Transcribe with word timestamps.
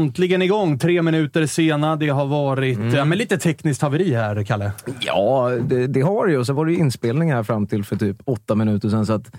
Äntligen 0.00 0.42
igång. 0.42 0.78
Tre 0.78 1.02
minuter 1.02 1.46
sena. 1.46 1.96
Det 1.96 2.08
har 2.08 2.26
varit 2.26 2.78
ja, 2.94 3.04
men 3.04 3.18
lite 3.18 3.38
tekniskt 3.38 3.82
haveri 3.82 4.14
här, 4.14 4.44
Kalle. 4.44 4.72
Ja, 5.00 5.50
det, 5.62 5.86
det 5.86 6.00
har 6.00 6.26
det 6.26 6.32
ju. 6.32 6.44
Så 6.44 6.52
var 6.52 6.66
det 6.66 6.72
ju 6.72 6.78
inspelning 6.78 7.32
här 7.32 7.42
fram 7.42 7.66
till 7.66 7.84
för 7.84 7.96
typ 7.96 8.16
åtta 8.24 8.54
minuter 8.54 8.88
sedan. 8.88 9.06
Så 9.06 9.12
att 9.12 9.30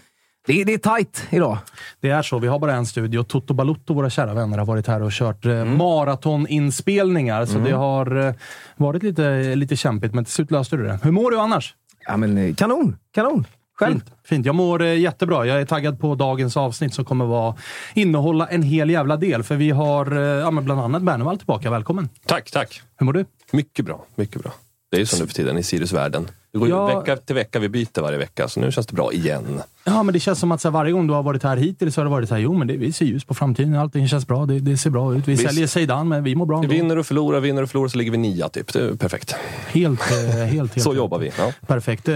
det, 0.48 0.64
det 0.64 0.74
är 0.74 0.78
tajt 0.78 1.28
idag. 1.30 1.58
Det 2.02 2.10
är 2.10 2.22
så. 2.22 2.40
Vi 2.40 2.48
har 2.48 2.60
bara 2.60 2.74
en 2.74 2.86
studio. 2.86 3.24
Toto 3.24 3.54
Balutto, 3.54 3.94
våra 3.94 4.10
kära 4.10 4.34
vänner, 4.34 4.58
har 4.58 4.66
varit 4.66 4.88
här 4.88 5.02
och 5.02 5.12
kört 5.12 5.46
eh, 5.46 5.66
maratoninspelningar. 5.66 7.46
Så 7.46 7.58
det 7.58 7.72
har 7.72 8.28
eh, 8.28 8.34
varit 8.78 9.04
lite, 9.04 9.56
lite 9.56 9.76
kämpigt, 9.76 10.14
men 10.14 10.26
till 10.26 10.34
slut 10.34 10.52
löste 10.52 10.78
du 10.78 10.84
det. 10.84 11.00
Hur 11.04 11.12
mår 11.12 11.32
du 11.32 11.40
annars? 11.40 11.76
Ja, 12.08 12.18
men 12.18 12.38
eh, 12.38 12.56
kanon! 12.56 12.98
Kanon! 13.14 13.46
Själv? 13.80 13.94
Fint. 13.94 14.12
Fint. 14.24 14.46
Jag 14.46 14.56
mår 14.56 14.82
eh, 14.82 15.00
jättebra. 15.00 15.46
Jag 15.46 15.62
är 15.62 15.66
taggad 15.66 16.00
på 16.00 16.16
dagens 16.16 16.58
avsnitt 16.58 16.94
som 16.94 17.06
kommer 17.06 17.26
vara, 17.26 17.56
innehålla 17.94 18.48
en 18.48 18.64
hel 18.64 18.90
jävla 18.90 19.18
del. 19.18 19.44
För 19.44 19.56
vi 19.56 19.70
har 19.70 20.12
eh, 20.18 20.22
ja, 20.22 20.52
men 20.52 20.66
bland 20.66 20.82
annat 20.82 21.02
Bernevall 21.02 21.38
tillbaka. 21.38 21.70
Välkommen! 21.70 22.10
Tack, 22.26 22.52
tack. 22.52 22.82
Hur 22.98 23.06
mår 23.06 23.14
du? 23.14 23.26
Mycket 23.52 23.86
bra, 23.86 24.06
mycket 24.16 24.44
bra. 24.44 24.54
Det 24.92 24.98
är 24.98 25.00
ju 25.00 25.06
så 25.06 25.22
nu 25.22 25.28
för 25.28 25.34
tiden 25.34 25.58
i 25.58 25.64
Siriusvärlden. 25.64 26.28
Det 26.54 26.60
går 26.60 26.70
Ja. 26.70 27.00
vecka 27.00 27.18
till 27.18 27.36
vecka, 27.36 27.60
vi 27.60 27.70
byter 27.70 28.02
varje 28.02 28.18
vecka. 28.18 28.48
Så 28.48 28.60
nu 28.60 28.72
känns 28.72 28.88
det 28.88 28.94
bra 28.94 29.14
igen. 29.14 29.62
Ja, 29.84 30.04
men 30.04 30.14
det 30.14 30.20
känns 30.20 30.40
som 30.40 30.52
att 30.52 30.62
så 30.62 30.68
här, 30.68 30.74
varje 30.74 30.92
gång 30.92 31.08
du 31.08 31.14
har 31.14 31.24
varit 31.24 31.44
här 31.44 31.58
hittills 31.58 31.96
så 31.96 32.02
har 32.02 32.06
det 32.06 32.12
varit 32.12 32.30
så 32.30 32.36
här, 32.36 32.42
jo 32.42 32.54
men 32.54 32.68
det, 32.68 32.78
vi 32.78 32.92
ser 32.92 33.06
ljus 33.06 33.24
på 33.26 33.34
framtiden. 33.34 33.76
Allting 33.76 34.08
känns 34.08 34.28
bra. 34.28 34.46
Det, 34.46 34.60
det 34.60 34.78
ser 34.78 34.90
bra 34.90 35.16
ut. 35.16 35.28
Vi 35.28 35.32
Visst. 35.32 35.48
säljer 35.48 35.68
Zeidan, 35.68 36.08
men 36.08 36.24
vi 36.24 36.36
mår 36.36 36.46
bra 36.46 36.58
Vi 36.60 36.64
ändå. 36.66 36.76
vinner 36.76 36.98
och 36.98 37.06
förlorar, 37.06 37.40
vinner 37.40 37.64
och 37.64 37.70
förlorar, 37.70 37.88
så 37.88 37.98
ligger 37.98 38.12
vi 38.12 38.18
nia 38.18 38.50
typ. 38.50 38.74
Det 38.74 38.80
är 38.80 38.96
perfekt. 38.96 39.36
Helt, 39.68 40.12
eh, 40.12 40.18
helt, 40.18 40.50
helt. 40.76 40.82
Så 40.82 40.96
jobbar 40.96 41.20
vi. 41.20 41.32
Ja. 41.38 41.52
Perfekt. 41.68 42.08
Eh, 42.08 42.16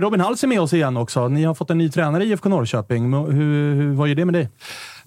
Robin 0.00 0.20
Hals 0.20 0.44
är 0.44 0.48
med 0.48 0.60
oss 0.60 0.72
igen 0.72 0.96
också. 0.96 1.28
Ni 1.28 1.44
har 1.44 1.54
fått 1.54 1.70
en 1.70 1.78
ny 1.78 1.88
tränare 1.90 2.24
i 2.24 2.28
IFK 2.30 2.48
Norrköping. 2.48 3.12
Hur, 3.12 3.32
hur, 3.74 3.92
vad 3.94 4.08
gör 4.08 4.14
det 4.14 4.24
med 4.24 4.34
dig? 4.34 4.48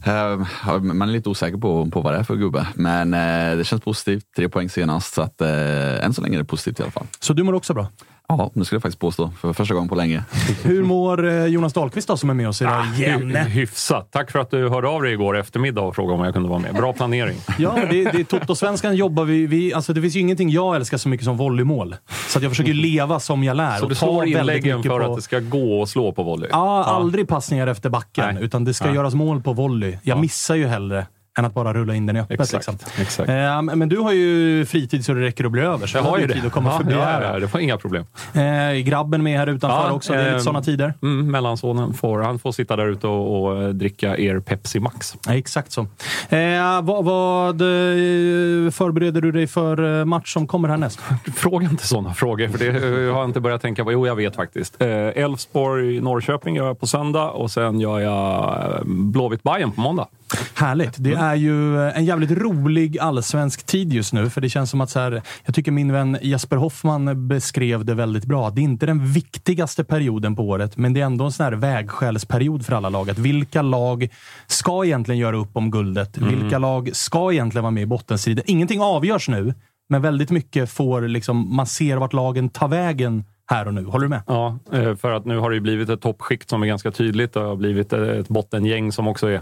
Eh, 0.06 0.79
Man 0.79 1.01
är 1.09 1.13
lite 1.13 1.29
osäker 1.29 1.57
på, 1.57 1.85
på 1.85 2.01
vad 2.01 2.13
det 2.13 2.19
är 2.19 2.23
för 2.23 2.35
gubbe, 2.35 2.67
men 2.75 3.13
eh, 3.13 3.57
det 3.57 3.63
känns 3.63 3.81
positivt. 3.81 4.23
Tre 4.35 4.50
poäng 4.50 4.69
senast, 4.69 5.13
så 5.13 5.22
att, 5.22 5.41
eh, 5.41 6.06
än 6.06 6.13
så 6.13 6.22
länge 6.22 6.35
är 6.35 6.40
det 6.40 6.45
positivt 6.45 6.79
i 6.79 6.84
alla 6.84 6.91
fall. 6.91 7.07
Så 7.19 7.34
du 7.34 7.44
mår 7.44 7.53
också 7.53 7.73
bra? 7.73 7.88
Ja, 8.28 8.52
det 8.54 8.66
skulle 8.66 8.76
jag 8.76 8.82
faktiskt 8.82 9.00
påstå. 9.00 9.32
För 9.42 9.54
första 9.54 9.74
gången 9.74 9.90
på 9.90 9.96
länge. 9.96 10.24
Hur 10.64 10.84
mår 10.84 11.28
eh, 11.28 11.46
Jonas 11.46 11.74
Dahlqvist 11.74 12.08
då, 12.08 12.18
som 12.18 12.30
är 12.30 12.34
med 12.34 12.48
oss 12.50 12.62
idag 12.62 12.86
igen? 12.98 13.32
Hy- 13.36 13.44
Hyfsat. 13.50 14.12
Tack 14.12 14.32
för 14.32 14.40
att 14.40 14.52
du 14.52 14.70
hörde 14.70 14.88
av 14.88 15.02
dig 15.02 15.14
igår 15.14 15.38
eftermiddag 15.38 15.82
och 15.82 15.96
frågade 15.96 16.20
om 16.20 16.26
jag 16.26 16.34
kunde 16.34 16.50
vara 16.50 16.59
med. 16.59 16.76
Bra 16.76 16.94
planering. 16.94 17.38
Ja, 17.59 17.76
det, 17.92 18.04
det 18.04 18.20
är 18.20 18.24
Toto-svenskan 18.24 18.96
jobbar 18.96 19.24
vi, 19.26 19.46
vi... 19.46 19.74
Alltså 19.74 19.94
det 19.94 20.02
finns 20.02 20.16
ju 20.16 20.20
ingenting 20.20 20.50
jag 20.50 20.76
älskar 20.76 20.98
så 20.98 21.09
mycket 21.09 21.26
som 21.26 21.38
volleymål. 21.38 21.96
Så 22.28 22.40
att 22.40 22.44
jag 22.44 22.52
försöker 22.52 22.74
leva 22.74 23.20
som 23.20 23.44
jag 23.44 23.58
lär. 23.58 23.78
Så 23.78 23.84
och 23.84 23.90
du 23.90 23.96
slår 23.96 24.26
inläggen 24.28 24.84
för 24.84 24.90
på- 25.00 25.12
att 25.12 25.16
det 25.16 25.22
ska 25.22 25.40
gå 25.40 25.84
att 25.84 25.90
slå 25.90 26.12
på 26.12 26.24
volley? 26.24 26.50
Ja, 26.52 26.84
aldrig 26.84 27.28
passningar 27.28 27.68
efter 27.68 27.90
backen, 27.90 28.36
Nej. 28.36 28.44
utan 28.44 28.64
det 28.66 28.74
ska 28.74 28.86
Nej. 28.86 28.96
göras 28.96 29.14
mål 29.14 29.42
på 29.42 29.53
volley. 29.53 29.92
Jag 29.92 30.18
Ja. 30.18 30.22
missar 30.22 30.56
ju 30.56 30.68
hellre 30.68 31.08
än 31.39 31.45
att 31.45 31.53
bara 31.53 31.73
rulla 31.73 31.95
in 31.95 32.05
den 32.05 32.16
i 32.16 32.19
öppet. 32.19 32.39
Exakt, 32.39 32.53
Liksom. 32.69 32.75
exakt. 33.01 33.29
Eh, 33.29 33.61
men 33.75 33.89
du 33.89 33.97
har 33.97 34.11
ju 34.11 34.66
fritid 34.66 35.05
så 35.05 35.13
det 35.13 35.22
räcker 35.22 35.45
att 35.45 35.51
bli 35.51 35.61
över. 35.61 35.87
Så 35.87 35.97
Jag 35.97 36.03
har 36.03 36.17
ju 36.17 36.28
tid 36.28 36.41
det. 36.41 36.47
att 36.47 36.53
komma 36.53 36.69
Ja, 36.72 36.78
förbi 36.78 36.93
ja, 36.93 37.01
här. 37.03 37.22
ja, 37.33 37.39
det 37.39 37.53
var 37.53 37.59
inga 37.59 37.78
problem. 37.78 38.05
Eh, 38.33 38.73
grabben 38.83 39.23
med 39.23 39.37
här 39.39 39.47
utanför 39.47 39.78
Ja, 39.87 39.91
också. 39.91 40.13
Det 40.13 40.19
är 40.19 40.23
lite 40.23 40.35
ehm, 40.35 40.41
sådana 40.41 40.61
tider. 40.63 40.93
Mm, 41.01 41.31
mellansonen 41.31 41.93
får, 41.93 42.19
han 42.22 42.39
får 42.39 42.51
sitta 42.51 42.75
där 42.75 42.87
ute 42.87 43.07
och, 43.07 43.43
och 43.43 43.63
eh, 43.63 43.69
dricka 43.69 44.17
er 44.17 44.39
Pepsi 44.39 44.79
Max. 44.79 45.16
Exakt 45.29 45.72
så. 45.72 45.81
Eh, 46.29 46.81
vad 46.81 47.05
vad 47.05 47.61
eh, 47.61 48.72
förbereder 48.72 49.22
du 49.22 49.31
dig 49.31 49.47
för 49.47 49.99
eh, 49.99 50.05
match 50.05 50.33
som 50.33 50.47
kommer 50.47 50.69
härnäst? 50.69 50.99
Fråga 51.35 51.67
inte 51.69 51.87
sådana 51.87 52.13
frågor, 52.13 52.47
för 52.47 52.57
det 52.57 52.67
eh, 52.67 53.13
har 53.13 53.19
jag 53.22 53.25
inte 53.25 53.39
börjat 53.39 53.61
tänka 53.61 53.83
på. 53.83 53.91
Jo, 53.91 54.07
jag 54.07 54.16
vet 54.16 54.35
faktiskt. 54.35 54.81
Eh, 54.81 54.87
Elfsborg, 54.89 56.01
Norrköping 56.01 56.55
gör 56.55 56.67
jag 56.67 56.79
på 56.79 56.87
söndag 56.87 57.29
och 57.29 57.51
sen 57.51 57.79
gör 57.79 57.99
jag 57.99 58.43
eh, 58.75 58.81
Blåvitt 58.85 59.43
Bayern 59.43 59.72
på 59.72 59.81
måndag. 59.81 60.07
Härligt. 60.55 60.95
Det 60.97 61.13
är 61.13 61.35
ju 61.35 61.81
en 61.89 62.05
jävligt 62.05 62.31
rolig 62.31 62.99
allsvensk 62.99 63.66
tid 63.66 63.93
just 63.93 64.13
nu. 64.13 64.29
För 64.29 64.41
det 64.41 64.49
känns 64.49 64.69
som 64.69 64.81
att 64.81 64.89
så 64.89 64.99
här, 64.99 65.22
jag 65.45 65.55
tycker 65.55 65.72
min 65.72 65.91
vän 65.91 66.17
Jesper 66.22 66.57
Hoffman 66.57 67.28
beskrev 67.28 67.85
det 67.85 67.93
väldigt 67.93 68.25
bra. 68.25 68.49
Det 68.49 68.61
är 68.61 68.63
inte 68.63 68.85
den 68.85 69.05
viktigaste 69.05 69.83
perioden 69.83 70.35
på 70.35 70.43
året, 70.43 70.78
men 70.78 70.93
det 70.93 71.01
är 71.01 71.05
ändå 71.05 71.25
en 71.25 71.31
sån 71.31 71.43
här 71.43 71.51
vägskälsperiod 71.51 72.66
för 72.66 72.73
alla 72.73 72.89
lag. 72.89 73.09
Att 73.09 73.19
vilka 73.19 73.61
lag 73.61 74.09
ska 74.47 74.85
egentligen 74.85 75.19
göra 75.19 75.37
upp 75.37 75.57
om 75.57 75.72
guldet? 75.72 76.17
Vilka 76.17 76.57
lag 76.59 76.89
ska 76.93 77.33
egentligen 77.33 77.63
vara 77.63 77.72
med 77.72 77.83
i 77.83 77.85
bottenstriden? 77.85 78.43
Ingenting 78.47 78.81
avgörs 78.81 79.29
nu, 79.29 79.53
men 79.89 80.01
väldigt 80.01 80.29
mycket 80.31 80.72
får 80.72 81.01
liksom, 81.01 81.55
man 81.55 81.67
ser 81.67 81.97
vart 81.97 82.13
lagen 82.13 82.49
tar 82.49 82.67
vägen 82.67 83.23
här 83.52 83.68
och 83.68 83.74
nu. 83.74 83.84
Håller 83.86 84.06
du 84.06 84.09
med? 84.09 84.22
Ja, 84.28 84.59
eh, 84.74 84.96
för 84.96 85.12
att 85.12 85.26
nu 85.26 85.38
har 85.38 85.52
det 85.52 85.59
blivit 85.59 85.90
ett 85.90 86.02
toppskikt 86.02 86.50
som 86.50 86.64
är 86.64 86.68
ganska 86.68 86.92
tydligt. 86.92 87.34
Det 87.34 87.40
har 87.40 87.56
blivit 87.56 87.94
ett 87.94 88.28
bottengäng 88.28 88.92
som 88.92 89.08
också 89.08 89.28
är 89.28 89.42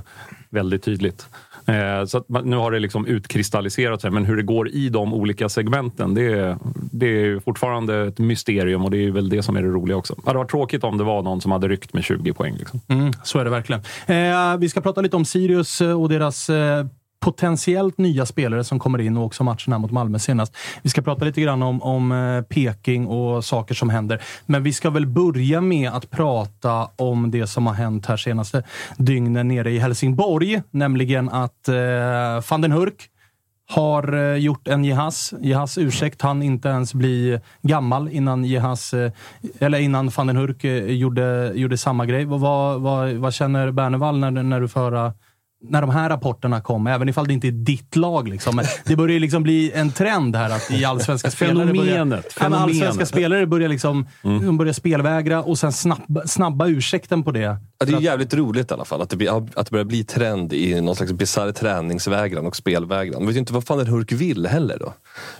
väldigt 0.49 0.83
tydligt. 0.83 1.27
Eh, 1.65 2.05
Så 2.05 2.23
nu 2.43 2.55
har 2.55 2.71
det 2.71 2.79
liksom 2.79 3.05
utkristalliserat 3.05 4.01
sig, 4.01 4.11
men 4.11 4.25
hur 4.25 4.37
det 4.37 4.43
går 4.43 4.69
i 4.69 4.89
de 4.89 5.13
olika 5.13 5.49
segmenten, 5.49 6.13
det 6.13 6.33
är, 6.33 6.57
det 6.91 7.05
är 7.05 7.39
fortfarande 7.39 8.07
ett 8.07 8.17
mysterium 8.19 8.85
och 8.85 8.91
det 8.91 8.97
är 8.97 9.11
väl 9.11 9.29
det 9.29 9.43
som 9.43 9.55
är 9.57 9.61
det 9.61 9.67
roliga 9.69 9.97
också. 9.97 10.15
Det 10.15 10.25
hade 10.25 10.37
varit 10.37 10.49
tråkigt 10.51 10.83
om 10.83 10.97
det 10.97 11.03
var 11.03 11.21
någon 11.21 11.41
som 11.41 11.51
hade 11.51 11.67
ryckt 11.67 11.93
med 11.93 12.03
20 12.03 12.33
poäng. 12.33 12.55
Liksom. 12.59 12.81
Mm, 12.87 13.11
så 13.23 13.39
är 13.39 13.43
det 13.43 13.49
verkligen. 13.49 13.81
Eh, 14.07 14.57
vi 14.57 14.69
ska 14.69 14.81
prata 14.81 15.01
lite 15.01 15.15
om 15.15 15.25
Sirius 15.25 15.81
eh, 15.81 16.01
och 16.01 16.09
deras 16.09 16.49
potentiellt 17.19 17.97
nya 17.97 18.25
spelare 18.25 18.63
som 18.63 18.79
kommer 18.79 19.01
in 19.01 19.17
och 19.17 19.25
också 19.25 19.43
matchen 19.43 19.73
här 19.73 19.79
mot 19.79 19.91
Malmö 19.91 20.19
senast. 20.19 20.55
Vi 20.81 20.89
ska 20.89 21.01
prata 21.01 21.25
lite 21.25 21.41
grann 21.41 21.63
om, 21.63 21.81
om 21.81 22.11
eh, 22.11 22.41
Peking 22.41 23.07
och 23.07 23.45
saker 23.45 23.75
som 23.75 23.89
händer. 23.89 24.21
Men 24.45 24.63
vi 24.63 24.73
ska 24.73 24.89
väl 24.89 25.07
börja 25.07 25.61
med 25.61 25.91
att 25.91 26.09
prata 26.09 26.89
om 26.95 27.31
det 27.31 27.47
som 27.47 27.67
har 27.67 27.73
hänt 27.73 28.05
här 28.05 28.17
senaste 28.17 28.63
dygnen 28.97 29.47
nere 29.47 29.71
i 29.71 29.79
Helsingborg. 29.79 30.61
Nämligen 30.71 31.29
att 31.29 31.67
eh, 31.67 32.49
van 32.49 32.61
den 32.61 32.71
Hurk 32.71 33.09
har 33.69 34.13
eh, 34.13 34.35
gjort 34.35 34.67
en 34.67 34.83
Jehas. 34.83 35.33
Jehas 35.41 35.77
ursäkt 35.77 36.21
han 36.21 36.43
inte 36.43 36.69
ens 36.69 36.93
bli 36.93 37.39
gammal 37.61 38.09
innan 38.09 38.45
Jehas, 38.45 38.93
eh, 38.93 39.11
eller 39.59 39.79
innan 39.79 40.09
van 40.09 40.27
den 40.27 40.37
Hurk 40.37 40.63
gjorde, 40.87 41.51
gjorde 41.55 41.77
samma 41.77 42.05
grej. 42.05 42.25
Vad, 42.25 42.39
vad, 42.39 42.81
vad, 42.81 43.11
vad 43.13 43.33
känner 43.33 43.71
Bernevall 43.71 44.19
när, 44.19 44.31
när 44.31 44.61
du 44.61 44.67
får 44.67 44.79
höra 44.79 45.13
när 45.61 45.81
de 45.81 45.89
här 45.89 46.09
rapporterna 46.09 46.61
kom, 46.61 46.87
även 46.87 47.09
ifall 47.09 47.27
det 47.27 47.33
inte 47.33 47.47
är 47.47 47.51
ditt 47.51 47.95
lag. 47.95 48.27
Liksom. 48.27 48.55
Men 48.55 48.65
det 48.85 48.95
börjar 48.95 49.13
ju 49.13 49.19
liksom 49.19 49.43
bli 49.43 49.71
en 49.71 49.91
trend 49.91 50.35
här 50.35 50.49
att 50.49 50.71
i 50.71 50.85
allsvenska 50.85 51.31
spelare 51.31 51.73
börjar, 51.73 52.21
Fenomenet, 52.31 52.61
allsvenska 52.61 53.05
spelare 53.05 53.47
börjar, 53.47 53.69
liksom, 53.69 54.07
de 54.21 54.57
börjar 54.57 54.73
spelvägra 54.73 55.43
och 55.43 55.59
sen 55.59 55.73
snabba, 55.73 56.27
snabba 56.27 56.67
ursäkten 56.67 57.23
på 57.23 57.31
det. 57.31 57.57
Ja, 57.79 57.85
det 57.85 57.93
är 57.93 58.01
jävligt 58.01 58.33
roligt 58.33 58.71
i 58.71 58.73
alla 58.73 58.85
fall 58.85 59.01
att 59.01 59.09
det, 59.09 59.15
blir, 59.15 59.37
att 59.37 59.65
det 59.65 59.71
börjar 59.71 59.85
bli 59.85 60.03
trend 60.03 60.53
i 60.53 60.81
någon 60.81 60.95
slags 60.95 61.11
bisarr 61.11 61.51
träningsvägran 61.51 62.45
och 62.45 62.55
spelvägran. 62.55 63.15
Man 63.15 63.27
vet 63.27 63.35
ju 63.35 63.39
inte 63.39 63.53
vad 63.53 63.63
fan 63.63 63.77
den 63.77 63.87
Hurk 63.87 64.11
vill 64.11 64.47
heller 64.47 64.77
då. 64.79 64.93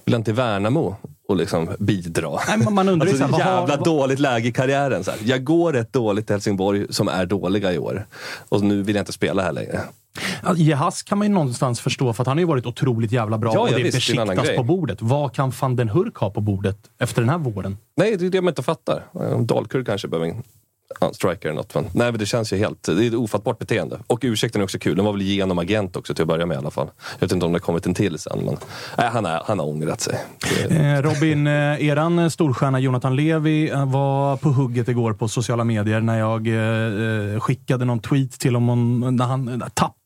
Vill 0.06 0.14
han 0.16 0.24
till 0.24 0.34
Värnamo 0.34 0.96
och 1.28 1.36
liksom 1.36 1.70
bidra? 1.80 2.40
Nej, 2.48 2.58
man 2.72 2.90
undrar 2.90 3.08
Alltså, 3.08 3.28
så 3.28 3.36
här, 3.36 3.40
jävla 3.60 3.76
har- 3.78 3.86
dåligt 3.86 4.20
läge 4.20 4.48
i 4.48 4.52
karriären. 4.52 5.04
Så 5.04 5.12
här. 5.12 5.20
Jag 5.24 5.44
går 5.44 5.74
rätt 5.74 5.94
dåligt 5.94 6.30
i 6.30 6.34
Helsingborg 6.34 6.86
som 6.90 7.08
är 7.08 7.26
dåliga 7.26 7.74
i 7.74 7.78
år. 7.78 8.06
Och 8.50 8.62
nu 8.62 8.84
vill 8.84 8.96
jag 8.96 9.02
inte 9.02 9.12
spela 9.14 9.42
här 9.42 9.52
längre. 9.52 9.82
Ja, 10.44 10.56
Jehas 10.56 11.04
kan 11.04 11.18
man 11.18 11.28
ju 11.28 11.34
någonstans 11.34 11.80
förstå, 11.80 12.14
för 12.14 12.24
att 12.24 12.28
han 12.28 12.38
har 12.38 12.42
ju 12.42 12.48
varit 12.48 12.66
otroligt 12.66 13.12
jävla 13.12 13.38
bra 13.38 13.54
Ja, 13.54 13.60
och 13.60 13.70
det 13.70 13.84
besiktas 13.84 14.56
på 14.56 14.64
bordet. 14.64 14.98
Vad 15.02 15.34
kan 15.34 15.52
van 15.62 15.76
den 15.76 15.90
Hurk 15.90 16.16
ha 16.16 16.30
på 16.30 16.42
bordet 16.42 16.78
efter 17.00 17.22
den 17.22 17.30
här 17.30 17.38
våren? 17.38 17.78
Nej, 17.98 18.18
det 18.18 18.26
är 18.26 18.30
det 18.30 18.42
man 18.42 18.52
inte 18.52 18.64
fattar. 18.64 19.04
Dalkurd 19.46 19.86
kanske 19.86 20.08
behöver 20.08 20.36
ja, 21.00 21.14
striker 21.14 21.50
eller 21.50 21.56
något. 21.56 21.76
Men, 21.76 21.84
nej, 21.84 22.12
men 22.12 22.20
det 22.20 22.26
känns 22.26 22.54
ju 22.54 22.58
helt... 22.58 22.84
Det 22.84 23.06
är 23.06 23.08
ett 23.08 23.14
ofattbart 23.14 23.60
beteende. 23.60 24.00
Och 24.08 24.20
ursäkten 24.22 24.62
är 24.62 24.64
också 24.64 24.80
kul. 24.80 24.96
Den 24.96 25.06
var 25.06 25.12
väl 25.12 25.22
genom 25.22 25.60
agent 25.60 25.96
också 25.96 26.14
till 26.14 26.22
att 26.22 26.28
börja 26.28 26.46
med 26.46 26.56
i 26.56 26.58
alla 26.58 26.72
fall. 26.72 26.90
Jag 27.20 27.28
vet 27.28 27.32
inte 27.32 27.46
om 27.46 27.52
det 27.52 27.56
har 27.56 27.62
kommit 27.62 27.86
en 27.86 27.94
till 27.94 28.20
sen. 28.20 28.40
Men 28.46 28.58
nej, 28.98 29.10
han, 29.14 29.26
är, 29.26 29.42
han 29.46 29.60
har 29.60 29.66
ångrat 29.66 30.02
sig. 30.02 30.20
Eh, 30.70 31.02
Robin, 31.02 31.48
eh, 31.48 31.88
eran 31.88 32.20
eh, 32.20 32.30
storstjärna 32.30 32.80
Jonathan 32.80 33.16
Levi 33.16 33.70
eh, 33.70 33.92
var 33.92 34.38
på 34.38 34.50
hugget 34.50 34.88
igår 34.88 35.14
på 35.14 35.28
sociala 35.28 35.64
medier 35.64 36.02
när 36.02 36.20
jag 36.20 36.48
eh, 36.48 37.34
eh 37.34 37.40
skickade 37.40 37.86
någon 37.86 38.00
tweet 38.00 38.32
till 38.32 38.56
honom. 38.56 39.00
När 39.16 39.26
han, 39.26 39.64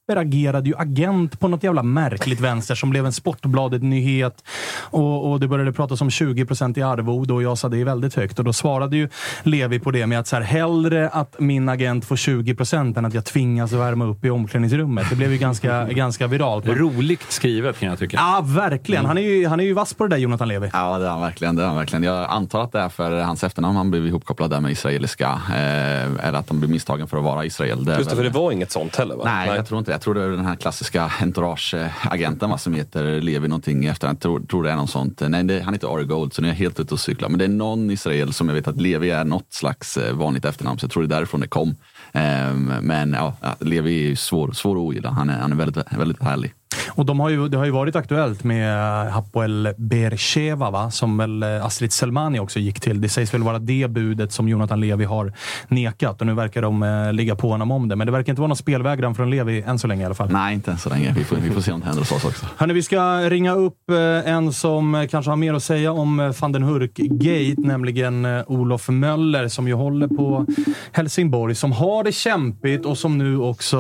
Tapper 0.08 0.22
agerade 0.22 0.70
ju 0.70 0.76
agent 0.78 1.40
på 1.40 1.48
något 1.48 1.64
jävla 1.64 1.84
märkligt 1.84 2.40
vänster 2.40 2.76
som 2.76 2.90
blev 2.90 3.06
en 3.06 3.14
Sportbladet-nyhet. 3.14 4.44
Och, 4.80 5.32
och 5.32 5.40
det 5.40 5.48
började 5.48 5.74
pratas 5.74 6.02
om 6.02 6.10
20% 6.10 6.80
i 6.80 6.82
arvode 6.82 7.34
och 7.34 7.44
jag 7.44 7.58
sa 7.58 7.70
det 7.70 7.78
är 7.82 7.86
väldigt 7.86 8.16
högt. 8.16 8.40
Och 8.40 8.46
då 8.46 8.54
svarade 8.54 8.98
ju 8.98 9.10
Levi 9.44 9.80
på 9.80 9.92
det 9.92 10.08
med 10.08 10.20
att 10.20 10.28
så 10.28 10.36
här, 10.36 10.44
hellre 10.44 11.10
att 11.10 11.40
min 11.40 11.70
agent 11.70 12.06
får 12.06 12.16
20 12.16 12.56
än 12.74 13.06
att 13.06 13.14
jag 13.14 13.26
tvingas 13.26 13.72
värma 13.72 14.06
upp 14.06 14.26
i 14.26 14.30
omklädningsrummet. 14.30 15.10
Det 15.10 15.16
blev 15.16 15.32
ju 15.32 15.38
ganska, 15.38 15.86
ganska 15.90 16.28
viralt. 16.28 16.66
Men- 16.66 16.76
Roligt 16.76 17.32
skrivet 17.32 17.80
kan 17.80 17.90
jag 17.90 18.00
tycka. 18.00 18.18
Ja, 18.18 18.42
verkligen. 18.46 19.06
Han 19.06 19.18
är, 19.18 19.22
ju, 19.22 19.48
han 19.48 19.60
är 19.60 19.64
ju 19.64 19.74
vass 19.74 19.94
på 19.94 20.04
det 20.04 20.10
där, 20.10 20.18
Jonathan 20.18 20.48
Levi. 20.48 20.70
Ja, 20.74 20.98
det 21.00 21.06
är 21.06 21.10
han 21.10 21.22
verkligen. 21.22 21.56
Det 21.56 21.64
är 21.64 21.68
han 21.68 21.76
verkligen. 21.76 22.04
Jag 22.04 22.26
antar 22.30 22.64
att 22.64 22.72
det 22.72 22.80
är 22.80 22.90
för 22.90 23.22
hans 23.22 23.44
efternamn 23.44 23.78
han 23.78 23.92
blev 23.92 24.08
ihopkopplad 24.08 24.50
där 24.50 24.60
med 24.60 24.72
israeliska. 24.72 25.42
Eh, 25.50 26.28
eller 26.28 26.34
att 26.34 26.50
han 26.50 26.60
blev 26.60 26.72
misstagen 26.72 27.08
för 27.08 27.18
att 27.18 27.24
vara 27.24 27.46
Israel. 27.46 27.86
Det 27.86 27.98
Just 27.98 28.10
det, 28.10 28.16
för 28.16 28.24
det 28.24 28.30
var 28.30 28.52
inget 28.52 28.72
sånt 28.72 28.96
heller 28.96 29.16
va? 29.16 29.22
Nej, 29.26 29.56
jag 29.56 29.68
tror 29.68 29.80
inte. 29.80 29.93
Jag 29.94 30.02
tror 30.02 30.14
det 30.14 30.24
är 30.24 30.30
den 30.30 30.46
här 30.46 30.56
klassiska 30.56 31.12
entourage-agenten 31.22 32.58
som 32.58 32.74
heter 32.74 33.22
Levi 33.22 33.48
någonting 33.48 33.86
efter. 33.86 34.08
Jag 34.08 34.20
tror, 34.20 34.40
tror 34.40 34.64
det 34.64 34.72
är 34.72 34.76
något 34.76 34.90
sånt. 34.90 35.22
Nej, 35.28 35.44
det, 35.44 35.62
han 35.62 35.74
heter 35.74 35.96
Ari 35.96 36.04
Gold, 36.04 36.34
så 36.34 36.42
nu 36.42 36.48
är 36.48 36.52
jag 36.52 36.58
helt 36.58 36.80
ute 36.80 36.94
och 36.94 37.00
cyklar. 37.00 37.30
Men 37.30 37.40
det 37.40 37.46
är 37.46 37.50
någon 37.50 37.92
Israel 37.92 38.34
som 38.34 38.50
jag 38.50 38.56
vet 38.56 38.68
att 38.68 38.82
Levi 38.82 39.10
är 39.10 39.24
något 39.24 39.54
slags 39.54 39.98
eh, 39.98 40.16
vanligt 40.16 40.46
efternamn, 40.46 40.80
så 40.80 40.84
jag 40.84 40.92
tror 40.92 41.04
det 41.04 41.16
är 41.16 41.18
därifrån 41.18 41.42
det 41.42 41.48
kom. 41.48 41.76
Ehm, 42.12 42.74
men 42.82 43.14
ja, 43.14 43.36
ja, 43.42 43.56
Levi 43.60 44.04
är 44.04 44.10
ju 44.10 44.16
svår, 44.16 44.52
svår 44.52 44.76
att 44.76 44.82
ogilla. 44.82 45.10
Han 45.10 45.30
är, 45.30 45.40
han 45.40 45.52
är 45.52 45.56
väldigt, 45.56 45.94
väldigt 45.98 46.24
härlig. 46.24 46.54
Och 46.90 47.06
de 47.06 47.20
har 47.20 47.30
ju, 47.30 47.48
det 47.48 47.58
har 47.58 47.66
ju 47.66 47.72
varit 47.72 47.96
aktuellt 47.96 48.44
med 48.44 49.12
Hapoel 49.12 49.70
Beersheva, 49.78 50.72
va? 50.72 50.92
som 50.92 51.18
väl 51.18 51.44
eh, 51.44 51.66
Astrid 51.66 51.94
Selmani 51.94 52.40
också 52.40 52.60
gick 52.60 52.80
till. 52.80 53.02
Det 53.02 53.10
sägs 53.10 53.34
väl 53.34 53.44
vara 53.44 53.60
det 53.60 53.88
budet 53.90 54.34
som 54.34 54.48
Jonathan 54.48 54.80
Levi 54.80 55.06
har 55.06 55.34
nekat 55.68 56.22
och 56.22 56.28
nu 56.28 56.34
verkar 56.34 56.62
de 56.62 56.84
eh, 56.84 57.14
ligga 57.14 57.36
på 57.36 57.50
honom 57.50 57.72
om 57.72 57.90
det. 57.90 57.96
Men 57.96 58.08
det 58.08 58.12
verkar 58.12 58.32
inte 58.32 58.42
vara 58.42 58.48
någon 58.48 58.58
spelvägran 58.58 59.16
från 59.16 59.30
Levi 59.30 59.62
än 59.62 59.80
så 59.80 59.88
länge 59.88 60.02
i 60.02 60.06
alla 60.06 60.16
fall. 60.16 60.32
Nej, 60.32 60.54
inte 60.54 60.72
än 60.72 60.78
så 60.78 60.90
länge. 60.90 61.14
Vi 61.18 61.24
får, 61.24 61.36
vi 61.36 61.50
får 61.50 61.62
se 61.62 61.72
om 61.72 61.80
det 61.80 61.86
händer 61.86 62.02
hos 62.02 62.12
oss 62.12 62.26
också. 62.26 62.46
Hörrni, 62.58 62.74
vi 62.74 62.84
ska 62.84 63.30
ringa 63.30 63.54
upp 63.54 63.90
eh, 63.90 64.32
en 64.34 64.54
som 64.54 65.08
kanske 65.12 65.32
har 65.32 65.36
mer 65.36 65.54
att 65.54 65.64
säga 65.64 65.92
om 65.92 66.34
van 66.40 66.52
den 66.52 66.64
Hurk-gate, 66.64 67.68
nämligen 67.68 68.26
Olof 68.48 68.90
Möller 68.90 69.48
som 69.48 69.68
ju 69.68 69.74
håller 69.74 70.08
på 70.08 70.46
Helsingborg, 70.92 71.56
som 71.56 71.72
har 71.72 72.04
det 72.04 72.12
kämpigt 72.12 72.86
och 72.86 72.98
som 72.98 73.18
nu 73.18 73.40
också 73.40 73.78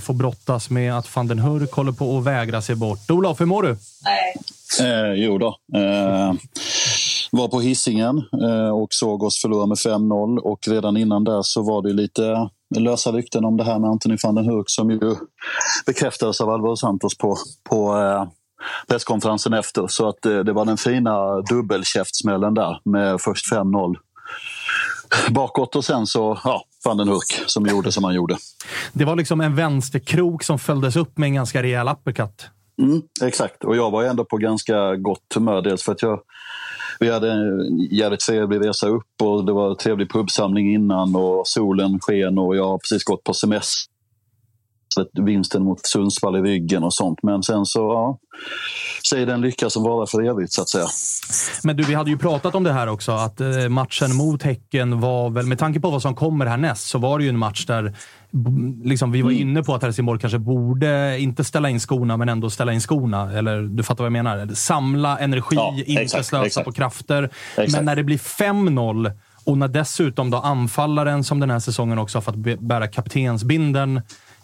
får 0.00 0.14
brottas 0.14 0.70
med 0.70 0.94
att 0.94 1.16
van 1.16 1.26
den 1.26 1.38
Hurk 1.38 1.72
håller 1.72 1.92
på 1.92 1.99
att 2.00 2.24
vägra 2.24 2.62
sig 2.62 2.76
bort. 2.76 3.10
Olof, 3.10 3.40
hur 3.40 3.46
mår 3.46 3.62
du? 3.62 3.70
Eh, 4.80 5.12
jo 5.14 5.38
då. 5.38 5.56
Eh, 5.74 6.32
var 7.32 7.48
på 7.48 7.60
hissingen 7.60 8.22
eh, 8.42 8.70
och 8.70 8.88
såg 8.90 9.22
oss 9.22 9.40
förlora 9.40 9.66
med 9.66 9.76
5-0 9.76 10.38
och 10.38 10.68
redan 10.68 10.96
innan 10.96 11.24
där 11.24 11.42
så 11.42 11.62
var 11.62 11.82
det 11.82 11.92
lite 11.92 12.48
lösa 12.78 13.12
rykten 13.12 13.44
om 13.44 13.56
det 13.56 13.64
här 13.64 13.78
med 13.78 13.90
Anthony 13.90 14.16
van 14.22 14.34
den 14.34 14.44
Hurk 14.44 14.70
som 14.70 14.90
ju 14.90 15.16
bekräftades 15.86 16.40
av 16.40 16.50
Alvaro 16.50 16.76
Santos 16.76 17.18
på, 17.18 17.36
på 17.70 17.98
eh, 17.98 18.24
presskonferensen 18.88 19.52
efter. 19.52 19.86
Så 19.86 20.08
att 20.08 20.26
eh, 20.26 20.38
det 20.38 20.52
var 20.52 20.64
den 20.64 20.76
fina 20.76 21.40
dubbelkäftsmällen 21.40 22.54
där 22.54 22.80
med 22.84 23.20
först 23.20 23.52
5-0 23.52 23.96
bakåt 25.30 25.76
och 25.76 25.84
sen 25.84 26.06
så 26.06 26.38
ja, 26.44 26.64
van 26.84 26.96
den 26.96 27.08
Hurk 27.08 27.42
som 27.46 27.66
gjorde 27.66 27.92
som 27.92 28.04
han 28.04 28.14
gjorde. 28.14 28.36
Det 28.92 29.04
var 29.04 29.16
liksom 29.16 29.40
en 29.40 29.54
vänsterkrok 29.54 30.42
som 30.42 30.58
följdes 30.58 30.96
upp 30.96 31.18
med 31.18 31.26
en 31.26 31.34
ganska 31.34 31.62
rejäl 31.62 31.88
uppercut. 31.88 32.46
Mm, 32.82 33.02
exakt, 33.22 33.64
och 33.64 33.76
jag 33.76 33.90
var 33.90 34.04
ändå 34.04 34.24
på 34.24 34.36
ganska 34.36 34.96
gott 34.96 35.34
humör. 35.34 35.62
Dels 35.62 35.82
för 35.82 35.92
att 35.92 36.02
jag, 36.02 36.20
vi 37.00 37.10
hade 37.10 37.32
en 37.32 37.78
jävligt 37.90 38.20
trevlig 38.20 38.68
resa 38.68 38.88
upp 38.88 39.22
och 39.22 39.44
det 39.44 39.52
var 39.52 39.70
en 39.70 39.76
trevlig 39.76 40.10
pubsamling 40.10 40.74
innan 40.74 41.16
och 41.16 41.46
solen 41.48 42.00
sken 42.00 42.38
och 42.38 42.56
jag 42.56 42.68
har 42.68 42.78
precis 42.78 43.04
gått 43.04 43.24
på 43.24 43.34
semester. 43.34 43.90
Vinsten 45.26 45.64
mot 45.64 45.86
Sundsvall 45.86 46.36
i 46.36 46.40
ryggen 46.40 46.84
och 46.84 46.94
sånt. 46.94 47.18
Men 47.22 47.42
sen 47.42 47.66
så, 47.66 47.78
ja, 47.78 48.18
säg 49.10 49.26
den 49.26 49.40
lycka 49.40 49.70
som 49.70 49.82
varar 49.82 50.06
för 50.06 50.22
evigt 50.22 50.52
så 50.52 50.62
att 50.62 50.68
säga. 50.68 50.86
Men 51.64 51.76
du, 51.76 51.82
vi 51.82 51.94
hade 51.94 52.10
ju 52.10 52.18
pratat 52.18 52.54
om 52.54 52.64
det 52.64 52.72
här 52.72 52.86
också, 52.86 53.12
att 53.12 53.40
eh, 53.40 53.68
matchen 53.68 54.16
mot 54.16 54.42
Häcken 54.42 55.00
var 55.00 55.30
väl, 55.30 55.46
med 55.46 55.58
tanke 55.58 55.80
på 55.80 55.90
vad 55.90 56.02
som 56.02 56.14
kommer 56.14 56.46
härnäst, 56.46 56.88
så 56.88 56.98
var 56.98 57.18
det 57.18 57.24
ju 57.24 57.30
en 57.30 57.38
match 57.38 57.66
där 57.66 57.94
liksom, 58.84 59.12
vi 59.12 59.22
var 59.22 59.30
inne 59.30 59.62
på 59.62 59.74
att 59.74 59.82
Helsingborg 59.82 60.20
kanske 60.20 60.38
borde, 60.38 61.18
inte 61.20 61.44
ställa 61.44 61.70
in 61.70 61.80
skorna, 61.80 62.16
men 62.16 62.28
ändå 62.28 62.50
ställa 62.50 62.72
in 62.72 62.80
skorna. 62.80 63.32
Eller 63.32 63.62
du 63.62 63.82
fattar 63.82 64.04
vad 64.04 64.06
jag 64.06 64.24
menar? 64.24 64.54
Samla 64.54 65.18
energi, 65.18 65.56
Ja, 65.56 65.74
inte 65.86 66.02
exakt, 66.02 66.26
slösa 66.26 66.46
exakt. 66.46 66.64
på 66.64 66.72
krafter. 66.72 67.30
Exakt. 67.56 67.72
Men 67.72 67.84
när 67.84 67.96
det 67.96 68.04
blir 68.04 68.18
5-0 68.18 69.12
och 69.44 69.58
när 69.58 69.68
dessutom 69.68 70.30
då 70.30 70.38
anfallaren, 70.38 71.24
som 71.24 71.40
den 71.40 71.50
här 71.50 71.58
säsongen 71.58 71.98
också 71.98 72.18
har 72.18 72.22
fått 72.22 72.60
bära 72.60 72.86
kaptensbinden, 72.88 74.00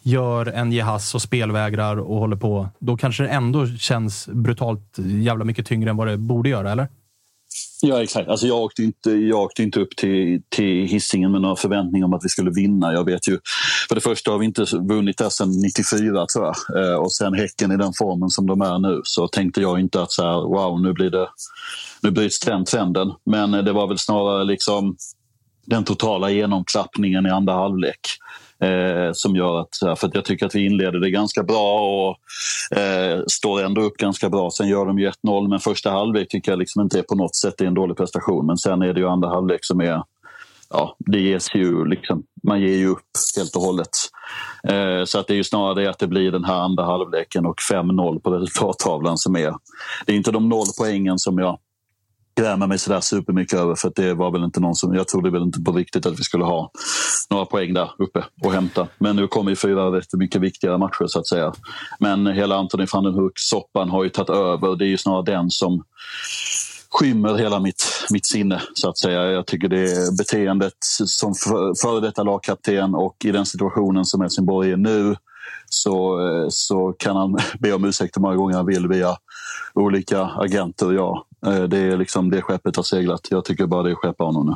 gör 0.06 0.46
en 0.46 0.72
Jehas 0.72 1.14
och 1.14 1.22
spelvägrar 1.22 1.96
och 1.96 2.18
håller 2.18 2.36
på, 2.36 2.68
då 2.78 2.96
kanske 2.96 3.22
det 3.22 3.28
ändå 3.28 3.66
känns 3.66 4.28
brutalt 4.32 4.96
jävla 4.98 5.44
mycket 5.44 5.66
tyngre 5.66 5.90
än 5.90 5.96
vad 5.96 6.06
det 6.06 6.16
borde 6.16 6.48
göra, 6.48 6.72
eller? 6.72 6.88
Ja, 7.82 8.02
exakt. 8.02 8.28
Alltså 8.28 8.46
jag, 8.46 8.58
åkte 8.58 8.82
inte, 8.82 9.10
jag 9.10 9.40
åkte 9.40 9.62
inte 9.62 9.80
upp 9.80 9.96
till, 9.96 10.42
till 10.48 10.86
hissingen 10.86 11.32
med 11.32 11.40
några 11.40 11.56
förväntningar 11.56 12.06
om 12.06 12.14
att 12.14 12.24
vi 12.24 12.28
skulle 12.28 12.50
vinna. 12.50 12.92
Jag 12.92 13.04
vet 13.04 13.28
ju, 13.28 13.38
för 13.88 13.94
det 13.94 14.00
första 14.00 14.30
har 14.30 14.38
vi 14.38 14.46
inte 14.46 14.64
vunnit 14.80 15.18
där 15.18 15.28
sedan 15.28 15.60
94 15.60 16.26
tror 16.26 16.44
jag. 16.44 16.84
Eh, 16.84 16.96
och 16.96 17.12
sen 17.12 17.34
Häcken 17.34 17.72
i 17.72 17.76
den 17.76 17.92
formen 17.98 18.30
som 18.30 18.46
de 18.46 18.60
är 18.60 18.78
nu 18.78 19.00
så 19.04 19.28
tänkte 19.28 19.60
jag 19.60 19.80
inte 19.80 20.02
att 20.02 20.12
så 20.12 20.22
här, 20.22 20.34
wow, 20.34 20.80
nu 20.80 20.92
blir 20.92 21.10
det 21.10 21.28
nu 22.02 22.10
bryts 22.10 22.40
den 22.40 22.64
trenden. 22.64 23.12
Men 23.24 23.54
eh, 23.54 23.62
det 23.62 23.72
var 23.72 23.86
väl 23.86 23.98
snarare 23.98 24.44
liksom 24.44 24.96
den 25.66 25.84
totala 25.84 26.30
genomklappningen 26.30 27.26
i 27.26 27.30
andra 27.30 27.52
halvlek. 27.52 28.00
Eh, 28.62 29.12
som 29.12 29.36
gör 29.36 29.60
att, 29.60 29.98
för 29.98 30.06
att 30.06 30.14
jag 30.14 30.24
tycker 30.24 30.46
att 30.46 30.54
vi 30.54 30.66
inleder 30.66 30.98
det 30.98 31.10
ganska 31.10 31.42
bra 31.42 31.80
och 31.80 32.16
eh, 32.78 33.20
står 33.26 33.64
ändå 33.64 33.80
upp 33.80 33.96
ganska 33.96 34.30
bra. 34.30 34.50
Sen 34.50 34.68
gör 34.68 34.86
de 34.86 34.98
ju 34.98 35.10
1-0 35.10 35.48
men 35.48 35.60
första 35.60 35.90
halvlek 35.90 36.28
tycker 36.28 36.52
jag 36.52 36.58
liksom 36.58 36.82
inte 36.82 36.98
är 36.98 37.02
på 37.02 37.14
något 37.14 37.36
sätt 37.36 37.60
är 37.60 37.66
en 37.66 37.74
dålig 37.74 37.96
prestation. 37.96 38.46
Men 38.46 38.56
sen 38.56 38.82
är 38.82 38.94
det 38.94 39.00
ju 39.00 39.08
andra 39.08 39.28
halvlek 39.28 39.60
som 39.62 39.80
är 39.80 40.02
Ja, 40.70 40.96
det 40.98 41.20
ges 41.20 41.54
ju 41.54 41.84
liksom, 41.84 42.22
man 42.42 42.60
ger 42.60 42.76
ju 42.76 42.86
upp 42.86 43.04
helt 43.36 43.56
och 43.56 43.62
hållet. 43.62 43.88
Eh, 44.68 45.04
så 45.04 45.18
att 45.18 45.26
det 45.26 45.34
är 45.34 45.36
ju 45.36 45.44
snarare 45.44 45.82
det 45.82 45.90
att 45.90 45.98
det 45.98 46.06
blir 46.06 46.32
den 46.32 46.44
här 46.44 46.54
andra 46.54 46.84
halvleken 46.84 47.46
och 47.46 47.58
5-0 47.70 48.20
på 48.20 48.30
resultattavlan 48.30 49.18
som 49.18 49.36
är... 49.36 49.54
Det 50.06 50.12
är 50.12 50.16
inte 50.16 50.30
de 50.30 50.48
noll 50.48 50.66
poängen 50.78 51.18
som 51.18 51.38
jag 51.38 51.58
gräma 52.36 52.66
mig 52.66 52.78
sådär 52.78 53.00
supermycket 53.00 53.58
över 53.58 53.74
för 53.74 53.92
det 53.96 54.14
var 54.14 54.30
väl 54.30 54.44
inte 54.44 54.60
någon 54.60 54.74
som, 54.74 54.94
jag 54.94 55.08
trodde 55.08 55.30
väl 55.30 55.42
inte 55.42 55.60
på 55.60 55.72
riktigt 55.72 56.06
att 56.06 56.18
vi 56.18 56.22
skulle 56.22 56.44
ha 56.44 56.70
några 57.30 57.46
poäng 57.46 57.74
där 57.74 57.90
uppe 57.98 58.24
och 58.42 58.52
hämta. 58.52 58.88
Men 58.98 59.16
nu 59.16 59.28
kommer 59.28 59.50
ju 59.50 59.56
fyra 59.56 59.96
rätt 59.96 60.12
mycket 60.12 60.40
viktigare 60.40 60.78
matcher 60.78 61.06
så 61.06 61.18
att 61.18 61.26
säga. 61.26 61.52
Men 62.00 62.26
hela 62.26 62.56
Anthony 62.56 62.86
van 62.92 63.04
den 63.04 63.14
Hurk-soppan 63.14 63.90
har 63.90 64.04
ju 64.04 64.10
tagit 64.10 64.30
över. 64.30 64.76
Det 64.76 64.84
är 64.84 64.88
ju 64.88 64.98
snarare 64.98 65.24
den 65.24 65.50
som 65.50 65.82
skymmer 66.90 67.34
hela 67.34 67.60
mitt, 67.60 67.84
mitt 68.10 68.26
sinne 68.26 68.62
så 68.74 68.88
att 68.88 68.98
säga. 68.98 69.22
Jag 69.24 69.46
tycker 69.46 69.68
det 69.68 69.92
är 69.92 70.16
beteendet 70.18 70.74
som 71.06 71.34
före 71.82 72.00
detta 72.00 72.22
lagkapten 72.22 72.94
och 72.94 73.16
i 73.24 73.30
den 73.30 73.46
situationen 73.46 74.04
som 74.04 74.20
Helsingborg 74.20 74.72
är 74.72 74.76
nu 74.76 75.16
så, 75.68 76.28
eh, 76.28 76.46
så 76.48 76.92
kan 76.98 77.16
han 77.16 77.36
be 77.60 77.72
om 77.72 77.84
ursäkt 77.84 78.16
hur 78.16 78.22
många 78.22 78.36
gånger 78.36 78.56
han 78.56 78.66
vill 78.66 78.88
via 78.88 79.16
olika 79.76 80.22
agenter. 80.24 80.92
Ja, 80.92 81.26
eh, 81.46 81.62
det 81.62 81.78
är 81.78 81.96
liksom 81.96 82.30
det 82.30 82.42
skeppet 82.42 82.76
har 82.76 82.82
seglat. 82.82 83.20
Jag 83.30 83.44
tycker 83.44 83.66
bara 83.66 83.82
det 83.82 83.90
är 83.90 83.94
skeppa 83.94 84.24
honom 84.24 84.46
nu. 84.46 84.54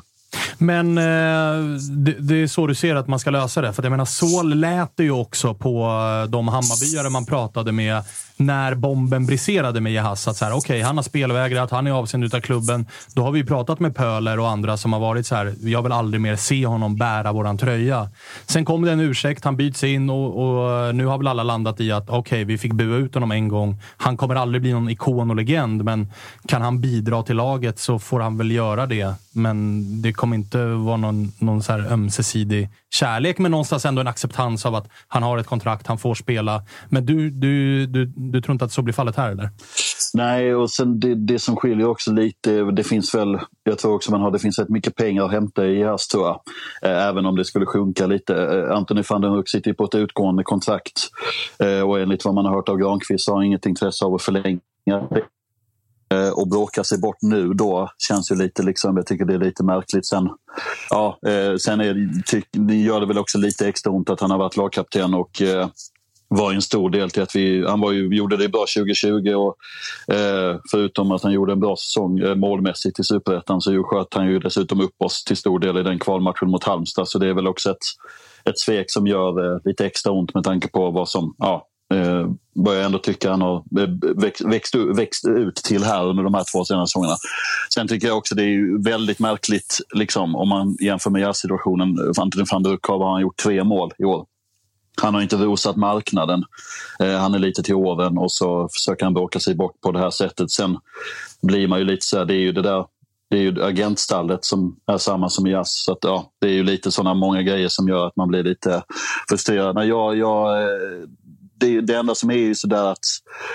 Men 0.58 0.98
eh, 0.98 1.78
det, 2.18 2.34
är 2.42 2.46
så 2.46 2.66
du 2.66 2.74
ser 2.74 2.94
att 2.94 3.08
man 3.08 3.18
ska 3.18 3.30
lösa 3.30 3.60
det. 3.60 3.72
För 3.72 3.82
jag 3.82 3.90
menar, 3.90 4.04
så 4.04 4.42
lät 4.42 4.96
det 4.96 5.04
ju 5.04 5.10
också 5.10 5.54
på 5.54 5.84
eh, 5.84 6.30
de 6.30 6.48
Hammarbyare 6.48 7.10
man 7.10 7.26
pratade 7.26 7.72
med 7.72 8.02
när 8.40 8.74
bomben 8.74 9.26
briserade 9.26 9.80
med 9.80 9.92
Jahas. 9.92 10.28
Att 10.28 10.36
så 10.36 10.44
här, 10.44 10.52
okay, 10.52 10.82
han 10.82 10.96
har 10.96 11.02
spelvägrat, 11.02 11.70
han 11.70 11.86
är 11.86 11.90
avsänd 11.90 12.34
av 12.34 12.40
klubben. 12.40 12.86
Då 13.14 13.22
har 13.22 13.32
vi 13.32 13.44
pratat 13.44 13.80
med 13.80 13.96
Pöler 13.96 14.38
och 14.38 14.48
andra 14.48 14.76
som 14.76 14.92
har 14.92 15.00
varit 15.00 15.26
så 15.26 15.34
här, 15.34 15.54
jag 15.62 15.82
vill 15.82 15.92
aldrig 15.92 16.20
mer 16.20 16.36
se 16.36 16.66
honom 16.66 16.96
bära 16.96 17.32
våran 17.32 17.58
tröja. 17.58 18.08
Sen 18.46 18.64
kom 18.64 18.82
det 18.82 18.92
en 18.92 19.00
ursäkt, 19.00 19.44
han 19.44 19.56
byts 19.56 19.84
in 19.84 20.10
och, 20.10 20.42
och 20.42 20.70
eh, 20.70 20.92
nu 20.92 21.06
har 21.06 21.18
väl 21.18 21.28
alla 21.28 21.42
landat 21.42 21.80
i 21.80 21.92
att 21.92 22.08
okej, 22.08 22.18
okay, 22.18 22.44
vi 22.44 22.58
fick 22.58 22.72
bua 22.72 22.96
ut 22.96 23.14
honom 23.14 23.32
en 23.32 23.48
gång. 23.48 23.76
Han 23.96 24.16
kommer 24.16 24.34
aldrig 24.34 24.62
bli 24.62 24.72
någon 24.72 24.90
ikon 24.90 25.30
och 25.30 25.36
legend, 25.36 25.84
men 25.84 26.12
kan 26.46 26.62
han 26.62 26.80
bidra 26.80 27.22
till 27.22 27.36
laget 27.36 27.78
så 27.78 27.98
får 27.98 28.20
han 28.20 28.38
väl 28.38 28.50
göra 28.50 28.86
det. 28.86 29.14
Men 29.32 30.02
det 30.02 30.12
kommer 30.12 30.36
inte 30.36 30.64
vara 30.66 30.96
någon, 30.96 31.32
någon 31.38 31.62
så 31.62 31.72
här 31.72 31.92
ömsesidig 31.92 32.68
kärlek, 32.90 33.38
men 33.38 33.50
någonstans 33.50 33.84
ändå 33.84 34.00
en 34.00 34.08
acceptans 34.08 34.66
av 34.66 34.74
att 34.74 34.88
han 35.08 35.22
har 35.22 35.38
ett 35.38 35.46
kontrakt, 35.46 35.86
han 35.86 35.98
får 35.98 36.14
spela. 36.14 36.62
Men 36.88 37.06
du, 37.06 37.30
du, 37.30 37.86
du, 37.86 38.04
du 38.30 38.40
tror 38.40 38.52
inte 38.52 38.64
att 38.64 38.72
så 38.72 38.82
blir 38.82 38.94
fallet 38.94 39.16
här, 39.16 39.30
eller? 39.30 39.50
Nej, 40.14 40.54
och 40.54 40.70
sen 40.70 41.00
det, 41.00 41.14
det 41.14 41.38
som 41.38 41.56
skiljer 41.56 41.86
också 41.86 42.12
lite, 42.12 42.62
det 42.62 42.84
finns 42.84 43.14
väl, 43.14 43.38
jag 43.64 43.78
tror 43.78 43.94
också 43.94 44.10
man 44.10 44.20
har, 44.20 44.30
det 44.30 44.38
finns 44.38 44.58
rätt 44.58 44.68
mycket 44.68 44.94
pengar 44.94 45.24
att 45.24 45.30
hämta 45.30 45.66
i 45.66 45.80
JAS 45.80 46.08
tror 46.08 46.26
jag. 46.26 46.40
Eh, 46.82 47.06
även 47.06 47.26
om 47.26 47.36
det 47.36 47.44
skulle 47.44 47.66
sjunka 47.66 48.06
lite. 48.06 48.36
Eh, 48.36 48.76
Anthony 48.76 49.02
van 49.08 49.20
den 49.20 49.30
Hoek 49.30 49.48
sitter 49.48 49.72
på 49.72 49.84
ett 49.84 49.94
utgående 49.94 50.42
kontrakt 50.42 51.08
eh, 51.58 51.80
och 51.80 52.00
enligt 52.00 52.24
vad 52.24 52.34
man 52.34 52.44
har 52.44 52.54
hört 52.54 52.68
av 52.68 52.76
Granqvist 52.76 53.28
har 53.28 53.36
han 53.36 53.44
inget 53.44 53.66
intresse 53.66 54.04
av 54.04 54.14
att 54.14 54.22
förlänga 54.22 54.60
Eh, 56.14 56.30
och 56.30 56.48
bråka 56.48 56.84
sig 56.84 56.98
bort 56.98 57.16
nu 57.20 57.52
då 57.54 57.90
känns 57.98 58.30
ju 58.30 58.34
lite, 58.34 58.62
liksom, 58.62 58.96
jag 58.96 59.06
tycker 59.06 59.24
det 59.24 59.34
är 59.34 59.38
lite 59.38 59.64
märkligt. 59.64 60.06
Sen, 60.06 60.28
ja, 60.90 61.18
eh, 61.26 61.56
sen 61.56 61.80
är, 61.80 62.22
tyck, 62.26 62.46
gör 62.86 63.00
det 63.00 63.06
väl 63.06 63.18
också 63.18 63.38
lite 63.38 63.68
extra 63.68 63.92
ont 63.92 64.10
att 64.10 64.20
han 64.20 64.30
har 64.30 64.38
varit 64.38 64.56
lagkapten 64.56 65.14
och 65.14 65.42
eh, 65.42 65.68
var 66.34 66.52
en 66.52 66.62
stor 66.62 66.90
del 66.90 67.10
till 67.10 67.22
att 67.22 67.36
vi, 67.36 67.66
han 67.66 67.80
var 67.80 67.92
ju, 67.92 68.16
gjorde 68.16 68.36
det 68.36 68.48
bra 68.48 68.64
2020 68.76 69.34
och 69.34 69.56
eh, 70.14 70.56
förutom 70.70 71.12
att 71.12 71.22
han 71.22 71.32
gjorde 71.32 71.52
en 71.52 71.60
bra 71.60 71.76
säsong 71.76 72.18
eh, 72.18 72.34
målmässigt 72.34 73.00
i 73.00 73.04
Superettan 73.04 73.60
så 73.60 73.82
sköt 73.82 74.14
han 74.14 74.26
ju 74.26 74.38
dessutom 74.38 74.80
upp 74.80 75.02
oss 75.04 75.24
till 75.24 75.36
stor 75.36 75.58
del 75.58 75.78
i 75.78 75.82
den 75.82 75.98
kvalmatchen 75.98 76.50
mot 76.50 76.64
Halmstad 76.64 77.08
så 77.08 77.18
det 77.18 77.28
är 77.28 77.34
väl 77.34 77.46
också 77.46 77.70
ett, 77.70 77.84
ett 78.44 78.58
svek 78.58 78.90
som 78.90 79.06
gör 79.06 79.54
eh, 79.54 79.60
lite 79.64 79.86
extra 79.86 80.12
ont 80.12 80.34
med 80.34 80.44
tanke 80.44 80.68
på 80.68 80.90
vad 80.90 81.08
som, 81.08 81.34
ja, 81.38 81.66
eh, 81.94 82.28
börjar 82.64 82.84
ändå 82.84 82.98
tycka 82.98 83.30
han 83.30 83.42
har 83.42 83.56
eh, 83.56 83.88
växt, 84.22 84.44
växt, 84.44 84.74
växt, 84.74 85.28
ut 85.28 85.54
till 85.54 85.84
här 85.84 86.06
under 86.06 86.22
de 86.22 86.34
här 86.34 86.44
två 86.52 86.64
senaste 86.64 86.90
säsongerna. 86.90 87.16
Sen 87.74 87.88
tycker 87.88 88.06
jag 88.06 88.18
också 88.18 88.34
det 88.34 88.44
är 88.44 88.84
väldigt 88.84 89.18
märkligt 89.18 89.78
liksom, 89.94 90.36
om 90.36 90.48
man 90.48 90.76
jämför 90.80 91.10
med 91.10 91.36
situationen. 91.36 91.88
Antonin 92.18 92.46
van 92.50 92.62
der 92.62 92.78
har 92.88 93.12
han 93.12 93.22
gjort 93.22 93.36
tre 93.36 93.64
mål 93.64 93.90
i 93.98 94.04
år. 94.04 94.26
Han 95.02 95.14
har 95.14 95.22
inte 95.22 95.36
rosat 95.36 95.76
marknaden. 95.76 96.44
Eh, 97.00 97.16
han 97.16 97.34
är 97.34 97.38
lite 97.38 97.62
till 97.62 97.74
åren 97.74 98.18
och 98.18 98.32
så 98.32 98.68
försöker 98.72 99.04
han 99.04 99.14
bråka 99.14 99.40
sig 99.40 99.54
bort 99.54 99.80
på 99.80 99.92
det 99.92 99.98
här 99.98 100.10
sättet. 100.10 100.50
Sen 100.50 100.78
blir 101.42 101.68
man 101.68 101.78
ju 101.78 101.84
lite 101.84 102.06
så 102.06 102.18
här, 102.18 102.24
det 102.24 102.34
är 102.34 102.40
ju 102.40 102.52
det 102.52 102.62
där 102.62 102.84
det 103.30 103.36
är 103.36 103.40
ju 103.40 103.64
agentstallet 103.64 104.44
som 104.44 104.76
är 104.86 104.98
samma 104.98 105.28
som 105.28 105.46
i 105.46 105.50
jazz. 105.50 105.84
Så 105.84 105.92
att, 105.92 105.98
ja, 106.02 106.32
det 106.40 106.46
är 106.46 106.52
ju 106.52 106.64
lite 106.64 106.90
sådana 106.90 107.14
många 107.14 107.42
grejer 107.42 107.68
som 107.68 107.88
gör 107.88 108.06
att 108.06 108.16
man 108.16 108.28
blir 108.28 108.42
lite 108.42 108.82
frustrerad. 109.28 109.86
Jag, 109.86 110.16
jag, 110.16 110.62
eh, 110.62 110.68
det, 111.60 111.80
det 111.80 111.94
enda 111.94 112.14
som 112.14 112.30
är 112.30 112.34
ju 112.34 112.54
sådär 112.54 112.84
att 112.84 113.04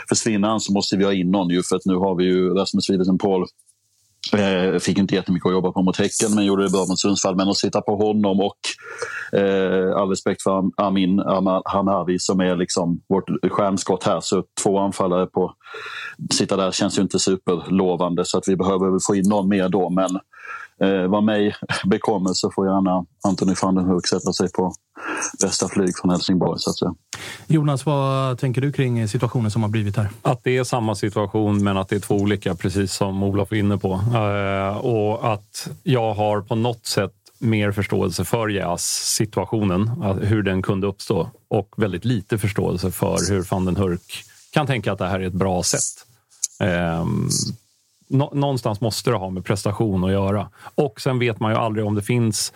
försvinner 0.10 0.48
han 0.48 0.60
så 0.60 0.74
måste 0.74 0.98
vi 0.98 1.04
ha 1.04 1.14
in 1.14 1.32
någon 1.32 1.50
ju 1.50 1.64
för 1.64 1.76
att 1.76 1.86
nu 1.86 1.96
har 1.96 2.16
vi 2.16 2.24
ju 2.24 2.50
Rasmus 2.50 2.90
Wilhelmsen 2.90 3.18
Paul 3.18 3.46
Eh, 4.34 4.80
fick 4.80 4.98
inte 4.98 5.16
jättemycket 5.16 5.46
att 5.46 5.54
jobba 5.54 5.72
på 5.72 5.82
mot 5.82 5.98
Häcken 5.98 6.36
men 6.36 6.46
gjorde 6.46 6.64
det 6.64 6.70
bra 6.70 6.86
mot 6.90 7.00
Sundsvall. 7.00 7.36
Men 7.36 7.50
att 7.50 7.58
sitta 7.58 7.82
på 7.82 7.96
honom 7.96 8.40
och 8.40 8.58
eh, 9.38 9.98
all 9.98 10.10
respekt 10.10 10.42
för 10.42 10.64
Amin 10.78 11.24
Hamavi 11.66 12.20
som 12.20 12.40
är 12.40 12.56
liksom 12.56 13.02
vårt 13.10 13.30
stjärnskott 13.52 14.04
här. 14.04 14.20
Så 14.20 14.44
två 14.64 14.80
anfallare 14.80 15.26
på 15.26 15.54
sitta 16.34 16.58
där 16.58 16.72
känns 16.72 16.98
ju 16.98 17.02
inte 17.02 17.20
superlovande 17.20 18.26
så 18.26 18.38
att 18.38 18.48
vi 18.48 18.56
behöver 18.56 19.00
få 19.08 19.16
in 19.16 19.30
någon 19.30 19.50
mer 19.50 19.70
då. 19.70 19.90
Men 19.90 20.20
eh, 20.82 21.08
vad 21.08 21.24
mig 21.24 21.56
bekommer 21.86 22.30
så 22.34 22.52
får 22.52 22.68
gärna 22.68 23.06
Anthony 23.28 23.54
van 23.62 23.76
den 23.76 23.86
Hurk 23.86 24.08
sätta 24.08 24.34
sig 24.34 24.52
på 24.52 24.74
bästa 25.42 25.68
flyg 25.68 25.98
från 25.98 26.12
Helsingborg. 26.12 26.60
Så 26.60 26.70
att 26.70 26.78
säga. 26.78 26.96
Jonas, 27.48 27.86
vad 27.86 28.40
tänker 28.40 28.62
du 28.62 28.72
kring 28.72 29.08
situationen 29.08 29.52
som 29.52 29.62
har 29.62 29.70
blivit 29.70 29.98
här? 29.98 30.10
Att 30.22 30.44
det 30.44 30.58
är 30.58 30.64
samma 30.64 30.96
situation 30.96 31.64
men 31.64 31.78
att 31.78 31.90
det 31.90 31.96
är 31.96 32.00
två 32.00 32.16
olika, 32.16 32.56
precis 32.56 32.94
som 32.94 33.24
Olof 33.24 33.52
är 33.52 33.56
inne 33.56 33.78
på. 33.78 33.94
Uh, 33.94 34.78
och 34.78 35.34
att 35.34 35.70
jag 35.84 36.14
har 36.14 36.42
på 36.42 36.56
något 36.56 36.86
sätt 36.86 37.14
mer 37.40 37.72
förståelse 37.72 38.26
för 38.26 38.48
jazz-situationen, 38.48 39.88
hur 40.22 40.44
den 40.44 40.62
kunde 40.62 40.88
uppstå 40.88 41.30
och 41.48 41.74
väldigt 41.78 42.06
lite 42.06 42.38
förståelse 42.38 42.92
för 42.92 43.30
hur 43.30 43.48
van 43.52 43.66
den 43.66 43.76
Hurk 43.76 44.24
kan 44.52 44.68
tänka 44.68 44.92
att 44.92 45.00
det 45.00 45.08
här 45.08 45.20
är 45.20 45.28
ett 45.28 45.34
bra 45.34 45.64
sätt. 45.64 46.06
Um, 47.02 47.30
någonstans 48.32 48.82
måste 48.82 49.12
det 49.12 49.18
ha 49.18 49.30
med 49.30 49.46
prestation 49.46 50.04
att 50.04 50.12
göra. 50.12 50.50
Och 50.76 51.02
sen 51.02 51.20
vet 51.20 51.40
man 51.40 51.52
ju 51.52 51.58
aldrig 51.58 51.86
om 51.86 51.96
det 51.96 52.02
finns 52.02 52.54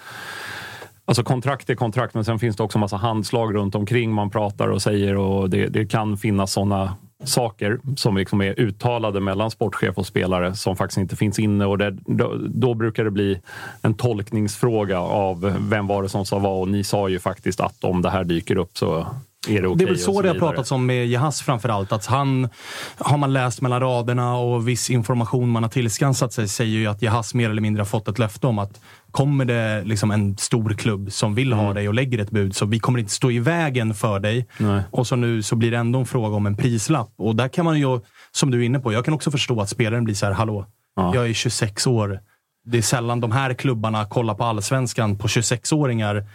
Alltså 1.05 1.24
kontrakt 1.24 1.69
är 1.69 1.75
kontrakt, 1.75 2.13
men 2.13 2.25
sen 2.25 2.39
finns 2.39 2.55
det 2.55 2.63
också 2.63 2.79
massa 2.79 2.98
handslag 2.98 3.55
runt 3.55 3.75
omkring 3.75 4.13
man 4.13 4.29
pratar 4.29 4.67
och 4.67 4.81
säger 4.81 5.17
och 5.17 5.50
det, 5.50 5.67
det 5.67 5.86
kan 5.86 6.17
finnas 6.17 6.51
sådana 6.51 6.95
saker 7.23 7.79
som 7.95 8.17
liksom 8.17 8.41
är 8.41 8.59
uttalade 8.59 9.19
mellan 9.19 9.51
sportchef 9.51 9.97
och 9.97 10.07
spelare 10.07 10.55
som 10.55 10.75
faktiskt 10.75 10.97
inte 10.97 11.15
finns 11.15 11.39
inne. 11.39 11.65
Och 11.65 11.77
det, 11.77 11.97
då, 12.05 12.35
då, 12.47 12.73
brukar 12.73 13.03
det 13.03 13.11
bli 13.11 13.41
en 13.81 13.93
tolkningsfråga 13.93 14.99
av 14.99 15.55
vem 15.69 15.88
var 15.88 16.03
det 16.03 16.09
som 16.09 16.25
sa 16.25 16.39
vad. 16.39 16.61
Och 16.61 16.67
ni 16.67 16.83
sa 16.83 17.09
ju 17.09 17.19
faktiskt 17.19 17.59
att 17.59 17.83
om 17.83 18.01
det 18.01 18.09
här 18.09 18.23
dyker 18.23 18.57
upp 18.57 18.77
så 18.77 19.07
är 19.48 19.62
det, 19.62 19.67
okay 19.67 19.77
det 19.77 19.84
är 19.84 19.93
väl 19.93 20.00
så, 20.00 20.13
så 20.13 20.22
det 20.22 20.27
har 20.27 20.36
pratats 20.36 20.72
om 20.72 20.86
med 20.86 21.08
Jahas 21.08 21.41
framförallt. 21.41 21.91
Att 21.91 22.05
han, 22.05 22.50
har 22.98 23.17
man 23.17 23.34
läst 23.34 23.62
mellan 23.62 23.79
raderna 23.79 24.38
och 24.38 24.67
viss 24.67 24.89
information 24.89 25.50
man 25.50 25.63
har 25.63 25.69
tillskansat 25.69 26.34
sig 26.34 26.48
säger 26.48 26.79
ju 26.79 26.88
att 26.88 27.01
Jahas 27.01 27.34
mer 27.34 27.50
eller 27.50 27.62
mindre 27.62 27.81
har 27.81 27.86
fått 27.86 28.08
ett 28.08 28.19
löfte 28.19 28.48
om 28.48 28.60
att 28.60 28.79
kommer 29.12 29.46
det 29.46 29.84
liksom 29.84 30.12
en 30.12 30.38
stor 30.38 30.69
klubb 30.69 31.12
som 31.12 31.36
vill 31.36 31.53
ha 31.53 31.63
mm. 31.63 31.75
dig 31.75 31.88
och 31.88 31.93
lägger 31.93 32.19
ett 32.19 32.31
bud 32.31 32.55
så 32.55 32.65
vi 32.65 32.79
kommer 32.79 33.00
inte 33.00 33.12
stå 33.12 33.31
i 33.31 33.39
vägen 33.39 33.93
för 33.93 34.19
dig. 34.19 34.48
Nej. 34.58 34.84
Och 34.91 35.08
så 35.08 35.15
nu 35.15 35.43
så 35.43 35.55
blir 35.55 35.72
det 35.72 35.77
ändå 35.77 36.00
en 36.00 36.05
fråga 36.05 36.36
om 36.36 36.46
en 36.46 36.58
prislapp. 36.58 37.13
Och 37.17 37.36
där 37.36 37.48
kan 37.48 37.65
man 37.65 37.79
ju, 37.79 38.00
som 38.31 38.51
du 38.51 38.62
är 38.62 38.65
inne 38.65 38.79
på, 38.79 38.93
jag 38.93 39.05
kan 39.05 39.13
också 39.13 39.31
förstå 39.31 39.62
att 39.62 39.69
spelaren 39.69 40.03
blir 40.03 40.15
så 40.15 40.25
här, 40.25 40.34
hallå, 40.34 40.65
ja. 40.96 41.15
jag 41.15 41.29
är 41.29 41.34
26 41.34 41.88
år. 41.88 42.19
Det 42.65 42.77
är 42.77 42.81
sällan 42.81 43.19
de 43.19 43.31
här 43.31 43.53
klubbarna 43.53 44.05
kollar 44.05 44.36
på 44.36 44.43
allsvenskan 44.43 45.17
på 45.17 45.27
26-åringar 45.27 46.25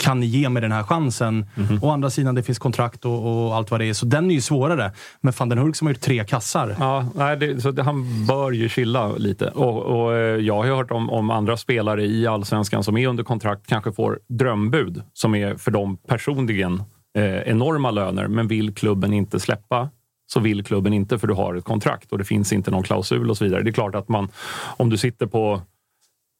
kan 0.00 0.20
ni 0.20 0.26
ge 0.26 0.48
mig 0.48 0.62
den 0.62 0.72
här 0.72 0.82
chansen? 0.82 1.46
Mhm. 1.54 1.78
Å 1.82 1.90
andra 1.90 2.10
sidan, 2.10 2.34
det 2.34 2.42
finns 2.42 2.58
kontrakt 2.58 3.04
och, 3.04 3.46
och 3.46 3.54
allt 3.56 3.70
vad 3.70 3.80
det 3.80 3.86
är, 3.86 3.92
så 3.92 4.06
den 4.06 4.30
är 4.30 4.34
ju 4.34 4.40
svårare. 4.40 4.92
Men 5.20 5.32
van 5.38 5.48
den 5.48 5.58
Hurk 5.58 5.76
som 5.76 5.86
har 5.86 5.94
gjort 5.94 6.02
tre 6.02 6.24
kassar. 6.24 6.76
Ja, 6.78 7.06
nej, 7.14 7.36
det, 7.36 7.60
så 7.60 7.70
det, 7.70 7.82
han 7.82 8.26
bör 8.26 8.52
ju 8.52 8.68
chilla 8.68 9.12
lite. 9.12 9.48
Och, 9.48 9.82
och 9.82 10.16
eh, 10.16 10.36
Jag 10.36 10.54
har 10.54 10.64
ju 10.64 10.74
hört 10.74 10.90
om, 10.90 11.10
om 11.10 11.30
andra 11.30 11.56
spelare 11.56 12.06
i 12.06 12.26
allsvenskan 12.26 12.84
som 12.84 12.96
är 12.96 13.08
under 13.08 13.24
kontrakt 13.24 13.66
kanske 13.66 13.92
får 13.92 14.18
drömbud 14.28 15.02
som 15.12 15.34
är 15.34 15.54
för 15.54 15.70
dem 15.70 15.96
personligen 15.96 16.82
eh, 17.18 17.24
enorma 17.24 17.90
löner, 17.90 18.28
men 18.28 18.48
vill 18.48 18.74
klubben 18.74 19.12
inte 19.12 19.40
släppa 19.40 19.88
så 20.32 20.40
vill 20.40 20.64
klubben 20.64 20.92
inte 20.92 21.18
för 21.18 21.26
du 21.26 21.34
har 21.34 21.54
ett 21.54 21.64
kontrakt 21.64 22.12
och 22.12 22.18
det 22.18 22.24
finns 22.24 22.52
inte 22.52 22.70
någon 22.70 22.82
klausul 22.82 23.30
och 23.30 23.36
så 23.36 23.44
vidare. 23.44 23.62
Det 23.62 23.70
är 23.70 23.72
klart 23.72 23.94
att 23.94 24.08
man, 24.08 24.28
om 24.76 24.90
du 24.90 24.96
sitter 24.96 25.26
på 25.26 25.62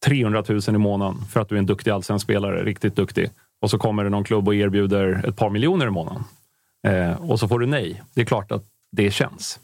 300 0.05 0.45
000 0.49 0.61
i 0.69 0.73
månaden 0.73 1.21
för 1.31 1.40
att 1.40 1.49
du 1.49 1.55
är 1.55 1.59
en 1.59 1.67
duktig 1.67 1.90
allsvensk 1.90 2.25
spelare, 2.25 2.64
riktigt 2.64 2.97
duktig, 2.97 3.31
och 3.61 3.71
så 3.71 3.79
kommer 3.79 4.05
det 4.05 4.11
någon 4.11 4.25
klubb 4.25 4.49
och 4.49 4.55
erbjuder 4.55 5.25
ett 5.29 5.37
par 5.37 5.50
miljoner 5.50 5.87
i 5.87 5.90
månaden 5.90 6.25
eh, 6.87 7.31
och 7.31 7.40
så 7.40 7.49
får 7.49 7.59
du 7.59 7.67
nej. 7.67 8.02
Det 8.14 8.21
är 8.21 8.25
klart 8.25 8.52
att 8.52 8.64
det 8.93 9.11
känns. 9.11 9.61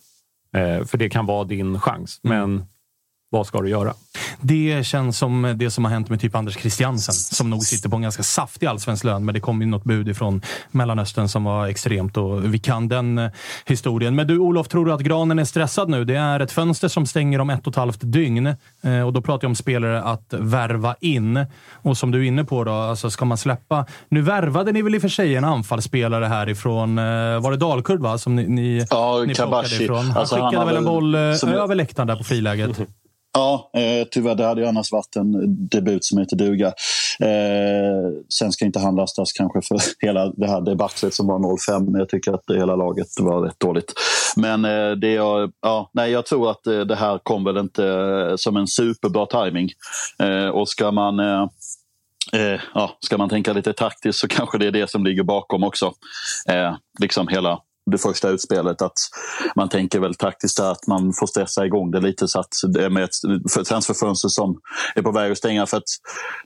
Eh, 0.54 0.84
för 0.84 0.98
det 0.98 1.10
kan 1.10 1.26
vara 1.26 1.44
din 1.44 1.80
chans. 1.80 2.20
Men 2.22 2.64
vad 3.30 3.46
ska 3.46 3.60
du 3.60 3.68
göra? 3.68 3.94
Det 4.40 4.86
känns 4.86 5.18
som 5.18 5.54
det 5.56 5.70
som 5.70 5.84
har 5.84 5.92
hänt 5.92 6.08
med 6.10 6.20
typ 6.20 6.34
Anders 6.34 6.56
Christiansen 6.58 7.14
som 7.14 7.50
nog 7.50 7.62
sitter 7.62 7.88
på 7.88 7.96
en 7.96 8.02
ganska 8.02 8.22
saftig 8.22 8.66
allsvensk 8.66 9.04
lön. 9.04 9.24
Men 9.24 9.34
det 9.34 9.40
kom 9.40 9.60
ju 9.60 9.66
något 9.66 9.84
bud 9.84 10.08
ifrån 10.08 10.42
Mellanöstern 10.70 11.28
som 11.28 11.44
var 11.44 11.66
extremt 11.66 12.16
och 12.16 12.54
vi 12.54 12.58
kan 12.58 12.88
den 12.88 13.18
eh, 13.18 13.30
historien. 13.66 14.14
Men 14.14 14.26
du 14.26 14.38
Olof, 14.38 14.68
tror 14.68 14.86
du 14.86 14.92
att 14.92 15.00
Granen 15.00 15.38
är 15.38 15.44
stressad 15.44 15.88
nu? 15.88 16.04
Det 16.04 16.16
är 16.16 16.40
ett 16.40 16.52
fönster 16.52 16.88
som 16.88 17.06
stänger 17.06 17.40
om 17.40 17.50
ett 17.50 17.66
och 17.66 17.72
ett 17.72 17.76
halvt 17.76 17.98
dygn 18.02 18.46
eh, 18.82 19.00
och 19.06 19.12
då 19.12 19.20
pratar 19.22 19.44
jag 19.44 19.50
om 19.50 19.54
spelare 19.56 20.02
att 20.02 20.34
värva 20.38 20.94
in. 21.00 21.46
Och 21.72 21.96
som 21.98 22.10
du 22.10 22.18
är 22.18 22.28
inne 22.28 22.44
på 22.44 22.64
då, 22.64 22.72
alltså 22.72 23.10
ska 23.10 23.24
man 23.24 23.38
släppa... 23.38 23.86
Nu 24.08 24.20
värvade 24.22 24.72
ni 24.72 24.82
väl 24.82 24.94
i 24.94 24.98
och 24.98 25.02
för 25.02 25.08
sig 25.08 25.36
en 25.36 25.44
anfallsspelare 25.44 26.24
härifrån, 26.24 26.98
eh, 26.98 27.04
var 27.40 27.50
det 27.50 27.56
Dalkurd 27.56 28.00
va? 28.00 28.18
Som 28.18 28.36
ni, 28.36 28.48
ni, 28.48 28.86
Ja, 28.90 29.24
ni 29.26 29.34
plockade 29.34 29.50
Kabashi. 29.56 29.84
ifrån. 29.84 30.04
Han 30.06 30.16
Alltså, 30.16 30.34
han 30.36 30.50
skickade 30.50 30.58
har 30.64 30.66
väl 30.66 30.76
en 30.76 30.84
boll 30.84 31.16
som- 31.38 31.48
över 31.48 31.74
läktaren 31.74 32.06
där 32.06 32.16
på 32.16 32.24
friläget. 32.24 32.80
Ja, 33.36 33.70
eh, 33.74 34.06
tyvärr. 34.10 34.34
Det 34.34 34.44
hade 34.44 34.60
ju 34.60 34.66
annars 34.66 34.92
varit 34.92 35.16
en 35.16 35.32
debut 35.68 36.04
som 36.04 36.18
heter 36.18 36.36
duga. 36.36 36.66
Eh, 37.20 38.22
sen 38.38 38.52
ska 38.52 38.64
inte 38.64 38.78
han 38.78 38.96
lastas 38.96 39.32
kanske 39.32 39.62
för 39.62 39.78
hela 40.06 40.32
det 40.32 40.48
här 40.48 40.60
debaclet 40.60 41.14
som 41.14 41.26
var 41.26 41.38
0-5. 41.38 41.90
Men 41.90 41.98
jag 41.98 42.08
tycker 42.08 42.32
att 42.32 42.46
det 42.46 42.58
hela 42.58 42.76
laget 42.76 43.06
var 43.20 43.40
rätt 43.40 43.60
dåligt. 43.60 43.92
Men 44.36 44.64
eh, 44.64 44.90
det 44.90 45.12
jag, 45.12 45.52
ja, 45.62 45.90
nej, 45.94 46.10
jag 46.10 46.26
tror 46.26 46.50
att 46.50 46.66
eh, 46.66 46.80
det 46.80 46.96
här 46.96 47.18
kom 47.22 47.44
väl 47.44 47.56
inte 47.56 47.86
eh, 47.86 48.36
som 48.36 48.56
en 48.56 48.66
superbra 48.66 49.26
timing. 49.26 49.70
Eh, 50.22 50.48
och 50.48 50.68
ska 50.68 50.90
man 50.90 51.20
eh, 51.20 51.46
eh, 52.32 52.60
ja, 52.74 52.98
ska 53.00 53.18
man 53.18 53.28
tänka 53.28 53.52
lite 53.52 53.72
taktiskt 53.72 54.18
så 54.18 54.28
kanske 54.28 54.58
det 54.58 54.66
är 54.66 54.72
det 54.72 54.90
som 54.90 55.04
ligger 55.04 55.22
bakom 55.22 55.64
också. 55.64 55.92
Eh, 56.48 56.76
liksom 57.00 57.28
hela 57.28 57.60
det 57.90 57.98
första 57.98 58.28
utspelet. 58.28 58.82
Att 58.82 58.98
man 59.56 59.68
tänker 59.68 60.00
väl 60.00 60.14
taktiskt 60.14 60.60
att 60.60 60.86
man 60.86 61.12
får 61.12 61.26
stressa 61.26 61.66
igång 61.66 61.90
det 61.90 62.00
lite 62.00 62.28
så 62.28 62.40
att 62.40 62.54
det 62.68 62.84
är 62.84 62.90
med 62.90 63.04
ett 63.04 63.66
transferfönster 63.68 64.28
som 64.28 64.60
är 64.94 65.02
på 65.02 65.12
väg 65.12 65.32
att 65.32 65.38
stänga. 65.38 65.66
För 65.66 65.76
att 65.76 65.88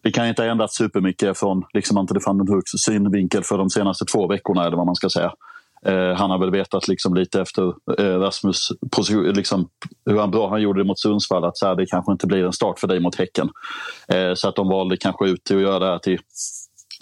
det 0.02 0.11
kan 0.11 0.28
inte 0.28 0.42
ha 0.42 0.50
ändrats 0.50 0.76
supermycket 0.76 1.38
från 1.38 1.64
liksom 1.75 1.99
Ante 1.99 2.14
van 2.26 2.38
den 2.38 2.49
Hurks 2.49 2.70
synvinkel 2.70 3.44
för 3.44 3.59
de 3.59 3.70
senaste 3.70 4.04
två 4.04 4.26
veckorna 4.26 4.66
eller 4.66 4.76
vad 4.76 4.87
man 4.87 4.97
ska 4.97 5.09
säga. 5.09 5.32
Eh, 5.87 6.14
han 6.16 6.30
har 6.30 6.38
väl 6.38 6.50
vetat 6.50 6.88
liksom 6.88 7.14
lite 7.14 7.40
efter 7.40 7.73
eh, 7.99 8.18
Rasmus 8.18 8.68
position, 8.90 9.32
liksom, 9.32 9.68
hur 10.06 10.18
han 10.18 10.30
bra 10.30 10.49
han 10.49 10.62
gjorde 10.62 10.80
det 10.80 10.87
mot 10.87 11.00
Sundsvall 11.00 11.44
att 11.44 11.59
så 11.59 11.66
här, 11.66 11.75
det 11.75 11.87
kanske 11.87 12.12
inte 12.12 12.26
blir 12.26 12.44
en 12.44 12.52
start 12.52 12.78
för 12.78 12.88
dig 12.88 13.00
mot 13.00 13.14
Häcken. 13.14 13.50
Eh, 14.09 14.35
så 14.35 14.49
att 14.49 14.56
de 14.56 14.68
valde 14.68 14.97
kanske 14.97 15.28
ut 15.28 15.44
till 15.44 15.56
att 15.56 15.62
göra 15.62 15.78
det 15.78 15.87
här 15.87 15.99
till 15.99 16.18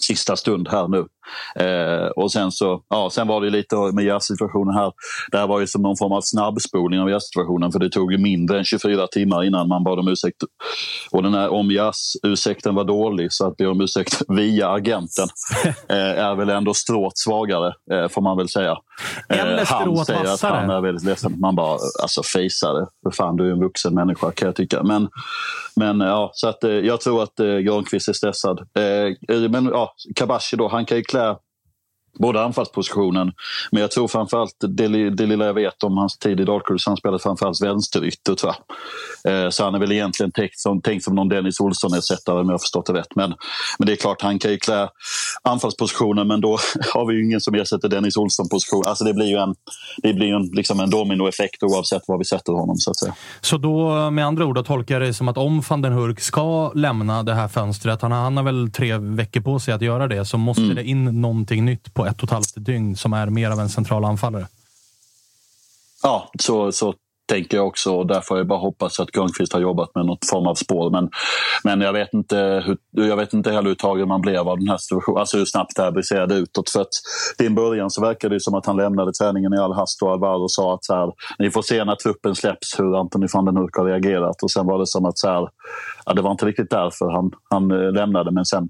sista 0.00 0.36
stund 0.36 0.68
här 0.68 0.88
nu. 0.88 1.06
Eh, 1.54 2.06
och 2.16 2.32
sen 2.32 2.52
så, 2.52 2.82
ja, 2.88 3.10
sen 3.12 3.26
var 3.26 3.40
det 3.40 3.50
lite 3.50 3.76
med 3.76 4.04
järsituationen 4.04 4.74
här. 4.74 4.92
Det 5.30 5.38
här 5.38 5.46
var 5.46 5.60
ju 5.60 5.66
som 5.66 5.82
någon 5.82 5.96
form 5.96 6.12
av 6.12 6.20
snabbspolning 6.20 7.00
av 7.00 7.10
järsituationen 7.10 7.72
för 7.72 7.78
det 7.78 7.90
tog 7.90 8.12
ju 8.12 8.18
mindre 8.18 8.58
än 8.58 8.64
24 8.64 9.06
timmar 9.06 9.44
innan 9.44 9.68
man 9.68 9.84
bad 9.84 9.98
om 9.98 10.08
ursäkt. 10.08 10.36
Och 11.10 11.22
den 11.22 11.34
här 11.34 11.48
om 11.52 11.92
ursäkten 12.22 12.74
var 12.74 12.84
dålig 12.84 13.32
så 13.32 13.46
att 13.46 13.56
be 13.56 13.66
om 13.66 13.80
ursäkt 13.80 14.22
via 14.28 14.68
agenten 14.70 15.28
eh, 15.88 15.96
är 15.96 16.34
väl 16.34 16.50
ändå 16.50 16.74
stråt 16.74 17.18
svagare 17.18 17.74
eh, 17.92 18.08
får 18.08 18.22
man 18.22 18.36
väl 18.36 18.48
säga. 18.48 18.76
Eller 19.28 19.64
han 19.64 19.80
stråt 19.82 20.06
säger 20.06 20.20
att 20.20 20.26
vassare. 20.26 20.56
han 20.56 20.70
är 20.70 20.80
väldigt 20.80 21.04
ledsen. 21.04 21.40
Man 21.40 21.54
bara, 21.54 21.78
alltså 22.02 22.22
fejsa 22.22 22.72
det. 22.72 22.86
För 23.02 23.10
fan, 23.10 23.36
du 23.36 23.48
är 23.48 23.52
en 23.52 23.60
vuxen 23.60 23.94
människa 23.94 24.30
kan 24.30 24.46
jag 24.46 24.56
tycka. 24.56 24.82
Men, 24.82 25.08
men 25.76 26.00
ja, 26.00 26.30
så 26.34 26.48
att 26.48 26.64
eh, 26.64 26.70
jag 26.70 27.00
tror 27.00 27.22
att 27.22 27.40
eh, 27.40 27.46
Granqvist 27.46 28.08
är 28.08 28.12
stressad. 28.12 28.58
Eh, 28.58 29.50
men 29.50 29.64
ja, 29.64 29.94
Kabashi 30.14 30.56
då, 30.56 30.68
han 30.68 30.84
kan 30.86 30.96
ju 30.96 31.02
klä 31.02 31.17
So 31.18 31.42
både 32.18 32.44
anfallspositionen, 32.44 33.32
men 33.72 33.80
jag 33.80 33.90
tror 33.90 34.08
framförallt 34.08 34.54
det, 34.60 35.10
det 35.10 35.26
lilla 35.26 35.44
jag 35.46 35.54
vet 35.54 35.82
om 35.82 35.98
hans 35.98 36.18
tid 36.18 36.40
i 36.40 36.44
Dalkurd, 36.44 36.80
han 36.86 36.96
spelade 36.96 37.22
framförallt 37.22 37.62
vänsterytter 37.62 38.34
tror 38.34 38.52
jag. 39.24 39.44
Eh, 39.44 39.50
så 39.50 39.64
han 39.64 39.74
är 39.74 39.78
väl 39.78 39.92
egentligen 39.92 40.32
tänkt 40.32 40.58
som, 40.58 40.82
tänkt 40.82 41.04
som 41.04 41.14
någon 41.14 41.28
Dennis 41.28 41.60
Olsson-ersättare 41.60 42.40
om 42.40 42.46
jag 42.46 42.52
har 42.54 42.58
förstått 42.58 42.86
det 42.86 42.92
rätt. 42.92 43.14
Men, 43.16 43.34
men 43.78 43.86
det 43.86 43.92
är 43.92 43.96
klart, 43.96 44.22
han 44.22 44.38
kan 44.38 44.50
ju 44.50 44.58
klä 44.58 44.88
anfallspositionen, 45.42 46.28
men 46.28 46.40
då 46.40 46.58
har 46.94 47.06
vi 47.06 47.14
ju 47.14 47.24
ingen 47.24 47.40
som 47.40 47.54
ersätter 47.54 47.88
Dennis 47.88 48.16
Olsson-position. 48.16 48.82
Alltså 48.86 49.04
det 49.04 49.14
blir 49.14 49.26
ju 49.26 49.36
en, 49.36 49.54
det 50.02 50.12
blir 50.14 50.34
en, 50.34 50.42
liksom 50.52 50.80
en 50.80 50.90
dominoeffekt 50.90 51.62
oavsett 51.62 52.02
var 52.06 52.18
vi 52.18 52.24
sätter 52.24 52.52
honom 52.52 52.76
så 52.76 52.90
att 52.90 52.96
säga. 52.96 53.14
Så 53.40 53.58
då 53.58 54.10
med 54.10 54.26
andra 54.26 54.44
ord 54.46 54.54
då, 54.54 54.62
tolkar 54.62 55.00
det 55.00 55.14
som 55.14 55.28
att 55.28 55.38
om 55.38 55.62
van 55.68 55.82
den 55.82 55.92
Hurk 55.92 56.20
ska 56.20 56.72
lämna 56.74 57.22
det 57.22 57.34
här 57.34 57.48
fönstret, 57.48 58.02
han, 58.02 58.12
har- 58.12 58.18
han 58.22 58.36
har 58.36 58.44
väl 58.44 58.70
tre 58.72 58.98
veckor 58.98 59.40
på 59.40 59.58
sig 59.58 59.74
att 59.74 59.82
göra 59.82 60.06
det, 60.06 60.24
så 60.24 60.38
måste 60.38 60.62
Mm. 60.62 60.74
det 60.74 60.84
in 60.84 61.20
någonting 61.20 61.64
nytt 61.64 61.94
på 61.94 62.04
ett 62.08 62.22
och 62.22 62.24
ett 62.24 62.30
halvt 62.30 62.54
dygn 62.56 62.96
som 62.96 63.12
är 63.12 63.26
mer 63.26 63.50
av 63.50 63.60
en 63.60 63.68
central 63.68 64.04
anfallare. 64.04 64.46
Ja, 66.02 66.30
så, 66.38 66.72
så 66.72 66.94
tänker 67.28 67.56
jag 67.56 67.66
också. 67.66 67.94
Och 67.94 68.06
därför 68.06 68.36
jag 68.36 68.46
bara 68.46 68.58
hoppas 68.58 69.00
att 69.00 69.10
Grönqvist 69.10 69.52
har 69.52 69.60
jobbat 69.60 69.94
med 69.94 70.06
något 70.06 70.26
form 70.30 70.46
av 70.46 70.54
spår. 70.54 70.90
Men, 70.90 71.10
men 71.64 71.80
jag, 71.80 71.92
vet 71.92 72.14
inte 72.14 72.36
hur, 72.66 72.78
jag 73.08 73.16
vet 73.16 73.32
inte 73.32 73.50
heller 73.52 73.68
hur 73.68 73.74
tagen 73.74 74.08
man 74.08 74.20
blev 74.20 74.48
av 74.48 74.58
den 74.58 74.68
här 74.68 74.76
situationen. 74.76 75.20
Alltså 75.20 75.38
hur 75.38 75.44
snabbt 75.44 75.76
det 75.76 75.82
här 75.82 75.90
briserade 75.90 76.34
utåt. 76.34 76.70
För 76.70 76.80
att 76.80 76.88
till 77.38 77.46
en 77.46 77.54
början 77.54 77.90
så 77.90 78.00
verkade 78.00 78.34
det 78.34 78.40
som 78.40 78.54
att 78.54 78.66
han 78.66 78.76
lämnade 78.76 79.12
träningen 79.12 79.54
i 79.54 79.58
all 79.58 79.72
hast 79.72 80.02
och 80.02 80.12
Alvaro 80.12 80.48
sa 80.48 80.74
att 80.74 80.84
så 80.84 80.94
här, 80.94 81.12
ni 81.38 81.50
får 81.50 81.62
se 81.62 81.84
när 81.84 81.94
truppen 81.94 82.34
släpps 82.34 82.78
hur 82.78 83.00
Anthony 83.00 83.26
van 83.32 83.44
den 83.44 83.56
Hurk 83.56 83.76
har 83.76 83.84
reagerat. 83.84 84.42
Och 84.42 84.50
sen 84.50 84.66
var 84.66 84.78
det 84.78 84.86
som 84.86 85.04
att 85.04 85.18
så 85.18 85.28
här, 85.28 85.48
ja, 86.06 86.12
det 86.14 86.22
var 86.22 86.30
inte 86.30 86.46
riktigt 86.46 86.70
därför 86.70 87.10
han, 87.10 87.30
han 87.50 87.70
eh, 87.70 87.92
lämnade. 87.92 88.30
Men 88.30 88.44
sen 88.44 88.68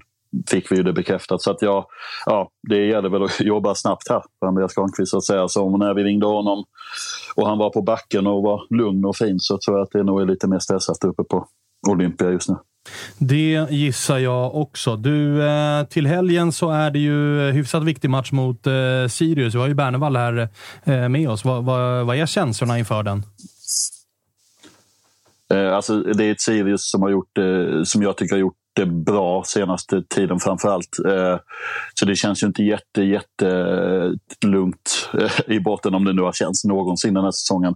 fick 0.49 0.71
vi 0.71 0.75
ju 0.75 0.83
det 0.83 0.93
bekräftat. 0.93 1.41
Så 1.41 1.51
att 1.51 1.61
jag, 1.61 1.85
ja, 2.25 2.49
det 2.69 2.85
gäller 2.85 3.09
väl 3.09 3.23
att 3.23 3.39
jobba 3.39 3.75
snabbt 3.75 4.09
här 4.09 4.23
för 4.39 4.47
Andreas 4.47 4.73
Granqvist 4.73 5.13
att 5.13 5.25
säga. 5.25 5.47
Så 5.47 5.77
när 5.77 5.93
vi 5.93 6.03
ringde 6.03 6.25
honom 6.25 6.65
och 7.35 7.47
han 7.47 7.57
var 7.57 7.69
på 7.69 7.81
backen 7.81 8.27
och 8.27 8.43
var 8.43 8.75
lugn 8.77 9.05
och 9.05 9.15
fin 9.15 9.39
så 9.39 9.57
tror 9.57 9.77
jag 9.77 9.83
att 9.83 9.91
det 9.91 10.03
nog 10.03 10.21
är 10.21 10.25
lite 10.25 10.47
mer 10.47 10.59
stressat 10.59 11.03
uppe 11.03 11.23
på 11.23 11.47
Olympia 11.87 12.31
just 12.31 12.49
nu. 12.49 12.55
Det 13.17 13.67
gissar 13.69 14.17
jag 14.17 14.55
också. 14.55 14.95
Du, 14.95 15.47
eh, 15.47 15.83
till 15.83 16.07
helgen 16.07 16.51
så 16.51 16.71
är 16.71 16.91
det 16.91 16.99
ju 16.99 17.51
hyfsat 17.51 17.83
viktig 17.83 18.09
match 18.09 18.31
mot 18.31 18.67
eh, 18.67 18.73
Sirius. 19.09 19.55
Vi 19.55 19.59
har 19.59 19.67
ju 19.67 19.73
Bernevall 19.73 20.15
här 20.15 20.49
eh, 20.83 21.09
med 21.09 21.29
oss. 21.29 21.45
Vad, 21.45 21.65
vad, 21.65 22.05
vad 22.05 22.15
är 22.15 22.25
känslorna 22.25 22.79
inför 22.79 23.03
den? 23.03 23.23
Alltså, 25.73 25.99
det 25.99 26.25
är 26.25 26.31
ett 26.31 26.41
Sirius 26.41 26.91
som, 26.91 27.01
har 27.01 27.09
gjort, 27.09 27.37
som 27.83 28.01
jag 28.01 28.17
tycker 28.17 28.35
har 28.35 28.39
gjort 28.39 28.58
det 28.75 28.85
bra 28.85 29.43
senaste 29.45 30.03
tiden 30.15 30.39
framför 30.39 30.69
allt. 30.69 30.99
Eh, 31.07 31.37
så 31.93 32.05
det 32.05 32.15
känns 32.15 32.43
ju 32.43 32.47
inte 32.47 32.63
jätte, 32.63 33.01
jätte 33.03 33.49
eh, 33.49 34.49
lugnt 34.49 35.09
eh, 35.19 35.55
i 35.55 35.59
botten 35.59 35.95
om 35.95 36.05
det 36.05 36.13
nu 36.13 36.21
har 36.21 36.31
känts 36.33 36.65
någonsin 36.65 37.13
den 37.13 37.23
här 37.23 37.31
säsongen. 37.31 37.75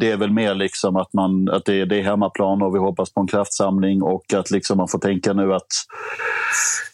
Det 0.00 0.10
är 0.10 0.16
väl 0.16 0.32
mer 0.32 0.54
liksom 0.54 0.96
att, 0.96 1.12
man, 1.12 1.48
att 1.48 1.64
det, 1.64 1.80
är- 1.80 1.86
det 1.86 1.98
är 1.98 2.02
hemmaplan 2.02 2.62
och 2.62 2.74
vi 2.74 2.78
hoppas 2.78 3.12
på 3.12 3.20
en 3.20 3.26
kraftsamling 3.26 4.02
och 4.02 4.34
att 4.34 4.50
liksom 4.50 4.76
man 4.76 4.88
får 4.88 4.98
tänka 4.98 5.32
nu 5.32 5.54
att 5.54 5.66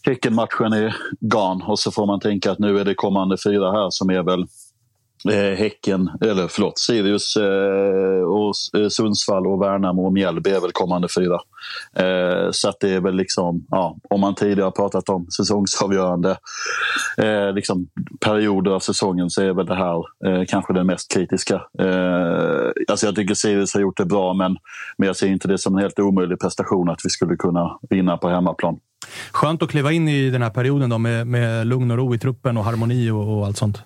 Häckenmatchen 0.02 0.72
är 0.72 0.96
gone 1.20 1.64
och 1.64 1.78
så 1.78 1.90
får 1.90 2.06
man 2.06 2.20
tänka 2.20 2.50
att 2.50 2.58
nu 2.58 2.78
är 2.78 2.84
det 2.84 2.94
kommande 2.94 3.36
fyra 3.46 3.72
här 3.72 3.86
som 3.90 4.10
är 4.10 4.22
väl 4.22 4.46
eh, 5.24 5.58
Häcken, 5.58 6.10
eller 6.20 6.48
förlåt, 6.48 6.78
Sirius, 6.78 7.36
eh, 7.36 8.22
och 8.22 8.80
eh, 8.80 8.88
Sundsvall 8.88 9.46
och 9.46 9.62
Värnamo 9.62 10.06
och 10.06 10.12
Mjällby 10.12 10.50
är 10.50 10.60
väl 10.60 10.72
kommande 10.72 11.08
fyra. 11.16 11.38
Eh, 11.96 12.50
så 12.50 12.68
att 12.68 12.80
det 12.80 12.90
är 12.90 13.00
väl 13.00 13.14
liksom, 13.14 13.66
ja, 13.70 13.96
om 14.10 14.20
man 14.20 14.34
tidigare 14.34 14.66
har 14.66 14.70
pratat 14.70 15.08
om 15.08 15.26
säsongsavgörande 15.30 16.36
eh, 17.18 17.52
liksom, 17.52 17.88
perioder 18.20 18.70
av 18.70 18.80
säsongen 18.80 19.30
så 19.30 19.42
är 19.42 19.52
väl 19.52 19.66
det 19.66 19.74
här 19.74 19.96
eh, 20.26 20.44
kanske 20.48 20.72
den 20.72 20.86
mest 20.86 21.12
kritiska. 21.12 21.54
Eh, 21.54 22.70
alltså 22.88 23.06
jag 23.06 23.14
tycker 23.14 23.34
Sirius 23.34 23.74
har 23.74 23.80
gjort 23.80 23.96
det 23.96 24.04
bra 24.04 24.34
men, 24.34 24.56
men 24.98 25.06
jag 25.06 25.16
ser 25.16 25.28
inte 25.28 25.48
det 25.48 25.58
som 25.58 25.76
en 25.76 25.82
helt 25.82 25.98
omöjlig 25.98 26.40
prestation 26.40 26.88
att 26.88 27.00
vi 27.04 27.10
skulle 27.10 27.36
kunna 27.36 27.78
vinna 27.90 28.16
på 28.16 28.28
hemmaplan. 28.28 28.78
Skönt 29.32 29.62
att 29.62 29.70
kliva 29.70 29.92
in 29.92 30.08
i 30.08 30.30
den 30.30 30.42
här 30.42 30.50
perioden 30.50 30.90
då 30.90 30.98
med, 30.98 31.26
med 31.26 31.66
lugn 31.66 31.90
och 31.90 31.96
ro 31.96 32.14
i 32.14 32.18
truppen 32.18 32.56
och 32.56 32.64
harmoni 32.64 33.10
och, 33.10 33.38
och 33.38 33.46
allt 33.46 33.56
sånt. 33.56 33.82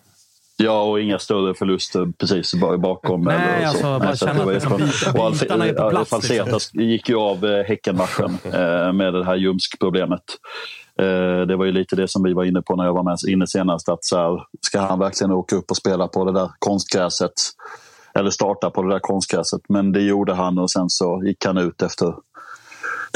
Ja, 0.62 0.82
och 0.82 1.00
inga 1.00 1.18
större 1.18 1.54
förluster 1.54 2.12
precis 2.18 2.54
bara 2.54 2.78
bakom. 2.78 3.22
Nej, 3.22 3.36
eller 3.64 3.66
så. 3.66 3.86
alltså, 3.86 4.06
bara 4.06 4.16
så 4.16 4.26
känna 4.26 4.38
det 4.38 4.44
var 4.44 4.52
att 4.52 4.80
liksom 4.80 5.30
bit- 5.30 5.40
bitarna 5.40 5.66
är 5.66 5.72
på 5.72 5.90
plats, 5.90 6.10
Falsetas 6.10 6.74
gick 6.74 7.08
ju 7.08 7.16
av 7.16 7.44
eh, 7.44 7.64
Häckenmatchen 7.64 8.38
eh, 8.44 8.92
med 8.92 9.14
det 9.14 9.24
här 9.24 9.36
ljumskproblemet. 9.36 10.22
Eh, 10.98 11.46
det 11.46 11.56
var 11.56 11.64
ju 11.64 11.72
lite 11.72 11.96
det 11.96 12.08
som 12.08 12.22
vi 12.22 12.32
var 12.32 12.44
inne 12.44 12.62
på 12.62 12.76
när 12.76 12.84
jag 12.84 12.94
var 12.94 13.02
med 13.02 13.18
inne 13.28 13.46
senast. 13.46 13.88
Att 13.88 14.04
så 14.04 14.16
här, 14.16 14.42
ska 14.60 14.80
han 14.80 14.98
verkligen 14.98 15.32
åka 15.32 15.56
upp 15.56 15.70
och 15.70 15.76
spela 15.76 16.08
på 16.08 16.24
det 16.24 16.32
där 16.32 16.50
konstgräset? 16.58 17.32
Eller 18.14 18.30
starta 18.30 18.70
på 18.70 18.82
det 18.82 18.90
där 18.90 18.98
konstgräset. 19.00 19.60
Men 19.68 19.92
det 19.92 20.02
gjorde 20.02 20.34
han 20.34 20.58
och 20.58 20.70
sen 20.70 20.90
så 20.90 21.22
gick 21.24 21.44
han 21.44 21.58
ut 21.58 21.82
efter 21.82 22.14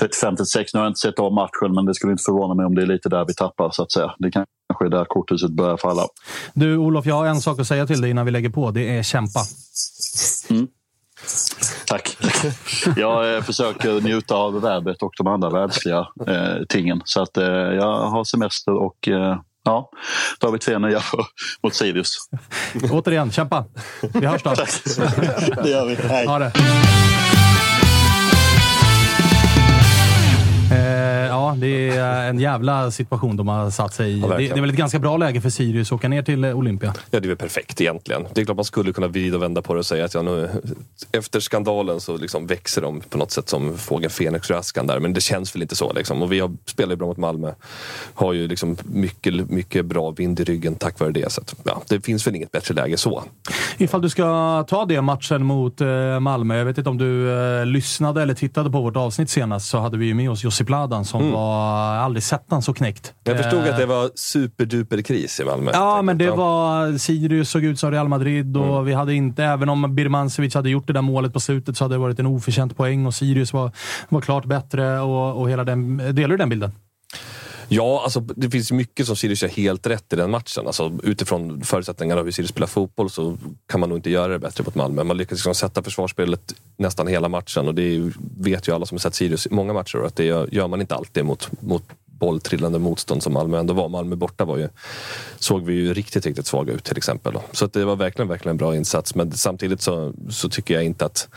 35-36. 0.02 0.64
Nu 0.74 0.80
har 0.80 0.84
jag 0.84 0.90
inte 0.90 1.00
sett 1.00 1.18
av 1.18 1.32
matchen 1.32 1.74
men 1.74 1.84
det 1.84 1.94
skulle 1.94 2.12
inte 2.12 2.22
förvåna 2.22 2.54
mig 2.54 2.66
om 2.66 2.74
det 2.74 2.82
är 2.82 2.86
lite 2.86 3.08
där 3.08 3.24
vi 3.24 3.34
tappar 3.34 3.70
så 3.70 3.82
att 3.82 3.92
säga. 3.92 4.14
Det 4.18 4.30
kanske 4.30 4.84
är 4.84 4.88
där 4.88 5.04
korthuset 5.04 5.50
börjar 5.50 5.76
falla. 5.76 6.02
Du 6.54 6.76
Olof, 6.76 7.06
jag 7.06 7.14
har 7.14 7.26
en 7.26 7.40
sak 7.40 7.60
att 7.60 7.66
säga 7.66 7.86
till 7.86 8.00
dig 8.00 8.10
innan 8.10 8.24
vi 8.24 8.30
lägger 8.30 8.50
på. 8.50 8.70
Det 8.70 8.98
är 8.98 9.02
kämpa. 9.02 9.40
Mm. 10.50 10.68
Tack. 11.86 12.16
Jag 12.96 13.36
eh, 13.36 13.42
försöker 13.42 14.00
njuta 14.00 14.34
av 14.34 14.60
vädret 14.60 15.02
och 15.02 15.12
de 15.18 15.26
andra 15.26 15.50
världsliga 15.50 16.06
eh, 16.26 16.64
tingen. 16.68 17.02
Så 17.04 17.22
att 17.22 17.36
eh, 17.36 17.44
jag 17.46 18.10
har 18.10 18.24
semester 18.24 18.72
och 18.72 19.08
eh, 19.08 19.38
ja, 19.64 19.90
då 20.40 20.46
har 20.46 20.52
vi 20.52 20.58
tre 20.58 20.78
nya 20.78 21.00
mot 21.62 21.74
Sirius. 21.74 22.16
Återigen, 22.90 23.30
kämpa! 23.30 23.64
Vi 24.14 24.26
hörs 24.26 24.42
då. 24.42 24.54
Tack. 24.54 24.84
Det 25.62 25.70
gör 25.70 25.86
vi. 25.86 25.94
Hej. 25.94 26.26
Ha 26.26 26.38
det. 26.38 26.52
Eh, 30.72 30.78
ja, 31.26 31.54
det 31.58 31.88
är 31.88 32.28
en 32.28 32.38
jävla 32.38 32.90
situation 32.90 33.36
de 33.36 33.48
har 33.48 33.70
satt 33.70 33.94
sig 33.94 34.12
i. 34.12 34.20
Ja, 34.20 34.28
det, 34.28 34.36
det 34.36 34.50
är 34.50 34.60
väl 34.60 34.70
ett 34.70 34.76
ganska 34.76 34.98
bra 34.98 35.16
läge 35.16 35.40
för 35.40 35.50
Sirius 35.50 35.88
att 35.88 35.92
åka 35.92 36.08
ner 36.08 36.22
till 36.22 36.44
eh, 36.44 36.56
Olympia. 36.56 36.94
Ja, 37.10 37.20
det 37.20 37.26
är 37.26 37.28
väl 37.28 37.36
perfekt 37.36 37.80
egentligen. 37.80 38.26
Det 38.34 38.40
är 38.40 38.44
klart 38.44 38.56
man 38.56 38.64
skulle 38.64 38.92
kunna 38.92 39.08
vrida 39.08 39.36
och 39.36 39.42
vända 39.42 39.62
på 39.62 39.74
det 39.74 39.78
och 39.78 39.86
säga 39.86 40.04
att 40.04 40.14
ja, 40.14 40.22
nu, 40.22 40.50
efter 41.12 41.40
skandalen 41.40 42.00
så 42.00 42.16
liksom 42.16 42.46
växer 42.46 42.82
de 42.82 43.00
på 43.00 43.18
något 43.18 43.30
sätt 43.30 43.48
som 43.48 43.78
fågeln 43.78 44.10
Fenix 44.10 44.50
ur 44.50 44.54
askan 44.54 44.86
där. 44.86 45.00
Men 45.00 45.12
det 45.12 45.20
känns 45.20 45.54
väl 45.54 45.62
inte 45.62 45.76
så. 45.76 45.92
Liksom. 45.92 46.22
Och 46.22 46.32
vi 46.32 46.40
har, 46.40 46.52
spelar 46.66 46.90
ju 46.90 46.96
bra 46.96 47.06
mot 47.06 47.16
Malmö. 47.16 47.52
Har 48.14 48.32
ju 48.32 48.48
liksom 48.48 48.76
mycket, 48.84 49.50
mycket 49.50 49.86
bra 49.86 50.10
vind 50.10 50.40
i 50.40 50.44
ryggen 50.44 50.74
tack 50.74 51.00
vare 51.00 51.10
det. 51.10 51.32
Så 51.32 51.40
att, 51.40 51.54
ja, 51.64 51.82
det 51.88 52.00
finns 52.00 52.26
väl 52.26 52.36
inget 52.36 52.52
bättre 52.52 52.74
läge 52.74 52.96
så. 52.96 53.24
Ifall 53.78 54.02
du 54.02 54.08
ska 54.08 54.64
ta 54.68 54.84
det 54.84 55.00
matchen 55.00 55.44
mot 55.44 55.80
eh, 55.80 56.20
Malmö. 56.20 56.58
Jag 56.58 56.64
vet 56.64 56.78
inte 56.78 56.90
om 56.90 56.98
du 56.98 57.34
lyssnade 57.64 58.22
eller 58.22 58.34
tittade 58.34 58.70
på 58.70 58.80
vårt 58.80 58.96
avsnitt 58.96 59.30
senast 59.30 59.68
så 59.68 59.78
hade 59.78 59.98
vi 59.98 60.06
ju 60.06 60.14
med 60.14 60.30
oss 60.30 60.44
Josip 60.54 60.68
Ladan 60.68 61.04
som 61.04 61.32
var... 61.32 61.94
Aldrig 61.96 62.22
sett 62.22 62.44
han 62.50 62.62
så 62.62 62.74
knäckt. 62.74 63.14
Jag 63.24 63.36
förstod 63.36 63.60
Eh, 63.66 63.70
att 63.70 63.76
det 63.76 63.86
var 63.86 64.10
superduper 64.14 65.02
kris 65.02 65.40
i 65.40 65.44
Malmö. 65.44 65.70
Ja, 65.74 66.02
men 66.02 66.18
det 66.18 66.30
var... 66.30 66.98
Sirius 66.98 67.50
såg 67.50 67.64
ut 67.64 67.78
som 67.78 67.90
Real 67.90 68.08
Madrid 68.08 68.56
och 68.56 68.64
Mm. 68.74 68.84
vi 68.84 68.92
hade 68.92 69.14
inte... 69.14 69.44
Även 69.44 69.68
om 69.68 69.94
Birmancevic 69.94 70.54
hade 70.54 70.70
gjort 70.70 70.86
det 70.86 70.92
där 70.92 71.02
målet 71.02 71.32
på 71.32 71.40
slutet 71.40 71.76
så 71.76 71.84
hade 71.84 71.94
det 71.94 71.98
varit 71.98 72.18
en 72.18 72.26
oförtjänt 72.26 72.76
poäng 72.76 73.06
och 73.06 73.14
Sirius 73.14 73.52
var, 73.52 73.70
var 74.08 74.20
klart 74.20 74.44
bättre 74.44 75.00
och, 75.00 75.40
och 75.40 75.50
hela 75.50 75.64
den... 75.64 75.96
Delar 75.96 76.28
du 76.28 76.36
den 76.36 76.48
bilden? 76.48 76.72
Ja, 77.76 78.00
alltså, 78.04 78.20
det 78.20 78.50
finns 78.50 78.72
mycket 78.72 79.06
som 79.06 79.16
Sirius 79.16 79.42
gör 79.42 79.48
helt 79.48 79.86
rätt 79.86 80.12
i 80.12 80.16
den 80.16 80.30
matchen. 80.30 80.66
Alltså, 80.66 80.92
utifrån 81.02 81.60
förutsättningarna 81.64 82.18
av 82.20 82.24
hur 82.24 82.32
Sirius 82.32 82.50
spelar 82.50 82.66
fotboll 82.66 83.10
så 83.10 83.36
kan 83.68 83.80
man 83.80 83.88
nog 83.88 83.98
inte 83.98 84.10
göra 84.10 84.32
det 84.32 84.38
bättre 84.38 84.64
mot 84.64 84.74
Malmö. 84.74 85.04
Man 85.04 85.16
lyckas 85.16 85.32
liksom 85.38 85.54
sätta 85.54 85.82
försvarsspelet 85.82 86.54
nästan 86.76 87.06
hela 87.06 87.28
matchen 87.28 87.68
och 87.68 87.74
det 87.74 87.82
ju- 87.82 88.12
vet 88.38 88.68
ju 88.68 88.74
alla 88.74 88.86
som 88.86 88.94
har 88.94 89.00
sett 89.00 89.14
Sirius 89.14 89.46
i 89.46 89.50
många 89.50 89.72
matcher 89.72 89.98
att 90.06 90.16
det 90.16 90.24
gör, 90.24 90.48
gör 90.52 90.68
man 90.68 90.80
inte 90.80 90.94
alltid 90.94 91.24
mot, 91.24 91.50
mot 91.62 91.82
bolltrillande 92.06 92.78
motstånd 92.78 93.22
som 93.22 93.32
Malmö 93.32 93.58
ändå 93.58 93.74
var. 93.74 93.88
Malmö 93.88 94.16
borta 94.16 94.44
var 94.44 94.56
ju, 94.58 94.68
såg 95.38 95.64
vi 95.64 95.74
ju 95.74 95.94
riktigt, 95.94 96.26
riktigt 96.26 96.46
svaga 96.46 96.72
ut 96.72 96.84
till 96.84 96.96
exempel. 96.96 97.38
Så 97.52 97.64
att 97.64 97.72
det 97.72 97.84
var 97.84 97.96
verkligen, 97.96 98.28
verkligen 98.28 98.50
en 98.50 98.56
bra 98.58 98.76
insats. 98.76 99.14
Men 99.14 99.32
samtidigt 99.32 99.80
så, 99.80 100.12
så 100.30 100.48
tycker 100.48 100.74
jag 100.74 100.84
inte 100.84 101.04
att 101.04 101.28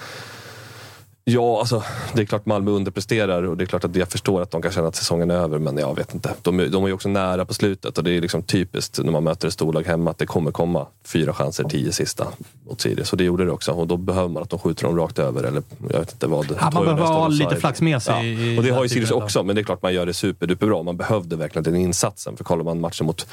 Ja, 1.29 1.59
alltså, 1.59 1.83
det 2.13 2.21
är 2.21 2.25
klart 2.25 2.45
Malmö 2.45 2.71
underpresterar 2.71 3.43
och 3.43 3.57
det 3.57 3.63
är 3.63 3.65
klart 3.65 3.83
att 3.83 3.95
jag 3.95 4.11
förstår 4.11 4.41
att 4.41 4.51
de 4.51 4.61
kan 4.61 4.71
känna 4.71 4.87
att 4.87 4.95
säsongen 4.95 5.31
är 5.31 5.35
över. 5.35 5.59
Men 5.59 5.77
jag 5.77 5.95
vet 5.95 6.13
inte. 6.13 6.33
De, 6.41 6.57
de 6.71 6.83
är 6.83 6.87
ju 6.87 6.93
också 6.93 7.09
nära 7.09 7.45
på 7.45 7.53
slutet 7.53 7.97
och 7.97 8.03
det 8.03 8.11
är 8.11 8.21
liksom 8.21 8.43
typiskt 8.43 8.99
när 9.03 9.11
man 9.11 9.23
möter 9.23 9.47
ett 9.47 9.53
storlag 9.53 9.83
hemma 9.87 10.11
att 10.11 10.17
det 10.17 10.25
kommer 10.25 10.51
komma 10.51 10.87
fyra 11.05 11.33
chanser, 11.33 11.63
tio 11.63 11.91
sista 11.91 12.27
mot 12.67 12.81
Sirius. 12.81 13.11
Och 13.11 13.17
det 13.17 13.23
gjorde 13.23 13.45
det 13.45 13.51
också. 13.51 13.71
Och 13.71 13.87
då 13.87 13.97
behöver 13.97 14.29
man 14.29 14.43
att 14.43 14.49
de 14.49 14.59
skjuter 14.59 14.83
dem 14.83 14.97
rakt 14.97 15.19
över. 15.19 15.43
Eller 15.43 15.63
jag 15.91 15.99
vet 15.99 16.11
inte 16.11 16.27
vad. 16.27 16.55
Ja, 16.59 16.69
man 16.73 16.83
behöver 16.83 17.03
ha 17.05 17.27
lite 17.27 17.55
flax 17.55 17.81
med 17.81 18.01
sig 18.01 18.53
Ja. 18.53 18.57
Och 18.59 18.63
det 18.63 18.71
har 18.71 18.83
ju 18.83 18.89
Sirius 18.89 19.11
också. 19.11 19.43
Men 19.43 19.55
det 19.55 19.61
är 19.61 19.63
klart 19.63 19.81
man 19.81 19.93
gör 19.93 20.05
det 20.05 20.13
superduperbra. 20.13 20.83
Man 20.83 20.97
behövde 20.97 21.35
verkligen 21.35 21.63
den 21.63 21.75
insatsen. 21.75 22.37
För 22.37 22.43
kollar 22.43 22.63
man 22.63 22.79
matchen 22.79 23.05
mot 23.05 23.27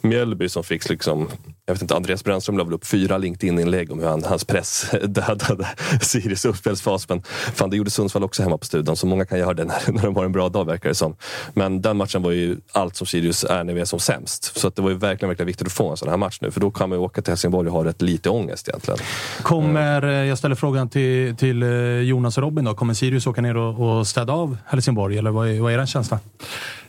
Mjällby 0.00 0.48
som 0.48 0.64
fick 0.64 0.88
liksom, 0.88 1.28
jag 1.66 1.74
vet 1.74 1.82
inte, 1.82 1.96
Andreas 1.96 2.24
Brännström 2.24 2.58
la 2.58 2.64
väl 2.64 2.74
upp 2.74 2.86
fyra 2.86 3.18
LinkedIn-inlägg 3.18 3.92
om 3.92 3.98
hur 3.98 4.06
han, 4.08 4.24
hans 4.24 4.44
press 4.44 4.86
dödade 5.04 5.68
Sirius 6.02 6.44
uppspelsfas. 6.44 7.08
Men 7.08 7.22
fan, 7.54 7.70
det 7.70 7.76
gjorde 7.76 7.90
Sundsvall 7.90 8.24
också 8.24 8.42
hemma 8.42 8.58
på 8.58 8.64
studion. 8.64 8.96
Så 8.96 9.06
många 9.06 9.24
kan 9.24 9.38
göra 9.38 9.54
det 9.54 9.64
när, 9.64 9.92
när 9.92 10.02
de 10.02 10.16
har 10.16 10.24
en 10.24 10.32
bra 10.32 10.48
dag 10.48 10.64
verkar 10.64 10.88
det 10.88 10.94
som. 10.94 11.16
Men 11.54 11.82
den 11.82 11.96
matchen 11.96 12.22
var 12.22 12.30
ju 12.30 12.56
allt 12.72 12.96
som 12.96 13.06
Sirius 13.06 13.44
är 13.44 13.64
när 13.64 13.74
vi 13.74 13.80
är 13.80 13.84
som 13.84 14.00
sämst. 14.00 14.58
Så 14.58 14.68
att 14.68 14.76
det 14.76 14.82
var 14.82 14.90
ju 14.90 14.96
verkligen, 14.96 15.28
verkligen 15.28 15.46
viktigt 15.46 15.66
att 15.66 15.72
få 15.72 15.90
en 15.90 15.96
sån 15.96 16.08
här 16.08 16.16
match 16.16 16.38
nu. 16.40 16.50
För 16.50 16.60
då 16.60 16.70
kan 16.70 16.88
man 16.88 16.98
ju 16.98 17.04
åka 17.04 17.22
till 17.22 17.30
Helsingborg 17.30 17.68
och 17.68 17.74
ha 17.74 17.84
rätt 17.84 18.02
lite 18.02 18.30
ångest 18.30 18.68
egentligen. 18.68 18.98
Kommer, 19.42 20.02
eh, 20.02 20.10
jag 20.10 20.38
ställer 20.38 20.54
frågan 20.54 20.88
till, 20.88 21.36
till 21.36 21.62
eh, 21.62 21.68
Jonas 22.00 22.38
och 22.38 22.42
Robin 22.42 22.64
då. 22.64 22.74
Kommer 22.74 22.94
Sirius 22.94 23.26
åka 23.26 23.40
ner 23.40 23.56
och, 23.56 23.98
och 23.98 24.06
städa 24.06 24.32
av 24.32 24.56
Helsingborg? 24.66 25.18
Eller 25.18 25.30
vad 25.30 25.48
är, 25.48 25.60
vad 25.60 25.72
är 25.72 25.78
den 25.78 25.86
känslan? 25.86 26.20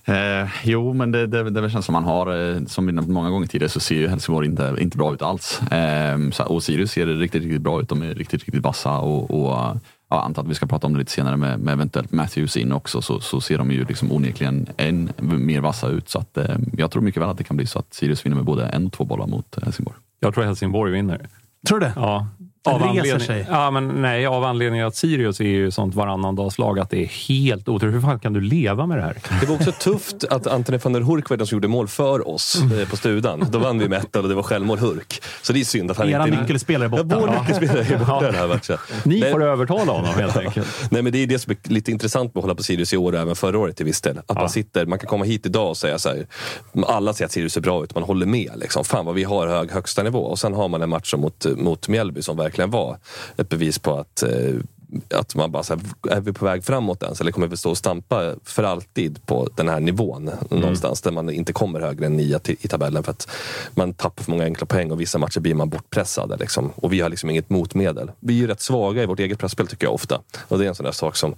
Eh, 0.05 0.47
jo, 0.63 0.93
men 0.93 1.11
det, 1.11 1.27
det, 1.27 1.49
det 1.49 1.59
är 1.59 1.61
väl 1.61 1.71
känslan 1.71 1.93
man 1.93 2.03
har. 2.03 2.53
Eh, 2.55 2.65
som 2.65 2.85
vi 2.85 2.91
nämnt 2.91 3.09
många 3.09 3.29
gånger 3.29 3.47
tidigare 3.47 3.69
så 3.69 3.79
ser 3.79 3.95
ju 3.95 4.07
Helsingborg 4.07 4.47
inte, 4.47 4.75
inte 4.79 4.97
bra 4.97 5.13
ut 5.13 5.21
alls. 5.21 5.61
Eh, 5.61 6.17
så, 6.31 6.43
och 6.43 6.63
Sirius 6.63 6.91
ser 6.91 7.05
riktigt, 7.05 7.43
riktigt 7.43 7.61
bra 7.61 7.81
ut. 7.81 7.89
De 7.89 8.01
är 8.01 8.15
riktigt, 8.15 8.43
riktigt 8.43 8.63
vassa 8.63 8.97
och, 8.97 9.31
och 9.31 9.77
ja, 10.09 10.15
jag 10.15 10.25
antar 10.25 10.41
att 10.41 10.49
vi 10.49 10.55
ska 10.55 10.65
prata 10.65 10.87
om 10.87 10.93
det 10.93 10.99
lite 10.99 11.11
senare 11.11 11.37
med, 11.37 11.59
med 11.59 11.71
eventuellt 11.73 12.11
Matthews 12.11 12.57
in 12.57 12.71
också 12.71 13.01
så, 13.01 13.19
så 13.19 13.41
ser 13.41 13.57
de 13.57 13.71
ju 13.71 13.85
liksom 13.85 14.11
onekligen 14.11 14.67
än 14.77 15.11
mer 15.19 15.61
vassa 15.61 15.87
ut. 15.87 16.09
Så 16.09 16.19
att, 16.19 16.37
eh, 16.37 16.55
jag 16.77 16.91
tror 16.91 17.01
mycket 17.01 17.21
väl 17.21 17.29
att 17.29 17.37
det 17.37 17.43
kan 17.43 17.57
bli 17.57 17.65
så 17.65 17.79
att 17.79 17.93
Sirius 17.93 18.25
vinner 18.25 18.35
med 18.35 18.45
både 18.45 18.65
en 18.65 18.85
och 18.85 18.93
två 18.93 19.05
bollar 19.05 19.27
mot 19.27 19.57
eh, 19.57 19.63
Helsingborg. 19.63 19.97
Jag 20.19 20.33
tror 20.33 20.43
Helsingborg 20.43 20.91
vinner. 20.91 21.29
Tror 21.67 21.79
du 21.79 21.85
det? 21.85 21.93
Ja. 21.95 22.27
Av 22.65 22.83
anledning, 22.83 23.19
sig. 23.19 23.45
Ja, 23.49 23.71
men 23.71 23.87
nej, 24.01 24.25
av 24.25 24.43
anledning 24.43 24.81
att 24.81 24.95
Sirius 24.95 25.39
är 25.39 25.43
ju 25.45 25.71
sånt 25.71 25.95
varannandagslag 25.95 26.79
att 26.79 26.89
det 26.89 27.03
är 27.03 27.05
helt 27.07 27.69
otroligt. 27.69 27.95
Hur 27.95 28.01
fan 28.01 28.19
kan 28.19 28.33
du 28.33 28.41
leva 28.41 28.85
med 28.85 28.97
det 28.97 29.01
här? 29.01 29.17
Det 29.41 29.45
var 29.47 29.55
också 29.55 29.71
tufft 29.71 30.23
att 30.29 30.47
Antoni 30.47 30.77
van 30.83 30.93
der 30.93 31.01
Hurk 31.01 31.29
var 31.29 31.37
den 31.37 31.47
som 31.47 31.55
gjorde 31.55 31.67
mål 31.67 31.87
för 31.87 32.27
oss 32.27 32.61
Mm. 32.61 32.79
eh, 32.79 32.87
på 32.89 32.97
Studan. 32.97 33.45
Då 33.51 33.59
vann 33.59 33.79
vi 33.79 33.89
med 33.89 33.97
1 33.99 34.15
och 34.15 34.29
det 34.29 34.35
var 34.35 34.43
självmål 34.43 34.77
Hurk. 34.79 35.21
Så 35.41 35.53
det 35.53 35.59
är 35.59 35.63
synd 35.63 35.91
att 35.91 35.97
han 35.97 36.09
Era 36.09 36.27
inte... 36.27 36.41
nyckelspelare 36.41 36.85
är 36.87 36.89
borta. 36.89 37.05
Ja, 37.09 37.19
vår 37.19 37.29
Ja. 37.29 37.41
nyckelspelare 37.41 37.95
är 37.95 37.99
borta 37.99 38.21
den 38.21 38.35
här 38.35 38.47
matchen. 38.47 38.77
Ni 39.03 39.19
Nej. 39.19 39.31
får 39.31 39.43
övertala 39.43 39.91
honom 39.91 40.13
helt 40.15 40.37
enkelt. 40.37 40.67
Nej, 40.91 41.01
men 41.01 41.11
det 41.13 41.23
är 41.23 41.27
det 41.27 41.39
som 41.39 41.51
är 41.51 41.69
lite 41.73 41.91
intressant 41.91 42.35
med 42.35 42.39
att 42.39 42.43
hålla 42.43 42.55
på 42.55 42.63
Sirius 42.63 42.93
i 42.93 42.97
år 42.97 43.13
och 43.13 43.19
även 43.19 43.35
förra 43.35 43.57
året 43.59 43.75
till 43.77 43.85
viss 43.85 44.01
del. 44.01 44.19
Att 44.27 44.35
man 44.37 44.49
sitter, 44.49 44.85
man 44.85 44.99
kan 44.99 45.07
komma 45.07 45.25
hit 45.25 45.45
idag 45.45 45.69
och 45.69 45.77
säga 45.77 45.99
så 45.99 46.09
här. 46.09 46.27
Alla 46.87 47.13
säger 47.13 47.25
att 47.25 47.31
Sirius 47.31 47.57
är 47.57 47.61
bra 47.61 47.83
ut, 47.83 47.95
man 47.95 48.03
håller 48.03 48.25
med. 48.25 48.51
Liksom. 48.55 48.83
Fan 48.85 49.05
vad 49.05 49.15
vi 49.15 49.23
har 49.23 49.47
hög 49.47 49.71
högsta 49.71 50.03
nivå. 50.03 50.19
Och 50.19 50.39
sen 50.39 50.53
har 50.53 50.67
man 50.67 50.81
en 50.81 50.89
match 50.89 51.13
mot, 51.17 51.45
mot 51.57 51.87
Mjällby 51.87 52.21
som 52.21 52.37
verkligen 52.37 52.48
var 52.57 52.97
ett 53.37 53.49
bevis 53.49 53.79
på 53.79 53.97
att 53.99 54.23
eh, 54.23 54.55
att 55.09 55.35
man 55.35 55.51
bara 55.51 55.63
så 55.63 55.73
här, 55.75 56.15
är 56.17 56.21
vi 56.21 56.33
på 56.33 56.45
väg 56.45 56.63
framåt 56.63 57.03
ens? 57.03 57.21
Eller 57.21 57.31
kommer 57.31 57.47
vi 57.47 57.57
stå 57.57 57.69
och 57.69 57.77
stampa 57.77 58.35
för 58.43 58.63
alltid 58.63 59.25
på 59.25 59.49
den 59.55 59.69
här 59.69 59.79
nivån? 59.79 60.31
Någonstans 60.49 61.01
där 61.01 61.11
man 61.11 61.29
inte 61.29 61.53
kommer 61.53 61.79
högre 61.79 62.05
än 62.05 62.17
nia 62.17 62.39
i 62.45 62.67
tabellen 62.67 63.03
för 63.03 63.11
att 63.11 63.27
man 63.71 63.93
tappar 63.93 64.23
för 64.23 64.31
många 64.31 64.43
enkla 64.43 64.65
poäng 64.65 64.91
och 64.91 65.01
vissa 65.01 65.17
matcher 65.17 65.39
blir 65.39 65.53
man 65.53 65.69
bortpressade. 65.69 66.37
Liksom. 66.37 66.71
Och 66.75 66.93
vi 66.93 66.99
har 66.99 67.09
liksom 67.09 67.29
inget 67.29 67.49
motmedel. 67.49 68.11
Vi 68.19 68.33
är 68.33 68.37
ju 68.37 68.47
rätt 68.47 68.61
svaga 68.61 69.03
i 69.03 69.05
vårt 69.05 69.19
eget 69.19 69.39
pressspel 69.39 69.67
tycker 69.67 69.85
jag 69.85 69.93
ofta. 69.93 70.21
Och 70.47 70.59
det 70.59 70.65
är 70.65 70.69
en 70.69 70.75
sån 70.75 70.83
där 70.83 70.91
sak 70.91 71.15
som, 71.15 71.35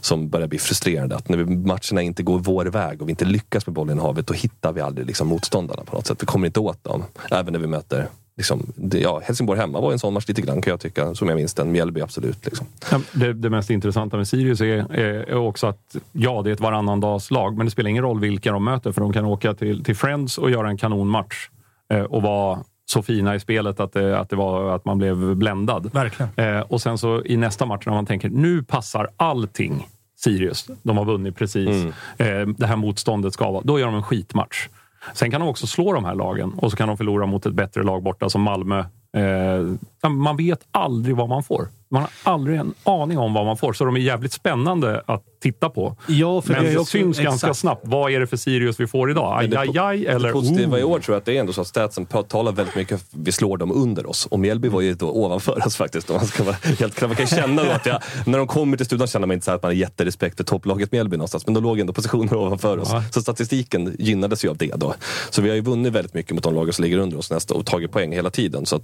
som 0.00 0.28
börjar 0.28 0.46
bli 0.46 0.58
frustrerande. 0.58 1.16
Att 1.16 1.28
när 1.28 1.44
matcherna 1.44 2.02
inte 2.02 2.22
går 2.22 2.38
vår 2.38 2.64
väg 2.64 3.02
och 3.02 3.08
vi 3.08 3.12
inte 3.12 3.24
lyckas 3.24 3.66
med 3.66 3.74
bollen 3.74 3.98
i 3.98 4.00
havet, 4.00 4.26
då 4.26 4.34
hittar 4.34 4.72
vi 4.72 4.80
aldrig 4.80 5.06
liksom, 5.06 5.28
motståndarna 5.28 5.84
på 5.84 5.96
något 5.96 6.06
sätt. 6.06 6.22
Vi 6.22 6.26
kommer 6.26 6.46
inte 6.46 6.60
åt 6.60 6.84
dem. 6.84 7.04
Även 7.30 7.52
när 7.52 7.60
vi 7.60 7.66
möter 7.66 8.08
Liksom, 8.36 8.72
det, 8.76 8.98
ja, 8.98 9.20
Helsingborg 9.24 9.60
hemma 9.60 9.80
var 9.80 9.92
en 9.92 9.98
sån 9.98 10.14
match 10.14 10.28
lite 10.28 10.42
grann 10.42 10.62
kan 10.62 10.70
jag 10.70 10.80
tycka, 10.80 11.14
som 11.14 11.28
jag 11.28 11.36
minns 11.36 11.54
den. 11.54 11.72
Mjällby 11.72 12.00
absolut. 12.00 12.44
Liksom. 12.44 12.66
Det, 13.12 13.32
det 13.32 13.50
mest 13.50 13.70
intressanta 13.70 14.16
med 14.16 14.28
Sirius 14.28 14.60
är, 14.60 14.94
är, 14.94 15.36
också 15.36 15.66
att 15.66 15.96
ja, 16.12 16.42
det 16.42 16.50
är 16.50 16.54
ett 16.54 16.60
varannandagslag, 16.60 17.56
men 17.56 17.66
det 17.66 17.70
spelar 17.70 17.90
ingen 17.90 18.02
roll 18.02 18.20
vilka 18.20 18.52
de 18.52 18.64
möter 18.64 18.92
för 18.92 19.00
de 19.00 19.12
kan 19.12 19.24
åka 19.24 19.54
till, 19.54 19.84
till 19.84 19.96
Friends 19.96 20.38
och 20.38 20.50
göra 20.50 20.68
en 20.68 20.76
kanonmatch 20.76 21.48
eh, 21.92 22.02
och 22.02 22.22
vara 22.22 22.58
så 22.84 23.02
fina 23.02 23.34
i 23.34 23.40
spelet 23.40 23.80
att 23.80 23.92
det, 23.92 24.18
att 24.18 24.30
det 24.30 24.36
var 24.36 24.74
att 24.74 24.84
man 24.84 24.98
blev 24.98 25.36
bländad. 25.36 25.90
Verkligen. 25.92 26.30
Eh, 26.36 26.60
och 26.60 26.82
sen 26.82 26.98
så 26.98 27.22
i 27.24 27.36
nästa 27.36 27.66
match 27.66 27.86
när 27.86 27.94
man 27.94 28.06
tänker 28.06 28.28
nu 28.28 28.62
passar 28.62 29.08
allting 29.16 29.88
Sirius. 30.16 30.70
De 30.82 30.96
har 30.96 31.04
vunnit 31.04 31.36
precis. 31.36 31.86
Eh, 32.16 32.46
det 32.56 32.66
här 32.66 32.76
motståndet 32.76 33.34
ska 33.34 33.50
vara. 33.50 33.62
Då 33.64 33.78
gör 33.78 33.86
de 33.86 33.94
en 33.94 34.02
skitmatch. 34.02 34.68
Sen 35.12 35.30
kan 35.30 35.40
de 35.40 35.48
också 35.48 35.66
slå 35.66 35.92
de 35.92 36.04
här 36.04 36.14
lagen 36.14 36.52
och 36.56 36.70
så 36.70 36.76
kan 36.76 36.88
de 36.88 36.96
förlora 36.96 37.26
mot 37.26 37.46
ett 37.46 37.54
bättre 37.54 37.82
lag 37.82 38.02
borta 38.02 38.28
som 38.28 38.42
Malmö. 38.42 38.84
Eh, 39.16 40.08
man 40.08 40.36
vet 40.36 40.60
aldrig 40.70 41.16
vad 41.16 41.28
man 41.28 41.42
får. 41.42 41.68
Man 41.92 42.02
har 42.02 42.32
aldrig 42.32 42.58
en 42.58 42.74
aning 42.84 43.18
om 43.18 43.34
vad 43.34 43.46
man 43.46 43.56
får, 43.56 43.72
så 43.72 43.84
de 43.84 43.96
är 43.96 44.00
jävligt 44.00 44.32
spännande 44.32 45.02
att 45.06 45.24
titta 45.42 45.70
på. 45.70 45.96
Ja, 46.06 46.40
för 46.40 46.52
Men 46.52 46.62
det 46.62 46.68
är 46.68 46.72
det 46.72 46.78
också- 46.78 46.90
syns 46.90 47.18
ganska 47.18 47.46
exakt. 47.46 47.60
snabbt. 47.60 47.82
Vad 47.84 48.12
är 48.12 48.20
det 48.20 48.26
för 48.26 48.36
Sirius 48.36 48.80
vi 48.80 48.86
får 48.86 49.10
idag? 49.10 49.50
Det 49.50 49.58
Aj, 49.58 49.68
aj, 49.68 49.78
aj, 49.78 49.98
Det 49.98 50.10
eller 50.10 50.32
positiva 50.32 50.78
i 50.78 50.82
oh. 50.82 50.90
år 50.90 51.00
tror 51.00 51.14
jag 51.14 51.20
att 51.20 51.24
det 51.24 51.36
är 51.36 51.40
ändå 51.40 51.52
så 51.52 51.60
att 51.60 51.66
statsen 51.66 52.06
talar 52.06 52.52
väldigt 52.52 52.76
mycket 52.76 52.94
att 52.94 53.06
vi 53.10 53.32
slår 53.32 53.56
dem 53.56 53.72
under 53.72 54.10
oss. 54.10 54.26
Och 54.26 54.40
Mjällby 54.40 54.68
var 54.68 54.80
ju 54.80 54.94
då 54.94 55.10
ovanför 55.10 55.66
oss 55.66 55.76
faktiskt. 55.76 56.08
Man, 56.08 56.26
ska 56.26 56.44
vara 56.44 56.56
helt 56.78 57.00
man 57.00 57.16
kan 57.16 57.26
känna 57.26 57.64
då 57.64 57.70
att 57.70 57.86
jag, 57.86 58.02
när 58.26 58.38
de 58.38 58.46
kommer 58.46 58.76
till 58.76 58.86
studion 58.86 59.06
känner 59.06 59.26
man 59.26 59.34
inte 59.34 59.44
så 59.44 59.50
här 59.50 59.56
att 59.56 59.62
man 59.62 59.68
har 59.68 59.76
jätterespekt 59.76 60.36
för 60.36 60.44
topplaget 60.44 60.92
Mjällby 60.92 61.16
någonstans. 61.16 61.46
Men 61.46 61.54
de 61.54 61.62
låg 61.62 61.80
ändå 61.80 61.92
positioner 61.92 62.34
ovanför 62.34 62.78
oss. 62.78 62.88
Ja. 62.92 63.02
Så 63.10 63.22
statistiken 63.22 63.96
gynnades 63.98 64.44
ju 64.44 64.48
av 64.48 64.56
det 64.56 64.74
då. 64.76 64.94
Så 65.30 65.42
vi 65.42 65.48
har 65.48 65.56
ju 65.56 65.62
vunnit 65.62 65.92
väldigt 65.92 66.14
mycket 66.14 66.34
mot 66.34 66.44
de 66.44 66.54
lagen 66.54 66.72
som 66.72 66.82
ligger 66.82 66.98
under 66.98 67.18
oss 67.18 67.30
nästa 67.30 67.54
och 67.54 67.66
tagit 67.66 67.92
poäng 67.92 68.12
hela 68.12 68.30
tiden. 68.30 68.66
Så 68.66 68.76
att 68.76 68.82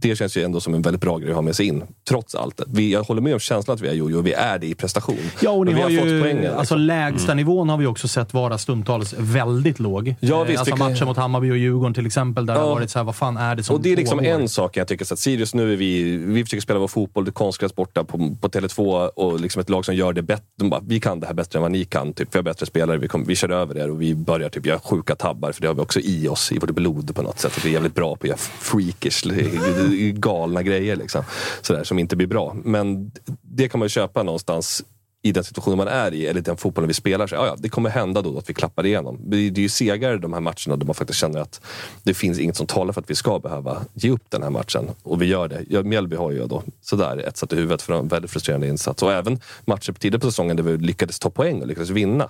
det 0.00 0.16
känns 0.16 0.36
ju 0.36 0.42
ändå 0.42 0.60
som 0.60 0.74
en 0.74 0.82
väldigt 0.82 1.00
bra 1.00 1.18
grej 1.18 1.30
att 1.30 1.34
ha 1.34 1.42
med 1.42 1.56
sig 1.56 1.66
in. 1.66 1.84
Trots 2.08 2.34
allt. 2.34 2.45
Vi, 2.66 2.92
jag 2.92 3.02
håller 3.02 3.20
med 3.22 3.32
om 3.34 3.40
känslan 3.40 3.74
att 3.74 3.80
vi 3.80 3.88
är 3.88 3.92
jojo. 3.94 4.20
Vi 4.20 4.32
är 4.32 4.58
det 4.58 4.66
i 4.66 4.74
prestation. 4.74 5.18
Ja, 5.40 5.50
och 5.50 5.66
ni 5.66 5.72
har, 5.72 5.80
har, 5.82 5.90
fått 5.98 6.06
ju, 6.08 6.20
poängen. 6.22 6.40
liksom. 6.42 6.58
alltså 6.58 6.74
lägsta 6.76 7.34
nivån 7.34 7.68
har 7.68 7.76
vi 7.78 7.86
också 7.86 8.08
sett 8.08 8.34
vara 8.34 8.58
stundtals 8.58 9.14
väldigt 9.18 9.78
låg. 9.78 10.14
Ja, 10.20 10.40
Eh, 10.42 10.46
visst, 10.46 10.58
alltså 10.58 10.76
kan- 10.76 10.90
matchen 10.92 11.06
mot 11.08 11.16
Hammarby 11.16 11.50
och 11.50 11.56
Djurgården 11.56 11.94
till 11.94 12.06
exempel, 12.06 12.46
där 12.46 12.54
det 12.54 12.60
Ja. 12.60 12.66
har 12.66 12.74
varit 12.74 12.90
så 12.90 12.98
här, 12.98 13.04
vad 13.04 13.16
fan 13.16 13.36
är 13.36 13.54
det 13.54 13.62
som 13.62 13.76
Och 13.76 13.82
det 13.82 13.92
är 13.92 13.96
liksom 13.96 14.18
pågår? 14.18 14.30
en 14.30 14.48
sak 14.48 14.76
jag 14.76 14.88
tycker. 14.88 15.04
Så 15.04 15.14
att 15.14 15.20
Sirius, 15.20 15.54
nu 15.54 15.72
är 15.72 15.76
vi, 15.76 16.16
vi 16.16 16.44
försöker 16.44 16.60
spela 16.62 16.78
vår 16.78 16.88
fotboll, 16.88 17.24
det 17.24 17.28
är 17.28 17.32
konstgräs 17.32 17.74
borta 17.74 18.04
på, 18.04 18.18
på 18.40 18.48
Tele2 18.48 19.06
och 19.08 19.40
liksom 19.40 19.60
ett 19.60 19.70
lag 19.70 19.84
som 19.84 19.94
gör 19.94 20.12
det 20.12 20.22
bättre. 20.22 20.44
De 20.58 20.70
bara, 20.70 20.80
vi 20.86 21.00
kan 21.00 21.20
det 21.20 21.26
här 21.26 21.34
bättre 21.34 21.58
än 21.58 21.62
vad 21.62 21.70
ni 21.70 21.84
kan. 21.84 22.12
Typ. 22.12 22.28
Vi 22.34 22.38
har 22.38 22.42
bättre 22.42 22.66
spelare, 22.66 22.98
vi, 22.98 23.08
kom, 23.08 23.24
vi 23.24 23.36
kör 23.36 23.50
över 23.50 23.78
er 23.78 23.90
och 23.90 24.02
vi 24.02 24.14
börjar 24.14 24.48
typ 24.48 24.66
göra 24.66 24.78
sjuka 24.78 25.14
tabbar. 25.14 25.52
För 25.52 25.62
det 25.62 25.68
har 25.68 25.74
vi 25.74 25.80
också 25.80 26.00
i 26.00 26.28
oss, 26.28 26.52
i 26.52 26.58
vårt 26.58 26.70
blod 26.70 27.14
på 27.14 27.22
något 27.22 27.38
sätt. 27.38 27.52
Att 27.56 27.64
vi 27.64 27.68
är 27.68 27.72
jävligt 27.72 27.94
bra 27.94 28.16
på 28.16 28.20
att 28.22 28.28
göra 28.28 28.38
freakish, 28.38 29.22
galna 30.14 30.62
grejer. 30.62 30.96
Liksom. 30.96 31.22
Sådär, 31.62 31.84
som 31.84 31.98
inte 31.98 32.16
blir 32.16 32.26
bra. 32.26 32.35
Men 32.64 33.12
det 33.42 33.68
kan 33.68 33.78
man 33.78 33.84
ju 33.84 33.90
köpa 33.90 34.22
någonstans 34.22 34.84
i 35.26 35.32
den 35.32 35.44
situationen 35.44 35.76
man 35.76 35.88
är 35.88 36.14
i, 36.14 36.26
eller 36.26 36.40
den 36.40 36.56
fotbollen 36.56 36.88
vi 36.88 36.94
spelar. 36.94 37.26
Så, 37.26 37.34
ja, 37.34 37.46
ja, 37.46 37.56
det 37.58 37.68
kommer 37.68 37.90
hända 37.90 38.22
då 38.22 38.38
att 38.38 38.50
vi 38.50 38.54
klappar 38.54 38.86
igenom. 38.86 39.18
Det 39.24 39.36
är 39.36 39.58
ju 39.58 39.68
segare 39.68 40.18
de 40.18 40.32
här 40.32 40.40
matcherna 40.40 40.76
där 40.76 40.86
man 40.86 40.94
faktiskt 40.94 41.20
känner 41.20 41.40
att 41.40 41.60
det 42.02 42.14
finns 42.14 42.38
inget 42.38 42.56
som 42.56 42.66
talar 42.66 42.92
för 42.92 43.00
att 43.00 43.10
vi 43.10 43.14
ska 43.14 43.38
behöva 43.38 43.84
ge 43.94 44.10
upp 44.10 44.22
den 44.28 44.42
här 44.42 44.50
matchen. 44.50 44.90
Och 45.02 45.22
vi 45.22 45.26
gör 45.26 45.48
det. 45.48 45.64
Ja, 45.68 45.82
Mjällby 45.82 46.16
har 46.16 46.30
ju 46.30 46.46
då 46.46 46.62
sådär 46.80 47.28
etsat 47.28 47.52
i 47.52 47.56
huvudet 47.56 47.82
för 47.82 47.92
en 47.92 48.08
väldigt 48.08 48.30
frustrerande 48.30 48.68
insats. 48.68 49.02
Och 49.02 49.12
även 49.12 49.40
matcher 49.64 49.92
tidigare 49.92 50.20
på 50.20 50.30
säsongen 50.30 50.56
där 50.56 50.62
vi 50.62 50.76
lyckades 50.76 51.18
ta 51.18 51.30
poäng 51.30 51.60
och 51.60 51.66
lyckades 51.66 51.90
vinna 51.90 52.28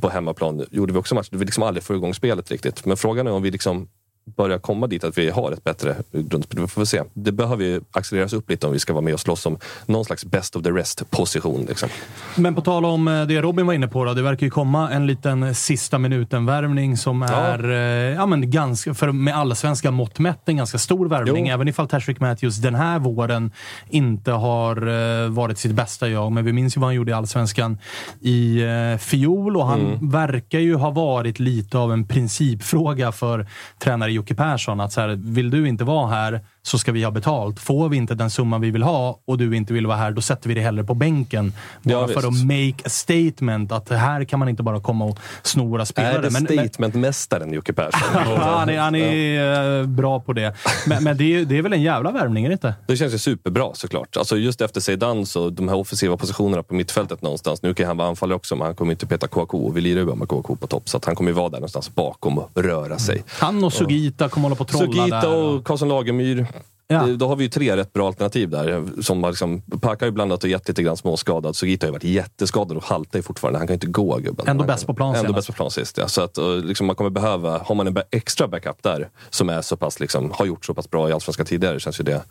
på 0.00 0.08
hemmaplan 0.08 0.66
gjorde 0.70 0.92
vi 0.92 0.98
också 0.98 1.14
matcher 1.14 1.30
där 1.30 1.38
vi 1.38 1.44
liksom 1.44 1.62
aldrig 1.62 1.84
får 1.84 1.96
igång 1.96 2.14
spelet 2.14 2.50
riktigt. 2.50 2.84
Men 2.84 2.96
frågan 2.96 3.26
är 3.26 3.32
om 3.32 3.42
vi 3.42 3.50
liksom 3.50 3.88
börjar 4.36 4.58
komma 4.58 4.86
dit 4.86 5.04
att 5.04 5.18
vi 5.18 5.30
har 5.30 5.52
ett 5.52 5.64
bättre 5.64 5.96
grundspel. 6.12 6.60
Vi 6.60 6.66
får 6.66 6.84
se. 6.84 7.02
Det 7.14 7.32
behöver 7.32 7.64
ju 7.64 7.80
accelereras 7.92 8.32
upp 8.32 8.50
lite 8.50 8.66
om 8.66 8.72
vi 8.72 8.78
ska 8.78 8.92
vara 8.92 9.04
med 9.04 9.14
och 9.14 9.20
slåss 9.20 9.46
om 9.46 9.58
någon 9.86 10.04
slags 10.04 10.24
best 10.24 10.56
of 10.56 10.62
the 10.62 10.70
rest-position. 10.70 11.64
Liksom. 11.68 11.88
Men 12.36 12.54
på 12.54 12.60
tal 12.60 12.84
om 12.84 13.08
eh, 13.08 13.26
det 13.26 13.40
Robin 13.40 13.66
var 13.66 13.74
inne 13.74 13.88
på, 13.88 14.04
då, 14.04 14.14
det 14.14 14.22
verkar 14.22 14.46
ju 14.46 14.50
komma 14.50 14.90
en 14.90 15.06
liten 15.06 15.54
sista 15.54 15.98
minuten-värvning 15.98 16.96
som 16.96 17.22
är, 17.22 17.70
eh, 17.70 17.76
ja, 18.14 18.26
men 18.26 18.50
ganska, 18.50 18.94
för 18.94 19.12
med 19.12 19.36
allsvenska 19.36 19.90
mått 19.90 20.18
mätt, 20.18 20.48
en 20.48 20.56
ganska 20.56 20.78
stor 20.78 21.08
värvning. 21.08 21.46
Jo. 21.46 21.54
Även 21.54 21.68
ifall 21.68 21.88
Tashrik 21.88 22.20
Matthews 22.20 22.56
den 22.56 22.74
här 22.74 22.98
våren 22.98 23.52
inte 23.90 24.32
har 24.32 24.76
eh, 24.86 25.28
varit 25.28 25.58
sitt 25.58 25.72
bästa 25.72 26.08
jag. 26.08 26.32
Men 26.32 26.44
vi 26.44 26.52
minns 26.52 26.76
ju 26.76 26.80
vad 26.80 26.88
han 26.88 26.94
gjorde 26.94 27.10
i 27.10 27.14
allsvenskan 27.14 27.78
i 28.20 28.60
fjol 29.00 29.56
och 29.56 29.66
han 29.66 29.84
Mm. 29.84 30.10
verkar 30.10 30.58
ju 30.58 30.74
ha 30.74 30.90
varit 30.90 31.38
lite 31.38 31.78
av 31.78 31.92
en 31.92 32.06
principfråga 32.06 33.12
för 33.12 33.46
tränare 33.78 34.12
Jocke 34.14 34.34
Persson. 34.34 34.80
Att 34.80 34.92
så 34.92 35.00
här, 35.00 35.08
vill 35.08 35.50
du 35.50 35.68
inte 35.68 35.84
vara 35.84 36.10
här 36.10 36.40
så 36.66 36.78
ska 36.78 36.92
vi 36.92 37.04
ha 37.04 37.10
betalt. 37.10 37.60
Får 37.60 37.88
vi 37.88 37.96
inte 37.96 38.14
den 38.14 38.30
summan 38.30 38.60
vi 38.60 38.70
vill 38.70 38.82
ha 38.82 39.18
och 39.24 39.38
du 39.38 39.56
inte 39.56 39.72
vill 39.72 39.86
vara 39.86 39.96
här, 39.96 40.10
då 40.10 40.20
sätter 40.20 40.48
vi 40.48 40.54
det 40.54 40.60
hellre 40.60 40.84
på 40.84 40.94
bänken. 40.94 41.52
Bara 41.82 41.92
Ja, 41.94 42.06
för 42.08 42.14
visst. 42.14 42.26
att 42.26 42.46
make 42.46 42.86
a 42.86 42.88
statement 42.88 43.72
att 43.72 43.88
här 43.90 44.24
kan 44.24 44.38
man 44.38 44.48
inte 44.48 44.62
bara 44.62 44.80
komma 44.80 45.04
och 45.04 45.18
sno 45.42 45.68
våra 45.70 45.86
spelare. 45.86 46.12
Är 46.18 46.22
det 46.22 46.30
Men- 46.30 46.42
men- 46.42 46.68
statementmästaren 46.68 47.52
Jocke 47.52 47.72
Persson? 47.72 48.00
Ja, 48.14 48.56
han 48.58 48.68
är, 48.68 48.78
han 48.78 48.94
är 48.94 49.80
eh, 49.80 49.86
bra 49.86 50.20
på 50.20 50.32
det. 50.32 50.54
Men, 50.86 51.04
men 51.04 51.16
det, 51.16 51.24
är, 51.36 51.44
det 51.44 51.58
är 51.58 51.62
väl 51.62 51.72
en 51.72 51.82
jävla 51.82 52.10
värvning, 52.10 52.44
är 52.44 52.48
det 52.48 52.52
inte? 52.52 52.74
Det 52.86 52.96
känns 52.96 53.14
ju 53.14 53.18
superbra 53.18 53.70
såklart. 53.74 54.16
Alltså 54.16 54.36
just 54.36 54.60
efter 54.60 54.80
Zeidan 54.80 55.26
så 55.26 55.50
de 55.50 55.68
här 55.68 55.76
offensiva 55.76 56.16
positionerna 56.16 56.62
på 56.62 56.74
mittfältet 56.74 57.22
någonstans. 57.22 57.62
Nu 57.62 57.74
kan 57.74 57.86
han 57.86 57.96
vara 57.96 58.08
anfallare 58.08 58.36
också, 58.36 58.56
men 58.56 58.66
han 58.66 58.74
kommer 58.76 58.92
inte 58.92 59.06
peta 59.06 59.26
KK 59.28 59.58
och 59.66 59.76
vi 59.76 59.80
lirar 59.80 60.00
ju 60.00 60.06
bara 60.06 60.16
med 60.16 60.28
KK 60.28 60.56
på 60.56 60.66
topp. 60.66 60.88
Så 60.88 60.96
att 60.96 61.04
han 61.04 61.14
kommer 61.14 61.30
ju 61.30 61.34
vara 61.34 61.48
där 61.48 61.56
någonstans 61.56 61.94
bakom 61.94 62.38
och 62.38 62.50
röra 62.54 62.98
sig. 62.98 63.24
Han 63.28 63.64
och 63.64 63.72
Sugita 63.72 64.28
kommer 64.28 64.44
hålla 64.44 64.56
på 64.56 64.62
och 64.64 64.68
trolla 64.68 64.86
Sugita 64.86 65.20
där. 65.20 65.36
och 65.36 65.64
Karlsson 65.64 65.88
Lagemyr. 65.88 66.46
Ja. 66.86 67.02
Det- 67.06 67.16
Då 67.16 67.28
har 67.28 67.36
vi 67.36 67.44
ju 67.44 67.50
tre 67.50 67.76
rätt 67.76 67.92
bra 67.92 68.06
alternativ 68.06 68.50
där. 68.50 68.84
Som 69.02 69.22
har 69.22 69.30
liksom, 69.30 69.62
Paka 69.62 70.04
har 70.04 70.06
ju 70.06 70.12
blandat 70.12 70.44
och 70.44 70.50
gett 70.50 70.68
lite 70.68 70.82
grann 70.82 70.96
småskadad. 70.96 71.56
Sugita 71.56 71.86
har 71.86 71.88
ju 71.88 71.92
varit 71.92 72.04
jätteskadad 72.04 72.76
och 72.76 72.84
haltar 72.84 73.18
ju 73.18 73.22
fortfarande. 73.22 73.58
Han 73.58 73.66
kan 73.66 73.72
ju 73.72 73.76
inte 73.76 73.86
gå 73.86 74.16
gubben. 74.16 74.48
Ändå 74.48 74.64
bäst 74.64 74.86
på 74.86 74.94
plan 74.94 75.08
Ändå 75.08 75.20
senast. 75.20 75.36
bäst 75.36 75.46
på 75.46 75.52
plan 75.52 75.70
sist. 75.70 75.98
Ja. 75.98 76.08
Så 76.08 76.20
att, 76.22 76.38
och 76.38 76.64
liksom, 76.64 76.86
man 76.86 76.96
kommer 76.96 77.10
behöva, 77.10 77.58
har 77.58 77.74
man 77.74 77.86
en 77.86 77.96
extra 78.10 78.48
backup 78.48 78.82
där 78.82 79.08
som 79.30 79.48
är 79.48 79.62
så 79.62 79.76
pass, 79.76 80.00
liksom, 80.00 80.30
har 80.34 80.46
gjort 80.46 80.64
så 80.64 80.74
pass 80.74 80.90
bra 80.90 81.08
i 81.08 81.12
Allsvenskan 81.12 81.46
tidigare 81.46 81.80
känns 81.80 82.00
ju 82.00 82.04
det 82.04 82.22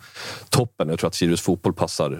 toppen. 0.49 0.89
Jag 0.89 0.99
tror 0.99 1.07
att 1.07 1.15
Sirius 1.15 1.41
fotboll 1.41 1.73
passar 1.73 2.11
eh, 2.11 2.17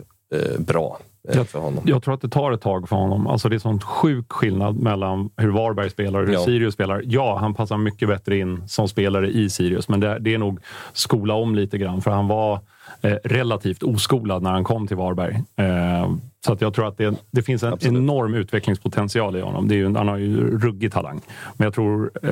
bra 0.59 0.97
eh, 1.29 1.35
Jag, 1.37 1.47
för 1.47 1.59
honom. 1.59 1.83
jag 1.87 2.03
tror 2.03 2.13
att 2.13 2.21
det 2.21 2.29
tar 2.29 2.51
ett 2.51 2.61
tag 2.61 2.89
för 2.89 2.95
honom. 2.95 3.27
Alltså 3.27 3.49
det 3.49 3.55
är 3.55 3.59
sån 3.59 3.79
sjuk 3.81 4.31
skillnad 4.31 4.75
mellan 4.79 5.29
hur 5.37 5.49
Varberg 5.51 5.89
spelar 5.89 6.19
och 6.21 6.27
hur 6.27 6.33
Ja. 6.33 6.39
Sirius 6.45 6.73
spelar. 6.73 7.01
Ja, 7.05 7.37
han 7.37 7.53
passar 7.53 7.77
mycket 7.77 8.07
bättre 8.07 8.37
in 8.37 8.67
som 8.67 8.87
spelare 8.87 9.29
i 9.31 9.49
Sirius, 9.49 9.89
men 9.89 9.99
det, 9.99 10.19
det 10.19 10.33
är 10.33 10.37
nog 10.37 10.59
skola 10.93 11.33
om 11.33 11.55
lite 11.55 11.77
grann. 11.77 12.01
För 12.01 12.11
han 12.11 12.27
var 12.27 12.59
eh, 13.01 13.15
relativt 13.23 13.83
oskolad 13.83 14.43
när 14.43 14.51
han 14.51 14.63
kom 14.63 14.87
till 14.87 14.97
Varberg. 14.97 15.33
Eh, 15.55 16.09
så 16.45 16.53
att 16.53 16.61
jag 16.61 16.73
tror 16.73 16.87
att 16.87 16.97
det, 16.97 17.13
det 17.31 17.41
finns 17.43 17.63
en 17.63 17.73
Absolut. 17.73 17.97
enorm 17.97 18.33
utvecklingspotential 18.33 19.35
i 19.35 19.41
honom. 19.41 19.67
Det 19.67 19.75
är 19.75 19.77
ju, 19.77 19.85
en- 19.85 19.95
han 19.95 20.07
har 20.07 20.17
ju 20.17 20.59
ruggig 20.59 20.91
talang. 20.93 21.21
Men 21.57 21.65
jag 21.65 21.73
tror 21.73 22.11
eh, 22.23 22.29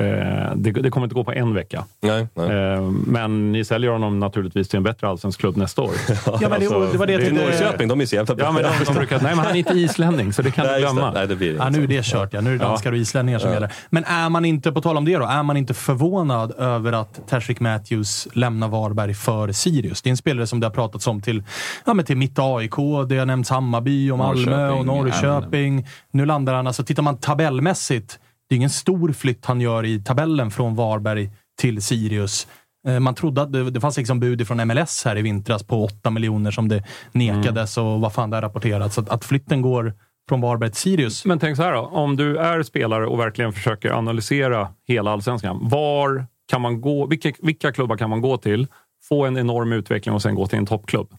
det, 0.56 0.70
det 0.70 0.90
kommer 0.90 1.04
inte 1.06 1.14
gå 1.14 1.24
på 1.24 1.32
en 1.32 1.54
vecka. 1.54 1.84
Nej, 2.00 2.26
nej. 2.34 2.50
Eh, 2.50 2.80
men 3.06 3.52
ni 3.52 3.64
säljer 3.64 3.90
honom 3.90 4.20
naturligtvis 4.20 4.68
till 4.68 4.76
en 4.76 4.82
bättre 4.82 5.08
allsvensk 5.08 5.40
klubb 5.40 5.56
nästa 5.56 5.82
år. 5.82 5.90
Ja, 6.26 6.32
men 6.40 6.50
det, 6.50 6.54
Alltså, 6.56 6.88
det 6.92 6.98
var 6.98 7.06
det 7.06 7.12
jag 7.12 7.20
det 7.22 7.26
tänkte... 7.26 7.44
Norrköping, 7.44 7.88
de 7.88 8.00
är 8.00 8.06
så 8.06 8.14
jävla 8.16 8.34
bra. 8.34 8.44
Ja, 8.46 8.52
men 8.52 8.62
de, 8.62 8.70
de 8.86 8.94
brukar, 8.94 9.20
nej, 9.20 9.36
men 9.36 9.44
han 9.44 9.54
är 9.54 9.58
inte 9.58 9.72
islänning, 9.74 10.32
så 10.32 10.42
det 10.42 10.50
kan 10.50 10.64
du 10.64 10.70
Nej, 10.70 10.80
det. 10.80 10.86
glömma. 10.92 11.10
Nej, 11.12 11.26
det 11.28 11.36
blir 11.36 11.56
Ja, 11.56 11.68
nu 11.70 11.82
är 11.82 11.86
det 11.86 12.04
kört. 12.04 12.32
Ja. 12.32 12.40
Nu 12.40 12.54
är 12.54 12.58
det 12.58 12.64
danskar 12.64 12.92
och 12.92 12.98
islänningar 12.98 13.38
som 13.38 13.52
gäller. 13.52 13.72
Men 13.90 14.04
är 14.04 14.28
man 14.28 14.44
inte, 14.44 14.72
på 14.72 14.80
tal 14.80 14.96
om 14.96 15.04
det 15.04 15.16
då, 15.16 15.24
är 15.24 15.42
man 15.42 15.56
inte 15.56 15.74
förvånad 15.74 16.52
över 16.58 16.92
att 16.92 17.28
Tashrik 17.28 17.60
Matthews 17.60 18.28
lämnar 18.32 18.68
Varberg 18.68 19.14
för 19.14 19.52
Sirius? 19.52 20.02
Det 20.02 20.08
är 20.08 20.10
en 20.10 20.16
spelare 20.16 20.46
som 20.46 20.60
det 20.60 20.66
har 20.66 20.74
pratats 20.74 21.06
om 21.06 21.20
till, 21.20 21.42
ja, 21.84 21.94
men 21.94 22.04
till 22.04 22.16
mitt 22.16 22.38
AIK, 22.38 22.74
det 23.08 23.18
har 23.18 23.26
nämnts 23.26 23.50
Hammarby 23.50 24.01
och 24.10 24.18
Malmö 24.18 24.70
och 24.70 24.86
Norrköping, 24.86 25.30
Norrköping. 25.30 25.86
Nu 26.10 26.26
landar 26.26 26.54
han, 26.54 26.66
alltså 26.66 26.84
tittar 26.84 27.02
man 27.02 27.16
tabellmässigt, 27.16 28.18
det 28.48 28.54
är 28.54 28.56
ingen 28.56 28.70
stor 28.70 29.12
flytt 29.12 29.46
han 29.46 29.60
gör 29.60 29.84
i 29.84 30.02
tabellen 30.02 30.50
från 30.50 30.74
Varberg 30.74 31.30
till 31.60 31.82
Sirius. 31.82 32.46
Eh, 32.88 33.00
Man 33.00 33.14
trodde 33.14 33.42
att 33.42 33.52
det, 33.52 33.70
det 33.70 33.80
fanns 33.80 33.96
liksom 33.96 34.20
bud 34.20 34.46
från 34.46 34.68
MLS 34.68 35.04
här 35.04 35.18
i 35.18 35.22
vintras 35.22 35.62
på 35.62 35.84
8 35.84 36.10
miljoner 36.10 36.50
som 36.50 36.68
det 36.68 36.84
nekades 37.12 37.78
och 37.78 38.00
vad 38.00 38.12
fan 38.12 38.30
det 38.30 38.36
har 38.36 38.42
rapporterats. 38.42 38.98
Att, 38.98 39.08
att 39.08 39.24
flytten 39.24 39.62
går 39.62 39.94
från 40.28 40.40
Varberg 40.40 40.70
till 40.70 40.80
Sirius. 40.80 41.24
Men 41.24 41.38
tänk 41.38 41.56
så 41.56 41.62
här 41.62 41.72
då, 41.72 41.80
om 41.80 42.16
du 42.16 42.36
är 42.36 42.62
spelare 42.62 43.06
och 43.06 43.18
verkligen 43.20 43.52
försöker 43.52 43.90
analysera 43.90 44.68
hela 44.88 45.10
allsvenskan. 45.10 45.58
Var 45.62 46.26
kan 46.48 46.60
man 46.60 46.80
gå, 46.80 47.06
vilka, 47.06 47.32
vilka 47.42 47.72
klubbar 47.72 47.96
kan 47.96 48.10
man 48.10 48.20
gå 48.20 48.36
till, 48.36 48.66
få 49.08 49.26
en 49.26 49.36
enorm 49.36 49.72
utveckling 49.72 50.14
och 50.14 50.22
sen 50.22 50.34
gå 50.34 50.46
till 50.46 50.58
en 50.58 50.66
toppklubb? 50.66 51.14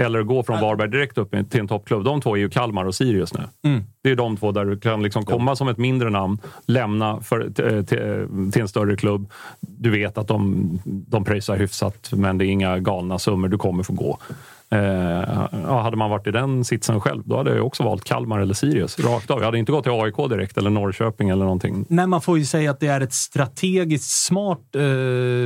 Eller 0.00 0.22
gå 0.22 0.42
från 0.42 0.60
Varberg 0.60 0.90
direkt 0.90 1.18
upp 1.18 1.30
till 1.50 1.60
en 1.60 1.68
toppklubb. 1.68 2.04
De 2.04 2.20
två 2.20 2.36
är 2.36 2.40
ju 2.40 2.50
Kalmar 2.50 2.84
och 2.84 2.94
Sirius 2.94 3.34
nu. 3.34 3.70
Mm. 3.70 3.84
Det 4.02 4.10
är 4.10 4.16
de 4.16 4.36
två 4.36 4.52
där 4.52 4.64
du 4.64 4.80
kan 4.80 5.02
liksom 5.02 5.24
komma 5.24 5.56
som 5.56 5.68
ett 5.68 5.78
mindre 5.78 6.10
namn, 6.10 6.38
lämna 6.66 7.20
för, 7.20 7.50
till, 7.50 7.86
till, 7.86 8.52
till 8.52 8.62
en 8.62 8.68
större 8.68 8.96
klubb. 8.96 9.30
Du 9.60 9.90
vet 9.90 10.18
att 10.18 10.28
de, 10.28 10.68
de 10.84 11.24
pröjsar 11.24 11.56
hyfsat, 11.56 12.10
men 12.12 12.38
det 12.38 12.46
är 12.46 12.48
inga 12.48 12.78
galna 12.78 13.18
summor. 13.18 13.48
Du 13.48 13.58
kommer 13.58 13.82
få 13.82 13.92
gå. 13.92 14.18
Eh, 14.72 14.78
ja, 15.66 15.80
hade 15.80 15.96
man 15.96 16.10
varit 16.10 16.26
i 16.26 16.30
den 16.30 16.64
sitsen 16.64 17.00
själv, 17.00 17.22
då 17.24 17.36
hade 17.36 17.56
jag 17.56 17.66
också 17.66 17.82
valt 17.82 18.04
Kalmar 18.04 18.40
eller 18.40 18.54
Sirius. 18.54 18.98
Rakt 18.98 19.30
av. 19.30 19.38
Jag 19.38 19.44
hade 19.44 19.58
inte 19.58 19.72
gått 19.72 19.84
till 19.84 19.92
AIK 19.92 20.16
direkt, 20.30 20.58
eller 20.58 20.70
Norrköping 20.70 21.28
eller 21.28 21.44
någonting. 21.44 21.84
Nej, 21.88 22.06
man 22.06 22.20
får 22.20 22.38
ju 22.38 22.44
säga 22.44 22.70
att 22.70 22.80
det 22.80 22.86
är 22.86 23.00
ett 23.00 23.12
strategiskt 23.12 24.24
smart 24.26 24.58
eh, 24.74 24.82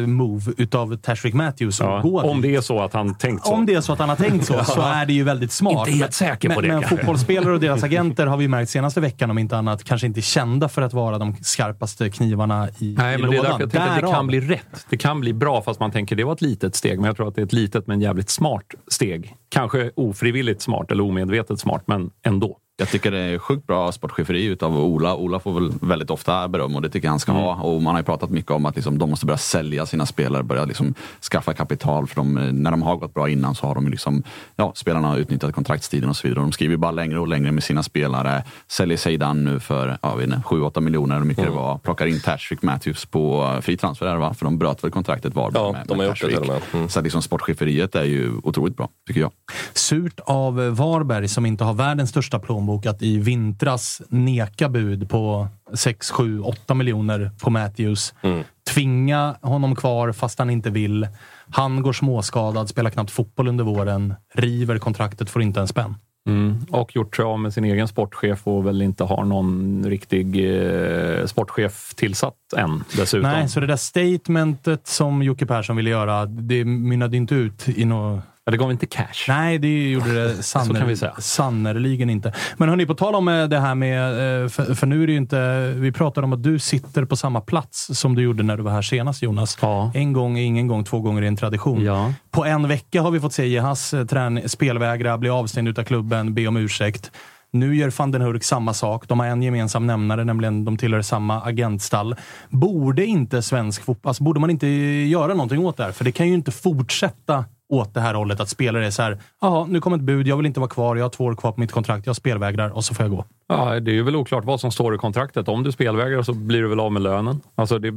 move 0.06 0.52
utav 0.56 0.96
Tashrik 0.96 1.34
Matthews 1.34 1.80
att 1.80 1.86
Ja, 1.86 2.22
om 2.22 2.42
det 2.42 2.54
är 2.54 2.60
så 2.60 2.80
att 2.80 2.92
han 2.92 3.14
tänkt 3.14 3.46
så. 3.46 3.52
Om 3.52 3.66
det 3.66 3.74
är 3.74 3.80
så 3.80 3.92
att 3.92 3.98
han 3.98 4.08
har 4.08 4.16
tänkt 4.16 4.46
så, 4.46 4.64
så 4.64 4.80
är 4.80 5.06
det 5.06 5.12
ju 5.12 5.22
väldigt 5.22 5.52
smart. 5.52 5.88
Inte 5.88 5.98
helt 5.98 6.14
säker 6.14 6.48
på 6.48 6.54
men, 6.54 6.62
det, 6.62 6.68
Men 6.68 6.80
kanske. 6.82 6.96
fotbollsspelare 6.96 7.54
och 7.54 7.60
deras 7.60 7.82
agenter 7.84 8.26
har 8.26 8.36
vi 8.36 8.48
märkt 8.48 8.70
senaste 8.70 9.00
veckan, 9.00 9.30
om 9.30 9.38
inte 9.38 9.56
annat, 9.56 9.84
kanske 9.84 10.06
inte 10.06 10.22
kända 10.22 10.68
för 10.68 10.82
att 10.82 10.92
vara 10.92 11.18
de 11.18 11.34
skarpaste 11.42 12.10
knivarna 12.10 12.68
i, 12.78 12.94
Nej, 12.98 13.14
i 13.14 13.18
men 13.18 13.30
det 13.30 13.36
är 13.36 13.42
lådan. 13.42 13.60
därför 13.60 13.62
jag 13.62 13.70
tänker 13.70 13.88
att 13.88 14.00
det 14.00 14.12
kan 14.12 14.26
bli 14.26 14.40
rätt. 14.40 14.86
Det 14.90 14.96
kan 14.96 15.20
bli 15.20 15.32
bra, 15.32 15.62
fast 15.62 15.80
man 15.80 15.90
tänker 15.90 16.16
det 16.16 16.24
var 16.24 16.32
ett 16.32 16.42
litet 16.42 16.74
steg. 16.74 16.98
Men 16.98 17.06
jag 17.06 17.16
tror 17.16 17.28
att 17.28 17.34
det 17.34 17.40
är 17.40 17.46
ett 17.46 17.52
litet 17.52 17.86
men 17.86 18.00
jävligt 18.00 18.30
smart 18.30 18.64
steg. 18.88 19.15
Kanske 19.48 19.90
ofrivilligt 19.96 20.62
smart 20.62 20.90
eller 20.90 21.04
omedvetet 21.04 21.60
smart, 21.60 21.82
men 21.86 22.10
ändå. 22.22 22.58
Jag 22.78 22.88
tycker 22.88 23.10
det 23.10 23.18
är 23.18 23.38
sjukt 23.38 23.66
bra 23.66 23.92
sportcheferi 23.92 24.44
utav 24.44 24.78
Ola. 24.78 25.14
Ola 25.16 25.38
får 25.40 25.52
väl 25.54 25.72
väldigt 25.80 26.10
ofta 26.10 26.48
beröm 26.48 26.76
och 26.76 26.82
det 26.82 26.88
tycker 26.88 27.06
jag 27.06 27.12
han 27.12 27.20
ska 27.20 27.32
Mm. 27.32 27.42
ha. 27.44 27.54
Och 27.54 27.82
man 27.82 27.94
har 27.94 28.00
ju 28.00 28.04
pratat 28.04 28.30
mycket 28.30 28.50
om 28.50 28.66
att 28.66 28.76
liksom, 28.76 28.98
de 28.98 29.10
måste 29.10 29.26
börja 29.26 29.38
sälja 29.38 29.86
sina 29.86 30.06
spelare, 30.06 30.42
börja 30.42 30.64
liksom 30.64 30.94
skaffa 31.32 31.54
kapital. 31.54 32.06
För 32.06 32.16
de, 32.16 32.34
när 32.34 32.70
de 32.70 32.82
har 32.82 32.96
gått 32.96 33.14
bra 33.14 33.28
innan 33.28 33.54
så 33.54 33.66
har 33.66 33.74
de 33.74 33.88
liksom, 33.88 34.22
ja, 34.56 34.72
spelarna 34.74 35.08
har 35.08 35.16
utnyttjat 35.16 35.54
kontraktstiden 35.54 36.08
och 36.08 36.16
så 36.16 36.28
vidare. 36.28 36.40
De 36.44 36.52
skriver 36.52 36.76
bara 36.76 36.90
längre 36.90 37.18
och 37.20 37.28
längre 37.28 37.52
med 37.52 37.62
sina 37.64 37.82
spelare. 37.82 38.44
Säljer 38.68 38.96
Zeidan 38.96 39.44
nu 39.44 39.60
för 39.60 39.98
ja, 40.02 40.16
7-8 40.44 40.80
miljoner, 40.80 41.18
hur 41.18 41.24
mycket 41.24 41.44
Mm. 41.44 41.54
det 41.56 41.60
var. 41.60 41.78
Plockar 41.78 42.06
in 42.06 42.20
Tashvik 42.20 42.62
Matthews 42.62 43.06
på 43.06 43.52
eh, 43.54 43.60
fri 43.60 43.76
transfer, 43.76 44.06
där, 44.06 44.16
va? 44.16 44.34
för 44.34 44.44
de 44.44 44.58
bröt 44.58 44.84
väl 44.84 44.90
kontraktet 44.90 45.34
Varberg 45.34 45.62
Ja, 45.62 45.72
med, 45.72 45.82
de 45.86 45.90
har 45.90 45.96
med 45.96 46.06
gjort 46.06 46.60
det. 46.72 46.76
Mm. 46.78 46.88
Så 46.88 47.00
liksom, 47.00 47.22
sportcheferiet 47.22 47.94
är 47.94 48.04
ju 48.04 48.32
otroligt 48.42 48.76
bra, 48.76 48.88
tycker 49.06 49.20
jag. 49.20 49.30
Surt 49.72 50.20
av 50.26 50.54
Varberg, 50.56 51.28
som 51.28 51.46
inte 51.46 51.64
har 51.64 51.74
världens 51.74 52.10
största 52.10 52.38
plånbok, 52.38 52.65
att 52.86 53.02
i 53.02 53.18
vintras 53.18 54.02
neka 54.08 54.68
bud 54.68 55.08
på 55.08 55.48
6, 55.74 56.10
7, 56.10 56.40
8 56.40 56.74
miljoner 56.74 57.30
på 57.40 57.50
Matthews. 57.50 58.14
Mm. 58.22 58.44
Tvinga 58.74 59.36
honom 59.42 59.76
kvar 59.76 60.12
fast 60.12 60.38
han 60.38 60.50
inte 60.50 60.70
vill. 60.70 61.08
Han 61.50 61.82
går 61.82 61.92
småskadad, 61.92 62.68
spelar 62.68 62.90
knappt 62.90 63.10
fotboll 63.10 63.48
under 63.48 63.64
våren, 63.64 64.14
river 64.34 64.78
kontraktet, 64.78 65.30
får 65.30 65.42
inte 65.42 65.60
en 65.60 65.68
spänn. 65.68 65.94
Mm. 66.26 66.66
Och 66.70 66.96
gjort 66.96 67.16
sig 67.16 67.24
av 67.24 67.40
med 67.40 67.52
sin 67.52 67.64
egen 67.64 67.88
sportchef 67.88 68.46
och 68.46 68.66
väl 68.66 68.82
inte 68.82 69.04
har 69.04 69.24
någon 69.24 69.84
riktig 69.86 70.26
eh, 70.36 71.26
sportchef 71.26 71.94
tillsatt 71.94 72.34
än 72.56 72.84
dessutom. 72.96 73.30
Nej, 73.30 73.48
så 73.48 73.60
det 73.60 73.66
där 73.66 73.76
statementet 73.76 74.86
som 74.86 75.22
Jocke 75.22 75.46
Persson 75.46 75.76
ville 75.76 75.90
göra, 75.90 76.26
det 76.26 76.64
mynnade 76.64 77.16
inte 77.16 77.34
ut 77.34 77.68
i 77.68 77.84
något... 77.84 78.24
Ja, 78.46 78.50
det 78.50 78.56
gav 78.58 78.70
inte 78.70 78.86
cash. 78.86 79.24
Nej, 79.28 79.58
det 79.58 79.90
gjorde 79.90 80.24
det 80.24 80.34
sanner, 80.42 81.20
sannerligen 81.20 82.10
inte. 82.10 82.32
Men 82.56 82.68
hörni, 82.68 82.86
på 82.86 82.94
tal 82.94 83.14
om 83.14 83.28
eh, 83.28 83.44
det 83.48 83.58
här 83.60 83.74
med... 83.74 84.42
eh, 84.42 84.48
För, 84.48 84.74
för 84.74 84.86
nu 84.86 85.02
är 85.02 85.06
det 85.06 85.12
ju 85.12 85.18
inte... 85.18 85.72
Vi 85.76 85.92
pratar 85.92 86.22
om 86.22 86.32
att 86.32 86.42
du 86.42 86.58
sitter 86.58 87.04
på 87.04 87.16
samma 87.16 87.40
plats 87.40 87.90
som 87.98 88.14
du 88.14 88.22
gjorde 88.22 88.42
när 88.42 88.56
du 88.56 88.62
var 88.62 88.70
här 88.72 88.82
senast, 88.82 89.22
Jonas. 89.22 89.58
Ja. 89.60 89.90
En 89.94 90.12
gång 90.12 90.38
är 90.38 90.42
ingen 90.42 90.66
gång, 90.66 90.84
två 90.84 91.00
gånger 91.00 91.22
är 91.22 91.26
en 91.26 91.36
tradition. 91.36 91.84
Ja. 91.84 92.12
På 92.30 92.44
en 92.44 92.68
vecka 92.68 93.02
har 93.02 93.10
vi 93.10 93.20
fått 93.20 93.32
se 93.32 93.46
Jehas 93.46 93.94
eh, 93.94 94.46
spelvägra, 94.46 95.18
bli 95.18 95.28
avstängd 95.30 95.68
utav 95.68 95.84
klubben, 95.84 96.34
be 96.34 96.46
om 96.46 96.56
ursäkt. 96.56 97.10
Nu 97.52 97.76
gör 97.76 97.92
van 97.98 98.10
den 98.10 98.22
Hurk 98.22 98.44
samma 98.44 98.74
sak. 98.74 99.08
De 99.08 99.20
har 99.20 99.26
en 99.26 99.42
gemensam 99.42 99.86
nämnare, 99.86 100.24
nämligen 100.24 100.64
de 100.64 100.76
tillhör 100.76 101.02
samma 101.02 101.42
agentstall. 101.42 102.16
Borde 102.50 103.06
inte 103.06 103.42
svensk 103.42 103.84
fotboll... 103.84 104.10
Alltså, 104.10 104.24
borde 104.24 104.40
man 104.40 104.50
inte 104.50 104.66
göra 104.66 105.28
någonting 105.34 105.58
åt 105.58 105.76
det 105.76 105.84
här? 105.84 105.92
För 105.92 106.04
det 106.04 106.12
kan 106.12 106.28
ju 106.28 106.34
inte 106.34 106.50
fortsätta 106.50 107.44
åt 107.68 107.94
det 107.94 108.00
här 108.00 108.14
hållet 108.14 108.40
att 108.40 108.48
spelare 108.48 108.86
är 108.86 108.90
så 108.90 109.02
här. 109.02 109.18
Jaha, 109.40 109.66
nu 109.68 109.80
kommer 109.80 109.96
ett 109.96 110.02
bud. 110.02 110.26
Jag 110.26 110.36
vill 110.36 110.46
inte 110.46 110.60
vara 110.60 110.70
kvar. 110.70 110.96
Jag 110.96 111.04
har 111.04 111.10
två 111.10 111.24
år 111.24 111.34
kvar 111.34 111.52
på 111.52 111.60
mitt 111.60 111.72
kontrakt. 111.72 112.06
Jag 112.06 112.16
spelvägrar 112.16 112.70
och 112.70 112.84
så 112.84 112.94
får 112.94 113.04
jag 113.04 113.10
gå. 113.10 113.24
Ja, 113.48 113.80
det 113.80 113.90
är 113.90 113.94
ju 113.94 114.02
väl 114.02 114.16
oklart 114.16 114.44
vad 114.44 114.60
som 114.60 114.72
står 114.72 114.94
i 114.94 114.98
kontraktet. 114.98 115.48
Om 115.48 115.62
du 115.62 115.72
spelvägrar 115.72 116.22
så 116.22 116.34
blir 116.34 116.62
du 116.62 116.68
väl 116.68 116.80
av 116.80 116.92
med 116.92 117.02
lönen. 117.02 117.40
Alltså, 117.54 117.78
det 117.78 117.90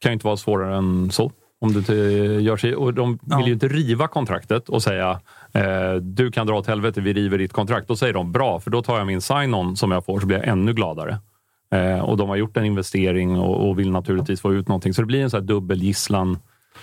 kan 0.00 0.10
ju 0.10 0.12
inte 0.12 0.26
vara 0.26 0.36
svårare 0.36 0.76
än 0.76 1.10
så. 1.10 1.32
Om 1.60 1.72
du 1.72 1.78
inte 1.78 1.94
gör 2.44 2.56
sig, 2.56 2.76
och 2.76 2.94
de 2.94 3.10
vill 3.10 3.18
Ja. 3.30 3.46
ju 3.46 3.52
inte 3.52 3.68
riva 3.68 4.08
kontraktet 4.08 4.68
och 4.68 4.82
säga 4.82 5.20
eh, 5.52 5.94
du 5.94 6.30
kan 6.30 6.46
dra 6.46 6.54
åt 6.58 6.66
helvete, 6.66 7.00
vi 7.00 7.12
river 7.12 7.38
ditt 7.38 7.52
kontrakt. 7.52 7.88
Då 7.88 7.96
säger 7.96 8.12
de 8.14 8.32
bra, 8.32 8.60
för 8.60 8.70
då 8.70 8.82
tar 8.82 8.98
jag 8.98 9.06
min 9.06 9.20
sign-on 9.20 9.76
som 9.76 9.90
jag 9.90 10.04
får 10.04 10.20
så 10.20 10.26
blir 10.26 10.36
jag 10.38 10.48
ännu 10.48 10.72
gladare. 10.72 11.18
Eh, 11.74 11.98
och 12.00 12.16
de 12.16 12.28
har 12.28 12.36
gjort 12.36 12.56
en 12.56 12.64
investering 12.64 13.38
och, 13.38 13.68
och 13.68 13.78
vill 13.78 13.90
naturligtvis 13.90 14.40
få 14.40 14.54
ut 14.54 14.68
någonting. 14.68 14.94
Så 14.94 15.02
det 15.02 15.06
blir 15.06 15.22
en 15.22 15.30
sån 15.30 15.40
här 15.40 15.46
dubbelgisslan 15.46 16.38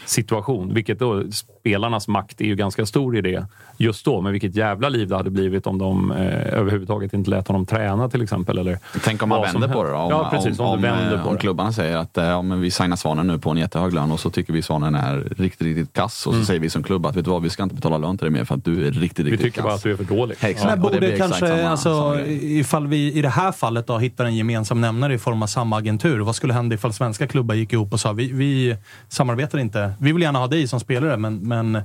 situation. 0.06 0.74
Vilket 0.74 1.00
då, 1.00 1.24
spelarnas 1.70 2.08
makt 2.08 2.42
är 2.42 2.46
ju 2.46 2.56
ganska 2.56 2.86
stor 2.86 3.18
i 3.18 3.22
det 3.22 3.46
just 3.78 4.06
då. 4.06 4.22
Men 4.22 4.32
vilket 4.32 4.56
jävla 4.56 4.90
liv 4.90 5.08
det 5.08 5.16
hade 5.16 5.30
blivit 5.30 5.68
om 5.68 5.78
de 5.78 6.12
eh, 6.12 6.54
överhuvudtaget 6.60 7.14
inte 7.14 7.30
lät 7.30 7.48
honom 7.48 7.66
träna 7.66 8.10
till 8.10 8.22
exempel. 8.22 8.58
Eller 8.58 8.80
Tänk 9.04 9.24
om 9.24 9.30
man 9.30 9.42
vänder 9.42 9.68
på 9.68 9.84
det 9.84 9.90
då? 9.92 9.98
Om, 9.98 10.10
ja, 10.12 10.30
precis. 10.32 10.60
Om, 10.60 10.66
om, 10.66 10.82
du 10.82 10.88
vänder 10.88 11.16
eh, 11.18 11.22
på 11.24 11.28
om 11.30 11.36
det. 11.36 11.42
klubbarna 11.42 11.72
säger 11.72 11.98
att 11.98 12.18
eh, 12.18 12.24
ja, 12.26 12.42
men 12.42 12.62
vi 12.62 12.72
signar 12.72 12.96
Svanen 12.96 13.28
nu 13.28 13.40
på 13.40 13.50
en 13.50 13.58
jättehög 13.58 13.94
lön 13.94 14.12
och 14.12 14.20
så 14.20 14.30
tycker 14.30 14.54
vi 14.54 14.62
Svanen 14.62 14.96
är 14.96 15.18
riktigt, 15.38 15.62
riktigt 15.68 15.94
kass. 15.94 16.28
Och 16.28 16.34
så 16.34 16.36
Mm. 16.36 16.46
säger 16.46 16.60
vi 16.60 16.70
som 16.70 16.84
klubb 16.84 17.06
att 17.06 17.16
vet 17.16 17.26
du 17.26 17.32
vad, 17.32 17.42
vi 17.44 17.50
ska 17.50 17.64
inte 17.64 17.76
betala 17.76 17.98
lön 17.98 18.18
till 18.18 18.26
dig 18.26 18.32
mer 18.32 18.44
för 18.46 18.56
att 18.56 18.66
du 18.66 18.88
är 18.88 18.92
riktigt, 18.92 19.26
Vi 19.26 19.32
riktigt 19.32 19.46
tycker 19.46 19.62
kass. 19.62 19.66
bara 19.66 19.74
att 19.76 19.84
du 19.84 19.92
är 19.92 19.96
för 19.98 20.16
dålig. 20.16 20.36
Exakt, 20.40 20.66
Men 20.66 20.84
och 20.84 20.92
det 20.92 20.98
blir 21.00 21.10
borde 21.10 21.14
exakt 21.26 21.40
kanske, 21.40 21.58
samma- 21.58 21.70
alltså, 21.70 21.90
samma 22.14 22.22
ifall 22.42 22.88
vi 22.88 23.14
i 23.14 23.22
det 23.22 23.30
här 23.30 23.52
fallet 23.52 23.88
då 23.88 23.98
hittar 23.98 24.26
en 24.26 24.36
gemensam 24.36 24.82
nämnare 24.82 25.14
i 25.14 25.18
form 25.18 25.44
av 25.44 25.48
samma 25.48 25.78
agentur. 25.78 26.20
Vad 26.20 26.36
skulle 26.36 26.54
hända 26.54 26.76
ifall 26.76 26.94
svenska 26.94 27.28
klubbar 27.28 27.56
gick 27.56 27.74
ihop 27.74 27.94
och 27.94 28.00
sa 28.00 28.12
vi, 28.14 28.32
vi 28.32 28.76
samarbetar 29.10 29.58
inte. 29.60 29.94
Vi 30.00 30.12
vill 30.12 30.22
gärna 30.22 30.40
ha 30.40 30.48
dig 30.48 30.68
som 30.68 30.80
spelare, 30.80 31.18
men, 31.18 31.36
men 31.36 31.55
men 31.56 31.82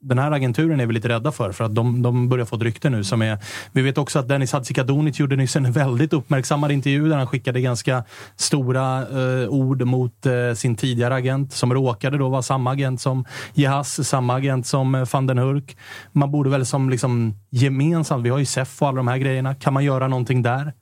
den 0.00 0.18
här 0.18 0.32
agenturen 0.32 0.80
är 0.80 0.86
vi 0.86 0.94
lite 0.94 1.08
rädda 1.08 1.32
för, 1.32 1.52
för 1.52 1.64
att 1.64 1.74
de, 1.74 2.02
de 2.02 2.28
börjar 2.28 2.44
få 2.44 2.56
ett 2.56 2.62
rykte 2.62 2.90
nu 2.90 3.04
som 3.04 3.22
är... 3.22 3.38
Vi 3.72 3.82
vet 3.82 3.98
också 3.98 4.18
att 4.18 4.28
Dennis 4.28 4.52
Hadzikadunic 4.52 5.20
gjorde 5.20 5.36
nyss 5.36 5.56
en 5.56 5.72
väldigt 5.72 6.12
uppmärksammad 6.12 6.72
intervju 6.72 7.08
där 7.08 7.16
han 7.16 7.26
skickade 7.26 7.60
ganska 7.60 8.04
stora 8.36 8.98
eh, 8.98 9.48
ord 9.48 9.82
mot 9.82 10.26
eh, 10.26 10.52
sin 10.54 10.76
tidigare 10.76 11.14
agent, 11.14 11.52
som 11.52 11.74
råkade 11.74 12.18
då 12.18 12.28
vara 12.28 12.42
samma 12.42 12.72
agent 12.72 13.00
som 13.00 13.24
Jehas, 13.54 14.08
samma 14.08 14.34
agent 14.34 14.66
som 14.66 14.94
eh, 14.94 15.04
van 15.12 15.26
den 15.26 15.38
Hurk. 15.38 15.76
Man 16.12 16.30
borde 16.30 16.50
väl 16.50 16.66
som 16.66 16.90
liksom 16.90 17.34
gemensamt, 17.50 18.24
vi 18.24 18.30
har 18.30 18.38
ju 18.38 18.44
SEF 18.44 18.82
och 18.82 18.88
alla 18.88 18.96
de 18.96 19.08
här 19.08 19.18
grejerna, 19.18 19.54
kan 19.54 19.72
man 19.72 19.84
göra 19.84 20.08
någonting 20.08 20.42
där? 20.42 20.72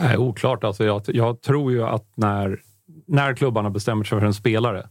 Nej, 0.00 0.16
oklart. 0.16 0.64
Alltså 0.64 0.84
jag, 0.84 1.02
jag 1.06 1.42
tror 1.42 1.72
ju 1.72 1.82
att 1.82 2.12
när, 2.14 2.58
när 3.06 3.34
klubbarna 3.34 3.70
bestämmer 3.70 4.04
sig 4.04 4.18
för 4.20 4.26
en 4.26 4.34
spelare, 4.34 4.86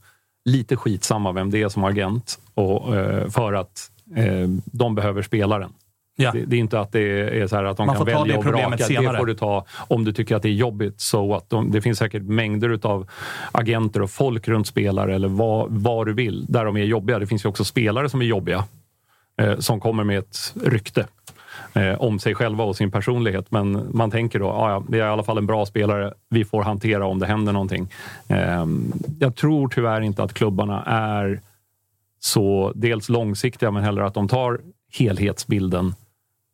lite 0.46 0.76
skitsamma 0.76 1.32
vem 1.32 1.52
det 1.52 1.62
är 1.62 1.70
som 1.70 1.84
agent, 1.84 2.40
och, 2.54 2.96
eh, 2.96 3.30
för 3.30 3.54
att 3.54 3.92
eh, 4.16 4.48
de 4.66 4.96
behöver 4.96 5.22
spelaren. 5.22 5.74
Ja. 6.16 6.32
Det, 6.32 6.46
det 6.46 6.56
är 6.56 6.60
inte 6.60 6.80
att 6.80 6.92
det 6.92 7.02
är 7.42 7.48
så 7.48 7.56
här 7.56 7.64
att 7.64 7.78
de 7.78 7.86
Man 7.86 7.96
kan 7.96 8.06
välja 8.06 8.38
och 8.38 8.44
problemet 8.44 8.80
vraka. 8.80 8.84
senare. 8.84 9.12
Det 9.12 9.18
får 9.18 9.26
du 9.26 9.36
ta 9.36 9.66
om 9.88 10.04
du 10.04 10.14
tycker 10.14 10.36
att 10.36 10.42
det 10.42 10.50
är 10.50 10.54
jobbigt. 10.54 11.02
Så 11.02 11.36
att 11.36 11.50
de, 11.50 11.72
det 11.72 11.82
finns 11.82 12.00
säkert 12.00 12.24
mängder 12.24 12.80
av 12.82 13.10
agenter 13.52 14.02
och 14.02 14.12
folk 14.12 14.48
runt 14.48 14.68
spelare 14.68 15.16
eller 15.16 15.28
vad, 15.28 15.68
vad 15.70 16.08
du 16.08 16.14
vill, 16.14 16.46
där 16.46 16.66
de 16.66 16.78
är 16.78 16.84
jobbiga. 16.84 17.20
Det 17.20 17.28
finns 17.28 17.46
ju 17.46 17.50
också 17.50 17.64
spelare 17.64 18.10
som 18.10 18.22
är 18.22 18.26
jobbiga, 18.26 18.64
eh, 19.42 19.58
som 19.60 19.80
kommer 19.80 20.04
med 20.04 20.20
ett 20.20 20.54
rykte 20.64 21.08
eh, 21.74 22.02
om 22.02 22.20
sig 22.20 22.36
själva 22.36 22.64
och 22.64 22.76
sin 22.76 22.92
personlighet. 22.92 23.52
Men 23.52 23.88
man 23.94 24.12
tänker 24.12 24.40
då, 24.40 24.50
"Ah, 24.50 24.70
ja, 24.72 24.84
det 24.88 25.00
är 25.00 25.06
i 25.06 25.10
alla 25.10 25.24
fall 25.24 25.38
en 25.38 25.46
bra 25.46 25.66
spelare. 25.66 26.14
Vi 26.30 26.46
får 26.46 26.64
hantera 26.64 27.06
om 27.06 27.20
det 27.20 27.26
händer 27.26 27.54
någonting. 27.54 27.88
Eh, 28.28 28.66
jag 29.20 29.36
tror 29.36 29.68
tyvärr 29.68 30.02
inte 30.02 30.24
att 30.24 30.34
klubbarna 30.34 30.84
är 30.86 31.40
så 32.20 32.72
dels 32.76 33.10
långsiktiga, 33.10 33.72
men 33.72 33.84
heller 33.84 34.02
att 34.02 34.14
de 34.14 34.28
tar 34.28 34.60
helhetsbilden 35.00 35.94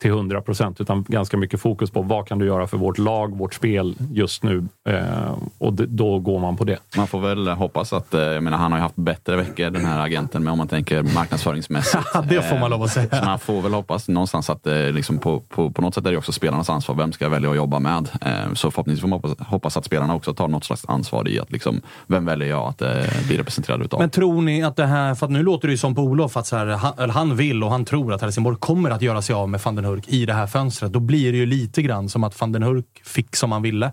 till 0.01 0.11
100 0.11 0.41
procent, 0.41 0.81
utan 0.81 1.05
ganska 1.07 1.37
mycket 1.37 1.61
fokus 1.61 1.91
på 1.91 2.01
vad 2.01 2.27
kan 2.27 2.39
du 2.39 2.45
göra 2.45 2.67
för 2.67 2.77
vårt 2.77 2.97
lag, 2.97 3.37
vårt 3.37 3.53
spel 3.53 3.95
just 4.11 4.43
nu. 4.43 4.63
Eh, 4.89 5.37
och 5.57 5.73
då 5.73 6.19
går 6.19 6.39
man 6.39 6.57
på 6.57 6.63
det. 6.63 6.77
Man 6.97 7.07
får 7.07 7.19
väl 7.19 7.47
hoppas 7.47 7.93
att, 7.93 8.13
eh, 8.13 8.21
jag 8.21 8.43
menar 8.43 8.57
han 8.57 8.71
har 8.71 8.79
ju 8.79 8.83
haft 8.83 8.95
bättre 8.95 9.35
veckor 9.35 9.69
den 9.69 9.85
här 9.85 9.99
agenten, 9.99 10.43
men 10.43 10.51
om 10.51 10.57
man 10.57 10.67
tänker 10.67 11.03
marknadsföringsmässigt. 11.03 12.03
det 12.29 12.41
får 12.41 12.59
man 12.59 12.69
lov 12.71 12.83
att 12.83 12.91
säga. 12.91 13.07
Eh, 13.11 13.19
Så 13.19 13.25
man 13.25 13.39
får 13.39 13.61
väl 13.61 13.73
hoppas 13.73 14.07
någonstans 14.07 14.49
att 14.49 14.67
eh, 14.67 14.73
liksom 14.91 15.17
på, 15.17 15.39
på, 15.39 15.71
på 15.71 15.81
något 15.81 15.95
sätt 15.95 16.05
är 16.05 16.11
det 16.11 16.17
också 16.17 16.31
spelarnas 16.31 16.69
ansvar. 16.69 16.95
Vem 16.95 17.11
ska 17.11 17.25
jag 17.25 17.29
välja 17.29 17.49
att 17.49 17.55
jobba 17.55 17.79
med? 17.79 18.09
Eh, 18.21 18.53
Så 18.53 18.71
förhoppningsvis 18.71 19.01
får 19.01 19.07
man 19.07 19.19
hoppas, 19.23 19.47
hoppas 19.47 19.77
att 19.77 19.85
spelarna 19.85 20.15
också 20.15 20.33
tar 20.33 20.47
något 20.47 20.63
slags 20.63 20.85
ansvar 20.87 21.27
i 21.27 21.39
att 21.39 21.51
liksom, 21.51 21.81
vem 22.07 22.25
väljer 22.25 22.47
jag 22.49 22.67
att 22.67 22.81
eh, 22.81 22.89
bli 23.27 23.37
representerad 23.37 23.81
utav? 23.81 23.99
Men 23.99 24.09
tror 24.09 24.41
ni 24.41 24.63
att 24.63 24.75
det 24.75 24.85
här, 24.85 25.15
för 25.15 25.27
nu 25.27 25.43
låter 25.43 25.67
det 25.67 25.71
ju 25.71 25.77
som 25.77 25.95
på 25.95 26.01
Olof 26.01 26.37
att 26.37 26.47
så 26.47 26.55
här, 26.57 26.65
han, 26.65 26.93
eller 26.99 27.13
han 27.13 27.35
vill 27.35 27.63
och 27.63 27.71
han 27.71 27.85
tror 27.85 28.13
att 28.13 28.21
Helsingborg 28.21 28.57
kommer 28.59 28.89
att 28.89 29.01
göra 29.01 29.21
sig 29.21 29.35
av 29.35 29.49
med 29.49 29.61
van 29.63 29.75
den 29.75 29.84
Hurk 29.85 30.07
i 30.07 30.25
det 30.25 30.33
här 30.33 30.47
fönstret. 30.47 30.93
Då 30.93 30.99
blir 30.99 31.31
det 31.31 31.37
ju 31.37 31.45
lite 31.45 31.81
grann 31.81 32.09
som 32.09 32.23
att 32.23 32.41
van 32.41 32.51
den 32.51 32.63
Hurk 32.63 33.01
fick 33.03 33.35
som 33.35 33.51
han 33.51 33.61
ville. 33.61 33.91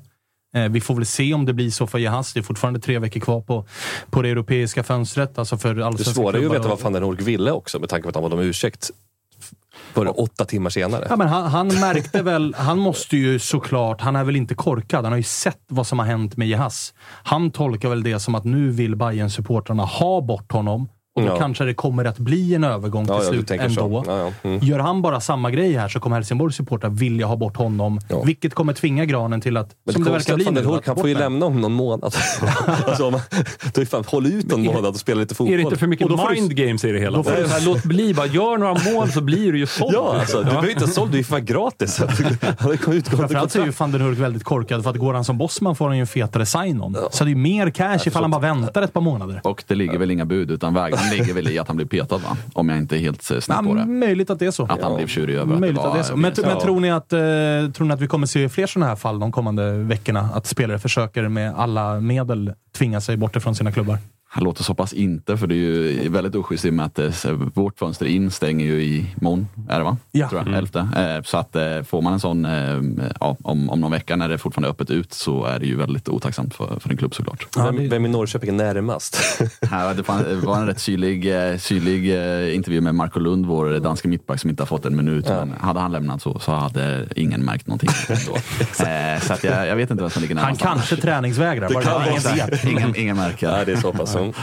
Eh, 0.54 0.68
vi 0.68 0.80
får 0.80 0.94
väl 0.94 1.06
se 1.06 1.34
om 1.34 1.46
det 1.46 1.52
blir 1.52 1.70
så 1.70 1.86
för 1.86 1.98
Jehas. 1.98 2.32
Det 2.32 2.40
är 2.40 2.42
fortfarande 2.42 2.80
tre 2.80 2.98
veckor 2.98 3.20
kvar 3.20 3.40
på, 3.40 3.66
på 4.10 4.22
det 4.22 4.28
europeiska 4.28 4.82
fönstret. 4.82 5.38
Alltså 5.38 5.58
för 5.58 5.74
Det 5.74 6.04
svåra 6.04 6.36
är 6.36 6.40
ju 6.40 6.46
att 6.46 6.54
veta 6.54 6.68
vad 6.68 6.80
van 6.80 6.92
den 6.92 7.02
Hork 7.02 7.20
ville 7.20 7.50
också 7.50 7.78
med 7.78 7.88
tanke 7.88 8.02
på 8.02 8.08
att 8.08 8.14
han 8.14 8.22
bad 8.22 8.32
om 8.32 8.40
ursäkt 8.40 8.90
för 9.92 10.20
åtta 10.20 10.44
timmar 10.44 10.70
senare. 10.70 11.06
Ja, 11.10 11.16
men 11.16 11.28
han, 11.28 11.44
han 11.50 11.68
märkte 11.68 12.22
väl, 12.22 12.54
han 12.58 12.78
måste 12.78 13.16
ju 13.16 13.38
såklart, 13.38 14.00
han 14.00 14.16
är 14.16 14.24
väl 14.24 14.36
inte 14.36 14.54
korkad. 14.54 15.04
Han 15.04 15.12
har 15.12 15.16
ju 15.16 15.22
sett 15.22 15.60
vad 15.68 15.86
som 15.86 15.98
har 15.98 16.06
hänt 16.06 16.36
med 16.36 16.48
Jehas. 16.48 16.94
Han 17.22 17.50
tolkar 17.50 17.88
väl 17.88 18.02
det 18.02 18.20
som 18.20 18.34
att 18.34 18.44
nu 18.44 18.70
vill 18.70 18.96
bayern 18.96 19.30
supportrarna 19.30 19.84
ha 19.84 20.20
bort 20.20 20.52
honom. 20.52 20.88
Och 21.14 21.22
då 21.22 21.28
Ja. 21.28 21.38
kanske 21.38 21.64
det 21.64 21.74
kommer 21.74 22.04
att 22.04 22.18
bli 22.18 22.54
en 22.54 22.64
övergång 22.64 23.06
till 23.06 23.14
Ja, 23.14 23.22
slut 23.22 23.50
ändå. 23.50 24.04
Ja, 24.06 24.18
ja. 24.18 24.48
Mm. 24.48 24.58
Gör 24.62 24.78
han 24.78 25.02
bara 25.02 25.20
samma 25.20 25.50
grej 25.50 25.72
här 25.72 25.88
så 25.88 26.00
kommer 26.00 26.16
Helsingborgs 26.16 26.56
supportrar 26.56 26.90
vilja 26.90 27.26
ha 27.26 27.36
bort 27.36 27.56
honom. 27.56 28.00
Ja. 28.08 28.22
Vilket 28.22 28.54
kommer 28.54 28.72
tvinga 28.72 29.04
Granen 29.04 29.40
till 29.40 29.56
att, 29.56 29.70
Men 29.84 29.92
som 29.94 30.04
det 30.04 30.10
det 30.10 30.12
verkar 30.16 30.34
bli 30.36 30.50
nu, 30.50 30.80
han 30.86 30.96
får 30.96 31.08
ju 31.08 31.14
lämna 31.14 31.46
om 31.46 31.60
någon 31.60 31.72
månad. 31.72 32.04
alltså, 32.86 33.10
man, 33.10 33.20
då 33.74 33.80
är 33.80 33.84
fan, 33.84 34.04
håll 34.06 34.26
ut 34.26 34.46
någon 34.50 34.60
Men 34.60 34.70
är- 34.70 34.74
månad 34.74 34.90
och 34.90 34.96
spela 34.96 35.20
lite 35.20 35.34
fotboll. 35.34 35.52
Är 35.54 35.56
det 35.58 35.62
inte 35.62 35.76
för 35.76 35.86
mycket 35.86 36.08
får 36.08 36.28
du- 36.28 36.34
mind 36.40 36.56
games 36.56 36.84
i 36.84 36.92
det 36.92 36.98
hela? 36.98 37.16
då 37.16 37.22
får 37.24 37.30
du- 37.36 37.46
här, 37.48 37.60
låt 37.66 37.82
bli, 37.82 38.14
bara 38.14 38.26
gör 38.26 38.56
några 38.58 38.92
mål 38.92 39.10
så 39.12 39.20
blir 39.20 39.52
du 39.52 39.58
ju 39.58 39.66
såld. 39.66 39.94
Ja, 39.94 40.16
alltså, 40.20 40.38
du 40.38 40.44
behöver 40.44 40.70
inte 40.70 40.86
såld, 40.88 41.12
du 41.12 41.18
är 41.18 41.22
fan 41.22 41.44
gratis. 41.44 41.96
Framförallt 43.16 43.52
så 43.52 43.60
är 43.60 43.64
ju 43.64 43.70
van 43.78 43.92
den 43.92 44.00
Hurk 44.00 44.18
väldigt 44.18 44.44
korkad, 44.44 44.82
för 44.82 44.90
att 44.90 44.96
går 44.96 45.14
han 45.14 45.24
som 45.24 45.38
bossman 45.38 45.76
får 45.76 45.86
han 45.88 45.96
ju 45.96 46.00
en 46.00 46.06
fetare 46.06 46.46
sign-on. 46.46 46.96
Så 47.10 47.24
det 47.24 47.28
är 47.28 47.32
ju 47.32 47.36
mer 47.36 47.70
cash 47.70 47.98
ifall 48.06 48.22
han 48.22 48.30
bara 48.30 48.40
väntar 48.40 48.82
ett 48.82 48.92
par 48.92 49.00
månader. 49.00 49.40
Och 49.44 49.64
det 49.66 49.74
ligger 49.74 49.98
väl 49.98 50.10
inga 50.10 50.24
bud, 50.24 50.50
utan 50.50 50.74
vägrar 50.74 50.98
den 50.98 51.01
ligger 51.10 51.34
väl 51.34 51.48
i 51.48 51.58
att 51.58 51.68
han 51.68 51.76
blir 51.76 51.86
petad 51.86 52.18
va? 52.18 52.36
Om 52.52 52.68
jag 52.68 52.78
inte 52.78 52.96
är 52.96 53.00
helt 53.00 53.30
eh, 53.30 53.40
snett 53.40 53.58
på 53.58 53.74
det. 53.74 53.86
möjligt 53.86 54.30
att 54.30 54.38
det 54.38 54.46
är 54.46 54.50
så. 54.50 54.64
Att 54.64 54.82
han 54.82 54.96
blev 54.96 55.06
tjurig 55.06 55.34
över 55.34 55.56
Möjligt 55.56 55.78
att 55.78 55.84
det 55.84 55.88
att 55.88 55.88
var... 55.88 55.94
det 55.94 56.00
är 56.00 56.02
så. 56.02 56.16
Men, 56.16 56.54
men 56.54 56.60
tror, 56.60 56.80
ni 56.80 56.90
att, 56.90 57.12
eh, 57.12 57.72
tror 57.72 57.86
ni 57.86 57.94
att 57.94 58.00
vi 58.00 58.06
kommer 58.06 58.26
se 58.26 58.48
fler 58.48 58.66
sådana 58.66 58.88
här 58.88 58.96
fall 58.96 59.18
de 59.18 59.32
kommande 59.32 59.72
veckorna? 59.72 60.28
Att 60.34 60.46
spelare 60.46 60.78
försöker 60.78 61.28
med 61.28 61.54
alla 61.56 62.00
medel 62.00 62.52
tvinga 62.76 63.00
sig 63.00 63.16
bort 63.16 63.36
ifrån 63.36 63.54
sina 63.54 63.72
klubbar? 63.72 63.98
Han 64.34 64.44
låter 64.44 64.64
så 64.64 64.74
pass 64.74 64.92
inte, 64.92 65.36
för 65.36 65.46
det 65.46 65.54
är 65.54 65.56
ju 65.56 66.08
väldigt 66.08 66.34
oschysst 66.34 66.64
i 66.64 66.70
och 66.70 66.74
med 66.74 66.86
att 66.86 66.98
eh, 66.98 67.32
vårt 67.54 67.78
fönster 67.78 68.06
in 68.06 68.30
stänger 68.30 68.66
ju 68.66 68.82
i 68.82 69.06
morgon, 69.20 69.46
är 69.68 69.78
det 69.78 69.84
va? 69.84 69.96
Ja. 70.12 70.28
Tror 70.28 70.40
jag, 70.40 70.46
Mm. 70.48 70.58
elfte. 70.58 70.78
Eh, 70.96 71.22
Så 71.24 71.36
att 71.38 71.56
eh, 71.56 71.82
får 71.82 72.02
man 72.02 72.12
en 72.12 72.20
sån 72.20 72.44
ja, 73.20 73.36
om, 73.42 73.70
om 73.70 73.80
någon 73.80 73.90
vecka 73.90 74.16
när 74.16 74.28
det 74.28 74.38
fortfarande 74.38 74.68
är 74.68 74.70
öppet 74.70 74.90
ut 74.90 75.12
så 75.12 75.44
är 75.44 75.58
det 75.58 75.66
ju 75.66 75.76
väldigt 75.76 76.08
otacksamt 76.08 76.54
för, 76.54 76.80
för 76.80 76.90
en 76.90 76.96
klubb 76.96 77.14
såklart. 77.14 77.46
Vem, 77.56 77.88
vem 77.88 78.06
i 78.06 78.08
Norrköping 78.08 78.48
är 78.50 78.54
närmast? 78.74 79.16
Här, 79.70 79.94
det 79.94 80.08
var 80.46 80.56
en 80.56 80.66
rätt 80.66 80.80
syrlig, 80.80 81.22
syrlig 81.60 82.14
eh, 82.48 82.54
intervju 82.56 82.80
med 82.80 82.94
Marco 82.94 83.18
Lund, 83.20 83.46
vår 83.46 83.78
danska 83.80 84.08
mittback 84.08 84.40
som 84.40 84.50
inte 84.50 84.62
har 84.62 84.66
fått 84.66 84.86
en 84.86 84.96
minut. 84.96 85.28
Men 85.28 85.52
hade 85.60 85.80
han 85.80 85.92
lämnat 85.92 86.22
så, 86.22 86.38
så 86.38 86.52
hade 86.52 87.06
ingen 87.16 87.44
märkt 87.44 87.66
någonting. 87.66 87.90
Så 89.22 89.32
att 89.32 89.44
jag, 89.44 89.66
jag 89.68 89.76
vet 89.76 89.90
inte 89.90 90.02
vem 90.02 90.10
som 90.10 90.22
ligger 90.22 90.34
Han 90.34 90.44
närmast. 90.44 90.62
kanske 90.62 90.96
träningsvägrar. 90.96 91.70
Ingen. 92.32 92.48
Ingen, 92.78 92.96
ingen 92.96 93.16
märker. 93.16 93.50
Nej, 93.50 93.66
det 93.66 93.72
är 93.72 93.76
så 93.76 93.92
pass. 93.92 94.16
Mm. 94.24 94.34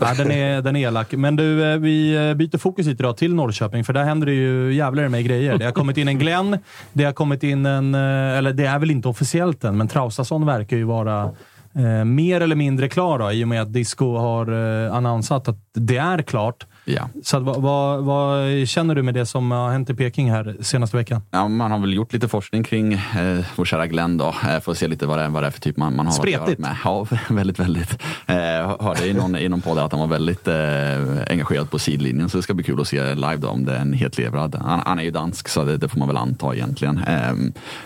Ja, 0.00 0.14
den, 0.14 0.30
är, 0.30 0.62
den 0.62 0.76
är 0.76 0.80
elak. 0.80 1.12
Men 1.12 1.36
du, 1.36 1.72
eh, 1.72 1.78
vi 1.78 2.28
eh, 2.28 2.34
byter 2.34 2.58
fokus 2.58 2.86
lite 2.86 3.02
idag 3.02 3.16
till 3.16 3.34
Norrköping, 3.34 3.84
för 3.84 3.92
där 3.92 4.04
händer 4.04 4.26
det 4.26 4.32
ju 4.32 4.74
jävlar 4.74 5.08
med 5.08 5.24
grejer. 5.24 5.58
Det 5.58 5.64
har 5.64 5.72
kommit 5.72 5.96
in 5.96 6.08
en 6.08 6.18
Glenn, 6.18 6.58
det 6.92 7.04
har 7.04 7.12
kommit 7.12 7.42
in 7.42 7.66
en, 7.66 7.94
eh, 7.94 8.38
eller 8.38 8.52
det 8.52 8.66
är 8.66 8.78
väl 8.78 8.90
inte 8.90 9.08
officiellt 9.08 9.64
än, 9.64 9.76
men 9.76 9.88
Traustason 9.88 10.46
verkar 10.46 10.76
ju 10.76 10.84
vara 10.84 11.30
eh, 11.74 12.04
mer 12.04 12.40
eller 12.40 12.56
mindre 12.56 12.88
klar 12.88 13.18
då, 13.18 13.32
i 13.32 13.44
och 13.44 13.48
med 13.48 13.62
att 13.62 13.72
Disco 13.72 14.16
har 14.16 14.52
eh, 14.86 14.94
annonsat 14.94 15.48
att 15.48 15.58
det 15.74 15.96
är 15.96 16.22
klart. 16.22 16.66
Ja. 16.84 17.08
Så 17.22 17.40
vad, 17.40 17.62
vad, 17.62 18.04
vad 18.04 18.68
känner 18.68 18.94
du 18.94 19.02
med 19.02 19.14
det 19.14 19.26
som 19.26 19.50
har 19.50 19.70
hänt 19.70 19.90
i 19.90 19.94
Peking 19.94 20.30
här 20.30 20.56
senaste 20.60 20.96
veckan? 20.96 21.22
Ja, 21.30 21.48
man 21.48 21.70
har 21.70 21.78
väl 21.78 21.94
gjort 21.94 22.12
lite 22.12 22.28
forskning 22.28 22.64
kring 22.64 22.92
eh, 22.92 23.44
vår 23.56 23.64
kära 23.64 23.86
Glenn 23.86 24.18
då, 24.18 24.26
eh, 24.28 24.60
för 24.60 24.72
att 24.72 24.78
se 24.78 24.88
lite 24.88 25.06
vad 25.06 25.18
det 25.18 25.24
är, 25.24 25.28
vad 25.28 25.42
det 25.42 25.46
är 25.46 25.50
för 25.50 25.60
typ 25.60 25.76
man, 25.76 25.96
man 25.96 26.06
har 26.06 26.12
Spretigt. 26.12 26.58
med. 26.58 26.76
Ja, 26.84 27.06
väldigt, 27.28 27.58
väldigt. 27.58 28.02
Eh, 28.26 28.36
hörde 28.80 29.06
i 29.06 29.12
någon, 29.14 29.36
i 29.36 29.48
någon 29.48 29.60
podd 29.60 29.78
att 29.78 29.92
han 29.92 30.00
var 30.00 30.06
väldigt 30.06 30.48
eh, 30.48 30.54
engagerad 31.30 31.70
på 31.70 31.78
sidlinjen, 31.78 32.28
så 32.28 32.36
det 32.36 32.42
ska 32.42 32.54
bli 32.54 32.64
kul 32.64 32.80
att 32.80 32.88
se 32.88 33.14
live 33.14 33.36
då 33.36 33.48
om 33.48 33.64
det 33.64 33.76
är 33.76 33.80
en 33.80 33.92
helt 33.92 34.18
levrad. 34.18 34.54
Han, 34.54 34.80
han 34.86 34.98
är 34.98 35.02
ju 35.02 35.10
dansk, 35.10 35.48
så 35.48 35.64
det, 35.64 35.76
det 35.76 35.88
får 35.88 35.98
man 35.98 36.08
väl 36.08 36.16
anta 36.16 36.54
egentligen. 36.54 36.98
Eh, 36.98 37.32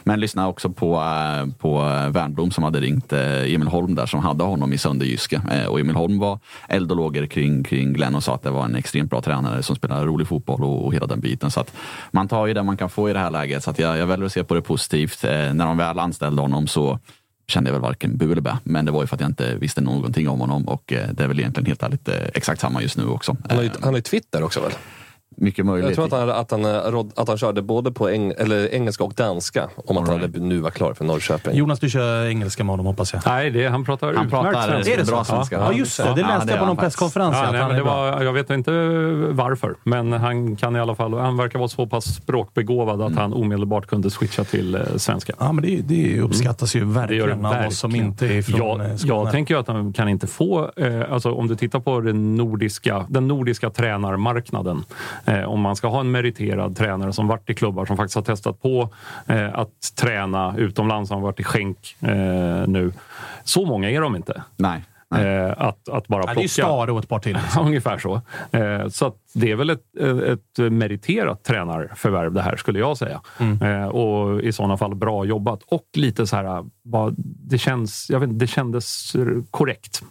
men 0.04 0.20
lyssna 0.20 0.48
också 0.48 0.70
på, 0.70 0.94
eh, 0.96 1.52
på 1.58 1.78
Wernbloom 2.10 2.50
som 2.50 2.64
hade 2.64 2.80
ringt 2.80 3.12
eh, 3.12 3.54
Emil 3.54 3.68
Holm 3.68 3.94
där, 3.94 4.06
som 4.06 4.20
hade 4.20 4.44
honom 4.44 4.72
i 4.72 4.78
Sönderjyske. 4.78 5.40
Eh, 5.50 5.66
och 5.66 5.80
Emil 5.80 5.96
Holm 5.96 6.18
var 6.18 6.38
eld 6.68 6.90
och 6.90 6.96
lågor 6.96 7.26
kring, 7.26 7.64
kring 7.64 7.92
Glenn 7.92 8.14
och 8.14 8.22
sa 8.22 8.34
att 8.34 8.42
det 8.42 8.50
var 8.50 8.64
en 8.64 8.76
extremt 8.88 9.10
bra 9.10 9.20
tränare 9.20 9.62
som 9.62 9.76
spelar 9.76 10.06
rolig 10.06 10.28
fotboll 10.28 10.64
och, 10.64 10.86
och 10.86 10.94
hela 10.94 11.06
den 11.06 11.20
biten. 11.20 11.50
Så 11.50 11.60
att 11.60 11.72
man 12.10 12.28
tar 12.28 12.46
ju 12.46 12.54
det 12.54 12.62
man 12.62 12.76
kan 12.76 12.90
få 12.90 13.10
i 13.10 13.12
det 13.12 13.18
här 13.18 13.30
läget. 13.30 13.64
Så 13.64 13.70
att 13.70 13.78
jag, 13.78 13.98
jag 13.98 14.06
väljer 14.06 14.26
att 14.26 14.32
se 14.32 14.44
på 14.44 14.54
det 14.54 14.62
positivt. 14.62 15.24
Eh, 15.24 15.30
när 15.30 15.66
de 15.66 15.76
väl 15.76 15.98
anställde 15.98 16.42
honom 16.42 16.66
så 16.66 16.98
kände 17.48 17.70
jag 17.70 17.72
väl 17.72 17.82
varken 17.82 18.16
bu 18.16 18.32
eller 18.32 18.40
bä. 18.40 18.58
Men 18.64 18.84
det 18.84 18.92
var 18.92 19.00
ju 19.02 19.06
för 19.06 19.16
att 19.16 19.20
jag 19.20 19.30
inte 19.30 19.54
visste 19.54 19.80
någonting 19.80 20.28
om 20.28 20.40
honom 20.40 20.68
och 20.68 20.92
eh, 20.92 21.08
det 21.12 21.24
är 21.24 21.28
väl 21.28 21.40
egentligen 21.40 21.66
helt 21.66 21.82
ärligt 21.82 22.08
eh, 22.08 22.14
exakt 22.34 22.60
samma 22.60 22.82
just 22.82 22.96
nu 22.96 23.06
också. 23.06 23.36
Han 23.48 23.56
har 23.56 23.64
ju, 23.64 23.70
han 23.80 23.88
har 23.88 23.96
ju 23.96 24.02
Twitter 24.02 24.42
också 24.42 24.60
väl? 24.60 24.72
Mycket 25.36 25.66
möjligt. 25.66 25.86
Jag 25.98 26.10
tror 26.10 26.20
att 26.20 26.28
han, 26.28 26.40
att 26.40 26.50
han, 26.50 26.64
eh, 26.94 27.04
att 27.16 27.28
han 27.28 27.38
körde 27.38 27.62
både 27.62 27.92
på 27.92 28.08
eng, 28.08 28.32
eller 28.38 28.74
engelska 28.74 29.04
och 29.04 29.14
danska 29.14 29.68
om 29.76 29.96
att 29.96 30.08
han 30.08 30.20
hade- 30.20 30.38
nu 30.40 30.58
var 30.60 30.70
klar 30.70 30.94
för 30.94 31.04
Norrköping. 31.04 31.54
Jonas, 31.56 31.80
du 31.80 31.90
kör 31.90 32.26
engelska 32.26 32.64
med 32.64 32.70
honom 32.72 32.86
hoppas 32.86 33.12
jag. 33.12 33.22
Nej, 33.26 33.50
det, 33.50 33.66
han 33.68 33.84
pratar 33.84 34.06
Han 34.06 34.14
utmärkt 34.26 34.30
pratar 34.30 34.68
svenska. 34.68 34.92
Är 34.92 34.96
det 34.98 35.06
bra 35.06 35.24
svenska. 35.24 35.56
Ja, 35.56 35.72
just 35.72 35.96
det. 35.96 36.02
Det 36.14 36.20
Ja, 36.20 36.26
läste 36.26 36.46
det 36.46 36.52
jag 36.52 36.58
på 36.60 36.66
någon 36.66 36.76
han 36.76 36.76
presskonferens. 36.76 37.36
Ja, 37.36 37.50
nej, 37.52 37.60
han 37.60 37.68
men 37.68 37.76
det 37.78 37.82
var, 37.84 38.22
jag 38.22 38.32
vet 38.32 38.50
inte 38.50 38.70
varför, 39.30 39.74
men 39.84 40.12
han 40.12 40.56
kan 40.56 40.76
i 40.76 40.80
alla 40.80 40.94
fall. 40.94 41.14
Han 41.14 41.36
verkar 41.36 41.58
vara 41.58 41.68
så 41.68 41.86
pass 41.86 42.04
språkbegåvad 42.14 43.02
att 43.02 43.14
han 43.16 43.32
omedelbart 43.32 43.86
kunde 43.86 44.10
switcha 44.10 44.44
till 44.44 44.74
eh, 44.74 44.80
svenska. 44.96 45.32
Ja, 45.38 45.52
men 45.52 45.64
det, 45.64 45.80
det 45.82 46.20
uppskattas 46.20 46.76
ju 46.76 46.80
Det 46.80 46.86
gör 46.86 46.94
verkligen 47.26 47.42
det 47.42 47.48
av 47.60 47.66
oss 47.66 47.78
som 47.78 47.90
verkligen. 47.90 48.06
inte 48.08 48.26
är 48.26 48.42
från 48.42 48.58
jag, 48.80 48.90
eh, 48.90 48.96
Skåne. 48.96 49.14
jag 49.14 49.30
tänker 49.32 49.54
ju 49.54 49.60
att 49.60 49.68
han 49.68 49.92
kan 49.92 50.08
inte 50.08 50.26
få, 50.26 50.70
eh, 50.76 51.12
alltså 51.12 51.32
om 51.32 51.48
du 51.48 51.56
tittar 51.56 51.80
på 51.80 52.00
den 52.00 52.36
nordiska, 52.36 53.06
den 53.08 53.28
nordiska 53.28 53.70
tränarmarknaden. 53.70 54.84
Eh, 55.24 55.44
om 55.44 55.60
man 55.60 55.76
ska 55.76 55.88
ha 55.88 56.00
en 56.00 56.10
meriterad 56.10 56.76
tränare 56.76 57.12
som 57.12 57.28
varit 57.28 57.50
i 57.50 57.54
klubbar 57.54 57.86
som 57.86 57.96
faktiskt 57.96 58.14
har 58.14 58.22
testat 58.22 58.62
på 58.62 58.88
eh, 59.26 59.58
att 59.58 59.92
träna 59.96 60.54
utomlands, 60.56 61.08
som 61.08 61.14
har 61.14 61.22
varit 61.22 61.40
i 61.40 61.44
skänk 61.44 61.96
eh, 62.00 62.08
nu. 62.66 62.92
Så 63.44 63.66
många 63.66 63.90
är 63.90 64.00
de 64.00 64.16
inte. 64.16 64.42
Nej. 64.56 64.84
nej. 65.08 65.26
Eh, 65.26 65.50
att, 65.50 65.88
att 65.88 66.08
bara 66.08 66.22
ja, 66.22 66.26
det 66.26 66.30
är 66.30 66.34
plocka. 66.34 66.42
ju 66.42 66.48
Stare 66.48 66.92
och 66.92 66.98
ett 66.98 67.08
par 67.08 67.18
till. 67.18 67.38
Ja, 67.54 67.60
ungefär 67.66 67.98
så. 67.98 68.20
Eh, 68.50 68.88
så 68.88 69.06
att 69.06 69.16
det 69.34 69.50
är 69.50 69.56
väl 69.56 69.70
ett, 69.70 69.96
ett 70.26 70.72
meriterat 70.72 71.44
tränarförvärv 71.44 72.32
det 72.32 72.42
här, 72.42 72.56
skulle 72.56 72.78
jag 72.78 72.98
säga. 72.98 73.20
Mm. 73.38 73.62
Eh, 73.62 73.88
och 73.88 74.40
i 74.40 74.52
sådana 74.52 74.76
fall 74.76 74.94
bra 74.94 75.24
jobbat. 75.24 75.62
Och 75.66 75.86
lite 75.94 76.26
så 76.26 76.36
här, 76.36 76.64
bara, 76.84 77.14
det, 77.18 77.58
känns, 77.58 78.06
jag 78.10 78.20
vet, 78.20 78.28
inte, 78.28 78.44
det 78.44 78.50
kändes 78.50 79.16
korrekt. 79.50 80.02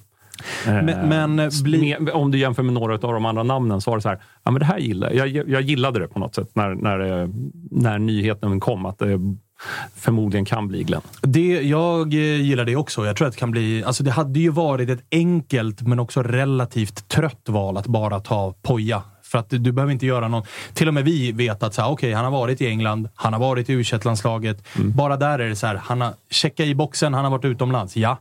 Eh, 0.68 0.74
Men- 0.84 1.10
men, 1.10 1.40
eh, 1.40 1.50
bli- 1.64 1.96
om 2.14 2.32
du 2.32 2.38
jämför 2.38 2.64
med 2.64 2.74
några 2.74 2.94
av 2.94 3.14
de 3.14 3.26
andra 3.26 3.44
namnen 3.44 3.82
så 3.82 3.92
var 3.92 3.98
det 3.98 4.02
så 4.02 4.10
här, 4.10 4.20
ja 4.44 4.52
men 4.52 4.60
det 4.60 4.66
här 4.66 4.78
gillar 4.78 5.12
jag. 5.12 5.28
Jag 5.28 5.62
gillade 5.62 6.00
det 6.00 6.08
på 6.08 6.20
något 6.20 6.36
sätt 6.36 6.50
när, 6.54 6.76
när, 6.76 7.22
eh, 7.22 7.30
när 7.72 8.00
nyheten 8.00 8.60
kom 8.60 8.86
att 8.86 9.00
det 9.00 9.20
förmodligen 9.96 10.46
kan 10.46 10.68
bli 10.68 10.84
Glenn. 10.84 11.02
Det, 11.22 11.62
jag 11.62 12.14
gillar 12.14 12.66
det 12.66 12.76
också. 12.76 13.06
Jag 13.06 13.16
tror 13.16 13.28
att 13.28 13.34
det 13.34 13.40
kan 13.40 13.52
bli... 13.52 13.84
Alltså 13.84 14.04
det 14.04 14.12
hade 14.12 14.40
ju 14.40 14.50
varit 14.50 14.90
ett 14.90 15.04
enkelt 15.12 15.82
men 15.82 16.00
också 16.00 16.24
relativt 16.24 17.08
trött 17.10 17.50
val 17.50 17.78
att 17.78 17.88
bara 17.88 18.20
ta 18.20 18.54
Poja. 18.62 19.02
För 19.24 19.38
att 19.38 19.50
du, 19.50 19.72
behöver 19.72 19.94
inte 19.94 20.06
göra 20.06 20.28
någon... 20.28 20.44
Till 20.74 20.88
och 20.88 20.94
med 20.94 21.06
vi 21.06 21.32
vet 21.32 21.64
att 21.64 21.74
så 21.74 21.82
här, 21.82 21.90
okej, 21.90 22.14
han 22.14 22.24
har 22.26 22.32
varit 22.32 22.62
i 22.62 22.68
England, 22.68 23.10
han 23.16 23.34
har 23.34 23.40
varit 23.40 23.70
i 23.70 23.74
u 23.74 23.84
landslaget 24.04 24.64
Bara 24.76 25.18
där 25.18 25.40
är 25.40 25.50
det 25.50 25.56
så 25.56 25.68
här, 25.68 25.76
han 25.76 26.02
har 26.02 26.14
checkat 26.30 26.66
i 26.66 26.76
boxen, 26.76 27.14
han 27.14 27.24
har 27.24 27.32
varit 27.32 27.46
utomlands. 27.46 27.98
Ja. 27.98 28.18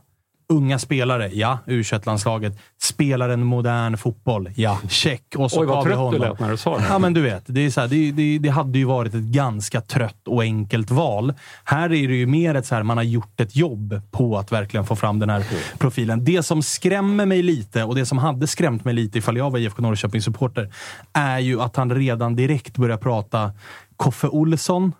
Unga 0.49 0.79
spelare, 0.79 1.29
ja. 1.33 1.59
u 1.65 1.83
landslaget 2.03 2.59
Spelar 2.81 3.29
en 3.29 3.43
modern 3.43 3.97
fotboll, 3.97 4.49
ja. 4.55 4.79
Check. 4.89 5.35
Och 5.37 5.51
så 5.51 5.61
Oj, 5.61 5.65
vad 5.65 5.83
trött 5.83 5.93
du 5.93 5.97
honom. 5.97 6.21
lät 6.21 6.39
när 6.39 6.51
du 6.51 6.57
sa 6.57 6.77
det. 6.77 6.85
Ja, 6.89 6.99
men 6.99 7.13
du 7.13 7.21
vet. 7.21 7.43
Det, 7.45 7.65
är 7.65 7.69
så 7.69 7.81
här, 7.81 7.87
det, 7.87 8.11
det, 8.11 8.39
det 8.39 8.49
hade 8.49 8.79
ju 8.79 8.85
varit 8.85 9.13
ett 9.13 9.21
ganska 9.21 9.81
trött 9.81 10.27
och 10.27 10.41
enkelt 10.41 10.91
val. 10.91 11.33
Här 11.63 11.83
är 11.93 12.07
det 12.07 12.15
ju 12.15 12.25
mer 12.25 12.55
ett 12.55 12.65
så 12.65 12.75
här, 12.75 12.83
man 12.83 12.97
har 12.97 13.03
gjort 13.03 13.39
ett 13.39 13.55
jobb 13.55 14.01
på 14.11 14.37
att 14.37 14.51
verkligen 14.51 14.85
få 14.85 14.95
fram 14.95 15.19
den 15.19 15.29
här 15.29 15.45
profilen. 15.77 16.23
Det 16.23 16.43
som 16.43 16.63
skrämmer 16.63 17.25
mig 17.25 17.41
lite, 17.41 17.83
och 17.83 17.95
det 17.95 18.05
som 18.05 18.17
hade 18.17 18.47
skrämt 18.47 18.85
mig 18.85 18.93
lite 18.93 19.17
ifall 19.17 19.37
jag 19.37 19.51
var 19.51 19.59
IFK 19.59 19.81
Norrköping-supporter, 19.81 20.73
är 21.13 21.39
ju 21.39 21.61
att 21.61 21.75
han 21.75 21.95
redan 21.95 22.35
direkt 22.35 22.77
börjar 22.77 22.97
prata 22.97 23.51
Koffe 23.97 24.27
Olsson. 24.27 24.93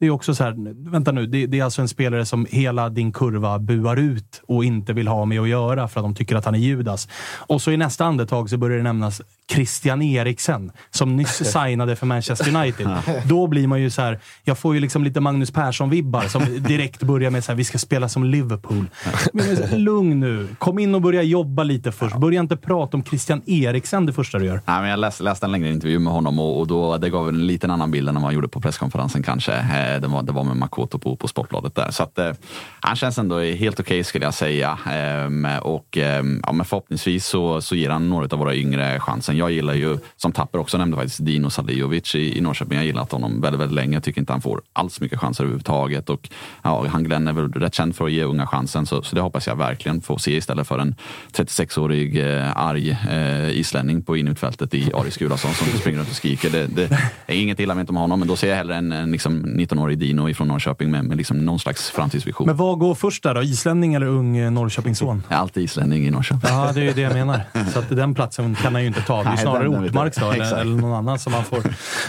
Det 0.00 0.06
är 0.06 0.10
också 0.10 0.34
så 0.34 0.44
här, 0.44 0.54
vänta 0.90 1.12
nu, 1.12 1.26
det, 1.26 1.46
det 1.46 1.58
är 1.58 1.64
alltså 1.64 1.82
en 1.82 1.88
spelare 1.88 2.26
som 2.26 2.46
hela 2.50 2.88
din 2.88 3.12
kurva 3.12 3.58
buar 3.58 3.96
ut 3.96 4.42
och 4.46 4.64
inte 4.64 4.92
vill 4.92 5.08
ha 5.08 5.24
med 5.24 5.40
att 5.40 5.48
göra 5.48 5.88
för 5.88 6.00
att 6.00 6.04
de 6.04 6.14
tycker 6.14 6.36
att 6.36 6.44
han 6.44 6.54
är 6.54 6.58
Judas. 6.58 7.08
Och 7.36 7.62
så 7.62 7.70
i 7.70 7.76
nästa 7.76 8.04
andetag 8.04 8.50
så 8.50 8.56
börjar 8.56 8.76
det 8.76 8.82
nämnas 8.82 9.22
Christian 9.52 10.02
Eriksen 10.02 10.72
som 10.90 11.16
nyss 11.16 11.52
signade 11.52 11.96
för 11.96 12.06
Manchester 12.06 12.56
United. 12.56 12.88
Då 13.24 13.46
blir 13.46 13.66
man 13.66 13.80
ju 13.80 13.90
så 13.90 14.02
här, 14.02 14.20
jag 14.44 14.58
får 14.58 14.74
ju 14.74 14.80
liksom 14.80 15.04
lite 15.04 15.20
Magnus 15.20 15.50
Persson-vibbar 15.50 16.22
som 16.22 16.62
direkt 16.62 17.02
börjar 17.02 17.30
med 17.30 17.44
så 17.44 17.52
här, 17.52 17.56
vi 17.56 17.64
ska 17.64 17.78
spela 17.78 18.08
som 18.08 18.24
Liverpool. 18.24 18.86
Men 19.32 19.46
här, 19.46 19.78
Lugn 19.78 20.20
nu, 20.20 20.48
kom 20.58 20.78
in 20.78 20.94
och 20.94 21.00
börja 21.00 21.22
jobba 21.22 21.62
lite 21.62 21.92
först. 21.92 22.16
Börja 22.16 22.40
inte 22.40 22.56
prata 22.56 22.96
om 22.96 23.04
Christian 23.04 23.42
Eriksen 23.46 24.06
det 24.06 24.12
första 24.12 24.38
du 24.38 24.44
gör. 24.44 24.60
Nej, 24.66 24.80
men 24.80 24.90
jag 24.90 24.98
läste, 24.98 25.22
läste 25.22 25.46
en 25.46 25.52
längre 25.52 25.68
intervju 25.68 25.98
med 25.98 26.12
honom 26.12 26.38
och, 26.38 26.60
och 26.60 26.66
då, 26.66 26.96
det 26.96 27.10
gav 27.10 27.28
en 27.28 27.46
liten 27.46 27.70
annan 27.70 27.90
bild 27.90 28.08
än 28.08 28.14
vad 28.14 28.24
han 28.24 28.34
gjorde 28.34 28.48
på 28.48 28.60
presskonferensen 28.60 29.22
kanske. 29.22 29.52
Eh, 29.94 30.00
det, 30.00 30.08
var, 30.08 30.22
det 30.22 30.32
var 30.32 30.44
med 30.44 30.56
Makoto 30.56 30.98
på, 30.98 31.16
på 31.16 31.28
Sportbladet 31.28 31.74
där. 31.74 31.90
Så 31.90 32.02
att, 32.02 32.18
eh, 32.18 32.32
han 32.80 32.96
känns 32.96 33.18
ändå 33.18 33.40
helt 33.40 33.80
okej 33.80 34.04
skulle 34.04 34.24
jag 34.24 34.34
säga. 34.34 34.78
Ehm, 34.92 35.46
och 35.62 35.96
ehm, 35.96 36.42
ja, 36.46 36.52
men 36.52 36.66
förhoppningsvis 36.66 37.26
så, 37.26 37.60
så 37.60 37.76
ger 37.76 37.90
han 37.90 38.08
några 38.08 38.28
av 38.32 38.38
våra 38.38 38.54
yngre 38.54 39.00
chansen. 39.00 39.36
Jag 39.36 39.50
gillar 39.50 39.74
ju, 39.74 39.98
som 40.16 40.32
Tapper 40.32 40.58
också 40.58 40.78
nämnde 40.78 40.96
faktiskt, 40.96 41.24
Dino 41.24 41.50
Salijovic 41.50 42.14
i, 42.14 42.38
i 42.38 42.40
Norrköping. 42.40 42.74
Jag 42.74 42.80
har 42.80 42.86
gillat 42.86 43.12
honom 43.12 43.40
väldigt, 43.40 43.60
väldigt 43.60 43.74
länge. 43.74 43.96
Jag 43.96 44.04
tycker 44.04 44.20
inte 44.20 44.32
han 44.32 44.42
får 44.42 44.62
alls 44.72 45.00
mycket 45.00 45.18
chanser 45.18 45.44
överhuvudtaget. 45.44 46.10
Och, 46.10 46.28
ja, 46.62 46.86
han 46.88 47.04
Glenn 47.04 47.28
är 47.28 47.32
väl 47.32 47.52
rätt 47.52 47.74
känd 47.74 47.96
för 47.96 48.04
att 48.04 48.12
ge 48.12 48.24
unga 48.24 48.46
chansen. 48.46 48.86
Så, 48.86 49.02
så 49.02 49.14
det 49.14 49.20
hoppas 49.20 49.46
jag 49.46 49.56
verkligen 49.56 50.00
få 50.00 50.18
se 50.18 50.36
istället 50.36 50.66
för 50.66 50.78
en 50.78 50.94
36-årig 51.32 52.36
eh, 52.36 52.56
arg 52.56 52.90
eh, 53.10 53.50
islänning 53.50 54.02
på 54.02 54.16
inutfältet 54.16 54.74
i 54.74 54.90
Aris 54.94 55.16
Gulason 55.16 55.54
som 55.54 55.66
springer 55.78 55.98
runt 55.98 56.10
och 56.10 56.16
skriker. 56.16 56.50
Det, 56.50 56.66
det 56.66 56.90
är 57.26 57.34
inget 57.34 57.60
illa 57.60 57.74
ment 57.74 57.90
om 57.90 57.96
honom, 57.96 58.18
men 58.18 58.28
då 58.28 58.36
ser 58.36 58.48
jag 58.48 58.56
hellre 58.56 58.76
en, 58.76 58.92
en 58.92 59.12
liksom 59.12 59.42
19-årig 59.80 59.98
Dino 59.98 60.28
ifrån 60.28 60.48
Norrköping 60.48 60.90
med, 60.90 61.04
med 61.04 61.16
liksom 61.16 61.44
någon 61.44 61.58
slags 61.58 61.90
framtidsvision. 61.90 62.46
Men 62.46 62.56
vad 62.56 62.78
går 62.78 62.94
först 62.94 63.22
där 63.22 63.34
då? 63.34 63.42
Islänning 63.42 63.94
eller 63.94 64.06
ung 64.06 64.36
eh, 64.36 64.50
Norrköpingsson? 64.50 65.22
Alltid 65.28 65.62
islänning 65.62 66.06
i 66.06 66.10
Norrköping. 66.10 66.50
Ja, 66.50 66.70
det 66.74 66.80
är 66.80 66.84
ju 66.84 66.92
det 66.92 67.00
jag 67.00 67.12
menar. 67.12 67.40
Så 67.72 67.78
att 67.78 67.88
den 67.88 68.14
platsen 68.14 68.54
kan 68.54 68.72
han 68.72 68.82
ju 68.82 68.88
inte 68.88 69.02
ta. 69.02 69.22
Det 69.22 69.28
är 69.28 69.36
snarare 69.36 69.68
Ortmarks 69.68 70.18
eller, 70.18 70.56
eller 70.56 70.76
någon 70.76 70.92
annan 70.92 71.18
som 71.18 71.32
man, 71.32 71.44
får, 71.44 71.62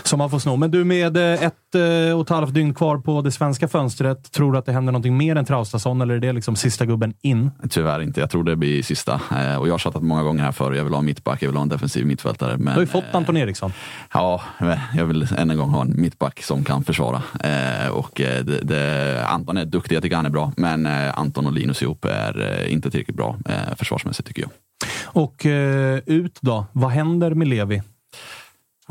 som 0.04 0.18
man 0.18 0.30
får 0.30 0.40
sno. 0.40 0.56
Men 0.56 0.72
du, 0.72 0.84
med 0.84 1.18
eh, 1.18 1.50
ett 1.76 2.10
eh, 2.10 2.16
och 2.16 2.22
ett 2.22 2.30
halvt 2.30 2.54
dygn 2.54 2.74
kvar 2.74 2.98
på 2.98 3.22
det 3.22 3.32
svenska 3.32 3.68
fönstret, 3.68 4.32
tror 4.32 4.52
du 4.52 4.58
att 4.58 4.66
det 4.66 4.72
händer 4.72 4.92
någonting 4.92 5.18
mer 5.18 5.36
än 5.36 5.46
Traustason, 5.46 6.02
eller 6.02 6.14
är 6.14 6.20
det 6.20 6.34
liksom 6.34 6.56
sista 6.56 6.86
gubben 6.86 7.14
in? 7.22 7.52
Tyvärr 7.70 8.02
inte. 8.02 8.20
Jag 8.20 8.30
tror 8.30 8.44
det 8.44 8.56
blir 8.56 8.84
sista. 8.84 9.22
Eh, 9.32 9.56
och 9.56 9.68
jag 9.68 9.74
har 9.74 9.78
tjatat 9.78 10.04
många 10.04 10.24
gånger 10.24 10.44
här 10.44 10.52
förr. 10.52 10.74
Jag 10.74 10.84
vill 10.84 10.94
ha 10.94 11.00
en 11.00 11.06
mittback, 11.06 11.44
jag 11.44 11.48
vill 11.50 11.56
ha 11.56 11.64
en 11.64 11.70
defensiv 11.70 12.06
mittfältare. 12.06 12.58
Men, 12.58 12.66
Du 12.66 12.72
har 12.72 12.80
ju 12.82 12.88
fått 12.88 13.04
eh, 13.04 13.16
Anton 13.16 13.38
Eriksson. 13.38 13.74
Ja, 14.14 14.42
jag 14.96 15.06
vill 15.06 15.28
än 15.38 15.52
en 15.52 15.58
gång 15.58 15.70
ha 15.70 15.82
en 15.82 16.02
mittback 16.02 16.44
som 16.44 16.64
kan 16.64 16.84
försvara. 16.84 17.22
Och 17.92 18.12
det, 18.16 18.62
det, 18.62 19.26
Anton 19.28 19.58
är 19.58 19.66
duktig, 19.66 19.96
jag 19.96 20.04
tycker 20.04 20.16
han 20.16 20.26
är 20.26 20.30
bra. 20.30 20.52
Men 20.58 20.86
Anton 21.14 21.46
och 21.46 21.54
Linus 21.54 21.82
ihop 21.82 22.06
är 22.06 22.68
inte 22.68 22.92
tillräckligt 22.92 23.18
bra 23.18 23.38
försvarsmässigt 23.76 24.28
tycker 24.28 24.42
jag. 24.42 24.52
Och 25.04 25.46
ut 26.06 26.38
då? 26.42 26.66
Vad 26.72 26.92
händer 26.92 27.34
med 27.34 27.48
Levi? 27.48 27.82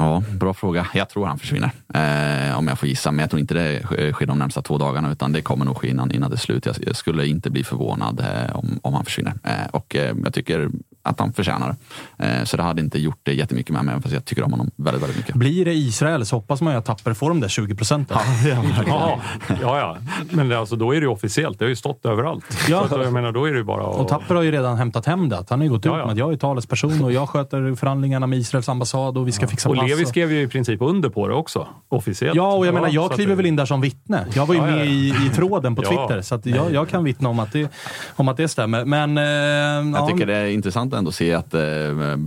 Ja, 0.01 0.23
bra 0.33 0.55
fråga. 0.55 0.87
Jag 0.95 1.09
tror 1.09 1.27
han 1.27 1.39
försvinner. 1.39 1.71
Eh, 1.95 2.59
om 2.59 2.69
jag 2.69 2.79
får 2.79 2.89
gissa. 2.89 3.11
Men 3.11 3.19
jag 3.19 3.31
tror 3.31 3.41
inte 3.41 3.55
det 3.55 3.83
sker 4.13 4.27
de 4.27 4.39
närmsta 4.39 4.63
två 4.63 4.79
dagarna. 4.79 5.13
Utan 5.13 5.33
det 5.33 5.43
kommer 5.43 5.65
nog 5.65 5.77
ske 5.77 5.89
innan, 5.89 6.11
innan 6.11 6.31
det 6.31 6.37
är 6.37 6.39
slut. 6.39 6.67
Jag, 6.67 6.77
jag 6.81 6.97
skulle 6.97 7.27
inte 7.27 7.51
bli 7.51 7.65
förvånad 7.65 8.21
eh, 8.21 8.57
om, 8.57 8.79
om 8.83 8.95
han 8.95 9.05
försvinner. 9.05 9.33
Eh, 9.45 9.67
och 9.71 9.97
eh, 9.97 10.17
jag 10.25 10.35
tycker 10.35 10.71
att 11.11 11.21
han 11.21 11.33
förtjänar 11.33 11.77
det. 12.17 12.25
Eh, 12.27 12.45
så 12.45 12.57
det 12.57 12.63
hade 12.63 12.81
inte 12.81 12.99
gjort 13.01 13.21
det 13.23 13.33
jättemycket 13.33 13.73
med 13.73 13.85
mig. 13.85 13.93
Även 13.93 14.03
fast 14.03 14.15
jag 14.15 14.25
tycker 14.25 14.43
om 14.43 14.51
honom 14.53 14.71
väldigt, 14.77 15.03
väldigt 15.03 15.19
mycket. 15.19 15.35
Blir 15.35 15.65
det 15.65 15.73
Israel 15.75 16.27
så 16.27 16.37
hoppas 16.37 16.61
man 16.61 16.73
ju 16.73 16.79
att 16.79 16.85
Tapper 16.85 17.15
får 17.15 17.29
de 17.29 17.41
där 17.41 17.49
20 17.49 17.75
procenten. 17.75 18.19
Ja, 18.87 19.19
ja, 19.63 19.79
ja. 19.79 19.97
Men 20.31 20.49
det, 20.49 20.59
alltså, 20.59 20.77
då 20.77 20.91
är 20.95 21.01
det 21.01 21.05
ju 21.05 21.09
officiellt. 21.13 21.59
Det 21.59 21.65
har 21.65 21.71
ju 21.71 21.77
stått 21.77 22.07
överallt. 22.07 22.45
Ja. 22.69 22.89
Så 22.89 22.95
att, 22.97 23.05
jag 23.05 23.13
menar, 23.13 23.33
då 23.33 23.45
är 23.49 23.53
det 23.53 23.65
bara 23.65 23.83
att... 23.91 23.97
Och 23.97 24.09
Tapper 24.09 24.35
har 24.35 24.43
ju 24.43 24.51
redan 24.53 24.77
hämtat 24.77 25.07
hem 25.07 25.29
det. 25.29 25.45
Han 25.51 25.59
har 25.59 25.65
ju 25.65 25.71
gått 25.71 25.79
ut 25.81 25.85
Ja, 25.93 25.99
ja. 25.99 26.05
med 26.05 26.13
att 26.13 26.19
jag 26.19 26.33
är 26.33 26.37
talesperson 26.37 27.05
och 27.05 27.13
jag 27.13 27.29
sköter 27.29 27.75
förhandlingarna 27.75 28.27
med 28.27 28.39
Israels 28.39 28.69
ambassad 28.69 29.19
och 29.19 29.29
vi 29.29 29.33
ska 29.33 29.47
fixa 29.49 29.69
Och 29.69 29.77
pass. 29.77 29.89
Levi 29.89 30.07
skrev 30.07 30.33
ju 30.33 30.43
i 30.43 30.49
princip 30.49 30.83
under 30.83 31.09
på 31.09 31.29
det 31.29 31.35
också. 31.35 31.67
Officiellt. 31.89 32.37
Ja, 32.37 32.53
och 32.53 32.67
jag 32.67 32.75
menar, 32.75 32.89
jag 32.89 33.13
kliver 33.13 33.31
det- 33.31 33.37
väl 33.37 33.47
in 33.47 33.57
där 33.57 33.67
som 33.67 33.81
vittne. 33.81 34.27
Jag 34.35 34.47
var 34.47 34.55
ju 34.55 34.61
Ja, 34.61 34.67
ja, 34.69 34.75
med 34.77 34.87
ja. 34.87 34.91
i, 34.91 35.09
i 35.27 35.31
tråden 35.35 35.77
på 35.77 35.83
Ja. 35.85 35.89
Twitter, 35.89 36.23
så 36.23 36.35
att 36.35 36.47
jag, 36.47 36.73
jag 36.75 36.89
kan 36.89 37.05
vittna 37.05 37.29
om 37.29 37.39
att 37.39 37.53
det, 37.53 37.71
om 38.17 38.29
att 38.29 38.37
det 38.37 38.49
stämmer. 38.49 38.85
Men... 38.85 39.19
Eh, 39.19 39.25
Jag 40.01 40.03
ja, 40.03 40.09
tycker 40.13 40.27
det 40.27 40.37
är 40.37 40.47
intressant 40.47 40.95
ändå 41.01 41.13
se 41.13 41.35
att 41.35 41.55
eh, 41.55 41.63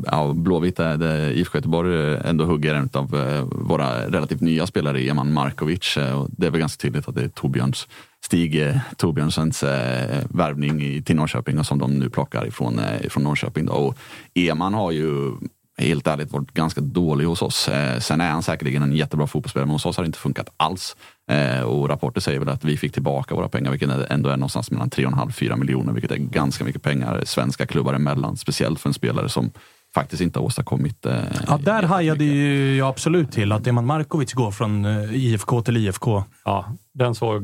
ja, 0.05 0.33
Blåvitt, 0.35 0.79
är 0.79 0.91
eh, 0.91 0.97
det, 0.97 1.33
IFK 1.39 1.57
Göteborg, 1.57 2.13
eh, 2.13 2.29
ändå 2.29 2.45
hugger 2.45 2.75
en 2.75 2.89
av 2.93 3.15
eh, 3.15 3.43
våra 3.51 4.07
relativt 4.07 4.41
nya 4.41 4.67
spelare, 4.67 5.01
Eman 5.09 5.33
Markovic. 5.33 5.97
eh, 5.97 6.19
Och 6.19 6.29
det 6.31 6.47
är 6.47 6.51
väl 6.51 6.59
ganska 6.59 6.81
tydligt 6.81 7.07
att 7.07 7.15
det 7.15 7.23
är 7.23 7.29
Torbjörns, 7.29 7.87
Stig 8.25 8.61
eh, 8.67 8.77
Torbjörnsens 8.97 9.63
eh, 9.63 10.23
värvning 10.29 10.81
i, 10.81 11.01
till 11.01 11.15
Norrköping 11.15 11.59
och 11.59 11.65
som 11.65 11.79
de 11.79 11.93
nu 11.99 12.09
plockar 12.09 12.47
ifrån, 12.47 12.79
eh, 12.79 13.05
ifrån 13.05 13.23
Norrköping. 13.23 13.65
Då. 13.65 13.73
Och 13.73 13.97
Eman 14.33 14.73
har 14.73 14.91
ju 14.91 15.31
helt 15.77 16.07
ärligt 16.07 16.31
varit 16.31 16.51
ganska 16.51 16.81
dålig 16.81 17.25
hos 17.25 17.41
oss. 17.41 17.67
Eh, 17.67 17.99
sen 17.99 18.21
är 18.21 18.31
han 18.31 18.43
säkerligen 18.43 18.83
en 18.83 18.95
jättebra 18.95 19.27
fotbollsspelare, 19.27 19.65
men 19.65 19.73
hos 19.73 19.85
oss 19.85 19.97
har 19.97 20.03
det 20.03 20.07
inte 20.07 20.19
funkat 20.19 20.49
alls. 20.57 20.95
Eh, 21.31 21.61
och 21.61 21.89
rapporter 21.89 22.21
säger 22.21 22.39
väl 22.39 22.49
att 22.49 22.63
vi 22.63 22.77
fick 22.77 22.93
tillbaka 22.93 23.35
våra 23.35 23.49
pengar, 23.49 23.71
vilket 23.71 23.89
ändå 23.89 24.29
är 24.29 24.37
någonstans 24.37 24.71
mellan 24.71 24.89
3,5-4 24.89 25.55
miljoner, 25.55 25.93
vilket 25.93 26.11
är 26.11 26.17
ganska 26.17 26.63
mycket 26.63 26.81
pengar 26.81 27.21
svenska 27.25 27.65
klubbar 27.65 27.93
emellan, 27.93 28.37
speciellt 28.37 28.79
för 28.79 28.89
en 28.89 28.93
spelare 28.93 29.29
som 29.29 29.51
faktiskt 29.93 30.21
inte 30.21 30.39
har 30.39 30.45
åstadkommit... 30.45 31.05
Eh, 31.05 31.13
ja, 31.47 31.59
där 31.63 31.83
hajade 31.83 32.23
ju 32.23 32.75
jag 32.77 32.87
absolut 32.87 33.31
till 33.31 33.51
att 33.51 33.67
Eman 33.67 33.85
Markovic 33.85 34.33
går 34.33 34.51
från 34.51 34.85
eh, 34.85 35.15
IFK 35.15 35.61
till 35.61 35.77
IFK. 35.77 36.23
Ja, 36.45 36.65
den 36.93 37.15
såg, 37.15 37.43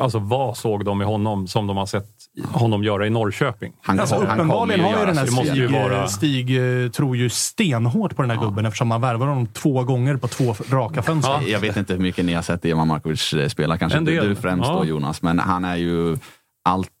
alltså 0.00 0.18
vad 0.18 0.56
såg 0.56 0.84
de 0.84 1.02
i 1.02 1.04
honom 1.04 1.46
som 1.48 1.66
de 1.66 1.76
har 1.76 1.86
sett 1.86 2.06
honom 2.52 2.84
göra 2.84 3.06
i 3.06 3.10
Norrköping? 3.10 3.72
Han, 3.82 4.00
Alltså, 4.00 4.14
han 4.14 4.24
uppenbarligen 4.24 4.80
har 4.84 5.00
ju 5.00 5.06
den 5.06 5.18
här 5.18 5.24
det 5.26 5.30
måste 5.32 5.52
ju 5.56 5.66
Stig, 5.68 5.80
vara- 5.80 6.08
Stig 6.08 6.82
eh, 6.84 6.90
tror 6.90 7.16
ju 7.16 7.30
stenhårt 7.30 8.16
på 8.16 8.22
den 8.22 8.30
här 8.30 8.38
gubben 8.38 8.66
eftersom 8.66 8.88
man 8.88 9.00
värvar 9.00 9.26
honom 9.26 9.46
två 9.46 9.84
gånger 9.84 10.16
på 10.16 10.28
två 10.28 10.54
raka 10.70 11.02
fönster. 11.02 11.32
Ja. 11.32 11.42
Jag 11.48 11.60
vet 11.60 11.76
inte 11.76 11.92
hur 11.92 12.00
mycket 12.00 12.24
ni 12.24 12.32
har 12.34 12.42
sett 12.42 12.64
Eman 12.64 12.88
Markovic 12.88 13.32
eh, 13.34 13.48
spela, 13.48 13.78
kanske 13.78 13.98
En 13.98 14.02
inte 14.08 14.12
del. 14.12 14.28
du 14.28 14.34
främst 14.36 14.68
Ja. 14.68 14.74
då 14.74 14.84
Jonas, 14.84 15.22
men 15.22 15.38
han 15.38 15.64
är 15.64 15.76
ju 15.76 16.18
allt 16.64 16.88
eh, 16.88 16.92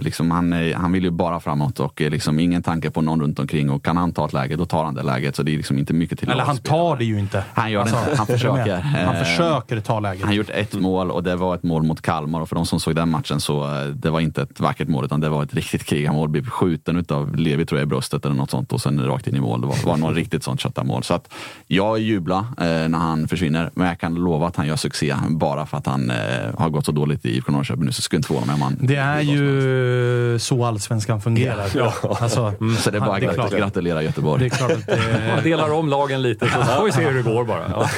Liksom, 0.00 0.30
han, 0.30 0.52
är, 0.52 0.74
han 0.74 0.92
vill 0.92 1.04
ju 1.04 1.10
bara 1.10 1.40
framåt 1.40 1.80
och 1.80 2.02
eh, 2.02 2.10
liksom 2.10 2.38
ingen 2.38 2.62
tanke 2.62 2.90
på 2.90 3.00
någon 3.02 3.20
runt 3.22 3.38
omkring 3.38 3.70
och 3.70 3.84
kan 3.84 3.96
han 3.96 4.12
ta 4.12 4.26
ett 4.26 4.32
läge, 4.32 4.56
då 4.56 4.66
tar 4.66 4.84
han 4.84 4.94
det 4.94 5.02
läget. 5.02 5.36
Så 5.36 5.42
det 5.42 5.52
är 5.52 5.56
liksom 5.56 5.78
inte 5.78 5.92
mycket 5.94 6.18
till 6.18 6.30
Eller 6.30 6.44
han 6.44 6.58
tar 6.58 6.96
det 6.96 7.04
ju 7.04 7.18
inte. 7.18 7.44
Han 7.54 7.70
gör 7.72 7.84
det 7.84 7.90
Alltså, 7.90 8.10
inte, 8.10 8.16
han 8.16 8.26
försöker. 8.26 8.76
Han 8.80 9.16
Eh, 9.16 9.22
försöker 9.24 9.80
ta 9.80 10.00
läget. 10.00 10.20
Han 10.20 10.28
har 10.28 10.34
gjort 10.34 10.50
ett 10.50 10.74
mål 10.74 11.10
och 11.10 11.22
det 11.22 11.36
var 11.36 11.54
ett 11.54 11.62
mål 11.62 11.82
mot 11.82 12.02
Kalmar 12.02 12.40
och 12.40 12.48
för 12.48 12.56
de 12.56 12.66
som 12.66 12.80
såg 12.80 12.94
den 12.96 13.08
matchen 13.08 13.40
så 13.40 13.64
eh, 13.64 13.86
det 13.86 14.10
var 14.10 14.20
inte 14.20 14.42
ett 14.42 14.60
vackert 14.60 14.88
mål 14.88 15.04
utan 15.04 15.20
det 15.20 15.28
var 15.28 15.42
ett 15.42 15.54
riktigt 15.54 15.84
krigarmål. 15.84 16.28
Blev 16.28 16.48
skjuten 16.48 16.96
utav 16.96 17.36
Levi 17.36 17.66
tror 17.66 17.80
jag 17.80 17.86
i 17.86 17.88
bröstet 17.88 18.24
eller 18.24 18.34
något 18.34 18.50
sånt 18.50 18.72
och 18.72 18.80
sen 18.80 19.06
rakt 19.06 19.26
in 19.26 19.36
i 19.36 19.40
mål. 19.40 19.60
Det 19.60 19.66
var, 19.66 19.76
var 19.84 19.96
något 19.96 20.16
riktigt 20.16 20.44
sånt 20.44 20.60
köttarmål. 20.60 21.02
Så 21.02 21.14
att 21.14 21.28
jag 21.66 21.98
jublar 21.98 22.38
eh, 22.38 22.88
när 22.88 22.98
han 22.98 23.28
försvinner 23.28 23.70
men 23.74 23.86
jag 23.86 24.00
kan 24.00 24.14
lova 24.14 24.46
att 24.46 24.56
han 24.56 24.66
gör 24.66 24.76
succé 24.76 25.14
bara 25.28 25.66
för 25.66 25.76
att 25.78 25.86
han 25.86 26.10
eh, 26.10 26.16
har 26.58 26.70
gått 26.70 26.86
så 26.86 26.92
dåligt 26.92 27.24
i 27.24 27.36
IFK 27.36 27.52
Norrköping 27.52 27.84
nu 27.84 27.92
så 27.92 28.02
skulle 28.02 28.18
inte 28.18 28.26
förvåna 28.28 28.46
mig 28.46 28.54
om 28.54 28.62
han 28.62 28.76
Det 28.80 28.96
är 28.96 29.14
helst. 29.14 29.32
Ju 29.52 30.38
så 30.38 30.64
allsvenskan 30.64 31.20
fungerar. 31.20 31.66
Ja. 31.76 31.92
Alltså, 32.20 32.52
Så 32.78 32.90
det 32.90 32.96
är 32.96 33.00
bara 33.00 33.18
det 33.20 33.26
är 33.26 33.40
att 33.40 33.52
gratulera 33.56 34.02
Göteborg. 34.02 34.40
Det 34.40 34.46
är 34.46 34.50
klart 34.56 34.70
att 34.72 34.86
det 34.86 35.32
Man 35.34 35.44
delar 35.44 35.72
om 35.72 35.88
lagen 35.88 36.22
lite 36.22 36.46
så 36.48 36.62
får 36.62 36.84
vi 36.84 36.92
se 36.92 37.02
hur 37.08 37.14
det 37.14 37.30
går 37.30 37.44
bara. 37.44 37.62
Ja. 37.70 37.88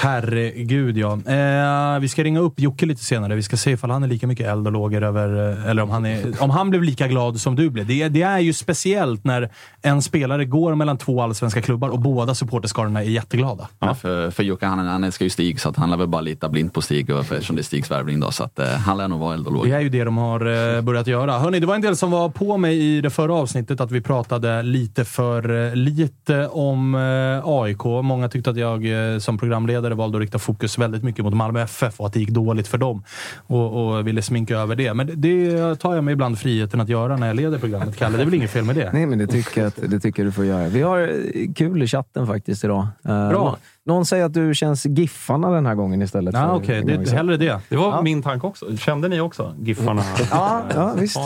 Herregud 0.00 0.98
ja. 0.98 1.12
Eh, 1.12 2.00
vi 2.00 2.08
ska 2.08 2.24
ringa 2.24 2.40
upp 2.40 2.60
Jocke 2.60 2.86
lite 2.86 3.04
senare. 3.04 3.34
Vi 3.34 3.42
ska 3.42 3.56
se 3.56 3.70
ifall 3.70 3.90
han 3.90 4.02
är 4.02 4.08
lika 4.08 4.26
mycket 4.26 4.46
eld 4.46 4.66
och 4.66 4.72
lågor 4.72 5.02
över... 5.02 5.52
eh, 5.64 5.70
Eller 5.70 5.82
om 5.82 5.90
han, 5.90 6.06
är, 6.06 6.42
om 6.42 6.50
han 6.50 6.70
blev 6.70 6.82
lika 6.82 7.08
glad 7.08 7.40
som 7.40 7.56
du 7.56 7.70
blev. 7.70 7.86
Det, 7.86 8.08
det 8.08 8.22
är 8.22 8.38
ju 8.38 8.52
speciellt 8.52 9.24
när 9.24 9.50
en 9.82 10.02
spelare 10.02 10.44
går 10.44 10.74
mellan 10.74 10.98
två 10.98 11.22
allsvenska 11.22 11.62
klubbar 11.62 11.88
och 11.88 12.00
båda 12.00 12.34
supporterskarorna 12.34 13.00
är 13.00 13.08
jätteglada. 13.08 13.68
Ja, 13.78 13.94
för, 13.94 14.30
för 14.30 14.42
Jocke, 14.42 14.66
han, 14.66 14.78
han 14.78 15.04
älskar 15.04 15.24
ju 15.24 15.30
Stig 15.30 15.60
så 15.60 15.68
att 15.68 15.76
han 15.76 15.90
lär 15.90 15.96
väl 15.96 16.08
bara 16.08 16.20
lita 16.22 16.48
blint 16.48 16.72
på 16.74 16.82
Stig 16.82 17.10
eftersom 17.10 17.56
det 17.56 17.60
är 17.60 17.64
Stigs 17.64 17.90
värvning. 17.90 18.20
Då, 18.20 18.30
så 18.30 18.44
att, 18.44 18.58
eh, 18.58 18.66
han 18.68 18.96
lär 18.96 19.08
nog 19.08 19.20
vara 19.20 19.34
eld 19.34 19.46
och 19.46 19.52
låg. 19.52 19.66
Det 19.68 19.72
är 19.76 19.80
ju 19.80 19.88
det 19.88 20.04
de 20.04 20.16
har 20.18 20.40
eh, 20.46 20.67
börjat 20.82 21.06
göra. 21.06 21.38
Hörni, 21.38 21.60
det 21.60 21.66
var 21.66 21.74
en 21.74 21.80
del 21.80 21.96
som 21.96 22.10
var 22.10 22.28
på 22.28 22.56
mig 22.56 22.78
i 22.78 23.00
det 23.00 23.10
förra 23.10 23.34
avsnittet 23.34 23.80
att 23.80 23.90
vi 23.90 24.00
pratade 24.00 24.62
lite 24.62 25.04
för 25.04 25.66
eh, 25.66 25.74
lite 25.74 26.46
om 26.46 26.94
eh, 26.94 27.42
AIK. 27.44 27.84
Många 27.84 28.28
tyckte 28.28 28.50
att 28.50 28.56
jag 28.56 29.12
eh, 29.14 29.18
som 29.18 29.38
programledare 29.38 29.94
valde 29.94 30.18
att 30.18 30.20
rikta 30.20 30.38
fokus 30.38 30.78
väldigt 30.78 31.02
mycket 31.02 31.24
mot 31.24 31.34
Malmö 31.34 31.62
FF 31.62 32.00
och 32.00 32.06
att 32.06 32.12
det 32.12 32.20
gick 32.20 32.30
dåligt 32.30 32.68
för 32.68 32.78
dem. 32.78 33.04
Och, 33.46 33.96
och 33.96 34.06
ville 34.06 34.22
sminka 34.22 34.56
över 34.56 34.76
det. 34.76 34.94
Men 34.94 35.10
det, 35.14 35.74
tar 35.76 35.94
jag 35.94 36.04
mig 36.04 36.12
ibland 36.12 36.38
friheten 36.38 36.80
att 36.80 36.88
göra 36.88 37.16
när 37.16 37.26
jag 37.26 37.36
leder 37.36 37.58
programmet, 37.58 37.96
Kalle. 37.96 38.16
Det 38.16 38.22
är 38.22 38.24
väl 38.24 38.34
inget 38.34 38.50
fel 38.50 38.64
med 38.64 38.76
det? 38.76 38.90
Nej, 38.92 39.06
men 39.06 39.18
det 39.18 39.26
tycker, 39.26 39.60
jag 39.60 39.68
att, 39.68 39.90
det 39.90 40.00
tycker 40.00 40.24
du 40.24 40.32
får 40.32 40.44
göra. 40.44 40.68
Vi 40.68 40.82
har 40.82 41.00
eh, 41.00 41.52
kul 41.54 41.82
i 41.82 41.86
chatten 41.86 42.26
faktiskt 42.26 42.64
idag. 42.64 42.86
Eh, 43.04 43.28
Bra. 43.28 43.58
Nå- 43.88 43.94
Någon 43.94 44.06
säger 44.06 44.24
att 44.24 44.34
du 44.34 44.54
känns 44.54 44.86
Giffarna 44.86 45.50
den 45.50 45.66
här 45.66 45.74
gången 45.74 46.02
istället. 46.02 46.34
Ja, 46.34 46.40
för 46.40 46.54
Okej, 46.56 46.82
det, 46.84 47.06
sedan. 47.06 47.16
hellre 47.16 47.36
det. 47.36 47.58
Det 47.68 47.76
var 47.76 47.88
Ja. 47.90 48.02
min 48.02 48.22
tanke 48.22 48.46
också. 48.46 48.76
Kände 48.76 49.08
ni 49.08 49.20
också 49.20 49.54
Giffarna? 49.58 50.02
Ja, 50.30 50.62
ja 50.74 50.92
visst. 50.98 51.16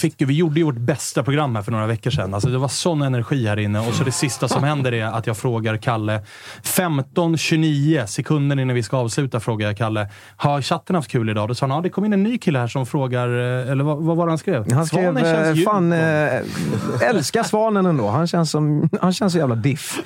Fick, 0.00 0.14
vi 0.18 0.34
gjorde 0.34 0.60
ju 0.60 0.64
vårt 0.66 0.76
bästa 0.76 1.22
program 1.22 1.54
här 1.56 1.62
för 1.62 1.72
några 1.72 1.86
veckor 1.86 2.10
sedan. 2.10 2.34
Alltså, 2.34 2.48
det 2.48 2.58
var 2.58 2.68
sån 2.68 3.02
energi 3.02 3.46
här 3.46 3.58
inne. 3.58 3.78
Och 3.88 3.94
så 3.94 4.04
det 4.04 4.12
sista 4.12 4.48
som 4.48 4.64
händer 4.64 4.92
är 4.92 5.04
att 5.04 5.26
jag 5.26 5.36
frågar 5.36 5.76
Kalle. 5.76 6.20
15.29 6.62 8.06
sekunder 8.06 8.60
innan 8.60 8.74
vi 8.76 8.82
ska 8.82 8.96
avsluta 8.96 9.40
frågar 9.40 9.66
jag 9.66 9.76
Kalle. 9.76 10.08
Har 10.36 10.62
chatten 10.62 10.96
haft 10.96 11.10
kul 11.10 11.30
idag? 11.30 11.48
Då 11.48 11.54
sa 11.54 11.66
han, 11.66 11.76
ja 11.76 11.82
det 11.82 11.88
kom 11.90 12.04
in 12.04 12.12
en 12.12 12.22
ny 12.22 12.38
kille 12.38 12.58
här 12.58 12.66
som 12.68 12.86
frågar... 12.86 13.28
eh, 13.28 13.70
Eller 13.70 13.84
vad, 13.84 13.98
vad 14.02 14.16
var 14.16 14.26
det 14.26 14.30
han 14.32 14.38
skrev? 14.38 14.72
Han 14.72 14.86
skrev, 14.86 15.02
Svanen 15.14 15.24
känns 15.24 15.48
eh, 15.48 15.54
djup. 15.54 15.64
fan, 15.68 15.92
eh, 15.92 17.08
älskar 17.10 17.42
Svanen 17.42 17.86
ändå. 17.86 18.08
Han 18.08 18.26
känns, 18.26 18.50
som, 18.50 18.88
han 19.00 19.12
känns 19.12 19.32
så 19.32 19.38
jävla 19.38 19.54
diff. 19.54 19.98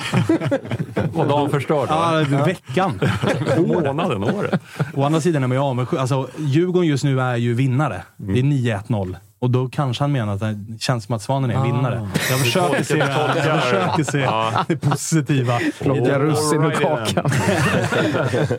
Och 1.14 1.26
dagen 1.26 1.50
förstörd? 1.50 1.88
Ja, 1.96 2.44
veckan. 2.44 3.00
Månaden, 3.66 4.24
året. 4.24 4.60
Å 4.94 5.04
andra 5.04 5.20
sidan 5.20 5.42
är 5.42 5.46
man 5.46 5.56
ju 5.56 5.62
avundsjuk. 5.62 6.00
Alltså, 6.00 6.28
Djurgården 6.38 6.88
just 6.88 7.04
nu 7.04 7.20
är 7.20 7.36
ju 7.36 7.54
vinnare. 7.54 8.02
Mm. 8.20 8.34
Det 8.34 8.40
är 8.70 8.78
9-1-0. 8.78 9.16
Och 9.38 9.50
då 9.50 9.68
kanske 9.68 10.04
han 10.04 10.12
menar 10.12 10.34
att 10.34 10.40
det 10.40 10.56
känns 10.80 11.04
som 11.04 11.14
att 11.14 11.22
Svanen 11.22 11.50
är 11.50 11.54
en 11.54 11.62
vinnare. 11.62 12.08
Jag 12.30 12.38
försöker 12.38 12.82
se, 12.82 12.96
jag 12.96 13.62
försöker 13.62 14.04
se 14.04 14.28
det 14.68 14.76
positiva. 14.76 15.60
i 15.60 15.72
Plocka 15.80 16.00
det. 16.00 16.18
russin 16.18 16.62
ur 16.62 16.70
kakan. 16.70 17.30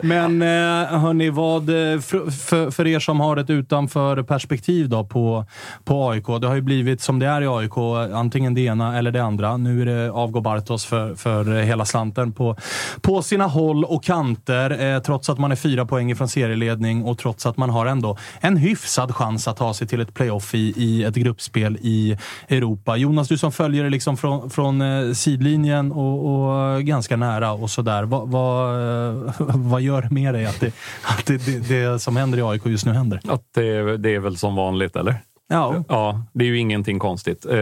Men 0.08 0.42
eh, 0.42 0.98
hörni, 1.00 1.30
vad, 1.30 1.62
eh, 1.68 2.00
för, 2.00 2.30
för, 2.30 2.70
för 2.70 2.86
er 2.86 3.00
som 3.00 3.20
har 3.20 3.36
ett 3.36 3.50
utanför 3.50 4.22
perspektiv 4.22 4.88
då 4.88 5.04
på, 5.04 5.44
på 5.84 6.10
AIK. 6.10 6.26
Det 6.40 6.46
har 6.46 6.54
ju 6.54 6.60
blivit 6.60 7.00
som 7.00 7.18
det 7.18 7.26
är 7.26 7.42
i 7.42 7.46
AIK, 7.46 7.76
antingen 8.14 8.54
det 8.54 8.60
ena 8.60 8.98
eller 8.98 9.10
det 9.10 9.22
andra. 9.22 9.56
Nu 9.56 9.82
är 9.82 9.86
det 9.86 10.10
avgå 10.10 10.40
Bartos 10.40 10.84
för, 10.84 11.14
för 11.14 11.62
hela 11.62 11.84
slanten 11.84 12.32
på, 12.32 12.56
på 13.00 13.22
sina 13.22 13.46
håll 13.46 13.84
och 13.84 14.04
kanter. 14.04 14.94
Eh, 14.94 15.02
trots 15.02 15.30
att 15.30 15.38
man 15.38 15.52
är 15.52 15.56
fyra 15.56 15.86
poäng 15.86 16.10
ifrån 16.10 16.28
serieledning 16.28 17.04
och 17.04 17.18
trots 17.18 17.46
att 17.46 17.56
man 17.56 17.70
har 17.70 17.86
ändå 17.86 18.16
en 18.40 18.56
hyfsad 18.56 19.14
chans 19.14 19.48
att 19.48 19.56
ta 19.56 19.74
sig 19.74 19.86
till 19.86 20.00
ett 20.00 20.14
playoff 20.14 20.54
i, 20.54 20.67
i, 20.68 20.74
i 20.76 21.04
ett 21.04 21.14
gruppspel 21.14 21.78
i 21.80 22.16
Europa. 22.48 22.96
Jonas, 22.96 23.28
du 23.28 23.38
som 23.38 23.52
följer 23.52 23.84
det 23.84 23.90
liksom 23.90 24.16
från, 24.16 24.50
från 24.50 24.82
eh, 24.82 25.12
sidlinjen 25.12 25.92
och, 25.92 26.26
och 26.26 26.82
ganska 26.82 27.16
nära 27.16 27.52
och 27.52 27.70
sådär. 27.70 28.02
Vad, 28.02 28.28
vad, 28.28 28.74
eh, 28.74 29.32
vad 29.54 29.80
gör 29.80 30.02
det 30.02 30.10
med 30.10 30.34
dig 30.34 30.46
att, 30.46 30.60
det, 30.60 30.72
att 31.02 31.26
det, 31.26 31.46
det, 31.46 31.68
det 31.68 31.98
som 31.98 32.16
händer 32.16 32.38
i 32.38 32.42
AIK 32.42 32.66
just 32.66 32.86
nu 32.86 32.92
händer? 32.92 33.20
Att 33.28 33.44
det, 33.54 33.96
det 33.96 34.14
är 34.14 34.20
väl 34.20 34.36
som 34.36 34.54
vanligt, 34.54 34.96
eller? 34.96 35.20
Ja. 35.48 35.84
ja, 35.88 36.22
det 36.32 36.44
är 36.44 36.48
ju 36.48 36.58
ingenting 36.58 36.98
konstigt. 36.98 37.46
Eh, 37.46 37.52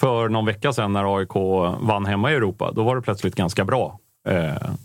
för 0.00 0.28
någon 0.28 0.46
vecka 0.46 0.72
sedan 0.72 0.92
när 0.92 1.16
AIK 1.18 1.34
vann 1.80 2.06
hemma 2.06 2.32
i 2.32 2.34
Europa, 2.34 2.72
då 2.72 2.82
var 2.82 2.96
det 2.96 3.02
plötsligt 3.02 3.34
ganska 3.34 3.64
bra. 3.64 3.98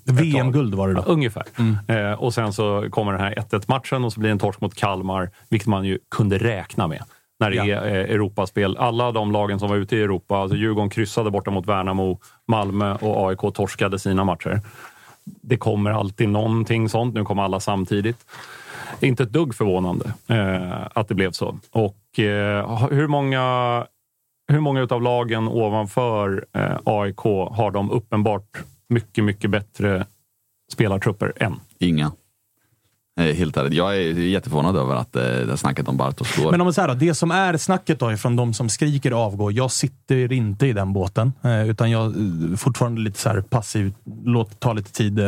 VM-guld 0.03 0.75
var 0.75 0.87
det 0.87 0.93
då? 0.93 1.03
Ja, 1.07 1.11
ungefär. 1.11 1.43
Eh, 1.87 2.13
och 2.13 2.33
sen 2.33 2.53
så 2.53 2.87
kommer 2.89 3.11
den 3.11 3.21
här 3.21 3.33
1-1 3.33 3.63
matchen 3.67 4.05
och 4.05 4.13
så 4.13 4.19
blir 4.19 4.29
det 4.29 4.31
en 4.31 4.39
torsk 4.39 4.61
mot 4.61 4.75
Kalmar, 4.75 5.31
vilket 5.49 5.67
man 5.67 5.85
ju 5.85 5.99
kunde 6.15 6.37
räkna 6.37 6.87
med. 6.87 7.03
När 7.39 7.49
det 7.49 7.55
Ja. 7.55 7.63
är 7.65 7.87
eh, 7.87 8.15
Europaspel. 8.15 8.77
Alla 8.77 9.11
de 9.11 9.31
lagen 9.31 9.59
som 9.59 9.69
var 9.69 9.75
ute 9.75 9.95
i 9.95 10.01
Europa, 10.01 10.37
alltså 10.37 10.57
Djurgården 10.57 10.89
kryssade 10.89 11.31
borta 11.31 11.51
mot 11.51 11.67
Värnamo, 11.67 12.19
Malmö 12.47 12.93
och 12.95 13.29
AIK 13.29 13.53
torskade 13.53 13.99
sina 13.99 14.23
matcher. 14.23 14.61
Det 15.23 15.57
kommer 15.57 15.91
alltid 15.91 16.29
någonting 16.29 16.89
sånt. 16.89 17.15
Nu 17.15 17.25
kommer 17.25 17.43
alla 17.43 17.59
samtidigt. 17.59 18.25
Inte 18.99 19.23
ett 19.23 19.31
dugg 19.33 19.55
förvånande 19.55 20.13
eh, 20.27 20.87
att 20.93 21.07
det 21.07 21.15
blev 21.15 21.31
så. 21.31 21.59
Och 21.71 22.19
eh, 22.19 22.87
hur 22.91 23.07
många 23.07 23.85
hur 24.47 24.59
många 24.59 24.87
av 24.89 25.01
lagen 25.01 25.47
ovanför 25.47 26.45
eh, 26.53 26.77
AIK 26.83 27.17
har 27.51 27.71
de 27.71 27.91
uppenbart 27.91 28.63
mycket, 28.89 29.23
mycket 29.23 29.49
bättre 29.49 30.05
spelartrupper 30.73 31.33
än? 31.35 31.59
Inga. 31.79 32.11
Eh, 33.19 33.35
Helt 33.35 33.57
ärligt. 33.57 33.73
Jag 33.73 33.95
är 33.97 33.99
jätteförvånad 34.19 34.75
över 34.77 34.95
att 34.95 35.15
eh, 35.15 35.55
snacket 35.55 35.87
om 35.87 35.97
Bartos 35.97 36.35
går. 36.35 36.51
Men 36.51 36.61
om 36.61 36.65
man 36.65 36.73
säger 36.73 36.87
då, 36.87 36.93
det 36.93 37.13
som 37.15 37.31
är 37.31 37.57
snacket 37.57 37.99
då 37.99 38.11
ifrån 38.11 38.35
de 38.35 38.53
som 38.53 38.69
skriker 38.69 39.11
avgå. 39.11 39.51
Jag 39.51 39.71
sitter 39.71 40.31
inte 40.31 40.67
i 40.67 40.73
den 40.73 40.93
båten, 40.93 41.33
eh, 41.43 41.69
utan 41.69 41.91
jag 41.91 42.05
är 42.05 42.57
fortfarande 42.57 43.01
lite 43.01 43.19
så 43.19 43.29
här 43.29 43.41
passiv. 43.41 43.93
Låt 44.25 44.59
ta 44.59 44.73
lite 44.73 44.91
tid. 44.91 45.19
eh, 45.19 45.25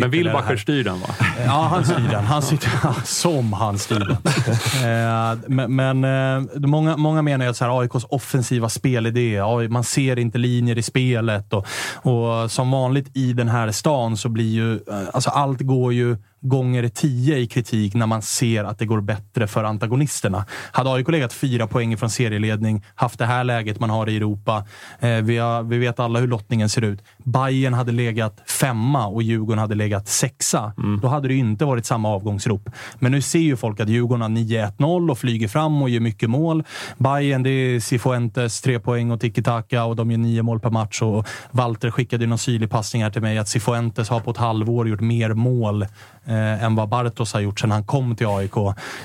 Men 0.00 0.10
Wilbacher 0.10 0.56
styr 0.56 0.84
den, 0.84 1.00
va? 1.00 1.06
Ja, 1.46 1.68
han 1.70 1.84
styr 1.84 2.08
den. 2.10 2.24
Han 2.24 2.42
styr, 2.42 2.58
som 3.04 3.52
han 3.52 3.78
styr 3.78 3.98
den. 3.98 4.10
Eh, 4.12 5.38
Men, 5.46 5.76
men 5.76 6.04
eh, 6.44 6.68
många, 6.68 6.96
många 6.96 7.22
menar 7.22 7.44
ju 7.44 7.50
att 7.50 7.56
så 7.56 7.64
här, 7.64 7.80
AIKs 7.80 8.04
offensiva 8.08 8.68
spelidé, 8.68 9.40
man 9.70 9.84
ser 9.84 10.18
inte 10.18 10.38
linjer 10.38 10.78
i 10.78 10.82
spelet 10.82 11.52
och, 11.52 11.66
och 11.94 12.50
som 12.50 12.70
vanligt 12.70 13.16
i 13.16 13.32
den 13.32 13.48
här 13.48 13.70
stan 13.70 14.16
så 14.16 14.28
blir 14.28 14.48
ju, 14.54 14.74
eh, 14.74 15.08
alltså 15.12 15.30
allt 15.30 15.60
går 15.60 15.92
ju 15.92 16.16
gånger 16.40 16.88
tio 16.88 17.36
i 17.36 17.46
kritik 17.46 17.94
när 17.94 18.06
man 18.06 18.22
ser 18.22 18.64
att 18.64 18.78
det 18.78 18.86
går 18.86 19.00
bättre 19.00 19.46
för 19.46 19.64
antagonisterna. 19.64 20.44
Hade 20.72 20.90
AIK 20.92 21.08
legat 21.08 21.32
fyra 21.32 21.66
poäng 21.66 21.96
från 21.96 22.10
serieledning, 22.10 22.84
haft 22.94 23.18
det 23.18 23.26
här 23.26 23.44
läget 23.44 23.80
man 23.80 23.90
har 23.90 24.08
i 24.08 24.16
Europa, 24.16 24.64
eh, 25.00 25.10
vi, 25.10 25.38
har, 25.38 25.62
vi 25.62 25.78
vet 25.78 26.00
alla 26.00 26.18
hur 26.18 26.26
lottningen 26.28 26.68
ser 26.68 26.82
ut. 26.82 27.02
Bayern 27.24 27.74
hade 27.74 27.92
legat 27.92 28.42
femma 28.46 29.06
och 29.06 29.22
Djurgården 29.22 29.58
hade 29.58 29.74
legat 29.74 30.08
sexa. 30.08 30.72
Då 31.02 31.08
hade 31.08 31.28
det 31.28 31.34
inte 31.34 31.64
varit 31.64 31.86
samma 31.86 32.08
avgångsrop. 32.08 32.70
Men 32.98 33.12
nu 33.12 33.22
ser 33.22 33.38
ju 33.38 33.56
folk 33.56 33.80
att 33.80 33.88
Djurgården 33.88 34.22
har 34.22 34.28
9-1-0 34.28 35.10
och 35.10 35.18
flyger 35.18 35.48
fram 35.48 35.82
och 35.82 35.90
gör 35.90 36.00
mycket 36.00 36.30
mål. 36.30 36.64
Bayern, 36.98 37.42
det 37.42 37.50
är 37.50 37.80
Cifuentes 37.80 38.60
tre 38.60 38.80
poäng 38.80 39.10
och 39.10 39.20
tiki-taka 39.20 39.84
och 39.84 39.96
de 39.96 40.10
gör 40.10 40.18
nio 40.18 40.42
mål 40.42 40.60
per 40.60 40.70
match. 40.70 41.02
Och 41.02 41.26
Walter 41.50 41.90
skickade 41.90 42.24
ju 42.24 42.28
någon 42.28 42.38
syrlig 42.38 42.70
passning 42.70 43.02
här 43.02 43.10
till 43.10 43.22
mig 43.22 43.38
att 43.38 43.48
Cifuentes 43.48 44.08
har 44.08 44.20
på 44.20 44.30
ett 44.30 44.36
halvår 44.36 44.88
gjort 44.88 45.00
mer 45.00 45.34
mål 45.34 45.86
eh, 46.28 46.64
än 46.64 46.74
vad 46.74 46.88
Bartos 46.88 47.32
har 47.32 47.40
gjort 47.40 47.60
sedan 47.60 47.70
han 47.70 47.84
kom 47.84 48.16
till 48.16 48.26
AIK. 48.26 48.54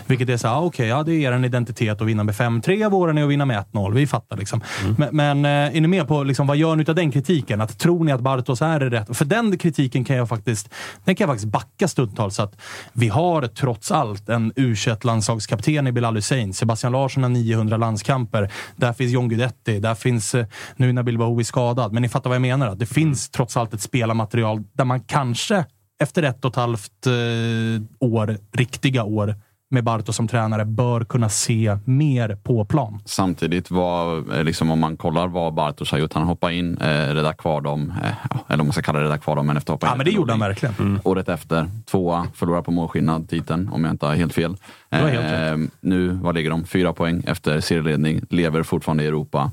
Vilket 0.08 0.30
är 0.30 0.38
så 0.38 0.48
här, 0.48 0.56
ah, 0.56 0.62
okej, 0.62 0.88
ja, 0.88 1.04
det 1.04 1.12
är 1.12 1.34
er 1.34 1.46
identitet 1.46 2.02
att 2.02 2.08
vinna 2.08 2.24
med 2.24 2.36
5-3. 2.36 2.90
Våren 2.90 3.18
är 3.18 3.24
att 3.24 3.30
vinna 3.30 3.46
med 3.46 3.64
1-0. 3.74 3.94
Vi 3.94 4.08
fattar 4.08 4.38
liksom. 4.38 4.62
Men, 4.98 5.16
men 5.16 5.46
eh, 5.46 5.78
är 5.78 5.82
ni 5.82 5.88
med 5.88 6.08
på 6.08 6.24
liksom, 6.24 6.48
vad 6.48 6.58
gör 6.58 6.76
ni 6.76 6.86
av 6.88 6.96
den 6.96 7.12
kritiken? 7.12 7.62
Att 7.62 7.80
tror 7.80 8.04
ni 8.04 8.12
att 8.12 8.22
Bartos 8.22 8.62
är 8.62 8.80
rätt? 8.80 9.18
För 9.18 9.26
den 9.26 9.58
kritiken 9.58 10.04
kan 10.04 10.16
jag 10.16 10.30
faktiskt, 10.30 10.70
den 11.06 11.16
kan 11.16 11.26
jag 11.26 11.34
faktiskt 11.34 11.52
backa 11.52 11.88
stundtals. 11.88 12.40
Att 12.40 12.56
vi 12.94 13.08
har 13.08 13.48
trots 13.48 13.92
allt 13.92 14.30
en 14.30 14.54
u 14.56 14.76
landslagskapten 15.04 15.88
i 15.88 15.92
Bilal 15.92 16.16
Hussein. 16.16 16.54
Sebastian 16.54 16.94
Larsson 16.94 17.24
har 17.24 17.30
900 17.30 17.78
landskamper. 17.78 18.52
Där 18.76 18.94
finns 18.94 19.12
John 19.12 19.30
Guidetti. 19.30 19.80
Där 19.80 19.96
finns, 19.96 20.36
eh, 20.36 20.46
nu 20.76 20.94
när 20.94 21.04
Bilbao 21.04 21.40
är 21.40 21.44
skadad. 21.44 21.94
Men 21.94 22.02
ni 22.02 22.10
fattar 22.10 22.30
vad 22.30 22.36
jag 22.36 22.42
menar. 22.42 22.68
Att 22.68 22.80
det 22.80 22.86
finns 22.86 23.30
trots 23.30 23.58
allt 23.58 23.74
ett 23.74 23.82
spelarmaterial 23.82 24.64
där 24.74 24.86
man 24.86 25.00
kanske 25.00 25.66
efter 26.04 26.24
ett 26.24 26.46
och 26.46 26.52
ett 26.52 26.56
halvt 26.56 27.08
eh, 27.08 27.84
år, 28.00 28.38
riktiga 28.52 29.04
år, 29.04 29.36
med 29.74 29.84
Bartos 29.84 30.16
som 30.16 30.28
tränare, 30.28 30.66
bör 30.66 31.04
kunna 31.04 31.30
se 31.30 31.78
mer 31.86 32.36
på 32.36 32.66
plan. 32.66 33.02
Samtidigt, 33.06 33.72
var, 33.72 34.18
eh, 34.38 34.44
liksom, 34.44 34.72
om 34.72 34.80
man 34.80 34.98
kollar 34.98 35.28
vad 35.28 35.54
Bartos 35.54 35.92
har 35.92 35.98
gjort. 35.98 36.14
Han 36.14 36.24
hoppade 36.24 36.54
in, 36.54 36.78
eh, 36.78 36.88
rädda 36.88 37.34
kvar 37.34 37.62
dem. 37.62 37.94
Eh, 38.04 38.12
eller 38.48 38.62
om 38.62 38.68
man 38.68 38.74
ska 38.74 38.82
kalla 38.82 39.00
det 39.00 39.06
rädda 39.06 39.18
kvar 39.18 39.36
dem, 39.36 39.48
men 39.48 39.58
efter 39.58 39.74
hoppa. 39.74 39.88
Ja, 39.88 39.96
men 39.96 40.06
det 40.06 40.12
gjorde 40.12 40.34
han 40.34 40.40
verkligen. 40.40 40.76
Mm. 40.80 41.00
Året 41.04 41.30
efter, 41.30 41.70
tvåa, 41.86 42.28
förlorar 42.34 42.62
på 42.62 42.72
målskillnad, 42.72 43.30
titeln, 43.30 43.70
om 43.70 43.84
jag 43.84 43.94
inte 43.94 44.06
har 44.06 44.16
helt 44.16 44.34
fel. 44.34 44.56
Har 44.92 45.00
helt 45.00 45.32
rätt. 45.32 45.52
Eh, 45.52 45.58
nu, 45.82 46.10
vad 46.10 46.36
ligger 46.36 46.50
de? 46.50 46.66
Fyra 46.66 46.94
poäng 46.94 47.24
efter 47.28 47.60
serieledning, 47.60 48.22
lever 48.30 48.64
fortfarande 48.64 49.04
i 49.04 49.08
Europa. 49.08 49.52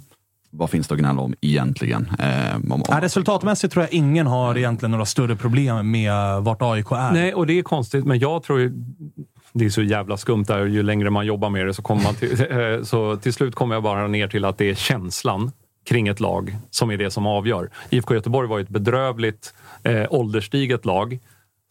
Vad 0.51 0.71
finns 0.71 0.89
det 0.89 0.95
att 0.95 1.01
gnälla 1.01 1.21
om 1.21 1.35
egentligen? 1.41 2.11
Eh, 2.19 2.57
om, 2.57 2.73
om, 2.73 2.83
Ja, 2.89 3.01
resultatmässigt 3.01 3.73
tror 3.73 3.83
jag 3.85 3.93
ingen 3.93 4.27
har 4.27 4.59
egentligen 4.59 4.91
några 4.91 5.07
större 5.07 5.37
problem 5.37 5.91
med 5.91 6.43
vart 6.43 6.63
AIK 6.63 6.91
är. 6.93 7.13
Nej, 7.13 7.35
och 7.35 7.47
det 7.47 7.59
är 7.59 7.63
konstigt, 7.63 8.05
men 8.05 8.19
jag 8.19 8.43
tror 8.43 8.61
ju... 8.61 8.73
Det 9.53 9.65
är 9.65 9.71
så 9.71 9.83
jävla 9.83 10.17
skumt 10.17 10.45
där. 10.45 10.67
Ju 10.67 10.83
längre 10.83 11.11
man 11.11 11.27
jobbar 11.27 11.51
med 11.51 11.67
det 11.67 11.75
så 11.75 11.83
kommer 11.83 12.03
man 12.03 12.15
till... 12.15 12.41
eh, 12.51 12.83
Så 12.83 13.17
till 13.17 13.33
slut 13.33 13.55
kommer 13.55 13.75
jag 13.75 13.83
bara 13.83 14.09
ner 14.09 14.29
till 14.29 14.45
att 14.45 14.59
det 14.59 14.71
är 14.71 14.75
känslan 14.75 15.51
kring 15.89 16.09
ett 16.09 16.21
lag 16.21 16.57
som 16.71 16.91
är 16.91 16.97
det 16.97 17.11
som 17.11 17.27
avgör. 17.27 17.71
IFK 17.91 18.15
Göteborg 18.15 18.49
var 18.49 18.59
ju 18.59 18.63
ett 18.63 18.69
bedrövligt 18.69 19.55
eh, 19.83 20.07
ålderstiget 20.11 20.85
lag. 20.85 21.19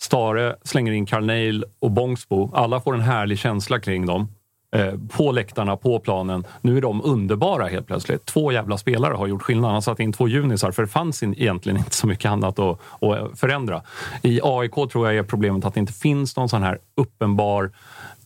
Stare 0.02 0.56
slänger 0.64 0.92
in 0.92 1.06
Carneil 1.06 1.66
och 1.80 1.92
Bångsbo. 1.92 2.52
Alla 2.54 2.82
får 2.82 2.94
en 2.94 3.02
härlig 3.02 3.40
känsla 3.40 3.80
kring 3.80 4.06
dem. 4.06 4.28
Eh, 4.76 4.94
på 5.18 5.32
läktarna, 5.32 5.78
på 5.78 6.00
planen. 6.00 6.44
Nu 6.62 6.78
är 6.78 6.82
de 6.82 7.02
underbara 7.04 7.68
helt 7.68 7.88
plötsligt. 7.88 8.26
Två 8.26 8.52
jävla 8.52 8.78
spelare 8.78 9.14
har 9.14 9.28
gjort 9.28 9.42
skillnad. 9.42 9.72
Han 9.72 9.82
satt 9.82 10.00
in 10.00 10.14
två 10.14 10.28
junisar 10.28 10.72
för 10.72 10.82
det 10.82 10.88
fanns 10.88 11.24
egentligen 11.24 11.78
inte 11.78 11.96
så 11.96 12.08
mycket 12.08 12.32
annat 12.32 12.60
att, 12.60 12.80
att 13.04 13.40
förändra. 13.40 13.82
I 14.22 14.40
AIK 14.44 14.74
tror 14.74 15.08
jag 15.08 15.18
är 15.18 15.24
problemet 15.24 15.66
att 15.66 15.74
det 15.74 15.80
inte 15.80 15.94
finns 15.94 16.36
någon 16.36 16.50
sån 16.50 16.64
här 16.64 16.78
uppenbar 16.96 17.72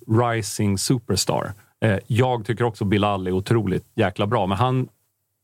rising 0.07 0.77
superstar. 0.77 1.53
Eh, 1.85 1.97
jag 2.07 2.45
tycker 2.45 2.63
också 2.63 2.85
Bilal 2.85 3.27
är 3.27 3.31
otroligt 3.31 3.85
jäkla 3.95 4.27
bra, 4.27 4.45
men 4.45 4.57
han 4.57 4.87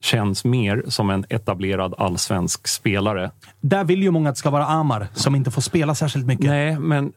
känns 0.04 0.46
mer 0.46 0.84
som 0.88 1.10
en 1.10 1.26
etablerad 1.30 1.94
allsvensk 1.98 2.68
spelare. 2.68 3.32
Där 3.62 3.84
vill 3.84 4.04
ju 4.04 4.12
många 4.12 4.30
att 4.30 4.36
det 4.36 4.40
ska 4.40 4.50
vara 4.50 4.66
Amar, 4.66 5.08
som 5.14 5.36
inte 5.36 5.52
får 5.52 5.62
spela 5.62 5.96
särskilt 5.96 6.26
mycket. 6.26 6.46
Nej, 6.46 6.80
men 6.80 7.14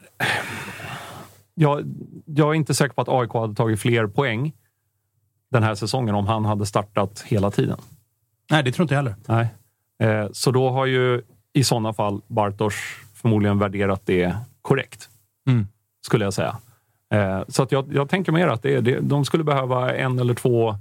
jag, 1.54 1.84
jag 2.26 2.50
är 2.50 2.54
inte 2.54 2.74
säker 2.74 2.94
på 2.94 3.00
att 3.02 3.08
AIK 3.08 3.32
hade 3.32 3.54
tagit 3.54 3.80
fler 3.80 4.06
poäng 4.06 4.52
den 5.50 5.62
här 5.62 5.74
säsongen 5.74 6.14
om 6.14 6.26
han 6.26 6.44
hade 6.44 6.66
startat 6.66 7.20
hela 7.26 7.50
tiden. 7.50 7.78
Nej, 8.50 8.62
det 8.62 8.72
tror 8.72 8.84
inte 8.84 8.94
jag 8.94 8.98
heller. 9.02 9.14
Nej. 9.26 9.48
Eh, 10.02 10.28
så 10.32 10.50
då 10.50 10.70
har 10.70 10.86
ju 10.86 11.22
i 11.52 11.64
sådana 11.64 11.92
fall 11.92 12.20
Bartos 12.26 12.74
förmodligen 13.14 13.58
värderat 13.58 14.02
det 14.04 14.36
korrekt, 14.62 15.08
Mm. 15.48 15.66
skulle 16.06 16.24
jag 16.24 16.34
säga. 16.34 16.56
Eh, 17.14 17.42
så 17.48 17.62
att 17.62 17.72
jag, 17.72 17.94
jag 17.94 18.08
tänker 18.08 18.32
mer 18.32 18.48
att 18.48 18.62
det, 18.62 18.80
det, 18.80 19.00
de 19.00 19.24
skulle 19.24 19.44
behöva 19.44 19.94
en 19.96 20.18
eller 20.18 20.34
två 20.34 20.74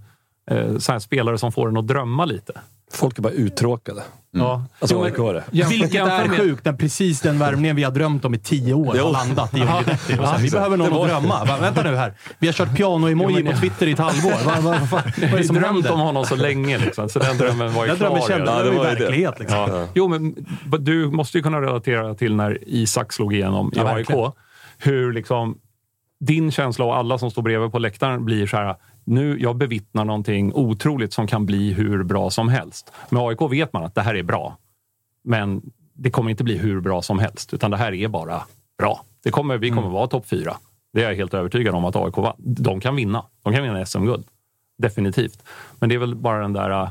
eh, 0.51 0.77
spelare 0.99 1.37
som 1.37 1.51
får 1.51 1.67
en 1.69 1.77
att 1.77 1.87
drömma 1.87 2.25
lite. 2.25 2.61
Folk 2.93 3.17
är 3.17 3.21
bara 3.21 3.33
uttråkade. 3.33 4.01
Ja. 4.33 4.65
Alltså 4.79 4.95
Jo, 4.95 5.01
men- 5.01 5.11
AIK-are. 5.11 5.43
Vilket 5.69 5.95
är 5.95 6.27
sjukt 6.37 6.65
när 6.65 6.73
precis 6.73 7.21
den 7.21 7.39
värvningen 7.39 7.75
vi 7.75 7.83
har 7.83 7.91
drömt 7.91 8.25
om 8.25 8.33
i 8.33 8.37
tio 8.39 8.73
år 8.73 8.95
Jo. 8.97 9.03
har 9.05 9.11
landat 9.11 9.53
i 9.55 9.59
Ja. 9.59 9.65
Guidetti. 9.85 10.13
Ja, 10.21 10.35
Vi 10.39 10.49
behöver 10.49 10.77
någon 10.77 11.01
att 11.01 11.07
drömma. 11.07 11.45
Va, 11.45 11.57
vänta 11.61 11.83
nu 11.83 11.95
här. 11.95 12.13
Vi 12.39 12.47
har 12.47 12.53
kört 12.53 12.75
piano-emoji 12.77 13.43
på 13.43 13.57
Twitter 13.57 13.87
i 13.87 13.91
ett 13.91 13.99
halvår. 13.99 14.45
Va, 14.45 14.53
va, 14.61 14.77
va, 14.91 15.01
vad 15.21 15.23
är 15.33 15.37
det 15.37 15.43
som 15.43 15.55
drömt 15.55 15.73
händer? 15.73 15.91
om 15.91 15.99
honom 15.99 16.25
så 16.25 16.35
länge, 16.35 16.77
liksom, 16.77 17.09
så 17.09 17.19
den 17.19 17.37
drömmen 17.37 17.73
var 17.73 17.83
ju 17.83 17.87
Den 17.89 17.97
klar. 17.97 18.07
drömmen 18.09 18.27
kände 18.27 18.43
redan. 18.51 18.57
jag 18.57 18.65
det 18.67 18.73
i 18.73 18.77
var 18.77 18.83
verklighet. 18.85 19.39
Liksom. 19.39 19.57
Ja. 19.57 19.87
Jo, 19.93 20.07
men 20.07 20.35
du 20.79 21.11
måste 21.11 21.37
ju 21.37 21.43
kunna 21.43 21.61
relatera 21.61 22.15
till 22.15 22.35
när 22.35 22.57
Isak 22.67 23.13
slog 23.13 23.33
igenom 23.33 23.67
i 23.75 23.77
Ja, 23.77 23.93
AIK. 23.95 24.09
Hur 24.77 25.13
liksom 25.13 25.57
din 26.25 26.51
känsla 26.51 26.85
och 26.85 26.95
alla 26.97 27.17
som 27.17 27.31
står 27.31 27.41
bredvid 27.41 27.71
på 27.71 27.79
läktaren 27.79 28.25
blir 28.25 28.47
så 28.47 28.57
här. 28.57 28.75
Nu, 29.03 29.37
jag 29.39 29.55
bevittnar 29.55 30.05
någonting 30.05 30.53
otroligt 30.53 31.13
som 31.13 31.27
kan 31.27 31.45
bli 31.45 31.73
hur 31.73 32.03
bra 32.03 32.29
som 32.29 32.49
helst. 32.49 32.91
Med 33.09 33.21
AIK 33.21 33.41
vet 33.51 33.73
man 33.73 33.83
att 33.83 33.95
det 33.95 34.01
här 34.01 34.15
är 34.15 34.23
bra. 34.23 34.57
Men 35.23 35.61
det 35.93 36.09
kommer 36.09 36.29
inte 36.31 36.43
bli 36.43 36.57
hur 36.57 36.81
bra 36.81 37.01
som 37.01 37.19
helst, 37.19 37.53
utan 37.53 37.71
det 37.71 37.77
här 37.77 37.93
är 37.93 38.07
bara 38.07 38.41
bra. 38.77 39.01
Det 39.23 39.31
kommer, 39.31 39.57
vi 39.57 39.69
kommer 39.69 39.89
vara 39.89 40.07
topp 40.07 40.27
fyra. 40.27 40.57
Det 40.93 41.03
är 41.03 41.09
jag 41.09 41.15
helt 41.15 41.33
övertygad 41.33 41.75
om 41.75 41.85
att 41.85 41.95
AIK 41.95 42.17
va- 42.17 42.35
De 42.37 42.79
kan 42.79 42.95
vinna. 42.95 43.25
De 43.43 43.53
kan 43.53 43.63
vinna 43.63 43.85
SM-guld. 43.85 44.25
Definitivt. 44.77 45.43
Men 45.79 45.89
det 45.89 45.95
är 45.95 45.99
väl 45.99 46.15
bara 46.15 46.41
den 46.41 46.53
där 46.53 46.69
äh, 46.83 46.89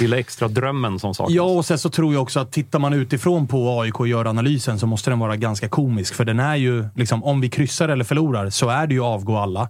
lilla 0.00 0.18
extra 0.18 0.48
drömmen 0.48 0.98
som 0.98 1.14
saknas. 1.14 1.34
Ja, 1.34 1.42
och 1.42 1.64
sen 1.66 1.78
så 1.78 1.90
tror 1.90 2.12
jag 2.12 2.22
också 2.22 2.40
att 2.40 2.52
tittar 2.52 2.78
man 2.78 2.92
utifrån 2.92 3.46
på 3.46 3.80
AIK 3.80 4.00
och 4.00 4.08
gör 4.08 4.24
analysen 4.26 4.78
så 4.78 4.86
måste 4.86 5.10
den 5.10 5.18
vara 5.18 5.36
ganska 5.36 5.68
komisk. 5.68 6.14
För 6.14 6.24
den 6.24 6.40
är 6.40 6.56
ju, 6.56 6.84
liksom, 6.96 7.24
om 7.24 7.40
vi 7.40 7.48
kryssar 7.48 7.88
eller 7.88 8.04
förlorar 8.04 8.50
så 8.50 8.68
är 8.68 8.86
det 8.86 8.94
ju 8.94 9.02
avgå 9.04 9.36
alla. 9.36 9.68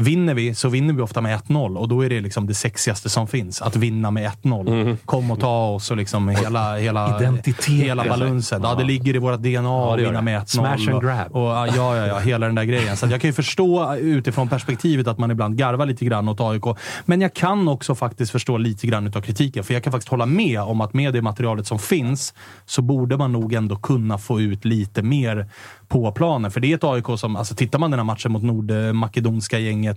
Vinner 0.00 0.34
vi 0.34 0.54
så 0.54 0.68
vinner 0.68 0.94
vi 0.94 1.02
ofta 1.02 1.20
med 1.20 1.38
1-0 1.40 1.76
och 1.76 1.88
då 1.88 2.04
är 2.04 2.08
det 2.10 2.20
liksom 2.20 2.46
det 2.46 2.54
sexigaste 2.54 3.08
som 3.08 3.26
finns. 3.26 3.62
Att 3.62 3.76
vinna 3.76 4.10
med 4.10 4.30
1-0. 4.42 4.68
Mm. 4.82 4.96
Kom 5.04 5.30
och 5.30 5.40
ta 5.40 5.68
oss 5.68 5.90
och 5.90 5.96
liksom 5.96 6.28
hela, 6.28 6.76
hela, 6.76 7.16
Identitet. 7.20 7.64
hela 7.66 8.04
balunsen. 8.04 8.60
Ja, 8.64 8.74
det 8.74 8.84
ligger 8.84 9.14
i 9.14 9.18
vårt 9.18 9.38
DNA 9.40 9.52
Ja, 9.62 9.94
att 9.94 10.00
vinna 10.00 10.22
med 10.22 10.40
1-0. 10.40 10.46
Smash 10.46 10.72
and 10.72 10.88
och- 10.90 11.02
grab. 11.02 11.36
Och, 11.36 11.42
ja, 11.42 11.66
ja, 11.76 12.06
ja, 12.06 12.18
hela 12.18 12.46
den 12.46 12.54
där 12.54 12.64
grejen. 12.64 12.96
Så 12.96 13.06
jag 13.06 13.20
kan 13.20 13.28
ju 13.28 13.34
förstå 13.34 13.94
utifrån 13.96 14.48
perspektivet 14.48 15.06
att 15.08 15.18
man 15.18 15.30
ibland 15.30 15.56
garvar 15.58 15.86
lite 15.86 16.04
grann 16.04 16.28
åt 16.28 16.40
AIK. 16.40 16.64
Men 17.04 17.20
jag 17.20 17.34
kan 17.34 17.68
också 17.68 17.94
faktiskt 17.94 18.32
förstå 18.32 18.56
lite 18.58 18.86
grann 18.86 19.06
utav 19.06 19.20
kritiken. 19.20 19.64
För 19.64 19.74
jag 19.74 19.82
kan 19.84 19.90
faktiskt 19.92 20.08
hålla 20.10 20.26
med 20.26 20.60
om 20.60 20.80
att 20.80 20.94
med 20.94 21.12
det 21.14 21.22
materialet 21.22 21.66
som 21.66 21.78
finns 21.78 22.34
så 22.66 22.82
borde 22.82 23.16
man 23.16 23.32
nog 23.32 23.52
ändå 23.52 23.76
kunna 23.76 24.18
få 24.18 24.40
ut 24.40 24.64
lite 24.64 25.02
mer 25.02 25.46
på 25.88 26.12
planen. 26.12 26.50
För 26.50 26.60
det 26.60 26.72
är 26.72 26.76
ett 26.76 26.84
AIK 26.84 27.18
som, 27.18 27.36
alltså 27.36 27.54
tittar 27.54 27.78
man 27.78 27.90
den 27.90 28.00
här 28.00 28.04
matchen 28.04 28.32
mot 28.32 28.42
nordmakedonska 28.42 29.58
gänget 29.58 29.87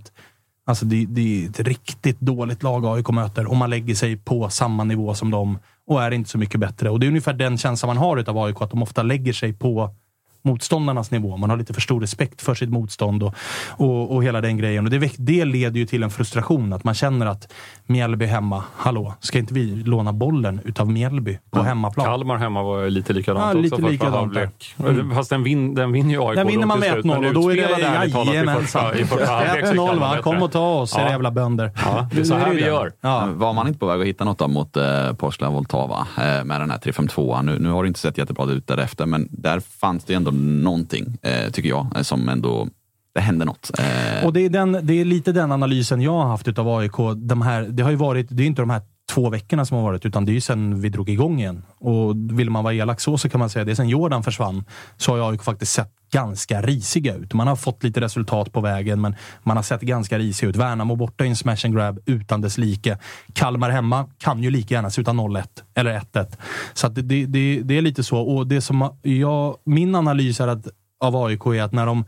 Alltså 0.64 0.84
det, 0.84 1.06
det 1.08 1.44
är 1.44 1.48
ett 1.48 1.60
riktigt 1.60 2.20
dåligt 2.20 2.62
lag 2.62 2.86
AIK 2.86 3.08
möter 3.08 3.46
och 3.46 3.56
man 3.56 3.70
lägger 3.70 3.94
sig 3.94 4.16
på 4.16 4.48
samma 4.48 4.84
nivå 4.84 5.14
som 5.14 5.30
dem 5.30 5.58
och 5.86 6.02
är 6.02 6.10
inte 6.10 6.30
så 6.30 6.38
mycket 6.38 6.60
bättre. 6.60 6.90
Och 6.90 7.00
Det 7.00 7.06
är 7.06 7.08
ungefär 7.08 7.32
den 7.32 7.58
känslan 7.58 7.88
man 7.88 7.96
har 7.96 8.30
av 8.30 8.38
AIK, 8.38 8.62
att 8.62 8.70
de 8.70 8.82
ofta 8.82 9.02
lägger 9.02 9.32
sig 9.32 9.52
på 9.52 9.94
motståndarnas 10.42 11.10
nivå. 11.10 11.36
Man 11.36 11.50
har 11.50 11.56
lite 11.56 11.74
för 11.74 11.80
stor 11.80 12.00
respekt 12.00 12.42
för 12.42 12.54
sitt 12.54 12.70
motstånd 12.70 13.22
och, 13.22 13.34
och, 13.68 14.14
och 14.14 14.24
hela 14.24 14.40
den 14.40 14.56
grejen. 14.56 14.84
Och 14.84 14.90
det, 14.90 15.12
det 15.16 15.44
leder 15.44 15.80
ju 15.80 15.86
till 15.86 16.02
en 16.02 16.10
frustration, 16.10 16.72
att 16.72 16.84
man 16.84 16.94
känner 16.94 17.26
att 17.26 17.52
Mjällby 17.86 18.26
hemma, 18.26 18.64
hallå, 18.76 19.14
ska 19.20 19.38
inte 19.38 19.54
vi 19.54 19.66
låna 19.76 20.12
bollen 20.12 20.60
utav 20.64 20.90
Mjällby 20.90 21.38
på 21.50 21.62
hemmaplan? 21.62 22.06
Kalmar 22.06 22.36
hemma 22.36 22.62
var 22.62 22.90
lite 22.90 23.12
likadant 23.12 23.42
Ja, 23.44 23.48
också. 23.48 23.58
lite 23.60 23.76
första 23.76 23.88
likadant 23.88 24.34
där. 24.34 25.14
Fast 25.14 25.30
den, 25.30 25.42
vin, 25.42 25.74
den 25.74 25.92
vinner 25.92 26.10
ju 26.14 26.22
AIK 26.28 26.36
Där 26.36 26.44
vinner 26.44 26.66
man 26.66 26.80
med 26.80 26.92
slut, 26.92 27.04
men 27.04 27.24
1-0 27.24 27.26
och 27.28 27.34
då 27.34 27.52
är 27.52 27.56
det 27.56 27.62
jajamensan. 27.80 28.62
första- 28.62 28.98
i 28.98 29.04
första 29.04 29.26
halvlek 29.32 29.66
så 29.66 29.72
gick 29.72 29.80
1-0 29.80 29.86
Kalmar 29.88 30.06
va, 30.06 30.10
bättre. 30.10 30.22
kom 30.22 30.42
och 30.42 30.52
ta 30.52 30.74
oss 30.74 30.96
era 30.96 31.02
Ja. 31.04 31.10
jävla 31.10 31.30
bönder. 31.30 31.70
Ja, 31.84 32.08
det 32.12 32.20
är 32.20 32.24
så 32.24 32.34
här 32.34 32.54
vi 32.54 32.60
gör. 32.64 32.92
Ja. 33.00 33.28
Var 33.34 33.52
man 33.52 33.66
inte 33.68 33.78
på 33.78 33.86
väg 33.86 34.00
att 34.00 34.06
hitta 34.06 34.24
något 34.24 34.38
då 34.38 34.48
mot 34.48 34.76
eh, 34.76 35.12
Porsla 35.12 35.50
Voltava 35.50 36.06
eh, 36.18 36.44
med 36.44 36.60
den 36.60 36.70
här 36.70 36.78
352 36.78 37.42
nu, 37.42 37.58
nu 37.58 37.70
har 37.70 37.82
det 37.82 37.88
inte 37.88 38.00
sett 38.00 38.18
jättebra 38.18 38.50
ut 38.52 38.66
därefter, 38.66 39.06
men 39.06 39.28
där 39.30 39.60
fanns 39.60 40.04
det 40.04 40.14
ändå 40.14 40.30
någonting, 40.34 41.18
eh, 41.22 41.50
tycker 41.52 41.68
jag, 41.68 41.86
eh, 41.96 42.02
som 42.02 42.28
ändå, 42.28 42.68
det 43.14 43.20
händer 43.20 43.46
något. 43.46 43.70
Eh, 43.78 44.26
Och 44.26 44.32
det 44.32 44.40
är, 44.40 44.48
den, 44.50 44.78
det 44.82 44.94
är 45.00 45.04
lite 45.04 45.32
den 45.32 45.52
analysen 45.52 46.00
jag 46.00 46.12
har 46.12 46.28
haft 46.28 46.48
utav 46.48 46.68
AIK. 46.68 46.96
De 47.16 47.42
här, 47.42 47.62
det 47.62 47.82
har 47.82 47.90
ju 47.90 47.96
varit, 47.96 48.26
det 48.30 48.42
är 48.42 48.46
inte 48.46 48.62
de 48.62 48.70
här 48.70 48.82
två 49.10 49.30
veckorna 49.30 49.64
som 49.64 49.76
har 49.76 49.84
varit, 49.84 50.06
utan 50.06 50.24
det 50.24 50.32
är 50.32 50.34
ju 50.34 50.40
sen 50.40 50.80
vi 50.80 50.88
drog 50.88 51.08
igång 51.08 51.40
igen. 51.40 51.62
Och 51.78 52.14
vill 52.38 52.50
man 52.50 52.64
vara 52.64 52.74
elak 52.74 53.00
så, 53.00 53.18
så 53.18 53.28
kan 53.28 53.38
man 53.38 53.50
säga 53.50 53.64
det. 53.64 53.76
Sen 53.76 53.88
Jordan 53.88 54.22
försvann 54.22 54.64
så 54.96 55.10
har 55.12 55.18
ju 55.18 55.24
AIK 55.24 55.42
faktiskt 55.42 55.72
sett 55.72 55.92
ganska 56.12 56.62
risiga 56.62 57.14
ut. 57.14 57.34
Man 57.34 57.46
har 57.46 57.56
fått 57.56 57.84
lite 57.84 58.00
resultat 58.00 58.52
på 58.52 58.60
vägen, 58.60 59.00
men 59.00 59.14
man 59.42 59.56
har 59.56 59.64
sett 59.64 59.80
ganska 59.80 60.18
risiga 60.18 60.48
ut. 60.50 60.56
Värnamo 60.56 60.96
borta 60.96 61.24
i 61.24 61.28
en 61.28 61.36
smash 61.36 61.64
and 61.64 61.74
grab 61.74 61.98
utan 62.06 62.40
dess 62.40 62.58
like. 62.58 62.98
Kalmar 63.32 63.70
hemma 63.70 64.06
kan 64.18 64.42
ju 64.42 64.50
lika 64.50 64.74
gärna 64.74 64.90
sluta 64.90 65.10
0-1 65.10 65.44
eller 65.74 65.98
1-1. 66.00 66.36
Så 66.74 66.86
att 66.86 66.94
det, 66.94 67.02
det, 67.02 67.26
det, 67.26 67.60
det 67.62 67.78
är 67.78 67.82
lite 67.82 68.02
så. 68.02 68.18
Och 68.20 68.46
det 68.46 68.60
som 68.60 68.90
jag, 69.02 69.56
min 69.64 69.94
analys 69.94 70.40
är 70.40 70.48
att, 70.48 70.66
av 71.00 71.16
AIK 71.16 71.46
är 71.46 71.62
att 71.62 71.72
när 71.72 71.86
de 71.86 72.04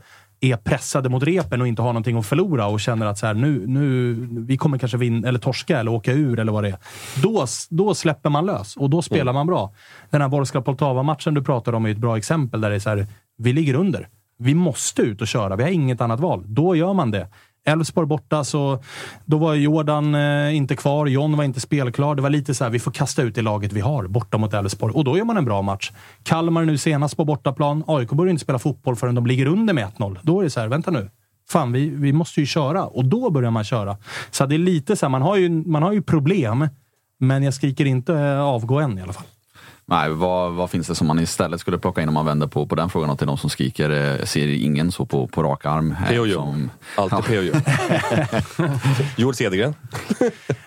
är 0.52 0.56
pressade 0.56 1.08
mot 1.08 1.22
repen 1.22 1.60
och 1.60 1.68
inte 1.68 1.82
har 1.82 1.88
någonting 1.88 2.16
att 2.16 2.26
förlora 2.26 2.66
och 2.66 2.80
känner 2.80 3.06
att 3.06 3.18
så 3.18 3.26
här, 3.26 3.34
nu, 3.34 3.66
nu, 3.66 4.14
vi 4.46 4.56
kommer 4.56 4.78
kanske 4.78 4.98
vinna 4.98 5.28
eller 5.28 5.38
torska 5.38 5.80
eller 5.80 5.92
åka 5.92 6.12
ur 6.12 6.38
eller 6.38 6.52
vad 6.52 6.64
det 6.64 6.68
är. 6.68 6.78
Då, 7.22 7.46
då 7.70 7.94
släpper 7.94 8.30
man 8.30 8.46
lös 8.46 8.76
och 8.76 8.90
då 8.90 9.02
spelar 9.02 9.32
man 9.32 9.46
bra. 9.46 9.74
Den 10.10 10.20
här 10.20 10.28
Vorskla-Poltava-matchen 10.28 11.34
du 11.34 11.42
pratar 11.42 11.72
om 11.72 11.86
är 11.86 11.90
ett 11.90 11.98
bra 11.98 12.16
exempel 12.16 12.60
där 12.60 12.70
det 12.70 12.76
är 12.76 12.80
så 12.80 12.90
här, 12.90 13.06
vi 13.38 13.52
ligger 13.52 13.74
under. 13.74 14.08
Vi 14.38 14.54
måste 14.54 15.02
ut 15.02 15.20
och 15.20 15.28
köra. 15.28 15.56
Vi 15.56 15.62
har 15.62 15.70
inget 15.70 16.00
annat 16.00 16.20
val. 16.20 16.44
Då 16.46 16.76
gör 16.76 16.94
man 16.94 17.10
det. 17.10 17.28
Elfsborg 17.66 18.06
borta, 18.06 18.44
så 18.44 18.82
då 19.24 19.38
var 19.38 19.54
Jordan 19.54 20.14
eh, 20.14 20.56
inte 20.56 20.76
kvar. 20.76 21.06
John 21.06 21.36
var 21.36 21.44
inte 21.44 21.60
spelklar. 21.60 22.14
Det 22.14 22.22
var 22.22 22.30
lite 22.30 22.54
så 22.54 22.64
här, 22.64 22.70
vi 22.70 22.78
får 22.78 22.90
kasta 22.90 23.22
ut 23.22 23.34
det 23.34 23.42
laget 23.42 23.72
vi 23.72 23.80
har 23.80 24.06
borta 24.06 24.38
mot 24.38 24.54
Elfsborg. 24.54 24.94
Och 24.94 25.04
då 25.04 25.18
gör 25.18 25.24
man 25.24 25.36
en 25.36 25.44
bra 25.44 25.62
match. 25.62 25.92
Kalmar 26.22 26.64
nu 26.64 26.78
senast 26.78 27.16
på 27.16 27.24
bortaplan. 27.24 27.84
AIK 27.86 28.10
börjar 28.10 28.30
inte 28.30 28.42
spela 28.42 28.58
fotboll 28.58 28.96
förrän 28.96 29.14
de 29.14 29.26
ligger 29.26 29.46
under 29.46 29.74
med 29.74 29.88
1-0. 29.96 30.18
Då 30.22 30.40
är 30.40 30.44
det 30.44 30.50
så 30.50 30.60
här, 30.60 30.68
vänta 30.68 30.90
nu. 30.90 31.10
Fan, 31.48 31.72
vi, 31.72 31.88
vi 31.88 32.12
måste 32.12 32.40
ju 32.40 32.46
köra. 32.46 32.86
Och 32.86 33.04
då 33.04 33.30
börjar 33.30 33.50
man 33.50 33.64
köra. 33.64 33.96
Så 34.30 34.46
det 34.46 34.54
är 34.54 34.58
lite 34.58 34.96
så 34.96 35.06
här, 35.06 35.10
man 35.10 35.22
har 35.22 35.36
ju, 35.36 35.48
man 35.48 35.82
har 35.82 35.92
ju 35.92 36.02
problem. 36.02 36.68
Men 37.20 37.42
jag 37.42 37.54
skriker 37.54 37.84
inte 37.84 38.14
eh, 38.14 38.40
avgå 38.40 38.80
än 38.80 38.98
i 38.98 39.02
alla 39.02 39.12
fall. 39.12 39.24
Nej, 39.86 40.10
vad, 40.10 40.52
vad 40.52 40.70
finns 40.70 40.86
det 40.86 40.94
som 40.94 41.06
man 41.06 41.18
istället 41.18 41.60
skulle 41.60 41.78
plocka 41.78 42.02
in 42.02 42.08
om 42.08 42.14
man 42.14 42.26
vänder 42.26 42.46
på, 42.46 42.66
på 42.66 42.74
den 42.74 42.90
frågan 42.90 43.16
till 43.16 43.26
de 43.26 43.38
som 43.38 43.50
skriker? 43.50 43.90
eh, 43.90 43.96
Jag 43.96 44.28
ser 44.28 44.48
ingen 44.48 44.92
så 44.92 45.06
på, 45.06 45.26
på 45.28 45.42
rak 45.42 45.66
arm. 45.66 45.94
P.O. 46.08 46.26
som-. 46.26 46.70
Alltid 46.96 47.24
P.O. 47.24 47.60
Joel 49.16 49.34
Cedergren. 49.34 49.74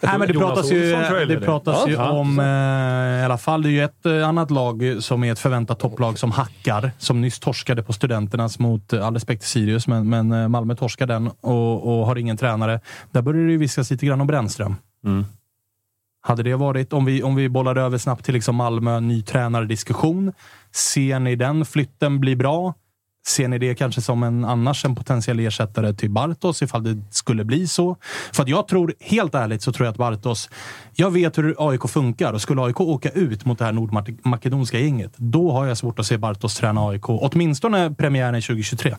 Nej, 0.01 0.19
men 0.19 0.27
det 0.27 0.33
pratas 0.33 0.71
ju, 0.71 0.95
det 1.27 1.41
pratas 1.45 1.87
ju 1.87 1.93
ja. 1.93 2.09
om, 2.11 2.39
eh, 2.39 3.21
i 3.21 3.25
alla 3.25 3.37
fall, 3.37 3.61
det 3.61 3.69
är 3.69 3.71
ju 3.71 3.83
ett 3.83 4.05
eh, 4.05 4.27
annat 4.27 4.51
lag 4.51 4.97
som 4.99 5.23
är 5.23 5.31
ett 5.31 5.39
förväntat 5.39 5.79
topplag 5.79 6.19
som 6.19 6.31
hackar, 6.31 6.91
som 6.97 7.21
nyss 7.21 7.39
torskade 7.39 7.83
på 7.83 7.93
Studenternas 7.93 8.59
mot, 8.59 8.93
eh, 8.93 9.05
all 9.07 9.13
respekt 9.13 9.41
till 9.41 9.51
Sirius, 9.51 9.87
men, 9.87 10.09
men 10.09 10.51
Malmö 10.51 10.75
torskar 10.75 11.05
den 11.07 11.27
och, 11.27 11.99
och 11.99 12.05
har 12.05 12.15
ingen 12.15 12.37
tränare. 12.37 12.79
Där 13.11 13.21
börjar 13.21 13.45
det 13.45 13.51
ju 13.51 13.57
viskas 13.57 13.91
lite 13.91 14.05
grann 14.05 14.21
om 14.21 14.27
Brännström. 14.27 14.75
Mm. 15.05 15.25
Hade 16.27 16.43
det 16.43 16.55
varit, 16.55 16.93
om 16.93 17.05
vi, 17.05 17.23
om 17.23 17.35
vi 17.35 17.49
bollar 17.49 17.75
över 17.75 17.97
snabbt 17.97 18.25
till 18.25 18.33
liksom 18.33 18.55
Malmö, 18.55 18.99
ny 18.99 19.21
tränardiskussion. 19.21 20.33
Ser 20.71 21.19
ni 21.19 21.35
den 21.35 21.65
flytten 21.65 22.19
bli 22.19 22.35
bra? 22.35 22.73
Ser 23.27 23.47
ni 23.47 23.57
det 23.57 23.75
kanske 23.75 24.01
som 24.01 24.23
en 24.23 24.45
annars 24.45 24.85
en 24.85 24.95
potentiell 24.95 25.39
ersättare 25.39 25.93
till 25.93 26.09
Bartos 26.09 26.61
ifall 26.61 26.83
det 26.83 26.97
skulle 27.09 27.43
bli 27.43 27.67
så? 27.67 27.95
För 28.31 28.43
att 28.43 28.49
jag 28.49 28.67
tror, 28.67 28.93
helt 28.99 29.35
ärligt, 29.35 29.61
så 29.61 29.71
tror 29.73 29.85
jag 29.85 29.91
att 29.91 29.97
Bartos... 29.97 30.49
Jag 30.95 31.11
vet 31.11 31.37
hur 31.37 31.55
AIK 31.69 31.89
funkar 31.89 32.33
och 32.33 32.41
skulle 32.41 32.61
AIK 32.61 32.79
åka 32.79 33.09
ut 33.09 33.45
mot 33.45 33.59
det 33.59 33.65
här 33.65 33.73
nordmakedonska 33.73 34.79
gänget, 34.79 35.13
då 35.15 35.51
har 35.51 35.65
jag 35.65 35.77
svårt 35.77 35.99
att 35.99 36.05
se 36.05 36.17
Bartos 36.17 36.55
träna 36.55 36.89
AIK. 36.89 37.09
Åtminstone 37.09 37.95
premiären 37.95 38.41
2023. 38.41 38.95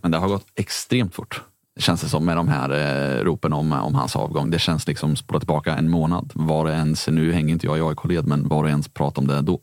Men 0.00 0.10
det 0.10 0.18
har 0.18 0.28
gått 0.28 0.46
extremt 0.54 1.14
fort. 1.14 1.42
Känns 1.80 2.00
det 2.00 2.08
som 2.08 2.24
med 2.24 2.36
de 2.36 2.48
här 2.48 2.70
eh, 2.70 3.24
ropen 3.24 3.52
om, 3.52 3.72
om 3.72 3.94
hans 3.94 4.16
avgång. 4.16 4.50
Det 4.50 4.58
känns 4.58 4.86
liksom 4.86 5.16
spola 5.16 5.40
tillbaka 5.40 5.76
en 5.76 5.90
månad. 5.90 6.30
Var 6.34 6.64
det 6.64 6.72
ens, 6.72 7.08
nu 7.08 7.32
hänger 7.32 7.52
inte 7.52 7.66
jag 7.66 7.78
i 7.78 7.80
AIK-led, 7.80 8.26
men 8.26 8.48
var 8.48 8.64
det 8.64 8.70
ens 8.70 8.88
prat 8.88 9.18
om 9.18 9.26
det 9.26 9.40
då? 9.40 9.60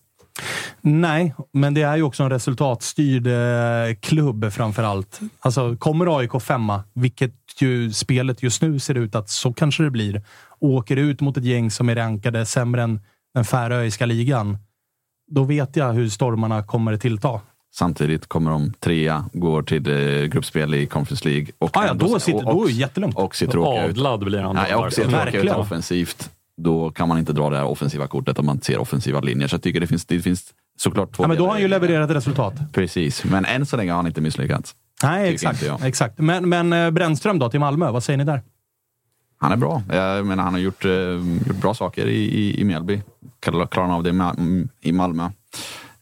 Nej, 0.81 1.35
men 1.53 1.73
det 1.73 1.81
är 1.81 1.95
ju 1.95 2.03
också 2.03 2.23
en 2.23 2.29
resultatstyrd 2.29 3.27
eh, 3.27 3.95
klubb 3.99 4.51
framför 4.51 4.83
allt. 4.83 5.19
Alltså, 5.39 5.75
kommer 5.75 6.17
AIK 6.19 6.41
femma, 6.41 6.83
vilket 6.93 7.33
ju 7.59 7.93
spelet 7.93 8.43
just 8.43 8.61
nu 8.61 8.79
ser 8.79 8.95
ut 8.95 9.15
att 9.15 9.29
så 9.29 9.53
kanske 9.53 9.83
det 9.83 9.91
blir, 9.91 10.21
och 10.59 10.69
åker 10.69 10.97
ut 10.97 11.21
mot 11.21 11.37
ett 11.37 11.43
gäng 11.43 11.71
som 11.71 11.89
är 11.89 11.95
rankade 11.95 12.45
sämre 12.45 12.83
än 12.83 13.01
den 13.33 13.45
färöiska 13.45 14.05
ligan, 14.05 14.57
då 15.31 15.43
vet 15.43 15.75
jag 15.75 15.93
hur 15.93 16.09
stormarna 16.09 16.63
kommer 16.63 16.97
tillta. 16.97 17.41
Samtidigt 17.71 18.27
kommer 18.27 18.51
de 18.51 18.73
trea, 18.79 19.25
går 19.33 19.61
till 19.63 19.89
eh, 19.89 20.25
gruppspel 20.25 20.73
i 20.73 20.85
Conference 20.85 21.29
League. 21.29 21.47
Och 21.59 21.77
Ah, 21.77 21.83
ja, 21.85 21.89
ändå- 21.91 22.07
då, 22.07 22.19
sitter, 22.19 22.47
och- 22.47 22.53
då 22.55 22.63
är 22.63 22.67
det 22.67 22.73
jättelugnt. 22.73 23.15
och 23.15 23.35
ser 23.35 23.47
tråkiga 23.47 23.83
ut. 23.85 23.89
Adlad 23.91 24.19
blir 24.25 24.39
han. 24.39 24.55
Nej, 24.55 24.75
och 24.75 24.93
ser 24.93 25.05
tråkiga 25.09 25.41
ut 25.43 25.49
offensivt. 25.51 26.29
Då 26.57 26.91
kan 26.91 27.07
man 27.07 27.17
inte 27.17 27.33
dra 27.33 27.49
det 27.49 27.57
här 27.57 27.65
offensiva 27.65 28.07
kortet 28.07 28.39
om 28.39 28.45
man 28.45 28.61
ser 28.61 28.77
offensiva 28.77 29.19
linjer. 29.19 29.47
Så 29.47 29.53
jag 29.53 29.63
tycker 29.63 29.79
det 29.79 29.87
finns, 29.87 30.05
det 30.05 30.19
finns 30.19 30.53
såklart 30.77 31.15
två 31.15 31.23
Ja, 31.23 31.27
men 31.27 31.37
då 31.37 31.45
har 31.45 31.51
han 31.51 31.61
ju 31.61 31.67
levererat 31.67 32.09
resultat. 32.09 32.53
Precis, 32.73 33.23
men 33.23 33.45
än 33.45 33.65
så 33.65 33.77
länge 33.77 33.91
har 33.91 33.97
han 33.97 34.07
inte 34.07 34.21
misslyckats. 34.21 34.75
Nej, 35.03 35.33
exakt. 35.33 35.63
exakt. 35.83 36.17
Men, 36.19 36.49
men 36.49 36.73
eh, 36.73 36.91
Brännström 36.91 37.39
då, 37.39 37.49
till 37.49 37.59
Malmö, 37.59 37.91
vad 37.91 38.03
säger 38.03 38.17
ni 38.17 38.23
där? 38.23 38.41
Han 39.37 39.51
är 39.51 39.55
bra. 39.55 39.83
Jag 39.91 40.25
menar, 40.25 40.43
han 40.43 40.53
har 40.53 40.59
gjort, 40.59 40.85
eh, 40.85 40.91
gjort 41.47 41.61
bra 41.61 41.73
saker 41.73 42.05
i, 42.07 42.17
i, 42.23 42.61
i 42.61 42.63
Mjällby. 42.63 43.01
Klarar 43.39 43.81
han 43.81 43.91
av 43.91 44.03
det 44.03 44.09
i 44.81 44.91
Malmö? 44.91 45.29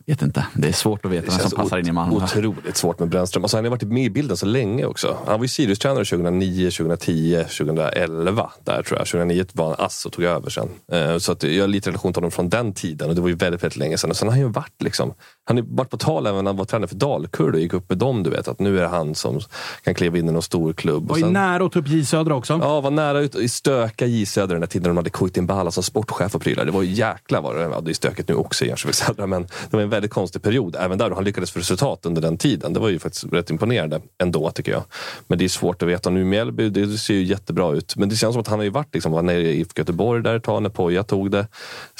Vet 0.07 0.21
inte. 0.21 0.45
Det 0.55 0.67
är 0.67 0.71
svårt 0.71 1.05
att 1.05 1.11
veta 1.11 1.31
Det 1.31 1.37
vem 1.37 1.49
som 1.49 1.57
passar 1.63 1.77
in 1.77 1.87
i 1.87 1.91
Malmö. 1.91 2.15
otroligt 2.15 2.77
svårt 2.77 2.99
med 2.99 3.09
Brännström. 3.09 3.43
Och 3.43 3.49
så 3.49 3.57
har 3.57 3.63
han 3.63 3.71
har 3.71 3.77
varit 3.77 3.83
med 3.91 4.03
i 4.03 4.09
bilden 4.09 4.37
så 4.37 4.45
länge 4.45 4.85
också. 4.85 5.17
Han 5.25 5.39
var 5.39 5.43
ju 5.43 5.47
Sirius-tränare 5.47 6.05
2009, 6.05 6.71
2010, 6.71 7.43
2011. 7.57 8.51
Där 8.63 8.83
tror 8.83 8.99
jag. 8.99 9.07
2009 9.07 9.45
var 9.53 9.65
han 9.65 9.85
ass 9.85 10.05
och 10.05 10.11
tog 10.11 10.23
över 10.25 10.49
sen. 10.49 10.69
Eh, 10.91 11.17
Så 11.17 11.31
att 11.31 11.43
jag 11.43 11.63
har 11.63 11.67
lite 11.67 11.89
relation 11.89 12.13
till 12.13 12.17
honom 12.19 12.31
från 12.31 12.49
den 12.49 12.73
tiden. 12.73 13.09
Och 13.09 13.15
det 13.15 13.21
var 13.21 13.29
ju 13.29 13.35
väldigt, 13.35 13.63
väldigt 13.63 13.77
länge 13.77 13.97
sedan. 13.97 14.09
Och 14.09 14.17
sen 14.17 14.27
har 14.27 14.33
han 14.35 14.41
ju 14.41 14.49
varit 14.51 14.81
liksom. 14.83 15.13
Han 15.47 15.57
har 15.57 15.65
varit 15.67 15.89
på 15.89 15.97
tal 15.97 16.27
även 16.27 16.43
när 16.43 16.49
han 16.49 16.57
var 16.57 16.65
tränare 16.65 16.87
för 16.87 16.95
Dalkurd 16.95 17.53
och 17.53 17.59
gick 17.59 17.73
upp 17.73 17.89
med 17.89 17.97
dem. 17.97 18.23
Du 18.23 18.29
vet 18.29 18.47
att 18.47 18.59
nu 18.59 18.77
är 18.77 18.81
det 18.81 18.87
han 18.87 19.15
som 19.15 19.39
kan 19.83 19.95
kliva 19.95 20.17
in 20.17 20.29
i 20.29 20.31
någon 20.31 20.41
stor 20.41 20.73
klubb. 20.73 21.09
Var 21.09 21.17
sen, 21.17 21.33
nära 21.33 21.65
att 21.65 21.71
ta 21.71 21.79
upp 21.79 21.87
J 21.87 22.05
Södra 22.05 22.35
också. 22.35 22.59
Ja, 22.61 22.81
var 22.81 22.91
nära 22.91 23.19
ut 23.19 23.35
i 23.35 23.49
stöka 23.49 24.05
J 24.05 24.25
Södra 24.25 24.53
den 24.53 24.61
där 24.61 24.67
tiden 24.67 24.83
när 24.83 24.89
de 24.89 24.97
hade 24.97 25.09
Kuitin 25.09 25.47
Bala 25.47 25.71
som 25.71 25.83
sportchef 25.83 26.35
och 26.35 26.41
prylar. 26.41 26.65
Det 26.65 26.71
var 26.71 26.81
ju 26.81 26.91
jäkla 26.91 27.41
vad 27.41 27.55
det 27.55 27.67
var. 27.67 27.81
Det 27.81 27.91
är 27.91 27.93
stökigt 27.93 28.29
nu 28.29 28.35
också 28.35 28.65
i 28.65 28.67
Jönköping 28.67 28.93
Södra. 28.93 29.27
Men 29.27 29.43
det 29.43 29.77
var 29.77 29.83
en 29.83 29.89
väldigt 29.89 30.11
konstig 30.11 30.41
period 30.41 30.75
även 30.79 30.97
där 30.97 31.09
och 31.09 31.15
han 31.15 31.23
lyckades 31.23 31.51
få 31.51 31.59
resultat 31.59 32.05
under 32.05 32.21
den 32.21 32.37
tiden. 32.37 32.73
Det 32.73 32.79
var 32.79 32.89
ju 32.89 32.99
faktiskt 32.99 33.25
rätt 33.33 33.49
imponerande 33.49 34.01
ändå 34.23 34.51
tycker 34.51 34.71
jag. 34.71 34.83
Men 35.27 35.37
det 35.37 35.45
är 35.45 35.49
svårt 35.49 35.81
att 35.81 35.89
veta 35.89 36.09
nu. 36.09 36.23
Mjällby, 36.23 36.69
det 36.69 36.97
ser 36.97 37.13
ju 37.13 37.23
jättebra 37.23 37.73
ut. 37.73 37.95
Men 37.95 38.09
det 38.09 38.15
känns 38.15 38.33
som 38.33 38.41
att 38.41 38.47
han 38.47 38.59
har 38.59 38.63
ju 38.63 38.69
varit 38.69 38.93
liksom, 38.93 39.11
var 39.11 39.21
nere 39.21 39.41
i 39.41 39.59
IFK 39.59 39.79
Göteborg 39.79 40.23
där 40.23 40.35
ett 40.35 40.43
tag 40.43 40.63
när 40.63 40.69
Poja 40.69 41.03
tog 41.03 41.31
det. 41.31 41.37
Det 41.37 41.47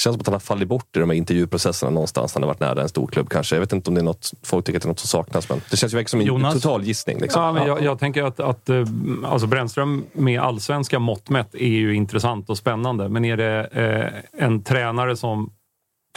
känns 0.02 0.14
som 0.14 0.22
att 0.22 0.28
han 0.28 0.34
har 0.34 0.40
fallit 0.40 0.68
bort 0.68 0.96
i 0.96 1.00
de 1.00 1.10
här 1.10 1.18
intervjuprocesserna 1.18 1.92
någonstans. 1.92 2.34
Han 2.34 2.44
har 2.44 2.48
varit 2.48 2.60
nära 2.60 2.82
en 2.82 2.90
stor 2.90 3.08
klubb 3.08 3.30
kanske. 3.38 3.56
Jag 3.56 3.60
vet 3.60 3.74
inte 3.74 3.90
om 3.90 3.96
det 3.96 4.02
är 4.02 4.06
något, 4.06 4.32
folk 4.44 4.66
tycker 4.66 4.78
att 4.78 4.84
det 4.84 4.88
är 4.88 4.90
något 4.90 5.00
som 5.00 5.08
saknas. 5.08 5.50
Men 5.50 5.62
det 5.70 5.78
känns 5.78 5.94
ju 5.94 6.06
som 6.06 6.20
en 6.20 6.26
Jonas? 6.26 6.54
total 6.54 6.84
gissning. 6.84 7.20
Liksom. 7.20 7.42
Ja, 7.42 7.52
men 7.52 7.68
jag, 7.68 7.84
jag 7.84 8.00
tänker 8.00 8.24
att, 8.24 8.40
att 8.40 8.70
eh, 8.70 8.86
alltså 9.26 9.48
Brännström 9.48 10.06
med 10.14 10.42
allsvenska 10.42 11.00
mått 11.00 11.30
mätt 11.30 11.56
är 11.56 11.68
ju 11.68 11.96
intressant 11.96 12.50
och 12.50 12.58
spännande. 12.58 13.10
Men 13.10 13.26
är 13.26 13.38
det 13.38 13.70
eh, 14.34 14.44
en 14.46 14.64
tränare 14.64 15.16
som 15.16 15.52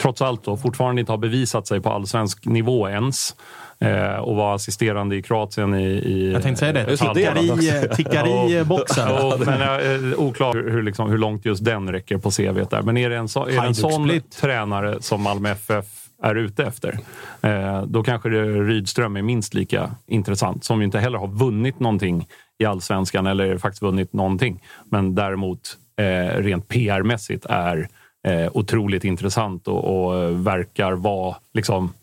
trots 0.01 0.21
allt 0.21 0.43
då, 0.43 0.57
fortfarande 0.57 0.99
inte 0.99 1.11
har 1.11 1.17
bevisat 1.17 1.67
sig 1.67 1.81
på 1.81 1.89
allsvensk 1.89 2.45
nivå 2.45 2.89
ens 2.89 3.35
eh, 3.79 4.15
och 4.15 4.35
var 4.35 4.55
assisterande 4.55 5.15
i 5.15 5.21
Kroatien 5.21 5.73
i... 5.73 5.87
i 5.87 6.31
Jag 6.33 6.43
tänkte 6.43 6.59
säga 6.59 6.73
det. 6.73 6.97
Tickar 6.97 7.43
i, 7.43 7.95
tickar 7.95 8.49
i 8.49 8.63
boxen. 8.63 9.07
Ja, 9.09 9.37
men 9.45 9.61
eh, 9.61 10.19
oklart 10.19 10.55
hur, 10.55 10.71
hur, 10.71 10.83
liksom, 10.83 11.09
hur 11.09 11.17
långt 11.17 11.45
just 11.45 11.65
den 11.65 11.91
räcker 11.91 12.17
på 12.17 12.31
CV 12.31 12.65
där. 12.69 12.81
Men 12.81 12.97
är 12.97 13.09
det 13.09 13.17
en, 13.17 13.27
så, 13.27 13.45
är 13.45 13.61
det 13.61 13.67
en 13.67 13.75
sån 13.75 14.21
tränare 14.39 15.01
som 15.01 15.21
Malmö 15.21 15.49
FF 15.49 16.00
är 16.21 16.35
ute 16.35 16.63
efter, 16.63 16.99
eh, 17.41 17.83
då 17.83 18.03
kanske 18.03 18.29
Rydström 18.29 19.15
är 19.15 19.21
minst 19.21 19.53
lika 19.53 19.91
intressant. 20.07 20.63
Som 20.63 20.79
ju 20.79 20.85
inte 20.85 20.99
heller 20.99 21.17
har 21.17 21.27
vunnit 21.27 21.79
någonting 21.79 22.27
i 22.59 22.65
allsvenskan 22.65 23.27
eller 23.27 23.57
faktiskt 23.57 23.81
vunnit 23.81 24.13
någonting. 24.13 24.63
Men 24.85 25.15
däremot 25.15 25.77
eh, 25.99 26.37
rent 26.37 26.67
PR-mässigt 26.67 27.45
är 27.49 27.87
eh, 28.27 28.51
otroligt 28.53 29.03
intressant 29.03 29.67
och, 29.67 30.05
och 30.05 30.47
verkar 30.47 30.91
vara 30.91 31.35
liksom 31.53 31.93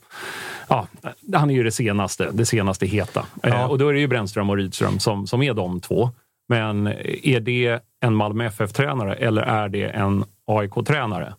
Ja, 0.68 0.86
han 1.34 1.50
är 1.50 1.54
ju 1.54 1.62
det 1.62 1.70
senaste, 1.70 2.30
det 2.32 2.46
senaste 2.46 2.86
heta. 2.86 3.26
Eh, 3.42 3.64
och 3.64 3.78
då 3.78 3.88
är 3.88 3.92
det 3.92 4.00
ju 4.00 4.06
Brännström 4.06 4.50
och 4.50 4.56
Rydström 4.56 4.98
som, 4.98 5.26
som 5.26 5.42
är 5.42 5.54
de 5.54 5.80
två. 5.80 6.10
Men 6.48 6.86
är 7.22 7.40
det 7.40 7.80
en 8.00 8.14
Malmö 8.14 8.46
FF-tränare 8.46 9.14
eller 9.14 9.42
är 9.42 9.68
det 9.68 9.84
en 9.84 10.24
AIK-tränare? 10.46 11.34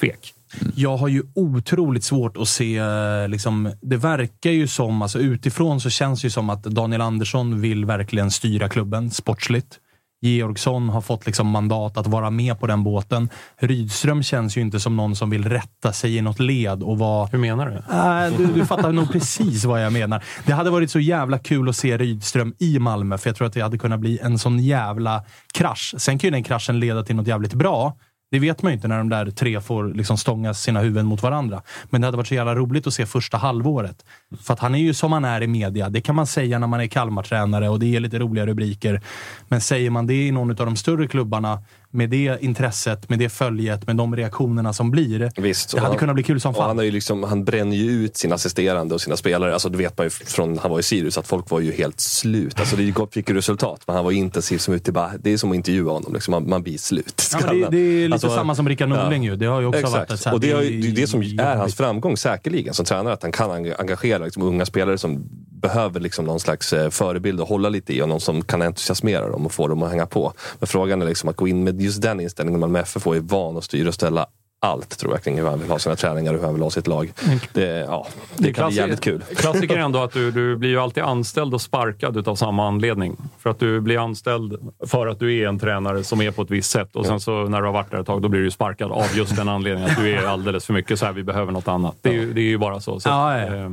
Tvek. 0.00 0.34
Jag 0.74 0.96
har 0.96 1.08
ju 1.08 1.22
otroligt 1.34 2.04
svårt 2.04 2.36
att 2.36 2.48
se, 2.48 2.76
eh, 2.76 3.28
liksom, 3.28 3.72
det 3.82 3.96
verkar 3.96 4.50
ju 4.50 4.66
som, 4.66 5.02
alltså 5.02 5.18
utifrån 5.18 5.80
så 5.80 5.90
känns 5.90 6.20
det 6.20 6.26
ju 6.26 6.30
som 6.30 6.50
att 6.50 6.62
Daniel 6.62 7.00
Andersson 7.00 7.60
vill 7.60 7.84
verkligen 7.84 8.30
styra 8.30 8.68
klubben 8.68 9.10
sportsligt. 9.10 9.78
Georgsson 10.24 10.88
har 10.88 11.00
fått 11.00 11.26
liksom 11.26 11.48
mandat 11.48 11.96
att 11.96 12.06
vara 12.06 12.30
med 12.30 12.60
på 12.60 12.66
den 12.66 12.84
båten. 12.84 13.28
Rydström 13.56 14.22
känns 14.22 14.56
ju 14.56 14.60
inte 14.60 14.80
som 14.80 14.96
någon 14.96 15.16
som 15.16 15.30
vill 15.30 15.48
rätta 15.48 15.92
sig 15.92 16.16
i 16.16 16.20
något 16.20 16.40
led 16.40 16.82
och 16.82 16.98
vara... 16.98 17.26
Hur 17.26 17.38
menar 17.38 17.66
du? 17.66 17.76
Äh, 17.96 18.38
du, 18.38 18.60
du 18.60 18.66
fattar 18.66 18.92
nog 18.92 19.12
precis 19.12 19.64
vad 19.64 19.84
jag 19.84 19.92
menar. 19.92 20.24
Det 20.46 20.52
hade 20.52 20.70
varit 20.70 20.90
så 20.90 21.00
jävla 21.00 21.38
kul 21.38 21.68
att 21.68 21.76
se 21.76 21.98
Rydström 21.98 22.54
i 22.58 22.78
Malmö, 22.78 23.18
för 23.18 23.30
jag 23.30 23.36
tror 23.36 23.46
att 23.46 23.52
det 23.52 23.60
hade 23.60 23.78
kunnat 23.78 24.00
bli 24.00 24.18
en 24.22 24.38
sån 24.38 24.58
jävla 24.58 25.24
krasch. 25.52 25.94
Sen 25.98 26.18
kan 26.18 26.28
ju 26.28 26.32
den 26.32 26.44
kraschen 26.44 26.80
leda 26.80 27.02
till 27.02 27.16
något 27.16 27.26
jävligt 27.26 27.54
bra. 27.54 27.96
Det 28.34 28.40
vet 28.40 28.62
man 28.62 28.72
ju 28.72 28.74
inte 28.74 28.88
när 28.88 28.98
de 28.98 29.08
där 29.08 29.30
tre 29.30 29.60
får 29.60 29.94
liksom 29.94 30.18
stånga 30.18 30.54
sina 30.54 30.80
huvuden 30.80 31.06
mot 31.06 31.22
varandra. 31.22 31.62
Men 31.90 32.00
det 32.00 32.06
hade 32.06 32.16
varit 32.16 32.26
så 32.26 32.34
jävla 32.34 32.54
roligt 32.54 32.86
att 32.86 32.94
se 32.94 33.06
första 33.06 33.36
halvåret. 33.36 34.04
För 34.40 34.54
att 34.54 34.60
han 34.60 34.74
är 34.74 34.78
ju 34.78 34.94
som 34.94 35.12
han 35.12 35.24
är 35.24 35.42
i 35.42 35.46
media. 35.46 35.88
Det 35.88 36.00
kan 36.00 36.14
man 36.14 36.26
säga 36.26 36.58
när 36.58 36.66
man 36.66 36.80
är 36.80 36.86
Kalmar-tränare 36.86 37.68
och 37.68 37.78
det 37.80 37.86
ger 37.86 38.00
lite 38.00 38.18
roliga 38.18 38.46
rubriker. 38.46 39.00
Men 39.48 39.60
säger 39.60 39.90
man 39.90 40.06
det 40.06 40.26
i 40.26 40.30
någon 40.30 40.50
av 40.50 40.56
de 40.56 40.76
större 40.76 41.08
klubbarna 41.08 41.62
med 41.94 42.10
det 42.10 42.36
intresset, 42.40 43.08
med 43.08 43.18
det 43.18 43.28
följet, 43.28 43.86
med 43.86 43.96
de 43.96 44.16
reaktionerna 44.16 44.72
som 44.72 44.90
blir. 44.90 45.30
Visst, 45.36 45.70
det 45.70 45.80
hade 45.80 45.90
han, 45.90 45.98
kunnat 45.98 46.14
bli 46.14 46.22
kul 46.22 46.40
som 46.40 46.54
fan. 46.54 46.68
Han, 46.68 46.78
är 46.78 46.82
ju 46.82 46.90
liksom, 46.90 47.22
han 47.22 47.44
bränner 47.44 47.76
ju 47.76 47.90
ut 47.90 48.16
sina 48.16 48.34
assisterande 48.34 48.94
och 48.94 49.00
sina 49.00 49.16
spelare. 49.16 49.52
Alltså, 49.52 49.68
det 49.68 49.78
vet 49.78 49.98
man 49.98 50.06
ju 50.06 50.10
från 50.10 50.58
han 50.58 50.70
var 50.70 50.78
i 50.78 50.82
Sirius 50.82 51.18
att 51.18 51.26
folk 51.26 51.50
var 51.50 51.60
ju 51.60 51.72
helt 51.72 52.00
slut. 52.00 52.60
Alltså, 52.60 52.76
det 52.76 52.94
fick 53.10 53.28
ju 53.28 53.34
resultat, 53.34 53.82
men 53.86 53.96
han 53.96 54.04
var 54.04 54.12
intensiv 54.12 54.58
som 54.58 54.74
ute 54.74 54.92
bara, 54.92 55.12
Det 55.18 55.32
är 55.32 55.36
som 55.36 55.50
att 55.50 55.56
intervjua 55.56 55.92
honom. 55.92 56.14
Liksom, 56.14 56.32
man, 56.32 56.48
man 56.48 56.62
blir 56.62 56.78
slut. 56.78 57.30
Ja, 57.32 57.52
det, 57.52 57.68
det 57.70 57.78
är 57.78 58.02
lite 58.02 58.12
Alltså, 58.14 58.28
samma 58.28 58.54
som 58.54 58.68
Rickard 58.68 58.88
Norling 58.88 59.24
ju. 59.24 59.36
Det 59.36 59.46
har 59.46 59.60
ju 59.60 59.66
också 59.66 59.80
Exakt. 59.80 59.94
varit 59.94 60.10
ett 60.20 60.24
här, 60.26 60.34
och 60.34 60.40
det, 60.40 60.50
är 60.50 60.82
det 60.82 60.90
det 60.90 61.06
som 61.06 61.22
är 61.22 61.56
hans 61.56 61.74
framgång 61.74 62.16
säkerligen 62.16 62.74
som 62.74 62.84
tränare. 62.84 63.14
Att 63.14 63.22
han 63.22 63.32
kan 63.32 63.50
eng- 63.50 63.74
engagera 63.78 64.24
liksom, 64.24 64.42
unga 64.42 64.66
spelare 64.66 64.98
som 64.98 65.24
behöver 65.64 66.00
liksom, 66.00 66.24
någon 66.24 66.40
slags 66.40 66.72
eh, 66.72 66.90
förebild 66.90 67.40
att 67.40 67.48
hålla 67.48 67.68
lite 67.68 67.92
i 67.92 68.02
och 68.02 68.08
någon 68.08 68.20
som 68.20 68.42
kan 68.42 68.62
entusiasmera 68.62 69.28
dem 69.28 69.46
och 69.46 69.52
få 69.52 69.68
dem 69.68 69.82
att 69.82 69.90
hänga 69.90 70.06
på. 70.06 70.32
Men 70.58 70.66
frågan 70.66 71.02
är 71.02 71.06
liksom 71.06 71.28
att 71.28 71.36
gå 71.36 71.48
in 71.48 71.64
med 71.64 71.74
just 71.84 72.02
den 72.02 72.20
inställningen. 72.20 72.60
Malmö 72.60 72.78
FF 72.78 73.06
är 73.06 73.20
van 73.20 73.56
att 73.56 73.64
styra 73.64 73.88
och 73.88 73.94
ställa 73.94 74.26
allt 74.64 74.98
tror 74.98 75.12
jag 75.12 75.22
kring 75.22 75.38
hur 75.38 75.46
han 75.46 75.58
vill 75.58 75.70
ha 75.70 75.78
sina 75.78 75.96
träningar 75.96 76.32
och 76.32 76.38
hur 76.38 76.44
han 76.44 76.54
vill 76.54 76.62
ha 76.62 76.70
sitt 76.70 76.86
lag. 76.86 77.12
Det, 77.52 77.66
ja, 77.66 78.06
det, 78.36 78.52
kan 78.52 78.68
bli 78.68 78.76
jävligt 78.76 79.00
kul. 79.00 79.24
Klassiker 79.36 79.76
är 79.76 79.80
ändå 79.80 80.02
att 80.02 80.12
du, 80.12 80.30
du 80.30 80.56
blir 80.56 80.70
ju 80.70 80.78
alltid 80.78 81.02
anställd 81.02 81.54
och 81.54 81.60
sparkad 81.60 82.16
utav 82.16 82.34
samma 82.34 82.68
anledning. 82.68 83.16
För 83.38 83.50
att 83.50 83.58
du 83.58 83.80
blir 83.80 83.98
anställd 83.98 84.72
för 84.86 85.06
att 85.06 85.18
du 85.18 85.38
är 85.38 85.48
en 85.48 85.58
tränare 85.58 86.04
som 86.04 86.20
är 86.20 86.30
på 86.30 86.42
ett 86.42 86.50
visst 86.50 86.70
sätt 86.70 86.96
och 86.96 87.06
sen 87.06 87.20
så 87.20 87.48
när 87.48 87.60
du 87.60 87.66
har 87.66 87.72
varit 87.72 87.90
där 87.90 88.00
ett 88.00 88.06
tag, 88.06 88.22
då 88.22 88.28
blir 88.28 88.40
du 88.40 88.50
sparkad 88.50 88.92
av 88.92 89.06
just 89.16 89.36
den 89.36 89.48
anledningen 89.48 89.90
att 89.90 89.96
du 89.96 90.14
är 90.14 90.26
alldeles 90.26 90.66
för 90.66 90.72
mycket 90.72 90.98
så 90.98 91.06
här, 91.06 91.12
vi 91.12 91.22
behöver 91.22 91.52
något 91.52 91.68
annat. 91.68 91.96
Det 92.00 92.08
är 92.08 92.12
ju, 92.12 92.32
det 92.32 92.40
är 92.40 92.44
ju 92.44 92.58
bara 92.58 92.80
så. 92.80 93.00
så 93.00 93.08
Ja, 93.08 93.38
ja 93.38 93.70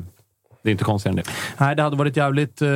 det 0.64 0.70
är 0.70 0.72
inte 0.72 0.84
konstigare 0.84 1.12
än 1.12 1.16
det. 1.16 1.32
Nej, 1.57 1.76
det 1.76 1.84
hade 1.84 1.95
varit 1.95 2.18
jävligt 2.18 2.62
eh, 2.62 2.68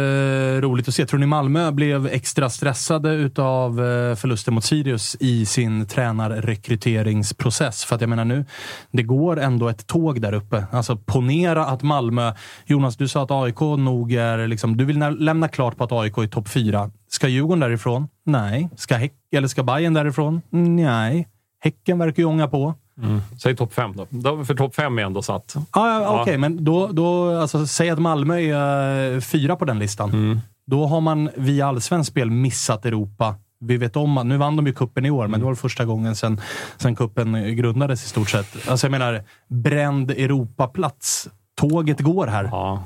roligt 0.61 0.87
att 0.87 0.93
se. 0.93 1.05
Tror 1.05 1.19
ni 1.19 1.25
Malmö 1.25 1.71
blev 1.71 2.07
extra 2.07 2.49
stressade 2.49 3.09
utav 3.09 3.71
eh, 3.71 4.15
förlusten 4.15 4.53
mot 4.53 4.63
Sirius 4.63 5.17
i 5.19 5.45
sin 5.45 5.87
tränarrekryteringsprocess? 5.87 7.85
För 7.85 7.95
att 7.95 8.01
jag 8.01 8.09
menar 8.09 8.25
nu, 8.25 8.45
det 8.91 9.03
går 9.03 9.39
ändå 9.39 9.69
ett 9.69 9.87
tåg 9.87 10.21
där 10.21 10.33
uppe. 10.33 10.65
Alltså 10.71 10.97
ponera 10.97 11.65
att 11.65 11.83
Malmö... 11.83 12.33
Jonas, 12.65 12.97
du 12.97 13.07
sa 13.07 13.23
att 13.23 13.31
AIK 13.31 13.59
nog 13.59 14.13
är... 14.13 14.47
Liksom, 14.47 14.77
du 14.77 14.85
vill 14.85 14.99
lämna 14.99 15.47
klart 15.47 15.77
på 15.77 15.83
att 15.83 15.91
AIK 15.91 16.17
är 16.17 16.27
topp 16.27 16.49
fyra. 16.49 16.91
Ska 17.07 17.27
Djurgården 17.27 17.59
därifrån? 17.59 18.07
Nej. 18.25 18.69
Ska 18.75 18.95
Häck, 18.95 19.13
eller 19.35 19.47
ska 19.47 19.63
Bayern 19.63 19.93
därifrån? 19.93 20.41
Nej. 20.49 21.27
Häcken 21.59 21.99
verkar 21.99 22.23
ju 22.23 22.27
ånga 22.27 22.47
på. 22.47 22.75
Mm. 23.01 23.21
Säg 23.41 23.55
topp 23.55 23.73
fem 23.73 23.93
då. 23.95 24.45
För 24.45 24.55
topp 24.55 24.75
fem 24.75 24.99
är 24.99 25.03
ändå 25.03 25.21
satt. 25.21 25.55
Ja, 25.55 25.63
ja, 25.73 26.01
Ja. 26.01 26.21
Okej, 26.21 26.37
men 26.37 26.63
då, 26.63 26.87
då 26.87 27.37
alltså, 27.37 27.67
säg 27.67 27.89
att 27.89 27.99
Malmö 27.99 28.39
är 28.39 29.13
eh, 29.13 29.19
fyra 29.19 29.55
på 29.55 29.65
den 29.65 29.79
listan. 29.79 30.09
Mm. 30.09 30.39
Då 30.67 30.85
har 30.85 31.01
man 31.01 31.29
via 31.35 31.67
allsvenskt 31.67 32.11
spel 32.11 32.31
missat 32.31 32.85
Europa. 32.85 33.35
Vi 33.59 33.77
vet 33.77 33.95
om 33.95 34.17
att, 34.17 34.25
nu 34.25 34.37
vann 34.37 34.55
de 34.55 34.67
ju 34.67 34.73
kuppen 34.73 35.05
i 35.05 35.11
år, 35.11 35.27
men 35.27 35.39
det 35.39 35.45
var 35.45 35.55
första 35.55 35.85
gången 35.85 36.15
sen, 36.15 36.41
sen 36.77 36.95
kuppen 36.95 37.55
grundades 37.55 38.05
i 38.05 38.09
stort 38.09 38.29
sett. 38.29 38.69
Alltså 38.69 38.87
jag 38.87 38.91
menar, 38.91 39.23
bränd 39.47 40.11
Europaplats. 40.11 41.29
Tåget 41.55 41.99
går 41.99 42.27
här. 42.27 42.43
Ja. 42.43 42.83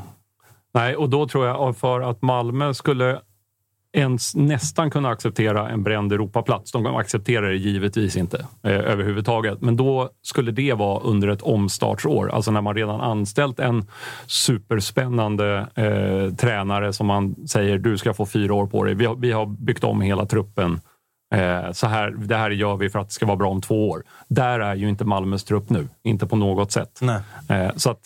Nej, 0.73 0.95
och 0.95 1.09
då 1.09 1.27
tror 1.27 1.47
jag 1.47 1.77
för 1.77 2.01
att 2.01 2.21
Malmö 2.21 2.73
skulle 2.73 3.19
ens 3.93 4.35
nästan 4.35 4.91
kunna 4.91 5.09
acceptera 5.09 5.69
en 5.69 5.83
bränd 5.83 6.13
Europaplats. 6.13 6.71
De 6.71 6.85
accepterar 6.85 7.49
det 7.49 7.55
givetvis 7.55 8.15
inte 8.17 8.47
eh, 8.63 8.71
överhuvudtaget. 8.71 9.61
Men 9.61 9.75
då 9.75 10.09
skulle 10.21 10.51
det 10.51 10.73
vara 10.73 10.99
under 10.99 11.27
ett 11.27 11.41
omstartsår. 11.41 12.31
Alltså 12.31 12.51
när 12.51 12.61
man 12.61 12.75
redan 12.75 13.01
anställt 13.01 13.59
en 13.59 13.87
superspännande 14.27 15.67
eh, 15.75 16.35
tränare 16.35 16.93
som 16.93 17.07
man 17.07 17.47
säger 17.47 17.77
du 17.77 17.97
ska 17.97 18.13
få 18.13 18.25
fyra 18.25 18.53
år 18.53 18.67
på 18.67 18.83
dig. 18.83 18.93
Vi 18.93 19.05
har, 19.05 19.15
vi 19.15 19.31
har 19.31 19.45
byggt 19.45 19.83
om 19.83 20.01
hela 20.01 20.25
truppen. 20.25 20.81
Eh, 21.35 21.71
så 21.71 21.87
här, 21.87 22.11
det 22.11 22.35
här 22.35 22.49
gör 22.49 22.77
vi 22.77 22.89
för 22.89 22.99
att 22.99 23.07
det 23.07 23.13
ska 23.13 23.25
vara 23.25 23.37
bra 23.37 23.49
om 23.49 23.61
två 23.61 23.89
år. 23.89 24.03
Där 24.27 24.59
är 24.59 24.75
ju 24.75 24.89
inte 24.89 25.05
Malmös 25.05 25.43
trupp 25.43 25.69
nu. 25.69 25.87
Inte 26.03 26.27
på 26.27 26.35
något 26.35 26.71
sätt. 26.71 26.99
Nej. 27.01 27.21
Eh, 27.49 27.71
så 27.75 27.91
att 27.91 28.01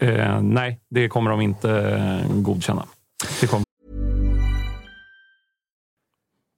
eh, 0.00 0.40
nej, 0.40 0.80
det 0.90 1.08
kommer 1.08 1.30
de 1.30 1.40
inte 1.40 1.70
eh, 1.70 2.36
godkänna. 2.36 2.84
Det 3.40 3.46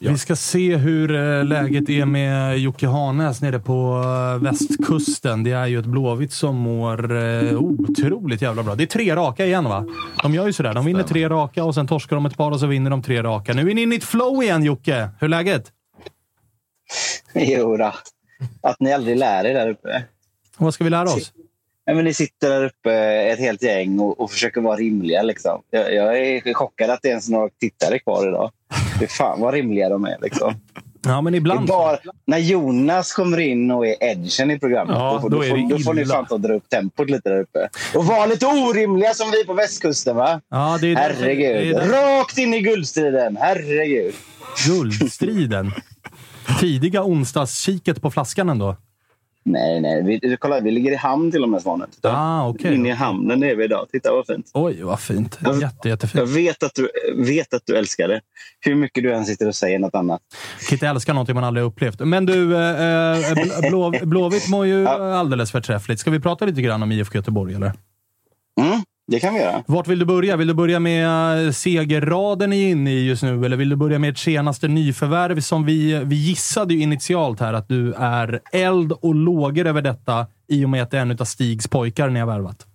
Vi 0.00 0.18
ska 0.18 0.36
se 0.36 0.76
hur 0.76 1.14
eh, 1.14 1.44
läget 1.44 1.88
är 1.88 2.04
med 2.04 2.58
Jocke 2.58 2.86
Hanes 2.86 3.40
nere 3.42 3.58
på 3.58 4.02
eh, 4.04 4.42
västkusten. 4.42 5.44
Det 5.44 5.52
är 5.52 5.66
ju 5.66 5.78
ett 5.78 5.86
Blåvitt 5.86 6.32
som 6.32 6.56
mår 6.56 7.16
eh, 7.16 7.58
otroligt 7.58 8.42
jävla 8.42 8.62
bra. 8.62 8.74
Det 8.74 8.84
är 8.84 8.86
tre 8.86 9.16
raka 9.16 9.46
igen 9.46 9.64
va? 9.64 9.86
De 10.22 10.34
gör 10.34 10.46
ju 10.46 10.52
sådär. 10.52 10.74
De 10.74 10.84
vinner 10.84 11.02
tre 11.02 11.28
raka 11.28 11.64
och 11.64 11.74
sen 11.74 11.86
torskar 11.86 12.16
de 12.16 12.26
ett 12.26 12.36
par 12.36 12.50
och 12.50 12.60
så 12.60 12.66
vinner 12.66 12.90
de 12.90 13.02
tre 13.02 13.22
raka. 13.22 13.54
Nu 13.54 13.70
är 13.70 13.74
ni 13.74 13.82
inne 13.82 13.94
i 13.94 13.98
ett 13.98 14.04
flow 14.04 14.42
igen 14.42 14.64
Jocke. 14.64 15.08
Hur 15.20 15.26
är 15.26 15.28
läget? 15.28 15.72
Jo 17.34 17.76
då. 17.76 17.92
Att 18.60 18.80
ni 18.80 18.92
aldrig 18.92 19.16
lär 19.16 19.44
er 19.44 19.54
där 19.54 19.70
uppe. 19.70 20.04
Vad 20.56 20.74
ska 20.74 20.84
vi 20.84 20.90
lära 20.90 21.04
oss? 21.04 21.32
Ja, 21.84 21.94
men 21.94 22.04
ni 22.04 22.14
sitter 22.14 22.50
där 22.50 22.64
uppe, 22.64 22.92
ett 23.32 23.38
helt 23.38 23.62
gäng, 23.62 24.00
och, 24.00 24.20
och 24.20 24.30
försöker 24.30 24.60
vara 24.60 24.76
rimliga. 24.76 25.22
Liksom. 25.22 25.62
Jag, 25.70 25.94
jag 25.94 26.18
är 26.18 26.54
chockad 26.54 26.90
att 26.90 27.02
det 27.02 27.08
ens 27.08 27.28
är 27.28 27.32
några 27.32 27.48
tittare 27.60 27.98
kvar 27.98 28.28
idag. 28.28 28.50
Fy 29.00 29.06
fan 29.06 29.40
vad 29.40 29.54
rimliga 29.54 29.88
de 29.88 30.04
är. 30.04 30.16
Liksom. 30.22 30.54
Ja, 31.06 31.20
men 31.20 31.34
ibland... 31.34 31.68
bara, 31.68 31.98
när 32.26 32.38
Jonas 32.38 33.12
kommer 33.12 33.40
in 33.40 33.70
och 33.70 33.86
är 33.86 33.96
edgen 34.04 34.50
i 34.50 34.58
programmet, 34.58 34.96
Ja, 34.98 35.12
då, 35.12 35.20
får- 35.20 35.30
då 35.30 35.36
då, 35.36 35.42
får, 35.42 35.70
då 35.70 35.78
får 35.78 35.94
ni 35.94 36.04
fan 36.06 36.26
ta 36.26 36.38
dra 36.38 36.54
upp 36.54 36.68
tempot 36.68 37.10
lite 37.10 37.28
där 37.30 37.40
uppe. 37.40 37.68
Och 37.94 38.04
vara 38.06 38.26
lite 38.26 38.46
orimliga 38.46 39.14
som 39.14 39.30
vi 39.30 39.44
på 39.44 39.52
västkusten, 39.54 40.16
va? 40.16 40.40
Ja, 40.50 40.78
det 40.80 40.92
är 40.92 40.96
Herregud. 40.96 41.76
det 41.76 41.82
är- 41.82 42.18
Rakt 42.18 42.38
in 42.38 42.54
i 42.54 42.60
guldstriden. 42.60 43.36
Herregud. 43.40 44.14
Guldstriden. 44.66 45.72
Tidiga 46.60 47.04
onsdagskiket 47.04 48.02
på 48.02 48.10
flaskan 48.10 48.48
ändå. 48.48 48.76
Nej, 49.46 49.80
nej. 49.80 50.02
Vi, 50.02 50.36
kolla, 50.40 50.60
vi 50.60 50.70
ligger 50.70 50.92
i 50.92 50.96
hamn 50.96 51.30
till 51.30 51.42
och 51.42 51.48
med, 51.48 51.62
Svanen. 51.62 51.88
Ah, 52.02 52.48
okej. 52.48 52.74
Inne 52.74 52.88
i 52.88 52.92
hamnen 52.92 53.42
är 53.42 53.56
vi 53.56 53.64
idag. 53.64 53.86
Titta 53.92 54.12
vad 54.12 54.26
fint. 54.26 54.50
Oj, 54.54 54.82
vad 54.82 55.00
fint. 55.00 55.38
Jätte, 55.60 55.88
jättefint. 55.88 56.20
Jag 56.20 56.26
vet 56.26 56.62
att, 56.62 56.74
du, 56.74 56.90
vet 57.16 57.54
att 57.54 57.62
du 57.64 57.76
älskar 57.76 58.08
det. 58.08 58.20
Hur 58.60 58.74
mycket 58.74 59.02
du 59.04 59.14
än 59.14 59.24
sitter 59.24 59.48
och 59.48 59.54
säger 59.54 59.78
något 59.78 59.94
annat. 59.94 60.20
Kitte 60.70 60.88
älskar 60.88 61.14
någonting 61.14 61.34
man 61.34 61.44
aldrig 61.44 61.66
upplevt. 61.66 62.00
Men 62.00 62.26
du, 62.26 62.56
eh, 62.56 62.60
eh, 62.60 63.34
Bl- 63.34 63.68
Blå, 63.68 63.92
Blåvitt 64.02 64.48
mår 64.50 64.66
ju 64.66 64.88
alldeles 64.88 65.50
förträffligt. 65.52 66.00
Ska 66.00 66.10
vi 66.10 66.20
prata 66.20 66.44
lite 66.44 66.62
grann 66.62 66.82
om 66.82 66.92
IFK 66.92 67.14
Göteborg, 67.18 67.54
eller? 67.54 67.72
Mm, 68.60 68.82
det 69.06 69.20
kan 69.20 69.34
vi 69.34 69.40
göra. 69.40 69.64
Vart 69.66 69.88
vill 69.88 69.98
du 69.98 70.04
börja? 70.04 70.36
Vill 70.36 70.48
du 70.48 70.54
börja 70.54 70.80
med 70.80 71.46
eh, 71.46 71.52
segerraden 71.52 72.50
ni 72.50 72.64
är 72.64 72.68
inne 72.68 72.90
i 72.90 73.06
just 73.06 73.22
nu, 73.22 73.44
eller 73.44 73.56
vill 73.56 73.68
du 73.68 73.76
börja 73.76 73.98
med 73.98 74.10
ert 74.10 74.18
senaste 74.18 74.68
nyförvärv 74.68 75.40
som 75.40 75.64
vi, 75.64 76.04
vi 76.04 76.16
gissade 76.16 76.74
ju 76.74 76.80
initialt 76.80 77.40
här 77.40 77.52
att 77.52 77.68
du 77.68 77.94
är 77.94 78.40
eld 78.52 78.92
och 78.92 79.14
lågor 79.14 79.66
över 79.66 79.82
detta 79.82 80.26
i 80.46 80.64
och 80.64 80.70
med 80.70 80.82
att 80.82 80.90
det 80.90 80.96
är 80.96 81.02
en 81.02 81.10
av 81.20 81.24
Stigs 81.24 81.68
pojkar 81.68 82.08
ni 82.08 82.20
har 82.20 82.26
värvat. 82.26 82.66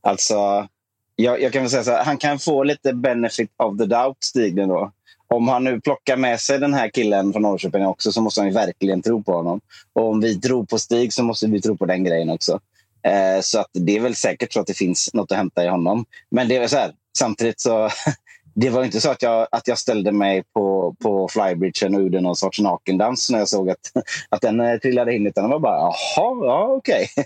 Alltså, 0.00 0.68
jag, 1.16 1.42
jag 1.42 1.52
kan 1.52 1.62
väl 1.62 1.70
säga 1.70 1.84
så 1.84 1.90
här, 1.90 2.04
han 2.04 2.18
kan 2.18 2.38
få 2.38 2.62
lite 2.62 2.92
benefit 2.92 3.50
of 3.56 3.78
the 3.78 3.86
doubt, 3.86 4.16
Stig. 4.20 4.54
nu 4.54 4.66
Då. 4.66 4.92
Om 5.30 5.48
han 5.48 5.64
nu 5.64 5.80
plockar 5.80 6.16
med 6.16 6.40
sig 6.40 6.58
den 6.58 6.74
här 6.74 6.88
killen 6.88 7.32
från 7.32 7.42
Norrköping 7.42 7.86
också 7.86 8.12
så 8.12 8.20
måste 8.20 8.40
han 8.40 8.48
ju 8.48 8.54
verkligen 8.54 9.02
tro 9.02 9.22
på 9.22 9.32
honom. 9.32 9.60
Och 9.92 10.08
om 10.08 10.20
vi 10.20 10.40
tror 10.40 10.64
på 10.64 10.78
Stig 10.78 11.12
så 11.12 11.22
måste 11.22 11.46
vi 11.46 11.60
tro 11.60 11.76
på 11.76 11.86
den 11.86 12.04
grejen 12.04 12.30
också. 12.30 12.60
Eh, 13.02 13.40
så 13.40 13.60
att 13.60 13.70
det 13.72 13.96
är 13.96 14.00
väl 14.00 14.14
säkert 14.14 14.52
så 14.52 14.60
att 14.60 14.66
det 14.66 14.74
finns 14.74 15.14
något 15.14 15.32
att 15.32 15.38
hämta 15.38 15.64
i 15.64 15.68
honom. 15.68 16.04
Men 16.30 16.48
det 16.48 16.56
är 16.56 16.66
så 16.66 16.76
här, 16.76 16.92
samtidigt 17.18 17.60
så 17.60 17.90
det 18.60 18.70
var 18.70 18.84
inte 18.84 19.00
så 19.00 19.10
att 19.10 19.22
jag, 19.22 19.48
att 19.50 19.68
jag 19.68 19.78
ställde 19.78 20.12
mig 20.12 20.42
på, 20.54 20.96
på 21.02 21.28
flybridgen 21.28 21.94
och 21.94 22.02
gjorde 22.02 22.20
någon 22.20 22.36
sorts 22.36 22.60
nakendans 22.60 23.30
när 23.30 23.38
jag 23.38 23.48
såg 23.48 23.70
att, 23.70 23.92
att 24.28 24.40
den 24.40 24.60
eh, 24.60 24.78
trillade 24.78 25.14
in. 25.14 25.26
Utan 25.26 25.44
det 25.44 25.50
var 25.50 25.58
bara, 25.58 25.76
jaha, 25.76 26.46
ja 26.46 26.74
okej. 26.78 27.08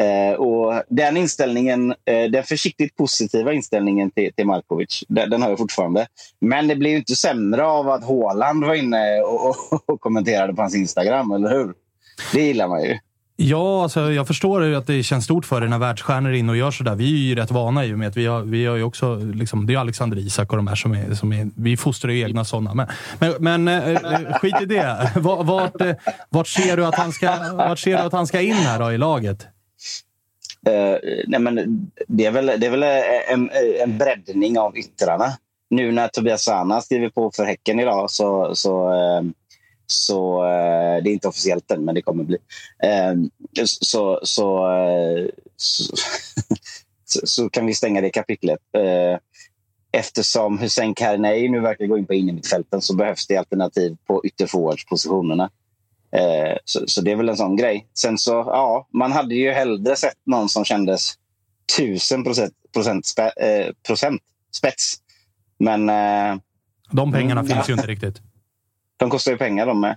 Eh, 0.00 0.32
och 0.32 0.82
den 0.88 1.16
inställningen, 1.16 1.94
eh, 2.04 2.30
den 2.30 2.44
försiktigt 2.44 2.96
positiva 2.96 3.52
inställningen 3.52 4.10
till, 4.10 4.32
till 4.34 4.46
Markovic, 4.46 5.04
den, 5.08 5.30
den 5.30 5.42
har 5.42 5.48
jag 5.48 5.58
fortfarande. 5.58 6.06
Men 6.40 6.68
det 6.68 6.76
blir 6.76 6.90
ju 6.90 6.96
inte 6.96 7.16
sämre 7.16 7.64
av 7.64 7.88
att 7.88 8.04
Haaland 8.04 8.64
var 8.64 8.74
inne 8.74 9.20
och, 9.20 9.48
och, 9.48 9.90
och 9.90 10.00
kommenterade 10.00 10.54
på 10.54 10.62
hans 10.62 10.74
Instagram, 10.74 11.30
eller 11.30 11.50
hur? 11.50 11.74
Det 12.32 12.42
gillar 12.42 12.68
man 12.68 12.82
ju. 12.82 12.98
Ja, 13.36 13.82
alltså, 13.82 14.12
jag 14.12 14.26
förstår 14.26 14.64
ju 14.64 14.76
att 14.76 14.86
det 14.86 15.02
känns 15.02 15.24
stort 15.24 15.46
för 15.46 15.60
dig 15.60 15.70
när 15.70 15.78
världsstjärnor 15.78 16.30
är 16.30 16.34
inne 16.34 16.52
och 16.52 16.58
gör 16.58 16.70
sådär. 16.70 16.94
Vi 16.94 17.04
är 17.04 17.28
ju 17.28 17.34
rätt 17.34 17.50
vana 17.50 17.84
i 17.84 17.94
och 17.94 17.98
med 17.98 18.08
att 18.08 18.16
vi 18.16 18.26
har, 18.26 18.42
vi 18.42 18.66
har 18.66 18.76
ju 18.76 18.82
också, 18.82 19.16
liksom, 19.16 19.66
det 19.66 19.74
är 19.74 19.78
Alexander 19.78 20.18
Isak 20.18 20.50
och 20.50 20.56
de 20.56 20.66
här 20.66 20.74
som 20.74 20.92
är, 20.92 21.14
som 21.14 21.32
är 21.32 21.48
vi 21.56 21.76
fostrar 21.76 22.12
ju 22.12 22.20
egna 22.20 22.44
sådana. 22.44 22.74
Men, 22.74 22.86
men, 23.18 23.64
men 23.64 23.68
eh, 23.68 24.14
eh, 24.14 24.32
skit 24.32 24.54
i 24.62 24.64
det. 24.64 25.12
Vart, 25.20 25.80
eh, 25.80 25.94
vart, 26.28 26.48
ser 26.48 26.76
du 26.76 26.86
att 26.86 26.94
han 26.94 27.12
ska, 27.12 27.52
vart 27.52 27.78
ser 27.78 27.96
du 27.96 28.02
att 28.02 28.12
han 28.12 28.26
ska 28.26 28.40
in 28.40 28.54
här 28.54 28.78
då 28.78 28.92
i 28.92 28.98
laget? 28.98 29.46
Uh, 30.68 30.96
nej 31.26 31.40
men 31.40 31.90
det 32.08 32.26
är 32.26 32.30
väl, 32.30 32.46
det 32.46 32.66
är 32.66 32.70
väl 32.70 32.82
en, 33.32 33.50
en 33.82 33.98
breddning 33.98 34.58
av 34.58 34.78
yttrarna. 34.78 35.32
Nu 35.70 35.92
när 35.92 36.08
Tobias 36.08 36.44
Sana 36.44 36.80
skriver 36.80 37.08
på 37.08 37.30
för 37.36 37.44
Häcken 37.44 37.80
idag 37.80 38.10
så, 38.10 38.54
så, 38.54 38.92
uh, 38.92 39.22
så 39.92 40.44
eh, 40.44 41.02
det 41.02 41.10
är 41.10 41.12
inte 41.12 41.28
officiellt 41.28 41.70
än, 41.70 41.84
men 41.84 41.94
det 41.94 42.02
kommer 42.02 42.24
bli. 42.24 42.38
Eh, 42.82 43.14
så, 43.64 44.20
så, 44.22 44.72
eh, 44.72 45.26
så, 47.04 47.26
så, 47.26 47.50
kan 47.50 47.66
vi 47.66 47.74
stänga 47.74 48.00
det 48.00 48.10
kapitlet. 48.10 48.60
Eh, 48.76 49.18
Eftersom 49.94 50.58
Hussein 50.58 50.94
Karnei 50.94 51.48
nu 51.48 51.60
verkar 51.60 51.86
gå 51.86 51.98
in 51.98 52.06
på 52.06 52.14
innermittfälten 52.14 52.82
så 52.82 52.94
behövs 52.94 53.26
det 53.26 53.36
alternativ 53.36 53.96
på 54.06 54.20
ytterforwardspositionerna. 54.24 55.50
Så, 56.64 56.84
så 56.86 57.00
det 57.00 57.12
är 57.12 57.16
väl 57.16 57.28
en 57.28 57.36
sån 57.36 57.56
grej. 57.56 57.86
Sen 57.94 58.18
så, 58.18 58.30
ja, 58.30 58.88
man 58.92 59.12
hade 59.12 59.34
ju 59.34 59.50
hellre 59.50 59.96
sett 59.96 60.16
någon 60.26 60.48
som 60.48 60.64
kändes 60.64 61.14
tusen 61.76 62.24
procent, 62.24 62.54
procent, 62.72 63.06
spe, 63.06 63.22
eh, 63.22 63.72
procent 63.86 64.22
spets. 64.56 64.96
Men... 65.58 65.88
Eh, 65.88 66.40
De 66.90 67.12
pengarna 67.12 67.40
mm, 67.40 67.52
finns 67.52 67.68
ju 67.68 67.72
ja. 67.72 67.76
inte 67.76 67.90
riktigt. 67.90 68.22
De 69.02 69.10
kostar 69.10 69.32
ju 69.32 69.38
pengar 69.38 69.66
de 69.66 69.80
med. 69.80 69.96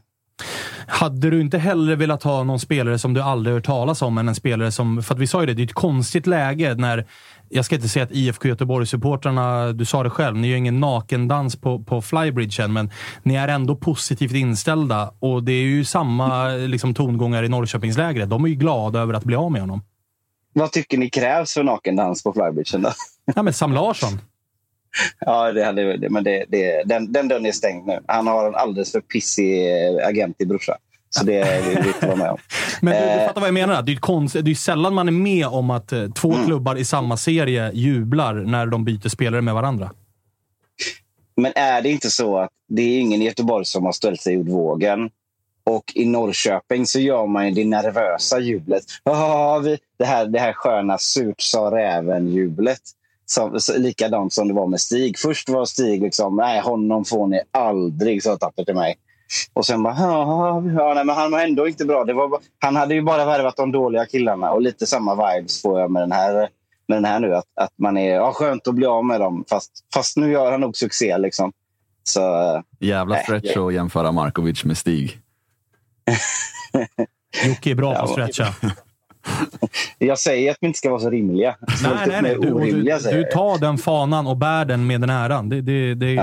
Hade 0.88 1.30
du 1.30 1.42
inte 1.42 1.58
hellre 1.58 1.96
velat 1.96 2.24
ha 2.24 2.44
någon 2.44 2.60
spelare 2.60 3.00
som 3.00 3.14
du 3.14 3.22
aldrig 3.22 3.56
hört 3.56 3.66
talas 3.66 4.02
om 4.02 4.18
än 4.18 4.28
en 4.28 4.36
spelare 4.36 4.72
som... 4.72 5.04
För 5.04 5.14
att 5.14 5.20
vi 5.20 5.28
sa 5.28 5.40
ju 5.42 5.46
det, 5.46 5.54
det 5.54 5.62
är 5.62 5.66
ett 5.66 5.74
konstigt 5.74 6.28
läge 6.28 6.76
när... 6.76 7.08
Jag 7.50 7.66
ska 7.66 7.76
inte 7.76 7.90
säga 7.90 8.06
att 8.06 8.12
IFK 8.12 8.48
Göteborg-supportrarna, 8.48 9.74
du 9.74 9.86
sa 9.86 10.04
det 10.04 10.10
själv, 10.10 10.38
ni 10.38 10.48
gör 10.48 10.58
ingen 10.58 10.80
nakendans 10.80 11.56
på, 11.56 11.84
på 11.84 12.02
flybridgen, 12.02 12.74
men 12.74 12.92
ni 13.24 13.36
är 13.36 13.48
ändå 13.48 13.76
positivt 13.76 14.34
inställda. 14.34 15.14
Och 15.20 15.44
det 15.44 15.52
är 15.52 15.64
ju 15.64 15.86
samma 15.86 16.48
liksom, 16.48 16.94
tongångar 16.94 17.44
i 17.44 17.50
Norrköpingslägret. 17.50 18.30
De 18.30 18.46
är 18.46 18.50
ju 18.50 18.56
glada 18.56 19.00
över 19.00 19.14
att 19.14 19.24
bli 19.24 19.36
av 19.36 19.52
med 19.52 19.62
honom. 19.62 19.82
Vad 20.54 20.72
tycker 20.72 20.98
ni 20.98 21.10
krävs 21.10 21.54
för 21.54 21.64
nakendans 21.64 22.24
på 22.24 22.34
flybridgen 22.34 22.82
då? 22.82 22.92
Ja, 23.36 23.44
men 23.44 23.54
Sam 23.54 23.74
Larsson. 23.74 24.20
Ja, 25.20 25.52
det 25.52 25.64
hade, 25.66 26.10
men 26.10 26.24
det, 26.24 26.46
det, 26.48 26.84
den, 26.86 27.12
den 27.12 27.28
dörren 27.28 27.46
är 27.46 27.52
stängd 27.52 27.88
nu. 27.88 28.00
Han 28.08 28.28
har 28.28 28.48
en 28.48 28.56
alldeles 28.56 28.92
för 28.92 29.02
pissig 29.02 29.68
eh, 29.68 30.08
agent 30.08 30.36
i 30.40 30.46
brorsa. 30.46 30.78
Så 31.10 31.26
det 31.26 31.62
vill 31.70 31.78
vi 31.82 31.88
inte 31.88 32.08
vara 32.08 32.16
med 32.16 32.30
om. 32.32 32.38
Men 32.82 32.94
du, 32.94 33.00
du 33.00 33.06
Eh, 33.06 33.28
fattar 33.28 33.42
vad 33.42 33.48
jag 33.48 33.54
menar? 33.54 33.82
Det 33.82 33.92
är, 33.92 33.96
konst, 33.96 34.36
det 34.42 34.52
är 34.52 34.56
sällan 34.56 34.94
man 34.94 35.08
är 35.08 35.12
med 35.12 35.48
om 35.48 35.70
att 35.70 35.92
eh, 35.92 36.08
två 36.10 36.34
Mm. 36.34 36.46
klubbar 36.46 36.76
i 36.76 36.86
samma 36.86 37.18
serie 37.18 37.72
jublar 37.74 38.34
när 38.34 38.66
de 38.66 38.86
byter 38.86 39.10
spelare 39.10 39.42
med 39.42 39.54
varandra. 39.54 39.92
Men 41.38 41.52
är 41.56 41.82
det 41.82 41.90
inte 41.90 42.10
så 42.10 42.38
att 42.38 42.50
det 42.68 42.82
är 42.82 43.00
ingen 43.00 43.22
i 43.22 43.26
Göteborg 43.26 43.66
som 43.66 43.86
har 43.86 43.92
ställt 43.92 44.22
sig 44.22 44.34
ur 44.34 44.44
vågen? 44.44 45.10
Och 45.64 45.84
i 45.96 46.06
Norrköping 46.06 46.86
så 46.86 47.00
gör 47.00 47.28
man 47.28 47.48
ju 47.48 47.54
det 47.54 47.66
nervösa 47.66 48.40
jublet. 48.40 48.84
Vi, 49.64 49.78
det, 49.98 50.06
här, 50.06 50.26
det 50.26 50.40
här 50.40 50.54
sköna 50.54 50.98
surt 50.98 51.42
sa 51.42 51.72
räven-jublet. 51.72 52.82
Som, 53.26 53.60
så, 53.60 53.78
likadant 53.78 54.34
som 54.34 54.48
det 54.48 54.54
var 54.54 54.68
med 54.68 54.82
Stig. 54.82 55.20
Först 55.20 55.50
var 55.50 55.66
Stig 55.66 56.02
liksom, 56.02 56.36
nej 56.36 56.62
honom 56.62 57.06
får 57.06 57.28
ni 57.28 57.42
aldrig, 57.52 58.24
sa 58.24 58.38
Tapper 58.38 58.64
till 58.64 58.76
mig. 58.76 58.96
Och 59.54 59.66
sen 59.66 59.84
bara, 59.84 59.96
ja, 60.00 60.64
ja, 60.78 60.94
nej, 60.94 61.06
men 61.06 61.16
han 61.16 61.32
var 61.32 61.40
ändå 61.42 61.68
inte 61.68 61.86
bra. 61.86 62.04
Det 62.04 62.14
var, 62.14 62.28
bara- 62.28 62.42
han 62.60 62.76
hade 62.76 62.94
ju 62.96 63.02
bara 63.02 63.26
värvat 63.26 63.56
de 63.56 63.72
dåliga 63.72 64.06
killarna. 64.06 64.52
Och 64.52 64.62
lite 64.62 64.86
samma 64.86 65.16
vibes 65.16 65.62
får 65.62 65.80
jag 65.80 65.92
med 65.92 66.02
den 66.04 66.12
här, 66.12 66.34
med 66.88 66.98
den 66.98 67.06
här 67.06 67.20
nu. 67.20 67.36
Att, 67.36 67.46
att 67.62 67.72
man 67.78 67.98
är, 67.98 68.14
ja, 68.16 68.32
skönt 68.34 68.68
att 68.68 68.76
bli 68.76 68.86
av 68.86 69.06
med 69.06 69.20
dem. 69.22 69.44
Fast, 69.50 69.72
fast 69.94 70.18
nu 70.18 70.32
gör 70.32 70.52
han 70.52 70.62
nog 70.62 70.78
succé 70.78 71.18
liksom. 71.18 71.52
Så, 72.04 72.22
Jävla 72.80 73.16
Nej, 73.16 73.24
stretch 73.24 73.58
att 73.58 73.74
jämföra 73.74 74.12
Markovic 74.12 74.64
med 74.66 74.78
Stig. 74.78 75.20
Jocke 77.48 77.70
är 77.72 77.76
bra 77.76 77.96
på 77.96 78.02
att 78.04 78.10
stretcha. 78.10 78.54
Jag 79.98 80.20
säger 80.20 80.52
att 80.52 80.58
vi 80.62 80.68
inte 80.68 80.78
ska 80.78 80.90
vara 80.90 81.00
så 81.00 81.10
rimliga. 81.10 81.56
Nej, 81.84 81.92
nej, 82.08 82.22
nej. 82.22 82.38
Du, 82.42 82.52
orimliga, 82.52 83.00
du, 83.00 83.12
du 83.12 83.24
tar 83.24 83.60
den 83.60 83.78
fanan 83.78 84.28
och 84.28 84.38
bär 84.38 84.66
den 84.66 84.88
med 84.88 85.02
den 85.02 85.10
äran. 85.10 85.50
Det, 85.50 85.62
det, 85.62 85.94
det 85.94 86.16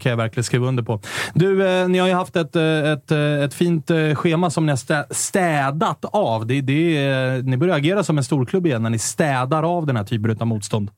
kan 0.00 0.10
jag 0.10 0.16
verkligen 0.16 0.44
skriva 0.44 0.66
under 0.66 0.82
på. 0.82 1.00
Du, 1.34 1.66
eh, 1.68 1.88
ni 1.88 1.98
har 1.98 2.08
ju 2.08 2.14
haft 2.14 2.36
ett, 2.36 2.56
eh, 2.56 2.62
ett, 2.92 3.10
eh, 3.10 3.18
ett 3.42 3.54
fint 3.54 3.90
eh, 3.90 4.14
schema 4.14 4.50
som 4.50 4.66
ni 4.66 4.72
har 4.72 4.76
stä- 4.76 5.06
städat 5.10 6.04
av. 6.04 6.46
Det, 6.46 6.60
det, 6.60 7.42
ni 7.44 7.56
börjar 7.56 7.76
agera 7.76 8.02
som 8.04 8.18
en 8.18 8.24
storklubb 8.24 8.66
igen 8.66 8.82
när 8.82 8.90
ni 8.90 8.98
städar 8.98 9.62
av 9.76 9.86
den 9.86 9.96
här 9.96 10.04
typen 10.04 10.36
av 10.40 10.46
motstånd. 10.46 10.90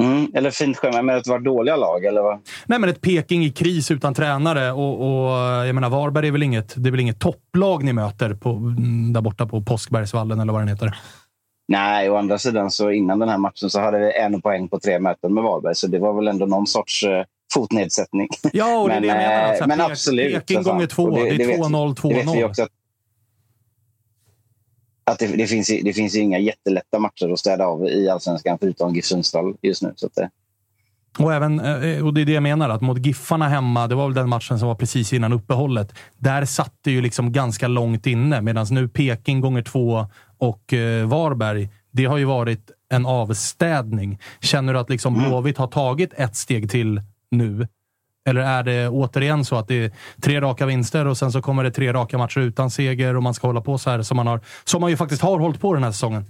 Mm, 0.00 0.30
eller 0.34 0.50
fint 0.50 0.76
schema, 0.76 1.02
men 1.02 1.14
det 1.22 1.30
var 1.30 1.38
dåliga 1.38 1.76
lag, 1.76 2.04
eller 2.04 2.22
vad? 2.22 2.40
Nej, 2.66 2.78
men 2.78 2.90
ett 2.90 3.00
Peking 3.00 3.44
i 3.44 3.50
kris 3.50 3.90
utan 3.90 4.14
tränare 4.14 4.72
och, 4.72 5.00
och 5.00 5.38
jag 5.66 5.74
menar, 5.74 5.90
Varberg 5.90 6.28
är 6.28 6.32
väl 6.32 6.42
inget, 6.42 6.74
det 6.76 6.88
är 6.88 6.90
väl 6.90 7.00
inget 7.00 7.20
topplag 7.20 7.84
ni 7.84 7.92
möter 7.92 8.34
på, 8.34 8.50
mm, 8.50 9.12
där 9.12 9.20
borta 9.20 9.46
på 9.46 9.62
Påskbergsvallen 9.62 10.40
eller 10.40 10.52
vad 10.52 10.62
den 10.62 10.68
heter. 10.68 10.96
Nej, 11.68 12.10
å 12.10 12.16
andra 12.16 12.38
sidan 12.38 12.70
så 12.70 12.90
innan 12.90 13.18
den 13.18 13.28
här 13.28 13.38
matchen 13.38 13.70
så 13.70 13.80
hade 13.80 13.98
vi 13.98 14.12
en 14.18 14.42
poäng 14.42 14.68
på 14.68 14.78
tre 14.80 14.98
möten 14.98 15.34
med 15.34 15.44
Varberg, 15.44 15.74
så 15.74 15.86
det 15.86 15.98
var 15.98 16.12
väl 16.14 16.28
ändå 16.28 16.46
någon 16.46 16.66
sorts 16.66 17.02
eh, 17.04 17.24
fotnedsättning. 17.54 18.28
Ja, 18.52 18.78
och 18.78 18.88
det 18.88 18.94
är 18.94 19.00
det 19.00 19.06
jag 19.06 19.16
menar. 19.16 19.42
Alltså, 19.42 19.66
men 19.66 19.80
absolut. 19.80 20.34
Peking 20.34 20.64
fan. 20.64 20.72
gånger 20.74 20.86
två, 20.86 21.02
Och 21.02 21.12
det 21.14 21.28
är 21.28 21.36
vet- 21.46 21.58
2-0, 21.60 21.96
Det 22.08 22.14
vet 22.14 22.26
vi 22.26 22.62
2-0. 22.62 22.68
Att, 25.12 25.18
det, 25.18 25.26
det, 25.26 25.46
finns, 25.46 25.66
det 25.66 25.92
finns 25.92 26.16
inga 26.16 26.38
jättelätta 26.38 26.98
matcher 26.98 27.32
att 27.32 27.38
städa 27.38 27.66
av 27.66 27.86
i 27.86 28.08
Allsvenskan 28.08 28.58
förutom 28.60 28.94
GIF 28.94 29.04
Sundsvall 29.04 29.54
just 29.62 29.82
nu. 29.82 29.92
Så 29.96 30.08
det, 30.14 30.30
Och, 31.18 31.34
även, 31.34 31.60
eh, 31.60 32.06
och 32.06 32.14
det 32.14 32.20
är 32.20 32.24
det 32.24 32.32
jag 32.32 32.42
menar, 32.42 32.68
att 32.68 32.80
mot 32.80 33.06
Giffarna 33.06 33.48
hemma, 33.48 33.86
det 33.86 33.94
var 33.94 34.04
väl 34.04 34.14
den 34.14 34.28
matchen 34.28 34.58
som 34.58 34.68
var 34.68 34.74
precis 34.74 35.12
innan 35.12 35.32
uppehållet. 35.32 35.94
Där 36.18 36.44
satt 36.44 36.74
det 36.80 36.90
ju 36.90 37.00
liksom 37.00 37.32
ganska 37.32 37.68
långt 37.68 38.06
inne, 38.06 38.40
medan 38.40 38.66
nu 38.70 38.88
Peking 38.88 39.40
gånger 39.40 39.62
två 39.62 40.06
och 40.38 40.72
eh, 40.72 41.06
Varberg, 41.06 41.68
det 41.90 42.04
har 42.04 42.18
ju 42.18 42.24
varit 42.24 42.70
en 42.90 43.06
avstädning. 43.06 44.18
Känner 44.40 44.72
du 44.72 44.78
att 44.78 44.90
liksom 44.90 45.14
Blåvitt 45.14 45.58
har 45.58 45.66
tagit 45.66 46.14
ett 46.14 46.36
steg 46.36 46.70
till 46.70 47.00
nu? 47.30 47.68
Eller 48.24 48.40
är 48.40 48.62
det 48.62 48.88
återigen 48.88 49.44
så 49.44 49.56
att 49.56 49.68
det 49.68 49.84
är 49.84 49.92
tre 50.22 50.40
raka 50.40 50.66
vinster 50.66 51.06
och 51.06 51.18
sen 51.18 51.32
så 51.32 51.42
kommer 51.42 51.64
det 51.64 51.70
tre 51.70 51.92
raka 51.92 52.18
matcher 52.18 52.40
utan 52.40 52.70
seger 52.70 53.16
och 53.16 53.22
man 53.22 53.34
ska 53.34 53.46
hålla 53.46 53.60
på 53.60 53.78
så 53.78 53.90
här 53.90 54.02
som 54.02 54.16
man, 54.16 54.26
har, 54.26 54.40
som 54.64 54.80
man 54.80 54.90
ju 54.90 54.96
faktiskt 54.96 55.22
har 55.22 55.38
hållit 55.38 55.60
på 55.60 55.74
den 55.74 55.84
här 55.84 55.92
säsongen? 55.92 56.24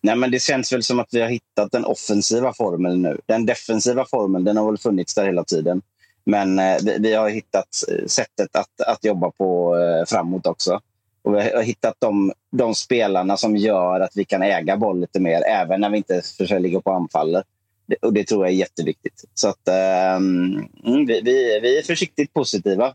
Nej, 0.00 0.16
men 0.16 0.30
det 0.30 0.42
känns 0.42 0.72
väl 0.72 0.82
som 0.82 1.00
att 1.00 1.08
vi 1.12 1.20
har 1.20 1.28
hittat 1.28 1.72
den 1.72 1.84
offensiva 1.84 2.52
formeln 2.52 3.02
nu. 3.02 3.20
Den 3.26 3.46
defensiva 3.46 4.04
formeln 4.04 4.44
den 4.44 4.56
har 4.56 4.66
väl 4.66 4.78
funnits 4.78 5.14
där 5.14 5.26
hela 5.26 5.44
tiden. 5.44 5.82
Men 6.26 6.58
eh, 6.58 6.76
vi, 6.82 6.96
vi 6.98 7.14
har 7.14 7.28
hittat 7.28 7.68
eh, 7.88 8.06
sättet 8.06 8.56
att, 8.56 8.80
att 8.86 9.04
jobba 9.04 9.30
på 9.30 9.78
eh, 9.78 10.06
framåt 10.06 10.46
också. 10.46 10.80
Och 11.22 11.34
vi 11.34 11.38
har 11.38 11.62
hittat 11.62 11.94
de, 11.98 12.32
de 12.52 12.74
spelarna 12.74 13.36
som 13.36 13.56
gör 13.56 14.00
att 14.00 14.12
vi 14.14 14.24
kan 14.24 14.42
äga 14.42 14.76
boll 14.76 15.00
lite 15.00 15.20
mer, 15.20 15.42
även 15.42 15.80
när 15.80 15.90
vi 15.90 15.96
inte 15.96 16.22
försöker 16.22 16.54
ligga 16.54 16.58
ligger 16.58 16.80
på 16.80 16.90
anfallet. 16.90 17.44
Det, 17.86 17.96
och 18.02 18.12
det 18.12 18.24
tror 18.24 18.44
jag 18.46 18.52
är 18.52 18.56
jätteviktigt. 18.58 19.24
Så 19.34 19.48
att, 19.48 19.68
mm, 19.68 21.06
vi, 21.06 21.20
vi, 21.20 21.60
vi 21.62 21.78
är 21.78 21.82
försiktigt 21.82 22.34
positiva. 22.34 22.94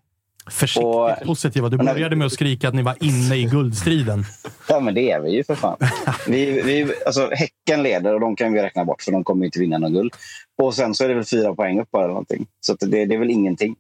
Försiktigt 0.50 1.26
positiva. 1.28 1.70
Du 1.70 1.78
började 1.78 2.16
med 2.16 2.26
att 2.26 2.34
skrika 2.34 2.68
att 2.68 2.74
ni 2.74 2.82
var 2.82 2.96
inne 3.00 3.36
i 3.36 3.44
guldstriden. 3.44 4.26
Ja, 4.70 4.80
men 4.80 4.94
det 4.94 5.12
är 5.12 5.20
vi 5.20 5.32
ju 5.32 5.44
för 5.44 5.56
fan. 5.56 5.78
Vi, 6.28 6.62
vi, 6.62 6.94
alltså, 7.06 7.30
häcken 7.32 7.84
leder 7.84 8.14
och 8.14 8.20
de 8.20 8.36
kan 8.36 8.54
vi 8.54 8.62
räkna 8.62 8.86
bort 8.86 9.02
för 9.02 9.12
de 9.12 9.24
kommer 9.24 9.46
inte 9.46 9.60
vinna 9.60 9.78
någon 9.78 9.94
guld. 9.94 10.14
Och 10.58 10.74
sen 10.74 10.96
så 10.96 11.04
är 11.04 11.08
det 11.08 11.14
väl 11.16 11.26
fyra 11.26 11.56
poäng 11.56 11.80
upp 11.82 11.92
bara 11.92 12.04
eller 12.04 12.14
någonting. 12.14 12.48
Så 12.60 12.74
att 12.74 12.80
det, 12.80 13.06
det 13.06 13.16
är 13.16 13.20
väl 13.20 13.30
ingenting. 13.30 13.76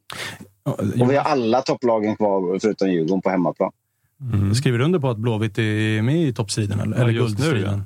Och 0.63 1.11
vi 1.11 1.15
har 1.15 1.23
alla 1.23 1.61
topplagen 1.61 2.15
kvar 2.15 2.59
förutom 2.59 2.91
Djurgården 2.91 3.21
på 3.21 3.29
hemmaplan. 3.29 3.71
Skriver 4.55 4.77
du 4.77 4.85
under 4.85 4.99
på 4.99 5.09
att 5.09 5.17
Blåvitt 5.17 5.57
är 5.57 6.01
med 6.01 6.15
i 6.15 6.33
toppstriden? 6.33 6.79
Eller, 6.79 6.97
Ja, 6.97 7.03
eller 7.03 7.13
just 7.13 7.39
nu, 7.39 7.45
guldstriden? 7.45 7.83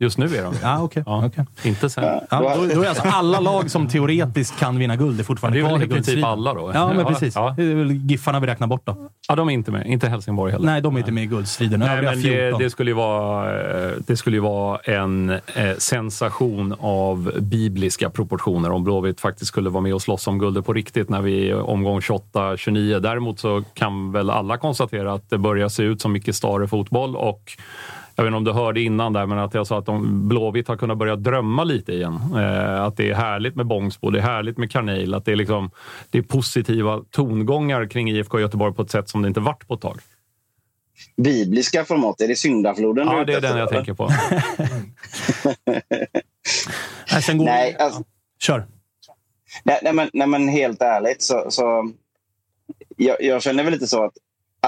Just 0.00 0.18
nu 0.18 0.36
är 0.36 0.42
de 0.42 0.54
Ja, 0.62 0.82
okej. 0.82 1.02
okej. 1.06 1.44
Inte 1.64 1.90
sen. 1.90 2.04
Ja, 2.30 2.56
då, 2.56 2.74
då 2.74 2.82
är 2.82 2.88
alltså 2.88 3.02
alla 3.08 3.40
lag 3.40 3.70
som 3.70 3.88
teoretiskt 3.88 4.58
kan 4.58 4.78
vinna 4.78 4.96
guld 4.96 5.20
är 5.20 5.24
fortfarande 5.24 5.58
Det 5.58 5.60
är 5.60 5.62
väl 5.62 5.70
kvar 5.70 5.76
i 5.76 5.80
princip 5.80 5.94
guldstriden. 5.96 6.24
alla 6.24 6.54
då? 6.54 6.70
Ja, 6.74 6.88
men 6.88 6.98
Ja, 6.98 7.04
precis. 7.04 7.34
ja. 7.34 7.54
Det 7.56 7.62
är 7.62 7.74
väl 7.74 7.90
Giffarna 7.92 8.40
vi 8.40 8.46
räknar 8.46 8.66
bort 8.66 8.82
då. 8.86 9.10
Ja, 9.28 9.36
de 9.36 9.48
är 9.48 9.52
inte 9.52 9.70
med. 9.70 9.86
Inte 9.86 10.08
Helsingborg 10.08 10.52
heller. 10.52 10.66
Nej, 10.66 10.80
de 10.80 10.94
är 10.94 10.98
inte 10.98 11.12
med 11.12 11.22
i 11.24 11.26
guldstriden. 11.26 11.80
Nej, 11.80 12.02
men 12.02 12.14
det, 12.14 12.20
14. 12.20 12.60
det, 12.62 12.70
skulle 12.70 12.90
ju 12.90 12.94
vara, 12.94 13.60
eh, 13.86 13.92
det 14.06 14.16
skulle 14.16 14.36
ju 14.36 14.40
vara 14.40 14.78
en 14.78 15.30
eh, 15.30 15.38
sensation 15.78 16.74
av 16.80 17.32
bibliska 17.40 18.10
proportioner 18.10 18.70
om 18.70 18.84
Blåvitt 18.84 19.20
faktiskt 19.20 19.48
skulle 19.48 19.70
vara 19.70 19.82
med 19.82 19.94
och 19.94 20.02
slåss 20.02 20.26
om 20.26 20.38
guldet 20.38 20.66
på 20.66 20.72
riktigt 20.72 21.08
när 21.08 21.20
vi 21.22 21.50
är 21.50 21.60
omgång 21.60 22.00
28-29. 22.00 23.00
Däremot 23.00 23.40
så 23.40 23.62
kan 23.74 24.12
väl 24.12 24.30
alla 24.30 24.56
konstatera 24.56 25.12
att 25.12 25.30
det 25.30 25.38
börjar 25.38 25.68
se 25.68 25.82
ut 25.82 26.00
som 26.00 26.12
Micke 26.12 26.34
Stare 26.34 26.68
fotboll 26.68 27.16
och 27.16 27.52
jag 28.18 28.24
vet 28.24 28.28
inte 28.28 28.36
om 28.36 28.44
du 28.44 28.52
hörde 28.52 28.80
innan 28.80 29.12
där, 29.12 29.26
men 29.26 29.38
att 29.38 29.54
jag 29.54 29.66
sa 29.66 29.78
att 29.78 29.86
de, 29.86 30.28
Blåvitt 30.28 30.68
har 30.68 30.76
kunnat 30.76 30.98
börja 30.98 31.16
drömma 31.16 31.64
lite 31.64 31.92
igen. 31.92 32.20
Eh, 32.36 32.82
att 32.82 32.96
det 32.96 33.10
är 33.10 33.14
härligt 33.14 33.54
med 33.56 33.66
Bångsbo, 33.66 34.10
det 34.10 34.18
är 34.18 34.22
härligt 34.22 34.58
med 34.58 34.70
Carneil, 34.70 35.14
att 35.14 35.24
det 35.24 35.32
är, 35.32 35.36
liksom, 35.36 35.70
det 36.10 36.18
är 36.18 36.22
positiva 36.22 37.04
tongångar 37.10 37.86
kring 37.86 38.10
IFK 38.10 38.40
Göteborg 38.40 38.74
på 38.74 38.82
ett 38.82 38.90
sätt 38.90 39.08
som 39.08 39.22
det 39.22 39.28
inte 39.28 39.40
varit 39.40 39.68
på 39.68 39.74
ett 39.74 39.80
tag. 39.80 39.98
Bibliska 41.16 41.84
format, 41.84 42.20
är 42.20 42.28
det 42.28 42.36
syndafloden 42.36 43.06
Ja, 43.06 43.24
det 43.24 43.34
är 43.34 43.40
den 43.40 43.58
jag 43.58 43.68
eller? 43.68 43.72
tänker 43.72 43.94
på. 43.94 44.10
Nej, 47.12 47.22
sen 47.22 47.38
går... 47.38 47.44
Nej, 47.44 47.76
alltså, 47.78 48.02
Kör. 48.38 48.66
nej, 49.64 49.78
nej, 49.82 49.92
men, 49.92 50.10
nej, 50.12 50.26
men 50.26 50.48
helt 50.48 50.82
ärligt 50.82 51.22
så... 51.22 51.46
så 51.50 51.92
jag, 52.96 53.16
jag 53.20 53.42
känner 53.42 53.64
väl 53.64 53.72
lite 53.72 53.86
så 53.86 54.04
att 54.04 54.12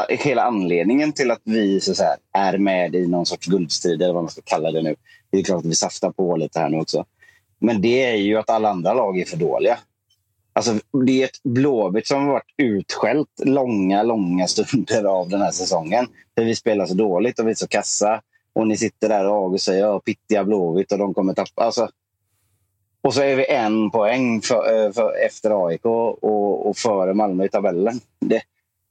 hela 0.08 0.42
anledningen 0.42 1.12
till 1.12 1.30
att 1.30 1.40
vi 1.44 1.80
så 1.80 1.94
så 1.94 2.02
här, 2.04 2.16
är 2.32 2.58
med 2.58 2.94
i 2.94 3.06
någon 3.06 3.26
sorts 3.26 3.46
guldstrid, 3.46 4.02
eller 4.02 4.14
vad 4.14 4.22
man 4.22 4.30
ska 4.30 4.42
kalla 4.44 4.70
det 4.70 4.82
nu. 4.82 4.96
Det 5.30 5.38
är 5.38 5.42
klart 5.42 5.58
att 5.58 5.70
vi 5.70 5.74
saftar 5.74 6.10
på 6.10 6.36
lite 6.36 6.58
här 6.58 6.68
nu 6.68 6.78
också. 6.80 7.04
Men 7.58 7.80
det 7.80 8.04
är 8.04 8.16
ju 8.16 8.36
att 8.36 8.50
alla 8.50 8.70
andra 8.70 8.94
lag 8.94 9.18
är 9.20 9.24
för 9.24 9.36
dåliga. 9.36 9.78
Alltså, 10.52 10.74
det 11.06 11.22
är 11.22 11.24
ett 11.24 11.42
Blåvitt 11.42 12.06
som 12.06 12.22
har 12.22 12.32
varit 12.32 12.54
utskällt 12.56 13.28
långa, 13.44 14.02
långa 14.02 14.46
stunder 14.46 15.04
av 15.04 15.28
den 15.28 15.40
här 15.40 15.50
säsongen. 15.50 16.06
För 16.34 16.44
vi 16.44 16.56
spelar 16.56 16.86
så 16.86 16.94
dåligt 16.94 17.38
och 17.38 17.46
vi 17.46 17.50
är 17.50 17.54
så 17.54 17.68
kassa. 17.68 18.22
Och 18.52 18.66
ni 18.66 18.76
sitter 18.76 19.08
där 19.08 19.28
och 19.28 19.36
August 19.36 19.64
säger 19.64 19.80
ja, 19.80 20.00
pittiga 20.00 20.44
Blåvitt 20.44 20.92
och 20.92 20.98
de 20.98 21.14
kommer 21.14 21.34
tappa. 21.34 21.62
Alltså, 21.62 21.88
och 23.02 23.14
så 23.14 23.22
är 23.22 23.36
vi 23.36 23.46
en 23.46 23.90
poäng 23.90 24.40
för, 24.42 24.86
eh, 24.86 24.92
för, 24.92 25.26
efter 25.26 25.66
AIK 25.66 25.84
och, 25.84 26.66
och 26.68 26.76
före 26.76 27.14
Malmö 27.14 27.44
i 27.44 27.48
tabellen. 27.48 28.00
Det, 28.20 28.42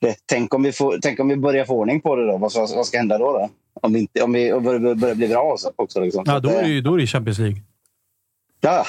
det, 0.02 0.16
tänk, 0.26 0.54
om 0.54 0.64
vi 0.64 0.72
får, 0.72 1.00
tänk 1.02 1.20
om 1.20 1.28
vi 1.28 1.38
börjar 1.38 1.66
få 1.66 1.74
ordning 1.74 2.02
på 2.02 2.16
det 2.16 2.28
då. 2.28 2.38
Vad, 2.38 2.52
vad 2.56 2.86
ska 2.86 2.98
hända 2.98 3.18
då? 3.18 3.34
då? 3.34 3.50
Om 3.74 3.94
vi, 3.94 4.00
inte, 4.00 4.22
om 4.22 4.34
vi 4.34 4.54
börjar, 4.60 4.96
börjar 4.96 5.16
bli 5.16 5.28
bra 5.28 5.42
också. 5.42 5.72
också 5.76 6.02
liksom. 6.02 6.24
Ja, 6.28 6.40
då 6.40 6.50
är 6.50 6.62
det 6.62 6.70
ju 6.70 6.82
då 6.82 6.94
är 6.94 6.98
det 6.98 7.08
Champions 7.08 7.40
League. 7.40 7.62
Ja, 8.62 8.86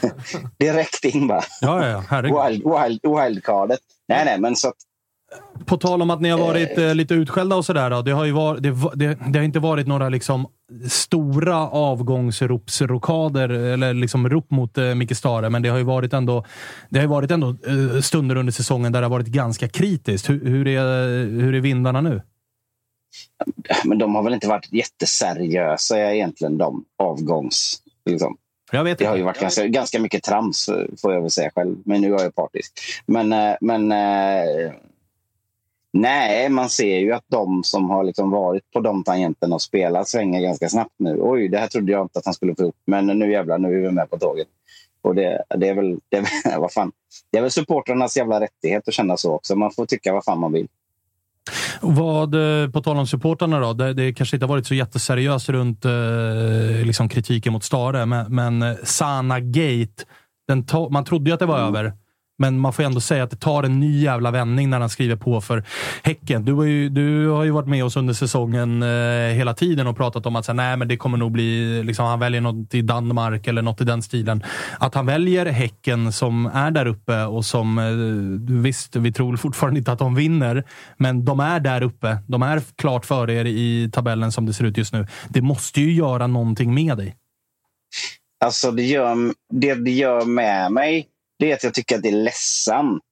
direkt 0.58 1.04
in 1.04 1.26
bara. 1.26 1.42
Ja, 1.60 1.88
ja, 1.88 2.04
ja. 2.10 2.22
Wild, 2.22 2.62
wild, 2.64 3.00
wildcardet. 3.02 3.80
Nej, 4.08 4.24
nej, 4.24 4.40
men 4.40 4.56
så 4.56 4.68
att 4.68 4.76
På 5.64 5.76
tal 5.76 6.02
om 6.02 6.10
att 6.10 6.20
ni 6.20 6.28
har 6.28 6.38
varit 6.38 6.78
eh, 6.78 6.94
lite 6.94 7.14
utskällda 7.14 7.56
och 7.56 7.64
sådär. 7.64 8.02
Det 8.02 8.12
har, 8.12 8.24
ju 8.24 8.32
varit, 8.32 8.62
det, 8.62 8.70
det, 8.94 9.18
det 9.28 9.38
har 9.38 9.44
inte 9.44 9.58
varit 9.58 9.86
några 9.86 10.08
liksom 10.08 10.46
stora 10.88 11.68
avgångsropsrokader 11.68 13.48
eller 13.48 13.94
liksom 13.94 14.28
rop 14.28 14.50
mot 14.50 14.78
eh, 14.78 14.94
Micke 14.94 15.16
Stare, 15.16 15.50
men 15.50 15.62
det 15.62 15.68
har 15.68 15.78
ju 15.78 15.84
varit 15.84 16.12
ändå, 16.12 16.44
det 16.88 17.00
har 17.00 17.06
varit 17.06 17.30
ändå 17.30 17.48
eh, 17.48 18.00
stunder 18.00 18.36
under 18.36 18.52
säsongen 18.52 18.92
där 18.92 19.00
det 19.00 19.06
har 19.06 19.10
varit 19.10 19.26
ganska 19.26 19.68
kritiskt. 19.68 20.30
Hur, 20.30 20.44
hur, 20.44 20.68
är, 20.68 20.82
hur 21.40 21.54
är 21.54 21.60
vindarna 21.60 22.00
nu? 22.00 22.22
Men 23.84 23.98
de 23.98 24.14
har 24.14 24.22
väl 24.22 24.34
inte 24.34 24.48
varit 24.48 24.72
jätteseriösa 24.72 26.14
egentligen, 26.14 26.58
de 26.58 26.84
avgångs... 26.98 27.82
Liksom. 28.10 28.36
Jag 28.72 28.84
vet 28.84 28.98
det 28.98 29.04
har 29.04 29.16
ju 29.16 29.22
varit 29.22 29.40
ganska, 29.40 29.66
ganska 29.66 30.00
mycket 30.00 30.22
trams, 30.22 30.68
eh, 30.68 30.84
får 31.02 31.12
jag 31.12 31.20
väl 31.20 31.30
säga 31.30 31.50
själv. 31.54 31.76
Men 31.84 32.00
nu 32.00 32.14
är 32.14 32.22
jag 32.22 32.34
partisk. 32.34 32.72
Men, 33.06 33.32
eh, 33.32 33.54
men 33.60 33.92
eh, 33.92 34.72
nej, 36.00 36.48
man 36.48 36.70
ser 36.70 36.98
ju 36.98 37.12
att 37.12 37.24
de 37.30 37.64
som 37.64 37.90
har 37.90 38.04
liksom 38.04 38.30
varit 38.30 38.70
på 38.72 38.80
de 38.80 39.04
tangenterna 39.04 39.54
och 39.54 39.62
spelat 39.62 40.08
svänger 40.08 40.40
ganska 40.40 40.68
snabbt 40.68 40.94
nu. 40.98 41.18
Oj, 41.20 41.48
det 41.48 41.58
här 41.58 41.66
trodde 41.66 41.92
jag 41.92 42.02
inte 42.02 42.18
att 42.18 42.24
han 42.24 42.34
skulle 42.34 42.54
få 42.54 42.62
ihop. 42.62 42.76
Men 42.86 43.06
nu 43.06 43.32
jävlar, 43.32 43.58
nu 43.58 43.68
är 43.68 43.80
vi 43.80 43.90
med 43.90 44.10
på 44.10 44.18
tåget. 44.18 44.48
Och 45.02 45.14
det, 45.14 45.42
det 45.56 45.68
är 45.68 45.74
väl, 45.74 45.98
det 46.08 46.16
är, 46.16 46.58
vad 46.60 46.72
fan, 46.72 46.92
det 47.32 47.38
är 47.38 47.42
väl 47.42 47.50
supportrarnas 47.50 48.16
jävla 48.16 48.40
rättighet 48.40 48.88
att 48.88 48.94
känna 48.94 49.16
så 49.16 49.32
också. 49.32 49.56
Man 49.56 49.70
får 49.70 49.86
tycka 49.86 50.12
vad 50.12 50.24
fan 50.24 50.40
man 50.40 50.52
vill. 50.52 50.68
Vad, 51.80 52.34
eh, 52.34 52.70
på 52.70 52.82
tal 52.82 52.96
om 52.96 53.06
supportrarna 53.06 53.60
då, 53.60 53.72
det, 53.72 53.92
det 53.92 54.12
kanske 54.12 54.36
inte 54.36 54.46
har 54.46 54.48
varit 54.48 54.66
så 54.66 54.74
jätteseriöst 54.74 55.48
runt 55.48 55.84
eh, 55.84 55.92
liksom 56.84 57.08
kritiken 57.08 57.52
mot 57.52 57.64
Stare, 57.64 58.06
men, 58.06 58.34
men 58.34 58.76
Sana 58.84 59.40
Gate, 59.40 60.04
to- 60.48 60.90
man 60.90 61.04
trodde 61.04 61.30
ju 61.30 61.34
att 61.34 61.40
det 61.40 61.46
var 61.46 61.58
över. 61.58 61.92
Men 62.38 62.58
man 62.58 62.72
får 62.72 62.82
ändå 62.82 63.00
säga 63.00 63.24
att 63.24 63.30
det 63.30 63.36
tar 63.36 63.62
en 63.62 63.80
ny 63.80 64.00
jävla 64.00 64.30
vändning 64.30 64.70
när 64.70 64.80
han 64.80 64.90
skriver 64.90 65.16
på 65.16 65.40
för 65.40 65.64
Häcken. 66.02 66.44
Du 66.44 66.52
har 66.52 66.64
ju, 66.64 66.88
du 66.88 67.28
har 67.28 67.44
ju 67.44 67.50
varit 67.50 67.68
med 67.68 67.84
oss 67.84 67.96
under 67.96 68.14
säsongen 68.14 68.82
eh, 68.82 69.34
hela 69.34 69.54
tiden 69.54 69.86
och 69.86 69.96
pratat 69.96 70.26
om 70.26 70.36
att 70.36 70.44
så 70.44 70.52
här, 70.52 70.56
nej, 70.56 70.76
men 70.76 70.88
det 70.88 70.96
kommer 70.96 71.18
nog 71.18 71.32
bli... 71.32 71.82
Liksom, 71.82 72.06
han 72.06 72.18
väljer 72.18 72.40
något 72.40 72.74
i 72.74 72.82
Danmark 72.82 73.46
eller 73.46 73.62
något 73.62 73.80
i 73.80 73.84
den 73.84 74.02
stilen. 74.02 74.42
Att 74.78 74.94
han 74.94 75.06
väljer 75.06 75.46
Häcken 75.46 76.12
som 76.12 76.46
är 76.46 76.70
där 76.70 76.86
uppe 76.86 77.24
och 77.24 77.44
som... 77.44 77.78
Eh, 77.78 78.56
visst, 78.62 78.96
vi 78.96 79.12
tror 79.12 79.36
fortfarande 79.36 79.78
inte 79.78 79.92
att 79.92 79.98
de 79.98 80.14
vinner, 80.14 80.64
men 80.96 81.24
de 81.24 81.40
är 81.40 81.60
där 81.60 81.82
uppe. 81.82 82.18
De 82.26 82.42
är 82.42 82.62
klart 82.76 83.06
före 83.06 83.34
er 83.34 83.44
i 83.44 83.90
tabellen 83.92 84.32
som 84.32 84.46
det 84.46 84.52
ser 84.52 84.64
ut 84.64 84.76
just 84.76 84.92
nu. 84.92 85.06
Det 85.28 85.42
måste 85.42 85.80
ju 85.80 85.92
göra 85.92 86.26
någonting 86.26 86.74
med 86.74 86.96
dig. 86.96 87.16
Alltså 88.44 88.70
det, 88.70 88.82
gör, 88.82 89.16
det 89.52 89.74
det 89.74 89.90
gör 89.90 90.24
med 90.24 90.72
mig, 90.72 91.06
det 91.36 91.50
är 91.50 91.54
att 91.54 91.64
jag 91.64 91.74
tycker 91.74 91.96
att 91.96 92.02
det 92.02 92.08
är 92.08 92.22
ledsamt. 92.22 93.02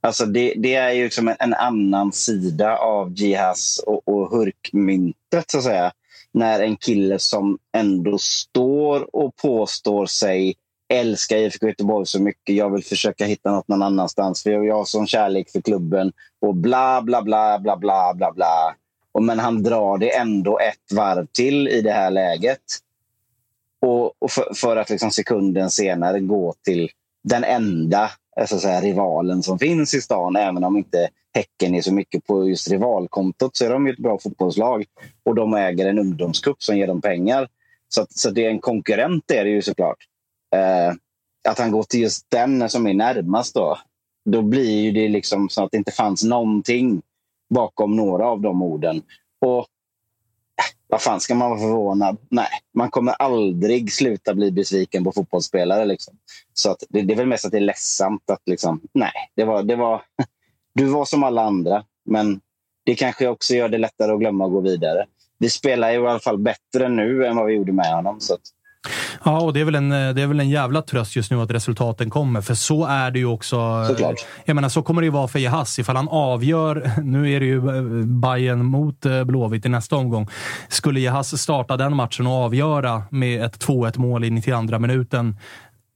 Alltså 0.00 0.26
det, 0.26 0.54
det 0.56 0.74
är 0.74 0.90
ju 0.90 1.04
liksom 1.04 1.28
en, 1.28 1.36
en 1.38 1.54
annan 1.54 2.12
sida 2.12 2.76
av 2.76 3.12
Jihas 3.12 3.78
och, 3.86 4.08
och 4.08 4.30
Hurkmyntet, 4.30 5.50
så 5.50 5.58
att 5.58 5.64
säga. 5.64 5.92
När 6.32 6.60
en 6.60 6.76
kille 6.76 7.18
som 7.18 7.58
ändå 7.72 8.18
står 8.18 9.16
och 9.16 9.36
påstår 9.36 10.06
sig 10.06 10.54
älska 10.88 11.38
IFK 11.38 11.66
Göteborg 11.66 12.06
så 12.06 12.22
mycket. 12.22 12.54
Jag 12.54 12.70
vill 12.70 12.84
försöka 12.84 13.24
hitta 13.24 13.52
något 13.52 13.68
någon 13.68 13.82
annanstans. 13.82 14.42
För 14.42 14.50
jag 14.50 14.74
har 14.74 14.84
sån 14.84 15.06
kärlek 15.06 15.50
för 15.50 15.60
klubben. 15.60 16.12
Och 16.40 16.54
bla, 16.54 17.02
bla, 17.02 17.22
bla, 17.22 17.58
bla, 17.58 17.76
bla, 17.76 18.14
bla, 18.14 18.32
bla. 18.32 18.74
Och 19.12 19.22
men 19.22 19.38
han 19.38 19.62
drar 19.62 19.98
det 19.98 20.16
ändå 20.16 20.58
ett 20.58 20.92
varv 20.92 21.26
till 21.32 21.68
i 21.68 21.80
det 21.80 21.92
här 21.92 22.10
läget. 22.10 22.60
Och, 23.80 24.12
och 24.18 24.30
för, 24.30 24.54
för, 24.54 24.76
att 24.76 24.90
liksom 24.90 25.10
sekunden 25.10 25.70
senare 25.70 26.20
gå 26.20 26.54
till 26.64 26.90
den 27.22 27.44
enda 27.44 28.10
eh, 28.40 28.46
så 28.46 28.54
att 28.56 28.62
säga, 28.62 28.80
rivalen 28.80 29.42
som 29.42 29.58
finns 29.58 29.94
i 29.94 30.00
stan. 30.00 30.36
Även 30.36 30.64
om 30.64 30.76
inte 30.76 31.08
Häcken 31.34 31.74
är 31.74 31.82
så 31.82 31.94
mycket 31.94 32.26
på 32.26 32.48
just 32.48 32.70
rivalkontot 32.70 33.56
så 33.56 33.64
är 33.64 33.70
de 33.70 33.86
ett 33.86 33.98
bra 33.98 34.18
fotbollslag. 34.18 34.84
Och 35.24 35.34
de 35.34 35.54
äger 35.54 35.86
en 35.86 35.98
ungdomscup 35.98 36.62
som 36.62 36.76
ger 36.76 36.86
dem 36.86 37.00
pengar. 37.00 37.48
Så, 37.88 38.06
så 38.10 38.30
det 38.30 38.46
är 38.46 38.50
en 38.50 38.60
konkurrent 38.60 39.30
är 39.30 39.44
det 39.44 39.50
ju 39.50 39.62
såklart. 39.62 39.98
Eh, 40.54 40.94
att 41.48 41.58
han 41.58 41.70
går 41.70 41.82
till 41.82 42.00
just 42.00 42.26
den 42.28 42.68
som 42.68 42.86
är 42.86 42.94
närmast 42.94 43.54
då. 43.54 43.78
Då 44.24 44.42
blir 44.42 44.92
det 44.92 45.08
liksom 45.08 45.48
så 45.48 45.64
att 45.64 45.70
det 45.70 45.78
inte 45.78 45.92
fanns 45.92 46.24
någonting 46.24 47.02
bakom 47.54 47.96
några 47.96 48.26
av 48.26 48.40
de 48.40 48.62
orden. 48.62 49.02
Och 49.40 49.66
vad 50.90 51.02
fan 51.02 51.20
ska 51.20 51.34
man 51.34 51.50
vara 51.50 51.60
förvånad? 51.60 52.16
Nej, 52.28 52.48
man 52.74 52.90
kommer 52.90 53.12
aldrig 53.12 53.92
sluta 53.92 54.34
bli 54.34 54.52
besviken 54.52 55.04
på 55.04 55.12
fotbollsspelare. 55.12 55.84
Liksom. 55.84 56.14
Så 56.54 56.70
att 56.70 56.84
det, 56.88 57.02
det 57.02 57.14
är 57.14 57.16
väl 57.16 57.26
mest 57.26 57.44
att 57.44 57.52
det 57.52 57.58
är 57.58 57.60
ledsamt 57.60 58.30
att 58.30 58.42
liksom, 58.46 58.80
nej, 58.92 59.12
det 59.36 59.44
var, 59.44 59.62
det 59.62 59.76
var, 59.76 60.02
du 60.74 60.84
var 60.84 61.04
som 61.04 61.24
alla 61.24 61.42
andra. 61.42 61.84
Men 62.04 62.40
det 62.84 62.94
kanske 62.94 63.28
också 63.28 63.54
gör 63.54 63.68
det 63.68 63.78
lättare 63.78 64.12
att 64.12 64.20
glömma 64.20 64.44
och 64.44 64.52
gå 64.52 64.60
vidare. 64.60 65.06
Vi 65.38 65.50
spelar 65.50 65.92
i 65.92 65.96
alla 65.96 66.18
fall 66.18 66.38
bättre 66.38 66.88
nu 66.88 67.26
än 67.26 67.36
vad 67.36 67.46
vi 67.46 67.54
gjorde 67.54 67.72
med 67.72 67.94
honom. 67.94 68.20
Så 68.20 68.34
att, 68.34 68.40
Ja, 69.24 69.40
och 69.40 69.52
det 69.52 69.60
är, 69.60 69.64
väl 69.64 69.74
en, 69.74 69.88
det 69.88 70.22
är 70.22 70.26
väl 70.26 70.40
en 70.40 70.50
jävla 70.50 70.82
tröst 70.82 71.16
just 71.16 71.30
nu 71.30 71.40
att 71.40 71.50
resultaten 71.50 72.10
kommer, 72.10 72.40
för 72.40 72.54
så 72.54 72.86
är 72.86 73.10
det 73.10 73.18
ju 73.18 73.26
också. 73.26 73.84
Såklart. 73.88 74.26
Jag 74.44 74.54
menar, 74.54 74.68
så 74.68 74.82
kommer 74.82 75.02
det 75.02 75.04
ju 75.04 75.10
vara 75.10 75.28
för 75.28 75.38
Jehas. 75.38 75.78
Ifall 75.78 75.96
han 75.96 76.08
avgör, 76.08 76.90
nu 77.02 77.32
är 77.32 77.40
det 77.40 77.46
ju 77.46 77.60
Bayern 78.04 78.64
mot 78.64 79.06
eh, 79.06 79.24
Blåvitt 79.24 79.66
i 79.66 79.68
nästa 79.68 79.96
omgång. 79.96 80.28
Skulle 80.68 81.00
Jehas 81.00 81.42
starta 81.42 81.76
den 81.76 81.96
matchen 81.96 82.26
och 82.26 82.32
avgöra 82.32 83.02
med 83.10 83.44
ett 83.44 83.66
2-1 83.66 83.98
mål 83.98 84.24
i 84.24 84.30
92 84.30 84.78
minuten, 84.78 85.36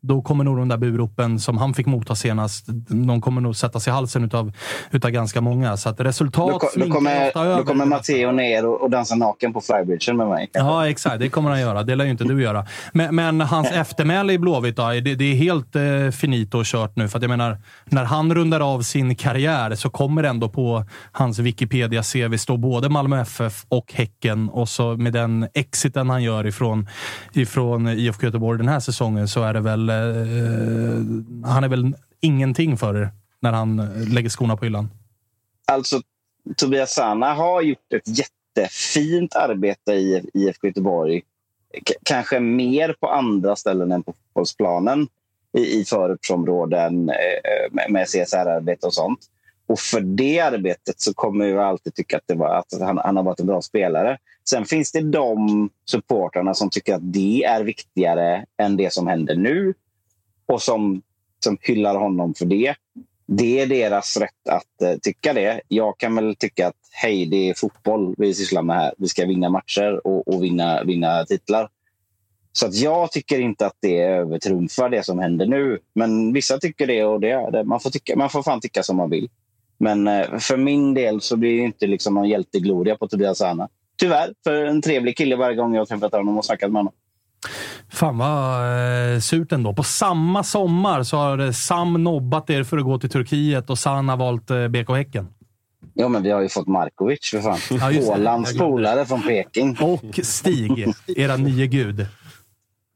då 0.07 0.23
kommer 0.23 0.45
nog 0.45 0.57
de 0.57 0.69
där 0.69 0.77
buropen 0.77 1.39
som 1.39 1.59
han 1.59 1.75
fick 1.75 1.87
motta 1.87 2.15
senast, 2.15 2.65
de 2.89 3.21
kommer 3.21 3.41
nog 3.41 3.57
sätta 3.57 3.81
sig 3.81 3.91
i 3.91 3.95
halsen 3.95 4.25
utav, 4.25 4.53
utav 4.91 5.11
ganska 5.11 5.41
många. 5.41 5.77
Så 5.77 5.89
att 5.89 6.01
resultat 6.01 6.61
då, 6.75 6.85
då 6.85 6.91
kommer, 6.93 7.57
då 7.57 7.65
kommer 7.65 7.85
Matteo 7.85 8.33
ner 8.33 8.67
och, 8.67 8.83
och 8.83 8.91
dansa 8.91 9.15
naken 9.15 9.53
på 9.53 9.61
flybridgen 9.61 10.17
med 10.17 10.29
mig. 10.29 10.51
Ja, 10.53 10.89
exakt. 10.89 11.19
Det 11.19 11.29
kommer 11.29 11.51
han 11.51 11.61
göra. 11.61 11.83
Det 11.83 11.95
lär 11.95 12.05
ju 12.05 12.11
inte 12.11 12.25
du 12.25 12.43
göra. 12.43 12.67
Men, 12.93 13.15
men 13.15 13.41
hans 13.41 13.71
eftermäle 13.73 14.33
i 14.33 14.39
Blåvitt, 14.39 14.77
då, 14.77 14.89
det, 14.89 15.01
det, 15.01 15.25
är 15.25 15.35
helt 15.35 15.77
eh, 15.77 16.11
finito 16.13 16.59
och 16.59 16.65
kört 16.65 16.97
nu. 16.97 17.09
För 17.09 17.21
jag 17.21 17.29
menar, 17.29 17.59
när 17.85 18.05
han 18.05 18.35
rundar 18.35 18.61
av 18.61 18.83
sin 18.83 19.17
karriär 19.17 19.75
så 19.75 19.91
kommer 19.91 20.23
ändå 20.23 20.49
på 20.49 20.85
hans 21.13 21.39
Wikipedia-CV 21.39 22.37
stå 22.39 22.57
både 22.57 22.89
Malmö 22.89 23.21
FF 23.21 23.65
och 23.69 23.93
Häcken. 23.93 24.49
Och 24.49 24.69
så 24.69 24.97
med 24.97 25.13
den 25.13 25.49
exiten 25.55 26.11
han 26.11 26.23
gör 26.23 26.47
ifrån, 26.47 26.89
ifrån 27.33 27.89
IFK 27.89 28.27
Göteborg 28.27 28.59
den 28.59 28.69
här 28.69 28.81
säsongen 28.81 29.29
så 29.29 29.43
är 29.43 29.55
det 29.55 29.61
väl 29.61 29.94
eh, 29.95 31.05
han 31.45 31.65
är 31.65 31.69
väl 31.69 31.97
ingenting 32.21 32.77
för 32.77 32.97
er 32.97 33.11
när 33.41 33.53
han 33.53 33.79
eh, 33.79 34.09
lägger 34.15 34.29
skorna 34.29 34.57
på 34.57 34.65
hyllan? 34.65 34.91
Alltså, 35.67 36.01
Tobias 36.57 36.95
Sana 36.95 37.35
har 37.35 37.63
gjort 37.63 37.93
ett 37.95 38.19
jättefint 38.19 39.35
arbete 39.35 39.93
i 39.93 40.31
IFK 40.35 40.67
Göteborg. 40.67 41.23
K 41.89 41.95
kanske 42.03 42.41
mer 42.41 42.97
på 43.01 43.09
andra 43.09 43.57
ställen 43.57 43.93
än 43.93 44.03
på 44.03 44.13
fotbollsplanen 44.13 45.09
i, 45.59 45.81
i 45.81 45.85
förortsområden 45.85 47.09
eh, 47.09 47.89
med, 47.89 48.07
CSR-arbete 48.07 48.87
och 48.87 48.95
sånt. 48.95 49.21
Och 49.67 49.79
för 49.79 50.01
det 50.01 50.41
arbetet 50.41 51.01
så 51.01 51.15
kommer 51.15 51.47
jag 51.47 51.65
alltid 51.65 51.95
tycka 51.95 52.17
att, 52.17 52.23
det 52.27 52.35
var, 52.35 52.59
att 52.59 52.81
han, 52.81 52.99
han, 52.99 53.17
har 53.17 53.23
varit 53.23 53.41
en 53.41 53.47
bra 53.47 53.63
spelare. 53.63 54.19
Sen 54.49 54.65
finns 54.65 54.93
det 54.93 55.01
de 55.01 55.71
supportrarna 55.85 56.55
som 56.55 56.71
tycker 56.71 56.95
att 56.95 57.13
det 57.13 57.45
är 57.45 57.65
viktigare 57.65 58.45
än 58.59 58.77
det 58.77 58.93
som 58.93 59.07
händer 59.07 59.37
nu 59.37 59.75
och 60.47 60.63
som, 60.63 61.03
som 61.45 61.59
hyllar 61.61 61.97
honom 61.97 62.35
för 62.35 62.45
det. 62.45 62.75
Det 63.27 63.61
är 63.61 63.67
deras 63.67 64.17
rätt 64.17 64.49
att 64.49 64.89
uh, 64.89 64.99
tycka 65.03 65.33
det. 65.33 65.61
Jag 65.69 65.99
kan 65.99 66.15
väl 66.15 66.37
tycka 66.37 66.67
att 66.69 66.77
hej, 66.91 67.27
det 67.27 67.51
är 67.51 67.55
fotboll 67.55 68.15
vi 68.19 68.35
sysslar 68.35 68.63
med 68.63 68.77
här. 68.77 68.95
Vi 68.99 69.09
ska 69.09 69.27
vinna 69.27 69.49
matcher 69.49 70.07
och, 70.07 70.29
och 70.29 70.43
vinna, 70.43 70.85
vinna 70.85 71.25
titlar. 71.25 71.69
Så 72.53 72.67
att 72.67 72.75
jag 72.75 73.13
tycker 73.13 73.41
inte 73.41 73.67
att 73.67 73.77
det 73.81 73.99
övertrumfar 73.99 74.89
det 74.89 75.03
som 75.03 75.19
händer 75.19 75.47
nu. 75.47 75.79
Men 75.95 76.33
vissa 76.33 76.59
tycker 76.59 76.87
det 76.87 77.05
och 77.05 77.21
det 77.21 77.31
är 77.31 77.51
det. 77.51 77.65
Man 77.65 77.81
får, 77.81 77.91
tycka, 77.91 78.17
man 78.17 78.31
får 78.31 78.43
fan 78.43 78.61
tycka 78.61 78.83
som 78.83 78.97
man 78.97 79.11
vill. 79.11 79.29
Men 79.79 80.09
uh, 80.09 80.39
för 80.39 80.57
min 80.57 80.95
del 80.95 81.21
så 81.21 81.37
blir 81.37 81.57
det 81.57 81.65
inte 81.65 81.87
liksom 81.87 82.15
någon 82.15 82.29
hjältegloria 82.29 82.97
på 82.97 83.09
Tobias 83.09 83.41
Anna. 83.41 83.69
Tyvärr, 83.97 84.35
för 84.45 84.65
en 84.65 84.83
trevlig 84.83 85.17
kille 85.17 85.37
varje 85.37 85.57
gång 85.57 85.75
jag 85.75 85.81
har 85.81 85.87
träffat 85.87 86.13
honom 86.13 86.39
och 86.39 86.45
snackat 86.45 86.73
med 86.73 86.81
honom. 86.81 86.93
Fan 87.95 88.19
vad 88.19 89.15
eh, 89.15 89.21
surt 89.21 89.53
ändå. 89.53 89.73
På 89.73 89.83
samma 89.83 90.43
sommar 90.43 91.03
så 91.03 91.17
har 91.17 91.53
Sam 91.53 92.05
nobbat 92.05 92.51
er 92.51 92.65
för 92.65 92.79
att 92.79 92.85
gå 92.85 92.99
till 92.99 93.11
Turkiet 93.11 93.71
och 93.71 93.79
San 93.79 94.09
har 94.09 94.17
valt 94.17 94.51
eh, 94.51 94.69
BK 94.69 94.91
Häcken. 94.91 95.29
Ja, 95.95 96.09
men 96.09 96.23
vi 96.23 96.31
har 96.31 96.41
ju 96.41 96.49
fått 96.49 96.67
Markovic 96.67 97.31
för 97.31 97.41
fan. 97.41 97.59
Ja, 97.71 98.13
Ålands 98.13 98.59
polare 98.59 99.07
från 99.07 99.23
Peking. 99.23 99.77
Och 99.81 100.21
Stig, 100.23 100.87
era 101.07 101.37
nye 101.37 101.67
gud. 101.67 102.07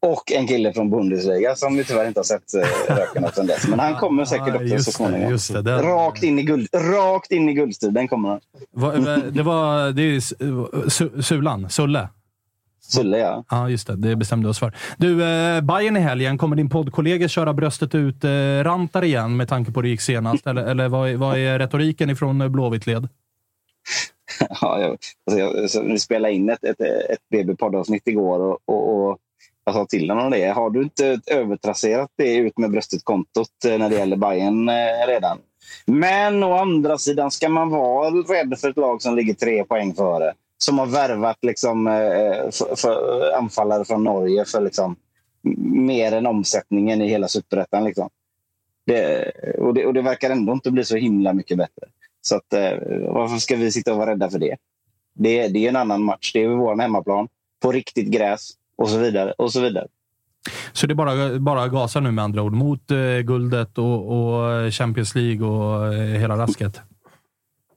Och 0.01 0.33
en 0.33 0.47
kille 0.47 0.73
från 0.73 0.91
Bundesliga 0.91 1.55
som 1.55 1.77
vi 1.77 1.85
tyvärr 1.85 2.09
inte 2.09 2.21
har 2.21 2.25
sett 2.25 2.55
eh, 2.55 2.95
röken 2.97 3.25
av 3.25 3.31
sedan 3.31 3.47
dess. 3.47 3.69
Men 3.69 3.79
han 3.79 3.95
kommer 4.01 4.25
säkert 4.25 4.55
också 4.55 4.65
just 4.65 4.85
så 4.85 4.93
småningom. 4.93 5.31
Just 5.31 5.53
det, 5.53 5.63
den... 5.63 5.83
rakt, 5.83 6.23
in 6.23 6.39
i 6.39 6.43
guld, 6.43 6.69
rakt 6.75 7.33
in 7.33 7.49
i 7.49 7.55
guldstriden 7.55 8.09
kommer 8.09 8.29
han. 8.29 8.41
Det 9.33 9.43
var 9.43 9.93
det 9.93 10.03
är 10.03 11.23
Sulan, 11.23 11.71
Sulle. 11.71 12.09
Sulle, 12.89 13.19
ja. 13.19 13.45
Ja, 13.51 13.71
just 13.71 13.87
det. 13.87 13.97
Det 13.97 14.17
bestämde 14.17 14.49
oss 14.49 14.59
för. 14.59 14.73
Du, 14.99 15.25
eh, 15.25 15.61
Bayern 15.61 15.97
i 15.97 16.01
helgen. 16.01 16.39
Kommer 16.39 16.57
din 16.57 16.71
poddkollega 16.71 17.29
köra 17.29 17.55
bröstet 17.55 17.95
ut 17.95 18.25
eh, 18.25 18.31
rantar 18.63 19.05
igen 19.05 19.37
med 19.37 19.49
tanke 19.49 19.73
på 19.73 19.81
hur 19.81 19.83
det 19.83 19.89
gick 19.89 20.01
senast? 20.01 20.47
Eller, 20.47 20.63
eller 20.63 20.89
vad, 20.89 21.11
vad 21.13 21.39
är 21.39 21.59
retoriken 21.59 22.11
ifrån 22.11 22.53
Blåvitt 22.53 22.87
led? 22.87 23.09
ja, 24.61 24.81
jag, 24.81 24.91
alltså 24.91 25.39
jag, 25.39 25.71
så 25.71 25.83
vi 25.83 25.99
spelade 25.99 26.35
in 26.35 26.51
ett, 26.51 26.65
ett, 26.65 26.81
ett 26.81 27.29
BB-poddavsnitt 27.31 28.03
igår 28.07 28.41
och, 28.41 28.59
och, 28.65 29.11
och 29.11 29.19
jag 29.65 29.75
sa 29.75 29.87
till 29.87 30.11
honom 30.11 30.31
det. 30.31 30.47
Har 30.47 30.71
du 30.71 30.83
inte 30.83 31.21
övertrasserat 31.27 32.11
det 32.17 32.37
ut 32.37 32.59
med 32.59 32.71
bröstet-kontot 32.71 33.65
eh, 33.67 33.79
när 33.79 33.91
det 33.91 33.97
gäller 33.97 34.17
Bayern 34.17 34.69
eh, 34.69 35.07
redan? 35.07 35.39
Men 35.87 36.43
å 36.43 36.53
andra 36.53 36.99
sidan, 36.99 37.31
ska 37.31 37.49
man 37.49 37.71
vara 37.71 38.11
rädd 38.11 38.59
för 38.61 38.71
ett 38.71 38.77
lag 38.77 39.03
som 39.03 39.17
ligger 39.17 39.35
tre 39.35 39.65
poäng 39.65 39.95
före? 39.95 40.33
Som 40.59 40.79
har 40.79 40.87
värvat 40.87 41.39
liksom, 41.43 41.87
eh, 41.87 42.51
för, 42.51 42.77
för 42.77 43.33
anfallare 43.39 43.85
från 43.85 44.05
Norge 44.05 44.45
för 44.45 44.61
liksom, 44.61 44.97
mer 45.87 46.13
än 46.13 46.27
omsättningen 46.27 47.03
i 47.03 47.09
hela 47.09 47.29
superettan. 47.29 47.85
Liksom. 47.85 48.11
Det, 48.87 49.31
och, 49.59 49.75
det, 49.75 49.87
och 49.87 49.95
det 49.95 50.03
verkar 50.03 50.31
ändå 50.31 50.53
inte 50.53 50.71
bli 50.71 50.85
så 50.85 50.97
himla 50.97 51.33
mycket 51.33 51.59
bättre. 51.59 51.87
Så 52.21 52.37
att, 52.37 52.53
eh, 52.53 52.71
varför 53.09 53.37
ska 53.37 53.57
vi 53.57 53.73
sitta 53.73 53.93
och 53.93 53.99
vara 53.99 54.11
rädda 54.11 54.31
för 54.31 54.39
det? 54.39 54.57
Det, 55.15 55.49
det 55.49 55.65
är 55.65 55.69
en 55.69 55.77
annan 55.77 56.03
match. 56.03 56.33
Det 56.33 56.43
är 56.43 56.49
vår 56.49 56.81
hemmaplan. 56.81 57.29
På 57.63 57.73
riktigt 57.73 58.11
gräs 58.11 58.51
och 58.77 58.89
så 58.89 58.99
vidare. 58.99 59.33
och 59.33 59.53
Så 59.53 59.61
vidare. 59.61 59.87
Så 60.73 60.87
det 60.87 60.93
är 60.93 60.95
bara, 60.95 61.39
bara 61.39 61.69
gasa 61.69 62.01
nu 62.01 62.11
med 62.11 62.25
andra 62.25 62.43
ord 62.43 62.53
mot 62.53 62.91
eh, 62.91 63.19
guldet 63.25 63.79
och, 63.79 64.09
och, 64.09 64.73
Champions 64.73 65.15
League 65.15 65.47
och 65.47 65.95
eh, 65.95 66.21
hela 66.21 66.37
rasket? 66.37 66.81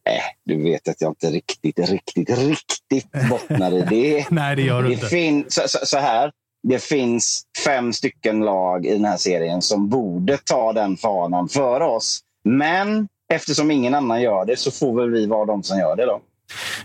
Äh, 0.09 0.21
du 0.45 0.63
vet 0.63 0.87
att 0.87 1.01
jag 1.01 1.11
inte 1.11 1.27
riktigt, 1.27 1.79
riktigt, 1.89 2.37
riktigt 2.37 3.29
bottnar 3.29 3.73
i 3.73 3.81
det. 3.89 4.25
Nej, 4.29 4.55
det 4.55 4.61
gör 4.61 4.81
du 4.81 4.87
det 4.87 4.93
inte. 4.93 5.07
Fin, 5.07 5.45
så, 5.47 5.61
så, 5.67 5.85
så, 5.85 5.97
här, 5.97 6.31
det 6.67 6.83
finns 6.83 7.43
fem 7.65 7.93
stycken 7.93 8.39
lag 8.39 8.85
i 8.85 8.93
den 8.93 9.05
här 9.05 9.17
serien 9.17 9.61
som 9.61 9.89
borde 9.89 10.37
ta 10.37 10.73
den 10.73 10.97
fanan 10.97 11.49
före 11.49 11.85
oss. 11.85 12.19
Men 12.43 13.07
eftersom 13.33 13.71
ingen 13.71 13.93
annan 13.93 14.21
gör 14.21 14.45
det 14.45 14.57
så 14.57 14.71
får 14.71 15.01
väl 15.01 15.11
vi 15.11 15.25
vara 15.25 15.45
de 15.45 15.63
som 15.63 15.79
gör 15.79 15.95
det 15.95 16.05
då. 16.05 16.21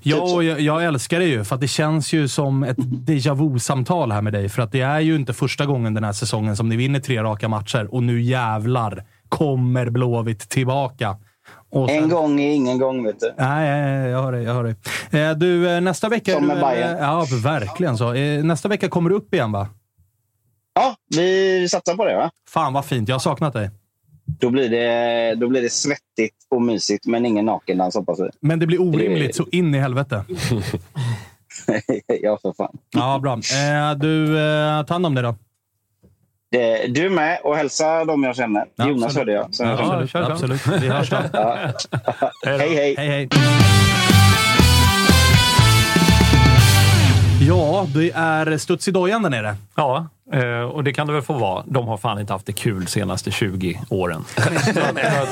Ja, 0.02 0.34
och 0.34 0.44
jag, 0.44 0.60
jag 0.60 0.84
älskar 0.84 1.18
det 1.18 1.26
ju, 1.26 1.44
för 1.44 1.54
att 1.54 1.60
det 1.60 1.68
känns 1.68 2.12
ju 2.12 2.28
som 2.28 2.62
ett 2.62 2.76
déjà 2.78 3.34
vu-samtal 3.34 4.12
här 4.12 4.22
med 4.22 4.32
dig. 4.32 4.48
För 4.48 4.62
att 4.62 4.72
det 4.72 4.80
är 4.80 5.00
ju 5.00 5.16
inte 5.16 5.32
första 5.32 5.66
gången 5.66 5.94
den 5.94 6.04
här 6.04 6.12
säsongen 6.12 6.56
som 6.56 6.68
ni 6.68 6.76
vinner 6.76 7.00
tre 7.00 7.22
raka 7.22 7.48
matcher 7.48 7.94
och 7.94 8.02
nu 8.02 8.22
jävlar 8.22 9.04
kommer 9.28 9.90
Blåvitt 9.90 10.48
tillbaka. 10.48 11.16
Sen- 11.72 11.88
En 11.88 12.08
gång 12.08 12.40
är 12.40 12.54
ingen 12.54 12.78
gång, 12.78 13.04
vet 13.04 13.20
du. 13.20 13.32
Nej, 13.38 14.10
jag 14.10 14.22
hör 14.22 14.32
dig. 14.32 14.42
Jag 14.44 14.54
hör 14.54 14.64
dig. 14.64 14.74
Eh, 15.22 15.30
Du, 15.36 15.68
eh, 15.70 15.80
nästa 15.80 16.08
vecka... 16.08 16.32
Som 16.32 16.46
med 16.46 16.60
Bayern. 16.60 16.96
Ja, 16.98 17.26
verkligen 17.42 17.98
så. 17.98 18.14
Eh, 18.14 18.44
Nästa 18.44 18.68
vecka 18.68 18.88
kommer 18.88 19.10
du 19.10 19.16
upp 19.16 19.34
igen, 19.34 19.52
va? 19.52 19.68
Ja, 20.74 20.96
vi 21.16 21.68
satsar 21.68 21.94
på 21.94 22.04
det 22.04 22.16
va? 22.16 22.30
Fan 22.48 22.72
vad 22.72 22.84
fint. 22.84 23.08
Jag 23.08 23.14
har 23.14 23.20
saknat 23.20 23.52
dig. 23.52 23.70
Då 24.40 24.50
blir 24.50 24.68
det, 24.68 25.34
då 25.34 25.48
blir 25.48 25.62
det 25.62 25.72
svettigt 25.72 26.36
och 26.50 26.62
mysigt, 26.62 27.06
men 27.06 27.26
ingen 27.26 27.44
nakendans 27.44 27.94
hoppas 27.94 28.20
vi. 28.20 28.28
Men 28.40 28.58
det 28.58 28.66
blir 28.66 28.80
orimligt 28.82 29.36
så 29.36 29.46
in 29.52 29.74
i 29.74 29.78
helvete. 29.78 30.24
ja, 32.22 32.38
för 32.42 32.52
fan. 32.56 32.78
Ja, 32.90 33.18
bra. 33.22 33.36
Du, 33.96 34.26
ta 34.86 34.94
hand 34.94 35.06
om 35.06 35.14
dig 35.14 35.24
då. 35.24 35.34
Det, 36.52 36.86
du 36.86 37.10
med 37.10 37.38
och 37.44 37.56
hälsa 37.56 38.04
dem 38.04 38.24
jag 38.24 38.36
känner. 38.36 38.64
Ja, 38.76 38.88
Jonas 38.88 39.04
absolut. 39.04 39.16
hörde 39.18 39.32
jag. 39.32 39.54
som 39.54 39.66
jag 39.66 39.80
Ja, 39.80 39.86
känner. 39.86 40.06
kör, 40.06 40.24
kör. 40.24 40.30
Absolut. 40.32 40.66
Vi 40.82 40.88
hörs 40.88 41.10
då. 41.10 41.16
Ja. 41.32 41.58
hej, 42.46 42.74
hej. 42.74 42.94
hej, 42.98 43.08
hej. 43.08 43.28
Ja, 47.48 47.86
det 47.94 48.10
är 48.10 48.58
studs 48.58 48.88
i 48.88 48.90
dojan 48.90 49.22
där 49.22 49.30
nere. 49.30 49.56
Ja, 49.74 50.06
eh, 50.32 50.60
och 50.60 50.84
det 50.84 50.92
kan 50.92 51.06
det 51.06 51.12
väl 51.12 51.22
få 51.22 51.32
vara. 51.32 51.64
De 51.66 51.86
har 51.88 51.96
fan 51.96 52.20
inte 52.20 52.32
haft 52.32 52.46
det 52.46 52.52
kul 52.52 52.86
senaste 52.86 53.30
20 53.30 53.80
åren. 53.90 54.24
så, 54.74 54.80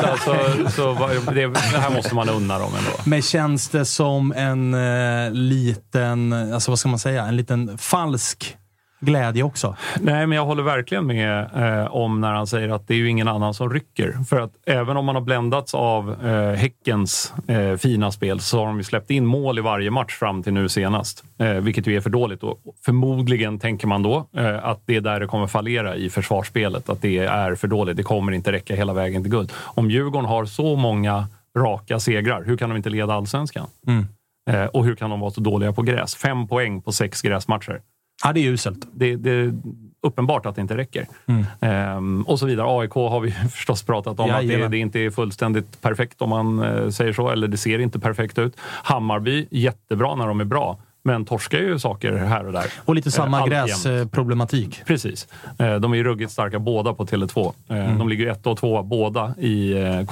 alltså, 0.06 0.34
så 0.70 0.92
det 1.32 1.58
här 1.78 1.90
måste 1.94 2.14
man 2.14 2.28
unna 2.28 2.58
dem 2.58 2.70
ändå. 2.78 2.90
Men 3.06 3.22
känns 3.22 3.68
det 3.68 3.84
som 3.84 4.32
en 4.32 4.74
eh, 4.74 5.30
liten, 5.32 6.32
alltså 6.54 6.70
vad 6.70 6.78
ska 6.78 6.88
man 6.88 6.98
säga, 6.98 7.24
en 7.24 7.36
liten 7.36 7.78
falsk 7.78 8.56
glädje 9.04 9.42
också? 9.42 9.76
Nej, 10.00 10.26
men 10.26 10.36
jag 10.36 10.44
håller 10.44 10.62
verkligen 10.62 11.06
med 11.06 11.50
eh, 11.56 11.94
om 11.94 12.20
när 12.20 12.32
han 12.32 12.46
säger 12.46 12.68
att 12.68 12.88
det 12.88 12.94
är 12.94 12.98
ju 12.98 13.08
ingen 13.08 13.28
annan 13.28 13.54
som 13.54 13.70
rycker. 13.70 14.24
För 14.28 14.40
att 14.40 14.52
även 14.66 14.96
om 14.96 15.04
man 15.04 15.14
har 15.14 15.22
bländats 15.22 15.74
av 15.74 16.26
eh, 16.26 16.52
Häckens 16.52 17.32
eh, 17.48 17.76
fina 17.76 18.12
spel 18.12 18.40
så 18.40 18.58
har 18.58 18.66
de 18.66 18.76
ju 18.76 18.84
släppt 18.84 19.10
in 19.10 19.26
mål 19.26 19.58
i 19.58 19.62
varje 19.62 19.90
match 19.90 20.14
fram 20.14 20.42
till 20.42 20.52
nu 20.52 20.68
senast. 20.68 21.24
Eh, 21.38 21.50
vilket 21.50 21.86
ju 21.86 21.96
är 21.96 22.00
för 22.00 22.10
dåligt. 22.10 22.42
Och 22.42 22.58
förmodligen 22.84 23.58
tänker 23.58 23.86
man 23.86 24.02
då 24.02 24.26
eh, 24.36 24.64
att 24.64 24.82
det 24.86 24.96
är 24.96 25.00
där 25.00 25.20
det 25.20 25.26
kommer 25.26 25.46
fallera 25.46 25.96
i 25.96 26.10
försvarsspelet. 26.10 26.88
Att 26.88 27.02
det 27.02 27.18
är 27.18 27.54
för 27.54 27.68
dåligt. 27.68 27.96
Det 27.96 28.02
kommer 28.02 28.32
inte 28.32 28.52
räcka 28.52 28.74
hela 28.74 28.92
vägen 28.92 29.22
till 29.22 29.32
guld. 29.32 29.52
Om 29.56 29.90
Djurgården 29.90 30.28
har 30.28 30.44
så 30.44 30.76
många 30.76 31.26
raka 31.58 32.00
segrar, 32.00 32.44
hur 32.44 32.56
kan 32.56 32.68
de 32.68 32.76
inte 32.76 32.90
leda 32.90 33.14
allsvenskan? 33.14 33.66
Mm. 33.86 34.06
Eh, 34.50 34.66
och 34.66 34.84
hur 34.84 34.94
kan 34.94 35.10
de 35.10 35.20
vara 35.20 35.30
så 35.30 35.40
dåliga 35.40 35.72
på 35.72 35.82
gräs? 35.82 36.14
Fem 36.14 36.48
poäng 36.48 36.82
på 36.82 36.92
sex 36.92 37.22
gräsmatcher. 37.22 37.80
Ja, 38.24 38.32
det 38.32 38.40
är 38.40 38.50
uselt. 38.50 38.86
Det, 38.92 39.16
det 39.16 39.30
är 39.30 39.54
uppenbart 40.02 40.46
att 40.46 40.54
det 40.54 40.60
inte 40.60 40.76
räcker. 40.76 41.06
Mm. 41.26 41.44
Ehm, 41.60 42.22
och 42.22 42.38
så 42.38 42.46
vidare. 42.46 42.66
AIK 42.80 42.92
har 42.94 43.20
vi 43.20 43.30
förstås 43.52 43.82
pratat 43.82 44.20
om 44.20 44.30
att 44.30 44.48
det, 44.48 44.68
det 44.68 44.78
inte 44.78 45.00
är 45.00 45.10
fullständigt 45.10 45.80
perfekt 45.82 46.22
om 46.22 46.30
man 46.30 46.62
eh, 46.62 46.88
säger 46.88 47.12
så, 47.12 47.30
eller 47.30 47.48
det 47.48 47.56
ser 47.56 47.78
inte 47.78 47.98
perfekt 47.98 48.38
ut. 48.38 48.56
Hammarby, 48.60 49.46
jättebra 49.50 50.14
när 50.14 50.26
de 50.26 50.40
är 50.40 50.44
bra, 50.44 50.78
men 51.02 51.24
torskar 51.24 51.58
ju 51.58 51.78
saker 51.78 52.12
här 52.12 52.46
och 52.46 52.52
där. 52.52 52.66
Och 52.84 52.94
lite 52.94 53.10
samma 53.10 53.40
Eh, 53.40 53.46
gräsproblematik. 53.46 54.82
Precis. 54.86 55.28
Eh, 55.58 55.74
De 55.74 55.92
är 55.92 55.96
ju 55.96 56.04
ruggigt 56.04 56.32
starka 56.32 56.58
båda 56.58 56.94
på 56.94 57.04
Tele2. 57.06 57.52
Eh, 57.68 57.76
Mm. 57.84 57.98
De 57.98 58.08
ligger 58.08 58.26
ett 58.30 58.46
och 58.46 58.58
två 58.58 58.82
båda 58.82 59.34
i 59.38 59.72
eh, 59.82 60.04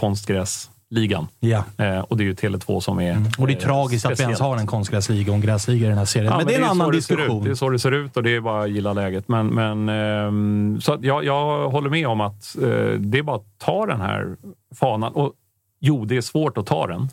konstgräsligan. 0.93 1.28
Ja. 1.40 1.64
Eh, 1.77 2.01
Och 2.01 2.16
det 2.16 2.23
är 2.23 2.27
ju 2.27 2.35
Tele2 2.35 2.81
som 2.81 3.01
är 3.01 3.16
Och 3.39 3.47
det 3.47 3.52
är 3.52 3.56
eh, 3.56 3.62
tragiskt 3.62 4.06
att 4.06 4.10
vi 4.10 4.23
ens 4.23 4.36
speciellt. 4.36 4.40
har 4.40 4.56
en 4.56 4.66
konstgräsliga 4.66 5.31
och 5.31 5.35
en 5.35 5.40
gräsliga 5.40 5.86
i 5.86 5.89
den 5.89 5.98
här 5.98 6.05
serien. 6.05 6.31
Ja, 6.32 6.36
men, 6.39 6.47
det 6.47 6.55
är 6.55 6.59
en 6.59 6.64
annan 6.64 6.90
diskussion. 6.90 7.44
Det 7.44 7.51
är 7.51 7.55
så 7.55 7.69
det 7.70 7.78
ser 7.78 7.93
ut 7.93 8.16
och 8.16 8.23
det 8.23 8.36
är 8.36 8.40
bara 8.40 8.62
att 8.62 8.70
gilla 8.70 8.93
läget. 8.93 9.28
Men, 9.28 9.47
men, 9.47 9.89
ehm, 9.89 10.81
så 10.81 10.98
jag, 11.02 11.24
jag 11.24 11.70
håller 11.70 11.90
med 11.90 12.06
om 12.09 12.20
att 12.20 12.56
eh, 12.56 12.69
det 12.98 13.19
är 13.19 13.23
bara 13.23 13.36
att 13.36 13.59
ta 13.59 13.86
den 13.86 14.01
här 14.01 14.36
fanan. 14.74 15.12
Och 15.12 15.32
jo, 15.81 16.05
det 16.05 16.16
är 16.16 16.20
svårt 16.23 16.59
att 16.59 16.66
ta 16.66 16.86
den. 16.86 17.09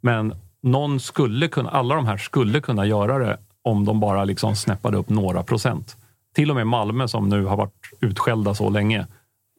Men 0.00 0.34
någon 0.62 1.00
skulle 1.00 1.48
kunna, 1.48 1.70
alla 1.70 1.94
de 1.94 2.06
här 2.06 2.16
skulle 2.16 2.60
kunna 2.60 2.86
göra 2.86 3.18
det 3.18 3.38
om 3.62 3.84
de 3.84 4.00
bara 4.00 4.24
liksom 4.24 4.56
snäppade 4.56 4.96
upp 4.96 5.08
några 5.08 5.42
procent. 5.42 5.96
Till 6.34 6.50
och 6.50 6.56
med 6.56 6.66
Malmö 6.66 7.08
som 7.08 7.28
nu 7.28 7.44
har 7.44 7.56
varit 7.56 7.72
utskällda 8.00 8.54
så 8.54 8.70
länge. 8.70 9.06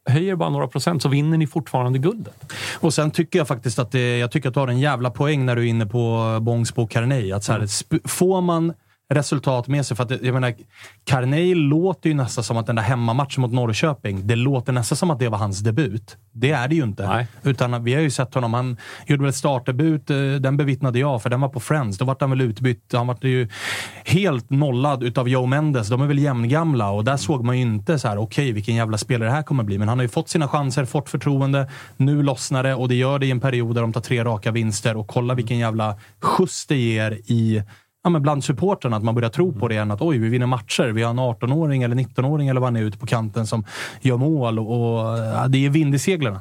Höjer 0.08 0.36
bara 0.36 0.50
några 0.50 0.68
procent 0.68 1.02
så 1.02 1.10
vinner 1.10 1.38
ni 1.38 1.48
fortfarande 1.48 2.00
guldet. 2.00 2.54
Och 2.80 2.94
sen 2.94 3.12
tycker 3.12 3.40
jag 3.40 3.48
faktiskt 3.48 3.80
att 3.80 3.92
det, 3.92 4.18
jag 4.18 4.32
tycker 4.32 4.48
att 4.50 4.54
du 4.54 4.60
har 4.60 4.68
en 4.68 4.80
jävla 4.80 5.10
poäng 5.10 5.46
när 5.46 5.56
du 5.56 5.62
är 5.62 5.66
inne 5.68 5.86
på 5.86 6.38
Bångsbo 6.42 6.88
Carney. 6.88 7.32
Att 7.32 7.44
så 7.44 7.52
här, 7.54 7.60
sp- 7.60 8.08
får 8.08 8.42
man 8.42 8.74
resultat 9.10 9.68
med 9.68 9.86
sig. 9.86 9.98
För 9.98 10.04
att 10.04 10.22
jag 10.22 10.34
menar, 10.34 10.54
Carney 11.06 11.56
låter 11.56 12.10
ju 12.10 12.16
nästan 12.16 12.44
som 12.44 12.58
att 12.58 12.66
den 12.66 12.76
där 12.76 12.84
hemmamatchen 12.84 13.42
mot 13.42 13.52
Norrköping, 13.52 14.28
det 14.28 14.36
låter 14.36 14.74
nästan 14.74 14.96
som 14.96 15.10
att 15.10 15.20
det 15.20 15.30
var 15.30 15.38
hans 15.38 15.60
debut. 15.60 16.18
Det 16.32 16.52
är 16.52 16.68
det 16.68 16.76
ju 16.76 16.84
inte. 16.84 17.04
Utan 17.44 17.84
vi 17.84 17.94
har 17.94 18.02
ju 18.02 18.12
sett 18.12 18.34
honom, 18.34 18.54
han 18.54 18.78
gjorde 19.06 19.22
väl 19.22 19.30
ett 19.30 19.36
startdebut, 19.36 20.10
eh, 20.10 20.18
den 20.18 20.58
bevittnade 20.58 21.00
jag, 21.00 21.24
för 21.24 21.30
den 21.30 21.42
var 21.42 21.50
på 21.50 21.60
Friends. 21.60 21.98
Då 21.98 22.06
vart 22.06 22.22
han 22.22 22.30
väl 22.30 22.42
utbytt. 22.42 22.94
Han 22.94 23.08
vart 23.08 23.24
ju 23.24 23.50
helt 24.06 24.50
nollad 24.50 25.04
utav 25.04 25.30
Joe 25.30 25.46
Mendes. 25.46 25.88
De 25.88 26.02
är 26.02 26.08
väl 26.08 26.20
jämngamla 26.20 26.90
och 26.90 27.04
där 27.04 27.18
såg 27.18 27.44
man 27.44 27.56
ju 27.56 27.62
inte 27.62 28.00
så 28.00 28.08
här, 28.08 28.18
okej 28.18 28.52
vilken 28.52 28.76
jävla 28.76 28.98
spelare 28.98 29.30
det 29.30 29.36
här 29.36 29.44
kommer 29.44 29.64
bli. 29.64 29.78
Men 29.78 29.88
han 29.88 29.98
har 29.98 30.04
ju 30.04 30.10
fått 30.10 30.30
sina 30.30 30.48
chanser, 30.48 30.86
fått 30.86 31.10
förtroende. 31.10 31.70
Nu 31.98 32.24
lossnar 32.24 32.64
det 32.64 32.74
och 32.74 32.90
det 32.90 32.96
gör 32.96 33.20
det 33.20 33.26
i 33.26 33.32
en 33.32 33.40
period 33.40 33.76
där 33.76 33.82
de 33.82 33.94
tar 33.94 34.02
tre 34.02 34.24
raka 34.24 34.52
vinster. 34.52 34.98
Och 34.98 35.08
kolla 35.08 35.34
vilken 35.34 35.58
jävla 35.58 35.98
skjuts 36.22 36.66
det 36.66 36.78
ger 36.78 37.12
i 37.12 37.64
ja, 38.08 38.12
men 38.12 38.22
bland 38.22 38.44
supportrarna, 38.44 38.98
att 38.98 39.04
man 39.04 39.16
börjar 39.16 39.30
tro 39.30 39.54
på 39.54 39.68
det 39.68 39.74
igen. 39.74 39.92
Att 39.92 40.02
oj, 40.02 40.18
vi 40.18 40.30
vinner 40.30 40.46
matcher. 40.46 40.84
Vi 40.84 41.04
har 41.04 41.10
en 41.10 41.20
18-åring 41.20 41.84
eller 41.84 41.96
19-åring 41.96 42.48
eller 42.48 42.62
vad 42.62 42.68
han 42.68 42.76
är 42.76 42.82
ute 42.82 42.98
på 42.98 43.06
kanten 43.06 43.48
som 43.48 43.66
gör 44.02 44.18
mål. 44.18 44.60
Och, 44.60 44.72
och 44.72 45.18
ja, 45.18 45.48
det 45.48 45.66
är 45.66 45.70
vind 45.70 45.96
i 45.96 46.00
seglen. 46.00 46.40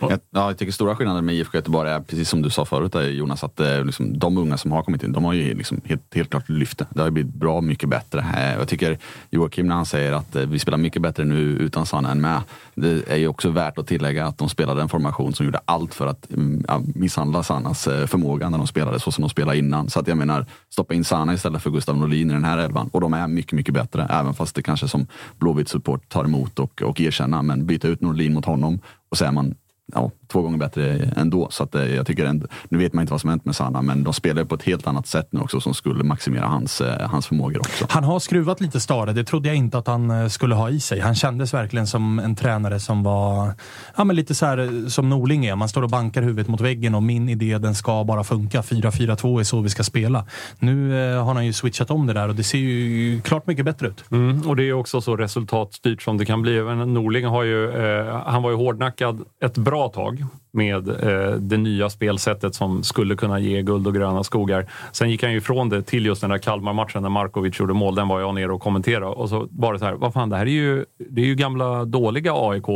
Jag, 0.00 0.10
ja, 0.10 0.18
jag 0.30 0.58
tycker 0.58 0.72
stora 0.72 0.96
skillnaden 0.96 1.24
med 1.24 1.34
IFK 1.34 1.58
Göteborg 1.58 1.90
är, 1.90 2.00
precis 2.00 2.28
som 2.28 2.42
du 2.42 2.50
sa 2.50 2.64
förut 2.64 2.92
där, 2.92 3.02
Jonas, 3.02 3.44
att 3.44 3.60
eh, 3.60 3.84
liksom, 3.84 4.18
de 4.18 4.38
unga 4.38 4.56
som 4.56 4.72
har 4.72 4.82
kommit 4.82 5.02
in, 5.02 5.12
de 5.12 5.24
har 5.24 5.32
ju 5.32 5.54
liksom 5.54 5.80
helt, 5.84 6.14
helt 6.14 6.30
klart 6.30 6.48
lyft 6.48 6.78
det. 6.78 6.86
Det 6.90 7.00
har 7.00 7.06
ju 7.06 7.10
blivit 7.10 7.34
bra 7.34 7.60
mycket 7.60 7.88
bättre. 7.88 8.26
Eh, 8.36 8.58
jag 8.58 8.68
tycker 8.68 8.98
Joakim 9.30 9.66
när 9.66 9.74
han 9.74 9.86
säger 9.86 10.12
att 10.12 10.36
eh, 10.36 10.46
vi 10.46 10.58
spelar 10.58 10.78
mycket 10.78 11.02
bättre 11.02 11.24
nu 11.24 11.40
utan 11.40 11.86
Sanna 11.86 12.10
än 12.10 12.20
med. 12.20 12.40
Det 12.74 13.08
är 13.08 13.16
ju 13.16 13.28
också 13.28 13.50
värt 13.50 13.78
att 13.78 13.86
tillägga 13.86 14.26
att 14.26 14.38
de 14.38 14.48
spelade 14.48 14.82
en 14.82 14.88
formation 14.88 15.32
som 15.32 15.46
gjorde 15.46 15.60
allt 15.64 15.94
för 15.94 16.06
att 16.06 16.30
mm, 16.30 16.64
ja, 16.68 16.82
misshandla 16.94 17.42
Sannas 17.42 17.86
eh, 17.86 18.06
förmåga 18.06 18.48
när 18.48 18.58
de 18.58 18.66
spelade 18.66 19.00
så 19.00 19.12
som 19.12 19.22
de 19.22 19.30
spelade 19.30 19.58
innan. 19.58 19.90
Så 19.90 20.00
att 20.00 20.08
jag 20.08 20.16
menar, 20.16 20.46
stoppa 20.70 20.94
in 20.94 21.04
Sanna 21.04 21.34
istället 21.34 21.62
för 21.62 21.70
Gustav 21.70 21.96
Norlin 21.96 22.30
i 22.30 22.32
den 22.32 22.44
här 22.44 22.58
elvan. 22.58 22.88
Och 22.92 23.00
de 23.00 23.14
är 23.14 23.28
mycket, 23.28 23.52
mycket 23.52 23.74
bättre. 23.74 24.06
Även 24.10 24.34
fast 24.34 24.54
det 24.54 24.62
kanske 24.62 24.88
som 24.88 25.06
Blåvitt 25.38 25.68
support 25.68 26.08
tar 26.08 26.24
emot 26.24 26.58
och, 26.58 26.82
och 26.82 27.00
erkänna. 27.00 27.42
Men 27.42 27.66
byta 27.66 27.88
ut 27.88 28.00
Norlin 28.00 28.34
mot 28.34 28.44
honom 28.44 28.80
och 29.10 29.18
så 29.18 29.24
är 29.24 29.32
man 29.32 29.54
ja, 29.94 30.10
två 30.26 30.42
gånger 30.42 30.58
bättre 30.58 31.12
ändå. 31.16 31.48
Så 31.50 31.62
att, 31.64 31.74
eh, 31.74 31.94
jag 31.94 32.06
tycker 32.06 32.24
ändå, 32.24 32.46
nu 32.68 32.78
vet 32.78 32.92
man 32.92 33.02
inte 33.02 33.12
vad 33.12 33.20
som 33.20 33.30
hänt 33.30 33.44
med 33.44 33.56
Sanna, 33.56 33.82
men 33.82 34.04
de 34.04 34.12
spelar 34.12 34.44
på 34.44 34.54
ett 34.54 34.62
helt 34.62 34.86
annat 34.86 35.06
sätt 35.06 35.28
nu 35.30 35.40
också 35.40 35.60
som 35.60 35.74
skulle 35.74 36.04
maximera 36.04 36.46
hans, 36.46 36.80
eh, 36.80 37.08
hans 37.08 37.26
förmågor 37.26 37.58
också. 37.58 37.86
Han 37.90 38.04
har 38.04 38.18
skruvat 38.18 38.60
lite 38.60 38.80
stare. 38.80 39.12
Det 39.12 39.24
trodde 39.24 39.48
jag 39.48 39.56
inte 39.56 39.78
att 39.78 39.86
han 39.86 40.10
eh, 40.10 40.28
skulle 40.28 40.54
ha 40.54 40.70
i 40.70 40.80
sig. 40.80 41.00
Han 41.00 41.14
kändes 41.14 41.54
verkligen 41.54 41.86
som 41.86 42.18
en 42.18 42.36
tränare 42.36 42.80
som 42.80 43.02
var 43.02 43.54
ja, 43.96 44.04
men 44.04 44.16
lite 44.16 44.34
så 44.34 44.46
här 44.46 44.88
som 44.88 45.08
Norling 45.08 45.46
är. 45.46 45.56
Man 45.56 45.68
står 45.68 45.82
och 45.82 45.90
bankar 45.90 46.22
huvudet 46.22 46.48
mot 46.48 46.60
väggen 46.60 46.94
och 46.94 47.02
min 47.02 47.28
idé 47.28 47.58
den 47.58 47.74
ska 47.74 48.04
bara 48.04 48.24
funka. 48.24 48.60
4-4-2 48.62 49.40
är 49.40 49.44
så 49.44 49.60
vi 49.60 49.68
ska 49.68 49.82
spela. 49.82 50.24
Nu 50.58 50.92
har 51.16 51.34
han 51.34 51.46
ju 51.46 51.52
switchat 51.52 51.90
om 51.90 52.06
det 52.06 52.12
där 52.12 52.28
och 52.28 52.34
det 52.34 52.44
ser 52.44 52.58
ju 52.58 53.20
klart 53.20 53.46
mycket 53.46 53.64
bättre 53.64 53.88
ut. 53.88 54.04
Mm, 54.10 54.48
och 54.48 54.56
det 54.56 54.62
är 54.62 54.72
också 54.72 55.00
så 55.00 55.16
resultatstyrt 55.16 56.02
som 56.02 56.18
det 56.18 56.24
kan 56.24 56.42
bli. 56.42 56.58
Även 56.58 56.94
Norling 56.94 57.26
har 57.26 57.42
ju, 57.42 57.70
eh, 57.70 58.22
han 58.26 58.42
var 58.42 58.50
ju 58.50 58.56
hårdnackad 58.56 59.24
ett 59.40 59.58
bra 59.58 59.77
tag 59.88 60.24
med 60.52 60.88
eh, 60.88 61.32
det 61.32 61.56
nya 61.56 61.90
spelsättet 61.90 62.54
som 62.54 62.82
skulle 62.82 63.16
kunna 63.16 63.38
ge 63.40 63.62
guld 63.62 63.86
och 63.86 63.94
gröna 63.94 64.24
skogar. 64.24 64.66
Sen 64.92 65.10
gick 65.10 65.22
han 65.22 65.32
ju 65.32 65.38
ifrån 65.38 65.68
det 65.68 65.82
till 65.82 66.06
just 66.06 66.20
den 66.20 66.30
där 66.30 66.38
Kalmar-matchen 66.38 67.02
när 67.02 67.08
Markovic 67.08 67.60
gjorde 67.60 67.74
mål. 67.74 67.94
Den 67.94 68.08
var 68.08 68.20
jag 68.20 68.34
nere 68.34 68.52
och 68.52 68.60
kommenterade 68.60 69.06
och 69.06 69.28
så 69.28 69.48
var 69.50 69.72
det 69.72 69.78
så 69.78 69.84
här, 69.84 69.92
vad 69.94 70.12
fan, 70.12 70.28
det 70.30 70.36
här 70.36 70.46
är 70.46 70.50
ju, 70.50 70.84
det 71.10 71.20
är 71.22 71.26
ju 71.26 71.34
gamla 71.34 71.84
dåliga 71.84 72.32
AIK 72.34 72.66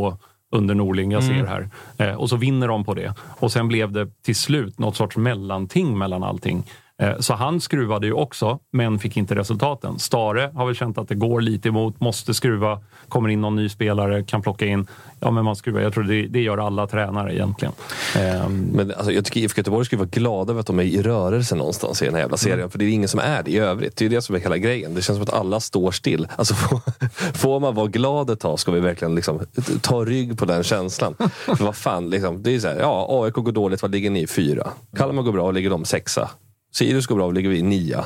under 0.51 0.75
Norling 0.75 1.11
jag 1.11 1.23
ser 1.23 1.33
Mm. 1.33 1.47
här. 1.47 1.69
Eh, 1.97 2.15
och 2.15 2.29
så 2.29 2.35
vinner 2.35 2.67
de 2.67 2.83
på 2.85 2.93
det. 2.93 3.13
Och 3.39 3.51
sen 3.51 3.67
blev 3.67 3.91
det 3.91 4.07
till 4.23 4.35
slut 4.35 4.79
något 4.79 4.95
sorts 4.95 5.17
mellanting 5.17 5.97
mellan 5.97 6.23
allting. 6.23 6.63
Eh, 7.01 7.19
Så 7.19 7.33
han 7.33 7.61
skruvade 7.61 8.07
ju 8.07 8.13
också, 8.13 8.59
men 8.71 8.99
fick 8.99 9.17
inte 9.17 9.35
resultaten. 9.35 9.99
Stare 9.99 10.51
har 10.55 10.65
väl 10.65 10.75
känt 10.75 10.97
att 10.97 11.07
det 11.07 11.15
går 11.15 11.41
lite 11.41 11.69
emot, 11.69 11.99
måste 11.99 12.33
skruva, 12.33 12.79
kommer 13.09 13.29
in 13.29 13.41
någon 13.41 13.55
ny 13.55 13.69
spelare, 13.69 14.23
kan 14.23 14.41
plocka 14.41 14.65
in. 14.65 14.87
Ja, 15.19 15.31
men 15.31 15.45
man 15.45 15.55
skruvar. 15.55 15.81
Jag 15.81 15.93
tror 15.93 16.03
det, 16.03 16.27
det 16.27 16.41
gör 16.41 16.57
alla 16.57 16.87
tränare 16.87 17.33
egentligen. 17.35 17.73
Ehm, 18.15 18.59
Men 18.73 18.91
alltså, 18.91 19.11
jag 19.11 19.25
tycker 19.25 19.39
IFK 19.39 19.59
Göteborg 19.59 19.85
ska 19.85 19.97
vara 19.97 20.07
glada 20.11 20.51
över 20.51 20.59
att 20.59 20.67
de 20.67 20.79
är 20.79 20.83
i 20.83 21.01
rörelse 21.01 21.55
någonstans 21.55 22.01
i 22.01 22.05
den 22.05 22.13
här 22.13 22.21
jävla 22.21 22.37
serien. 22.37 22.59
Mm. 22.59 22.69
För 22.69 22.79
det 22.79 22.85
är 22.85 22.89
ingen 22.89 23.09
som 23.09 23.19
är 23.19 23.43
det 23.43 23.51
i 23.51 23.57
övrigt. 23.57 23.95
Det 23.95 24.05
är 24.05 24.09
det 24.09 24.21
som 24.21 24.35
är 24.35 24.39
hela 24.39 24.57
grejen. 24.57 24.93
Det 24.93 25.01
känns 25.01 25.17
som 25.17 25.23
att 25.23 25.33
alla 25.33 25.59
står 25.59 25.91
still. 25.91 26.27
Alltså, 26.35 26.53
får, 26.53 26.79
får 27.37 27.59
man 27.59 27.75
vara 27.75 27.87
glad 27.87 28.29
ett 28.29 28.39
tag 28.39 28.59
ska 28.59 28.71
vi 28.71 28.79
verkligen 28.79 29.15
liksom, 29.15 29.39
ta 29.81 30.05
rygg 30.05 30.37
på 30.37 30.45
den 30.45 30.63
känslan. 30.63 31.15
För 31.45 31.63
vad 31.63 31.75
fan, 31.75 32.09
liksom, 32.09 32.43
det 32.43 32.55
är 32.55 32.59
så 32.59 32.67
här, 32.67 32.79
ja, 32.79 33.07
AIK 33.09 33.33
går 33.33 33.51
dåligt, 33.51 33.81
vad 33.81 33.91
ligger 33.91 34.09
ni? 34.09 34.27
Fyra. 34.27 34.67
Kalmar 34.97 35.23
går 35.23 35.31
bra, 35.31 35.51
ligger 35.51 35.69
de 35.69 35.85
sexa. 35.85 36.29
Sirius 36.73 37.07
går 37.07 37.15
bra, 37.15 37.31
ligger 37.31 37.49
vi 37.49 37.61
nia. 37.61 38.05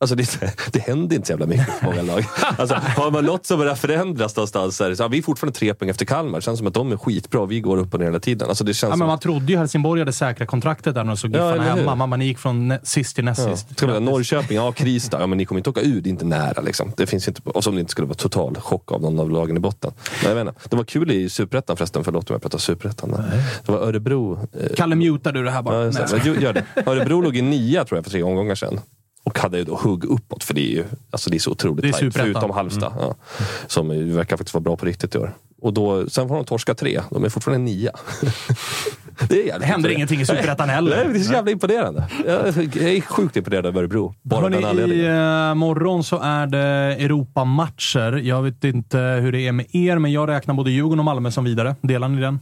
Alltså 0.00 0.16
det, 0.16 0.40
det 0.72 0.78
händer 0.78 1.16
inte 1.16 1.26
så 1.26 1.32
jävla 1.32 1.46
mycket 1.46 1.78
för 1.78 1.86
många 1.86 2.02
lag. 2.02 2.24
Alltså, 2.58 2.74
har 2.74 3.10
man 3.10 3.24
något 3.24 3.46
som 3.46 3.58
börjar 3.58 3.74
förändras 3.74 4.36
någonstans, 4.36 4.76
så 4.76 4.84
är 4.84 4.88
det 4.90 4.96
så, 4.96 5.02
ja, 5.02 5.08
vi 5.08 5.18
är 5.18 5.22
fortfarande 5.22 5.58
tre 5.58 5.74
poäng 5.74 5.88
efter 5.90 6.04
Kalmar. 6.04 6.38
Det 6.38 6.42
känns 6.42 6.58
som 6.58 6.66
att 6.66 6.74
de 6.74 6.92
är 6.92 6.96
skitbra 6.96 7.46
vi 7.46 7.60
går 7.60 7.76
upp 7.76 7.94
och 7.94 8.00
ner 8.00 8.06
hela 8.06 8.20
tiden. 8.20 8.48
Alltså, 8.48 8.64
det 8.64 8.74
känns 8.74 8.90
Ja, 8.90 8.96
men 8.96 9.06
man 9.08 9.18
trodde 9.18 9.52
ju 9.52 9.58
Helsingborg 9.58 10.00
hade 10.00 10.12
säkrat 10.12 10.48
kontraktet 10.48 10.94
där 10.94 11.04
när 11.04 11.08
de 11.10 11.16
såg 11.16 11.30
Ja, 11.36 11.52
Giffarna 11.52 11.70
hur? 11.72 11.80
hemma. 11.80 11.94
Mamma, 11.94 12.16
ni 12.16 12.24
gick 12.26 12.38
från 12.38 12.74
sist 12.82 13.14
till 13.14 13.24
näst 13.24 13.40
Ja. 13.48 13.56
sist. 13.56 13.76
Ska 13.78 13.86
man, 13.86 14.04
Norrköping, 14.04 14.56
ja 14.56 14.72
kris 14.72 15.08
där. 15.08 15.20
Ja, 15.20 15.26
men 15.26 15.38
ni 15.38 15.44
kommer 15.44 15.58
inte 15.58 15.70
åka 15.70 15.80
ur, 15.80 16.00
det 16.00 16.08
är 16.08 16.10
inte 16.10 16.24
nära. 16.24 16.60
Liksom. 16.62 16.92
Det 16.96 17.06
finns 17.06 17.28
inte, 17.28 17.40
och 17.44 17.64
som 17.64 17.74
det 17.74 17.80
inte 17.80 17.90
skulle 17.90 18.06
vara 18.06 18.14
total 18.16 18.56
chock 18.60 18.92
av 18.92 19.00
någon 19.02 19.20
av 19.20 19.30
lagen 19.30 19.56
i 19.56 19.60
botten. 19.60 19.92
Men 20.24 20.36
jag 20.36 20.48
inte, 20.48 20.60
det 20.70 20.76
var 20.76 20.84
kul 20.84 21.10
i 21.10 21.28
Superettan 21.30 21.76
förresten, 21.76 22.04
förlåt 22.04 22.30
om 22.30 22.34
jag 22.34 22.42
pratar 22.42 22.58
Superettan. 22.58 23.10
Det 23.66 23.72
var 23.72 23.78
Örebro. 23.78 24.38
Eh, 24.60 24.74
Kalle, 24.76 24.94
mutar 24.96 25.32
du 25.32 25.44
det 25.44 25.50
här 25.50 25.62
bara? 25.62 25.84
ja. 25.84 25.90
Nej. 26.24 26.42
Gör 26.42 26.52
det. 26.52 26.64
Örebro 26.86 27.20
låg 27.20 27.36
i 27.36 27.42
nia 27.42 27.84
tror 27.84 27.98
jag 27.98 28.04
för 28.04 28.10
tre 28.10 28.22
omgångar 28.22 28.54
sedan. 28.54 28.80
Och 29.24 29.38
hade 29.38 29.58
ju 29.58 29.64
då 29.64 29.74
hugg 29.74 30.04
uppåt, 30.04 30.44
för 30.44 30.54
det 30.54 30.60
är 30.60 30.70
ju 30.70 30.84
alltså 31.10 31.30
det 31.30 31.36
är 31.36 31.38
så 31.38 31.50
otroligt 31.50 31.82
Det 31.82 31.88
är 31.88 31.92
tajt. 31.92 32.14
Förutom 32.16 32.50
Halmstad, 32.50 32.92
Mm. 32.92 33.04
ja, 33.04 33.14
som 33.66 33.88
verkar 34.16 34.36
faktiskt 34.36 34.54
vara 34.54 34.62
bra 34.62 34.76
på 34.76 34.86
riktigt 34.86 35.14
i 35.14 35.18
år. 35.18 35.34
Och 35.62 35.72
då, 35.74 36.06
sen 36.10 36.28
får 36.28 36.34
de 36.36 36.44
torska 36.44 36.74
tre. 36.74 37.00
De 37.10 37.24
är 37.24 37.28
fortfarande 37.28 37.64
nia. 37.64 37.90
Det, 39.28 39.50
är 39.50 39.58
Det 39.58 39.64
händer 39.66 39.90
ingenting 39.90 40.20
i 40.20 40.26
Superettan 40.26 40.68
heller. 40.68 40.96
Nej, 40.96 41.12
det 41.14 41.18
är 41.18 41.22
så 41.22 41.32
jävla 41.32 41.50
imponerande. 41.50 42.04
Jag 42.26 42.46
är 42.46 43.00
sjukt 43.00 43.36
imponerad 43.36 43.66
av 43.66 43.76
Örebro. 43.78 44.14
Bara 44.22 44.40
Hörrni, 44.40 44.56
den 44.56 44.64
anledningen. 44.64 45.04
I 45.04 45.48
eh, 45.48 45.54
morgon 45.54 46.04
så 46.04 46.18
är 46.20 46.46
det 46.46 46.58
Europamatcher. 46.98 48.12
Jag 48.12 48.42
vet 48.42 48.64
inte 48.64 48.98
hur 48.98 49.32
det 49.32 49.40
är 49.46 49.52
med 49.52 49.66
er, 49.74 49.98
men 49.98 50.12
jag 50.12 50.28
räknar 50.28 50.54
både 50.54 50.70
Djurgården 50.70 50.98
och 50.98 51.04
Malmö 51.04 51.30
som 51.30 51.44
vidare. 51.44 51.76
Delar 51.80 52.08
ni 52.08 52.20
den? 52.20 52.40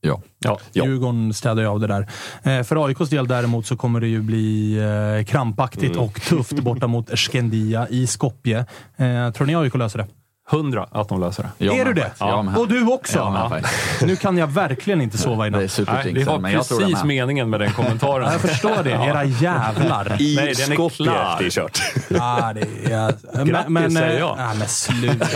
Ja. 0.00 0.20
ja. 0.38 0.58
Djurgården 0.72 1.34
städar 1.34 1.62
ju 1.62 1.68
av 1.68 1.80
det 1.80 1.86
där. 1.86 2.06
Eh, 2.42 2.62
för 2.62 2.86
AIKs 2.86 3.08
del 3.10 3.28
däremot 3.28 3.66
så 3.66 3.76
kommer 3.76 4.00
det 4.00 4.06
ju 4.08 4.20
bli 4.22 4.78
eh, 5.18 5.24
krampaktigt 5.24 5.92
Mm. 5.96 6.04
och 6.04 6.20
tufft 6.20 6.60
borta 6.60 6.86
mot 6.86 7.18
Skendia 7.18 7.88
i 7.88 8.06
Skopje. 8.06 8.58
Eh, 8.96 9.30
tror 9.30 9.46
ni 9.46 9.56
AIK 9.56 9.74
löser 9.74 9.98
det? 9.98 10.06
Hundra 10.50 10.86
att 10.90 11.08
de 11.08 11.20
löser 11.20 11.48
det. 11.58 11.66
är 11.66 11.84
du 11.84 11.92
det? 11.92 12.12
Och 12.58 12.68
du 12.68 12.86
också? 12.86 13.18
Jag 13.18 13.50
faktiskt. 13.50 14.02
Nu 14.02 14.16
kan 14.16 14.36
jag 14.36 14.46
verkligen 14.46 15.00
inte 15.00 15.18
sova 15.18 15.46
i 15.46 15.50
natt. 15.50 15.60
Nej, 15.60 16.12
det 16.12 16.24
var 16.24 16.78
precis 16.78 17.04
meningen 17.04 17.50
med 17.50 17.60
den 17.60 17.72
kommentaren. 17.72 18.26
Ja, 18.26 18.32
jag 18.32 18.40
förstår 18.40 18.82
det. 18.82 18.90
Era 18.90 19.24
jävlar. 19.24 20.22
I 20.22 20.36
Nej, 20.36 20.54
den 20.54 20.72
är 20.72 20.88
klar. 20.88 21.38
det 21.38 21.46
är 21.46 21.50
kört. 21.50 21.80
Ja, 22.08 22.52
det 22.54 22.92
är... 22.92 23.44
Grattis, 23.44 23.94
säger 23.98 24.12
eh, 24.12 24.18
jag. 24.18 24.38
Ja, 24.38 24.54
men 24.58 24.68
sluta. 24.68 25.26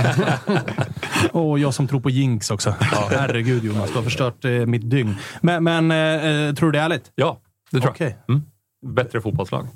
Och 1.38 1.58
jag 1.58 1.74
som 1.74 1.88
tror 1.88 2.00
på 2.00 2.10
jinx 2.10 2.50
också. 2.50 2.74
Herregud 3.10 3.64
Jonas, 3.64 3.90
du 3.90 3.96
har 3.96 4.02
förstört 4.02 4.44
eh, 4.44 4.50
mitt 4.50 4.90
dygn. 4.90 5.16
Men, 5.40 5.64
men 5.64 5.90
eh, 5.90 6.54
tror 6.54 6.72
du 6.72 6.72
det 6.72 6.80
är 6.80 6.84
ärligt? 6.84 7.12
Ja, 7.14 7.40
det 7.70 7.80
tror 7.80 7.90
Okej. 7.90 8.16
jag. 8.26 8.34
Mm. 8.34 8.46
Bättre 8.94 9.20
fotbollslag. 9.20 9.68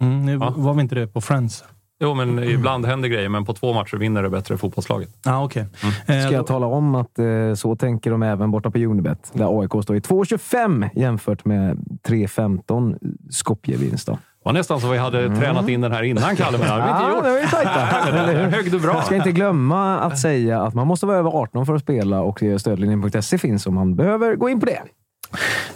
Mm, 0.00 0.26
nu 0.26 0.36
var 0.36 0.74
vi 0.74 0.80
inte 0.80 0.94
det 0.94 1.06
på 1.06 1.20
Friends. 1.20 1.64
Jo, 2.00 2.14
men 2.14 2.44
ibland 2.44 2.86
händer 2.86 3.08
grejer, 3.08 3.28
men 3.28 3.44
på 3.44 3.54
två 3.54 3.72
matcher 3.72 3.96
vinner 3.96 4.22
det 4.22 4.30
bättre 4.30 4.56
fotbollslaget. 4.58 5.08
Ja, 5.24 5.44
okej. 5.44 5.66
Ska 6.04 6.32
jag 6.32 6.46
tala 6.46 6.66
om 6.66 6.94
att 6.94 7.18
eh, 7.18 7.54
så 7.54 7.76
tänker 7.76 8.10
de 8.10 8.22
även 8.22 8.50
borta 8.50 8.70
på 8.70 8.78
Unibet, 8.78 9.30
där 9.32 9.60
AIK 9.60 9.82
står 9.82 9.96
i 9.96 10.00
2,25 10.00 10.88
jämfört 10.94 11.44
med 11.44 11.78
3,15 12.08 12.98
Skopje-vinst. 13.30 14.06
Det 14.06 14.18
var 14.48 14.52
nästan 14.52 14.80
så 14.80 14.88
vi 14.88 14.98
hade 14.98 15.36
tränat 15.36 15.68
in 15.68 15.80
den 15.80 15.92
här 15.92 16.02
innan, 16.02 16.36
Kalle, 16.36 16.58
men 16.58 16.66
det 16.66 16.72
har 16.72 16.82
vi 16.82 16.90
inte 16.90 17.16
gjort. 17.16 17.24
det 17.24 17.30
var 17.30 17.38
ju 17.38 17.46
tajta. 17.46 18.56
Högg 18.56 18.70
du 18.70 18.80
bra? 18.80 18.94
Jag 18.94 19.04
ska 19.04 19.16
inte 19.16 19.32
glömma 19.32 19.98
att 19.98 20.18
säga 20.18 20.62
att 20.62 20.74
man 20.74 20.86
måste 20.86 21.06
vara 21.06 21.16
över 21.16 21.30
18 21.30 21.66
för 21.66 21.74
att 21.74 21.82
spela 21.82 22.20
och 22.20 22.42
eh, 22.42 22.56
stödlinjen.se 22.56 23.38
finns 23.38 23.66
om 23.66 23.74
man 23.74 23.96
behöver 23.96 24.36
gå 24.36 24.48
in 24.48 24.60
på 24.60 24.66
det. 24.66 24.82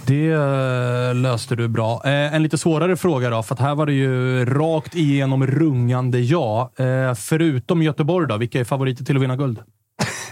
Det 0.07 0.31
eh, 0.31 1.15
löste 1.15 1.57
du 1.57 1.69
bra. 1.69 2.03
Eh, 2.05 2.35
en 2.35 2.43
lite 2.43 2.59
svårare 2.59 2.97
fråga 2.97 3.31
då, 3.31 3.43
för 3.43 3.55
att 3.55 3.61
här 3.61 3.75
var 3.75 3.87
det 3.87 3.93
ju 3.93 4.45
rakt 4.45 4.95
igenom 4.95 5.47
rungande 5.47 6.21
ja. 6.21 6.73
Eh, 6.77 7.15
förutom 7.15 7.83
Göteborg 7.83 8.29
då, 8.29 8.37
vilka 8.37 8.61
är 8.61 8.65
favoriter 8.65 9.05
till 9.05 9.17
att 9.17 9.23
vinna 9.23 9.37
guld? 9.37 9.59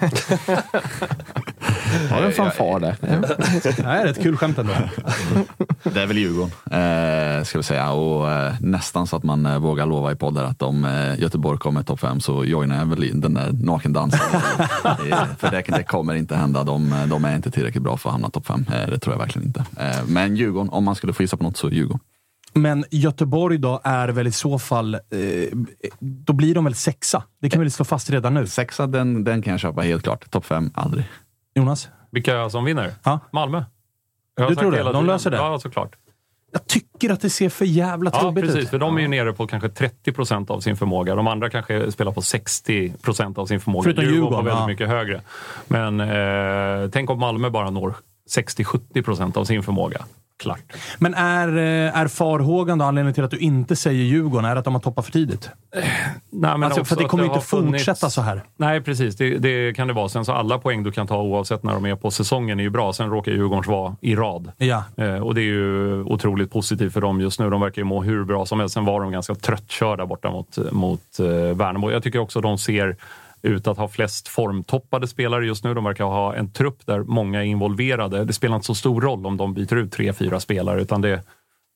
Har 2.11 2.23
en 2.23 2.33
fanfar 2.33 2.81
där. 2.81 2.97
Det 3.77 3.83
här 3.83 4.07
är 4.07 4.11
ett 4.11 4.23
kul 4.23 4.37
skämt 4.37 4.59
ändå. 4.59 4.73
Det 5.83 6.03
är 6.03 6.07
väl 6.07 6.19
Djurgården, 6.19 6.51
eh, 6.71 7.45
ska 7.45 7.59
vi 7.59 7.63
säga. 7.63 7.91
Och 7.91 8.33
eh, 8.33 8.55
nästan 8.61 9.07
så 9.07 9.17
att 9.17 9.23
man 9.23 9.47
eh, 9.47 9.59
vågar 9.59 9.87
lova 9.87 10.13
i 10.13 10.15
poddar 10.15 10.45
att 10.45 10.63
om 10.63 10.85
eh, 10.85 11.21
Göteborg 11.21 11.59
kommer 11.59 11.83
topp 11.83 12.01
fem 12.01 12.21
så 12.21 12.45
joinar 12.45 12.79
jag 12.79 12.87
väl 12.87 13.21
den 13.21 13.35
där 13.35 13.53
nakendansen. 13.53 14.21
för 15.39 15.51
det, 15.51 15.65
det 15.69 15.83
kommer 15.83 16.15
inte 16.15 16.37
hända. 16.37 16.65
De, 16.65 16.95
de 17.11 17.25
är 17.25 17.37
inte 17.37 17.51
tillräckligt 17.51 17.83
bra 17.83 17.97
för 17.97 18.09
att 18.09 18.13
hamna 18.13 18.31
topp 18.31 18.47
fem. 18.47 18.65
Det 18.89 18.99
tror 18.99 19.15
jag 19.15 19.19
verkligen 19.19 19.49
inte. 19.49 19.65
Men 20.07 20.37
Djurgården, 20.37 20.71
om 20.71 20.85
man 20.85 20.95
skulle 20.95 21.13
få 21.13 21.23
gissa 21.23 21.37
på 21.37 21.45
något 21.45 21.57
så 21.57 21.71
Djurgården. 21.71 22.01
Men 22.53 22.85
Göteborg 22.91 23.59
då 23.59 23.81
är 23.85 24.09
väl 24.09 24.27
i 24.27 24.33
så 24.33 24.59
fall... 24.59 24.95
Eh, 24.95 25.01
då 26.01 26.33
blir 26.33 26.55
de 26.55 26.65
väl 26.65 26.75
sexa? 26.75 27.23
Det 27.41 27.51
kan 27.51 27.61
vi 27.61 27.65
väl 27.65 27.73
slå 27.73 27.85
fast 27.85 28.11
redan 28.11 28.35
nu? 28.35 28.47
Sexa, 28.47 28.87
den, 28.87 29.25
den 29.25 29.43
kan 29.43 29.51
jag 29.51 29.61
köpa 29.61 29.81
helt 29.81 30.03
klart. 30.03 30.31
Topp 30.31 30.45
fem, 30.45 30.71
aldrig. 30.75 31.05
Jonas? 31.59 31.89
Vilka 32.11 32.51
som 32.51 32.65
vinner? 32.65 32.93
Ja. 33.05 33.21
Malmö. 33.31 33.65
Jag 34.37 34.49
Du 34.51 34.55
tror 34.55 34.73
det? 34.73 34.79
De 34.83 34.93
tiden. 34.93 35.07
löser 35.07 35.31
det? 35.31 35.37
Ja, 35.37 35.59
såklart. 35.59 35.97
Jag 36.53 36.67
tycker 36.67 37.11
att 37.11 37.21
det 37.21 37.31
ser 37.31 37.49
för 37.49 37.65
jävla 37.65 38.11
Ja, 38.15 38.21
trubbigt 38.21 38.47
precis. 38.47 38.63
ut. 38.65 38.71
För 38.71 38.79
de 38.79 38.97
är 38.97 39.01
ju 39.01 39.09
nere 39.09 39.33
på 39.33 39.47
kanske 39.47 39.69
30 39.69 40.13
procent 40.13 40.51
av 40.51 40.61
sin 40.61 40.77
förmåga. 40.77 41.15
De 41.15 41.27
andra 41.27 41.51
kanske 41.51 41.93
spelar 41.93 42.13
på 42.13 42.23
60 42.23 42.93
procent 43.03 43.39
av 43.39 43.47
sin 43.47 43.61
förmåga. 43.61 43.83
Förutom 43.85 44.05
Djurgården 44.05 44.25
Djurgården, 44.25 44.45
väldigt 44.45 44.61
ja. 44.61 44.67
mycket 44.67 44.89
högre. 44.89 45.21
Men 45.69 46.01
eh, 46.01 46.91
tänk 46.91 47.11
om 47.11 47.19
Malmö 47.21 47.51
bara 47.51 47.71
når 47.71 47.95
60-70 48.37 49.03
procent 49.03 49.37
av 49.37 49.45
sin 49.45 49.63
förmåga. 49.63 50.05
Klart. 50.39 50.61
Men 50.99 51.15
är, 51.15 51.49
eh, 51.57 51.99
är 52.01 52.09
farhågan 52.09 52.79
då 52.79 52.85
anledningen 52.85 53.15
till 53.15 53.25
att 53.25 53.31
du 53.31 53.39
inte 53.39 53.77
säger 53.77 54.05
Djurgården, 54.05 54.45
är 54.51 54.57
att 54.57 54.65
de 54.65 54.75
har 54.75 54.81
toppat 54.81 55.05
för 55.05 55.13
tidigt? 55.13 55.51
Nej, 55.75 55.85
men 56.31 56.63
Alltså, 56.63 56.85
för 56.85 56.97
det 56.97 57.05
kommer 57.05 57.25
det 57.25 57.35
inte 57.35 57.47
funnits- 57.47 57.85
fortsätta 57.85 58.11
så 58.11 58.21
här. 58.21 58.43
Nej, 58.57 58.81
precis. 58.81 59.17
Det, 59.17 59.39
det 59.39 59.77
kan 59.77 59.87
det 59.89 59.93
vara. 59.93 60.09
Sen 60.09 60.25
så 60.25 60.33
alla 60.33 60.59
poäng 60.59 60.83
du 60.83 60.93
kan 60.93 61.07
ta 61.07 61.23
oavsett 61.23 61.63
när 61.63 61.73
de 61.73 61.87
är 61.87 61.95
på 61.95 62.11
säsongen 62.11 62.59
är 62.59 62.63
ju 62.63 62.71
bra. 62.71 62.93
Sen 62.93 63.11
råkar 63.11 63.33
Djurgårdens 63.33 63.67
vara 63.67 63.97
i 64.01 64.17
rad. 64.17 64.53
Ja. 64.59 64.85
Eh, 64.97 65.15
och 65.15 65.35
det 65.35 65.41
är 65.41 65.45
ju 65.45 66.03
otroligt 66.03 66.53
positivt 66.53 66.93
för 66.93 67.01
dem 67.01 67.21
just 67.21 67.41
nu. 67.41 67.51
De 67.51 67.61
verkar 67.61 67.83
ju 67.83 67.87
må 67.87 68.03
hur 68.03 68.25
bra 68.25 68.47
som 68.47 68.61
helst. 68.61 68.75
Sen 68.75 68.85
var 68.85 69.01
de 69.01 69.13
ganska 69.13 69.35
tröttkörda 69.35 70.07
borta 70.07 70.31
mot, 70.31 70.59
mot 70.73 71.01
eh, 71.21 71.27
Värnamo. 71.57 71.91
Jag 71.91 72.03
tycker 72.03 72.19
också 72.19 72.41
de 72.41 72.59
ser 72.59 72.97
ut 73.43 73.67
att 73.67 73.79
ha 73.79 73.89
flest 73.89 74.29
formtoppade 74.29 75.07
spelare 75.07 75.47
just 75.47 75.65
nu. 75.65 75.75
De 75.75 75.85
verkar 75.85 76.05
ha 76.05 76.35
en 76.35 76.53
trupp 76.53 76.87
där 76.87 77.01
många 77.01 77.45
är 77.45 77.47
involverade. 77.47 78.25
Det 78.25 78.33
spelar 78.33 78.57
inte 78.57 78.67
så 78.67 78.75
stor 78.75 79.01
roll 79.01 79.27
om 79.27 79.37
de 79.37 79.55
byter 79.55 79.75
ut 79.75 79.93
tre, 79.93 80.13
fyra 80.13 80.41
spelare, 80.41 80.81
utan 80.81 81.01
det, 81.01 81.23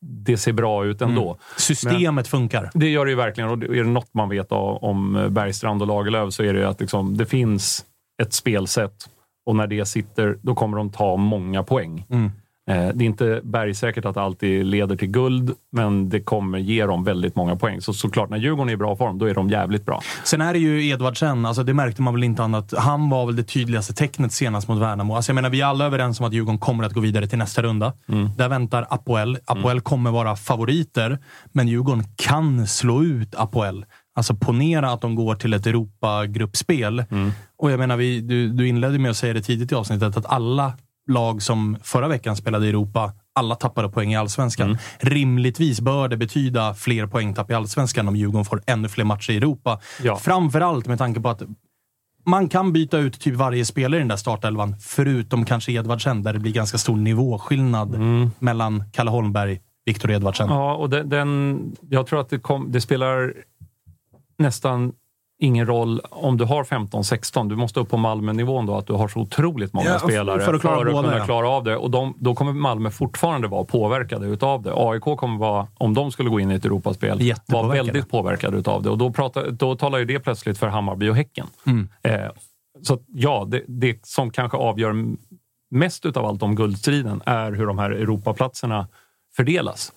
det 0.00 0.36
ser 0.36 0.52
bra 0.52 0.84
ut 0.84 1.02
ändå. 1.02 1.24
Mm. 1.24 1.36
Systemet 1.56 2.28
funkar. 2.28 2.70
Det 2.74 2.88
gör 2.88 3.04
det 3.04 3.10
ju 3.10 3.16
verkligen. 3.16 3.50
Och 3.50 3.62
är 3.62 3.84
det 3.84 3.90
något 3.90 4.14
man 4.14 4.28
vet 4.28 4.52
om 4.52 5.26
Bergstrand 5.30 5.82
och 5.82 5.88
Lagerlöf 5.88 6.34
så 6.34 6.42
är 6.42 6.52
det 6.52 6.58
ju 6.58 6.66
att 6.66 6.80
liksom, 6.80 7.16
det 7.16 7.26
finns 7.26 7.84
ett 8.22 8.32
spelsätt 8.32 9.08
och 9.46 9.56
när 9.56 9.66
det 9.66 9.86
sitter, 9.86 10.38
då 10.42 10.54
kommer 10.54 10.76
de 10.76 10.90
ta 10.90 11.16
många 11.16 11.62
poäng. 11.62 12.06
Mm. 12.10 12.30
Eh, 12.72 12.88
Det 12.94 13.04
är 13.04 13.06
inte 13.06 13.40
bergsäkert 13.44 14.04
att 14.04 14.14
det 14.14 14.22
alltid 14.22 14.66
leder 14.66 14.96
till 14.96 15.08
guld, 15.08 15.52
men 15.72 16.08
det 16.08 16.20
kommer 16.20 16.58
ge 16.58 16.86
dem 16.86 17.04
väldigt 17.04 17.36
många 17.36 17.56
poäng. 17.56 17.80
Så 17.80 17.92
såklart, 17.92 18.30
när 18.30 18.36
Djurgården 18.38 18.68
är 18.68 18.72
i 18.72 18.76
bra 18.76 18.96
form, 18.96 19.18
då 19.18 19.26
är 19.26 19.34
de 19.34 19.50
jävligt 19.50 19.86
bra. 19.86 20.02
Sen 20.24 20.40
är 20.40 20.52
det 20.52 20.58
ju 20.58 20.88
Edvardsen, 20.88 21.46
alltså 21.46 21.62
det 21.62 21.74
märkte 21.74 22.02
man 22.02 22.14
väl 22.14 22.24
inte 22.24 22.42
annat. 22.42 22.74
Han 22.78 23.10
var 23.10 23.26
väl 23.26 23.36
det 23.36 23.42
tydligaste 23.44 23.94
tecknet 23.94 24.32
senast 24.32 24.68
mot 24.68 24.78
Värnamo. 24.78 25.14
Alltså 25.16 25.30
jag 25.30 25.34
menar, 25.34 25.50
vi 25.50 25.60
är 25.60 25.66
alla 25.66 25.84
överens 25.86 26.20
om 26.20 26.26
att 26.26 26.32
Djurgården 26.32 26.58
kommer 26.58 26.84
att 26.84 26.92
gå 26.92 27.00
vidare 27.00 27.26
till 27.26 27.38
nästa 27.38 27.62
runda. 27.62 27.92
Mm. 28.08 28.30
Där 28.36 28.48
väntar 28.48 28.86
Apoel. 28.90 29.38
Apoel 29.44 29.80
kommer 29.80 30.10
vara 30.10 30.36
favoriter, 30.36 31.18
men 31.52 31.68
Djurgården 31.68 32.04
kan 32.16 32.66
slå 32.66 33.02
ut 33.02 33.34
Apoel. 33.34 33.84
Alltså 34.14 34.34
ponera 34.34 34.90
att 34.92 35.00
de 35.00 35.14
går 35.14 35.34
till 35.34 35.54
ett 35.54 35.66
Europagruppspel. 35.66 37.04
Och 37.58 37.70
jag 37.70 37.78
menar, 37.78 37.96
vi, 37.96 38.20
du, 38.20 38.48
du 38.48 38.68
inledde 38.68 38.98
med 38.98 39.10
att 39.10 39.16
säga 39.16 39.32
det 39.34 39.42
tidigt 39.42 39.72
i 39.72 39.74
avsnittet, 39.74 40.16
att 40.16 40.26
alla 40.26 40.72
lag 41.08 41.42
som 41.42 41.76
förra 41.82 42.08
veckan 42.08 42.36
spelade 42.36 42.66
i 42.66 42.68
Europa, 42.68 43.12
alla 43.34 43.54
tappade 43.54 43.88
poäng 43.88 44.12
i 44.12 44.16
allsvenskan. 44.16 44.78
Rimligtvis 44.98 45.80
bör 45.80 46.08
det 46.08 46.16
betyda 46.16 46.74
fler 46.74 47.06
poängtapp 47.06 47.50
i 47.50 47.54
allsvenskan 47.54 48.08
om 48.08 48.16
Djurgården 48.16 48.44
får 48.44 48.62
ännu 48.66 48.88
fler 48.88 49.04
matcher 49.04 49.30
i 49.30 49.36
Europa. 49.36 49.80
Ja. 50.02 50.16
Framförallt 50.16 50.86
med 50.86 50.98
tanke 50.98 51.20
på 51.20 51.28
att 51.28 51.42
man 52.26 52.48
kan 52.48 52.72
byta 52.72 52.98
ut 52.98 53.20
typ 53.20 53.34
varje 53.34 53.64
spelare 53.64 53.98
i 53.98 54.02
den 54.02 54.08
där 54.08 54.16
startelvan, 54.16 54.76
förutom 54.80 55.44
kanske 55.44 55.72
Edvardsen, 55.72 56.22
där 56.22 56.32
det 56.32 56.38
blir 56.38 56.52
ganska 56.52 56.78
stor 56.78 56.96
nivåskillnad 56.96 57.98
mellan 58.38 58.84
Kalle 58.92 59.10
Holmberg, 59.10 59.60
Viktor 59.84 60.10
Edvardsen. 60.10 60.48
Ja, 60.48 60.74
och 60.74 60.90
den, 60.90 61.08
den, 61.08 61.76
jag 61.90 62.06
tror 62.06 62.20
att 62.20 62.30
det, 62.30 62.38
kom, 62.38 62.72
det 62.72 62.80
spelar 62.80 63.34
nästan 64.38 64.92
ingen 65.42 65.66
roll 65.66 66.00
om 66.10 66.36
du 66.36 66.44
har 66.44 66.64
15-16. 66.64 67.48
Du 67.48 67.56
måste 67.56 67.80
upp 67.80 67.88
på 67.88 67.96
Malmö-nivån 67.96 68.66
då, 68.66 68.76
att 68.76 68.86
du 68.86 68.92
har 68.92 69.08
så 69.08 69.20
otroligt 69.20 69.72
många 69.72 69.88
Ja, 69.88 69.98
för- 69.98 70.08
spelare 70.08 70.40
för 70.40 70.54
att 70.54 70.60
klara 70.60 70.92
båda, 70.92 71.02
kunna 71.02 71.18
ja. 71.18 71.24
klara 71.24 71.48
av 71.48 71.64
det. 71.64 71.76
Och 71.76 71.90
de, 71.90 72.14
då 72.18 72.34
kommer 72.34 72.52
Malmö 72.52 72.90
fortfarande 72.90 73.48
vara 73.48 73.64
påverkade 73.64 74.26
utav 74.26 74.62
det. 74.62 74.72
AIK 74.76 75.02
kommer 75.02 75.38
vara, 75.38 75.66
om 75.78 75.94
de 75.94 76.12
skulle 76.12 76.30
gå 76.30 76.40
in 76.40 76.50
i 76.50 76.54
ett 76.54 76.64
Europaspel, 76.64 77.34
vara 77.46 77.68
väldigt 77.68 78.10
påverkade 78.10 78.56
utav 78.56 78.82
det. 78.82 78.90
Och 78.90 78.98
då, 78.98 79.12
pratar, 79.12 79.50
då 79.50 79.76
talar 79.76 79.98
ju 79.98 80.04
det 80.04 80.20
plötsligt 80.20 80.58
för 80.58 80.66
Hammarby 80.66 81.08
och 81.08 81.16
Häcken. 81.16 81.46
Mm. 81.66 81.88
Eh, 82.02 82.30
så 82.82 82.94
att, 82.94 83.02
ja, 83.06 83.46
det, 83.50 83.62
det 83.66 84.06
som 84.06 84.30
kanske 84.30 84.56
avgör 84.58 84.94
mest 85.70 86.06
utav 86.06 86.24
allt 86.26 86.42
om 86.42 86.56
guldstriden 86.56 87.22
är 87.26 87.52
hur 87.52 87.66
de 87.66 87.78
här 87.78 87.90
Europaplatserna 87.90 88.88
fördelas. 89.36 89.92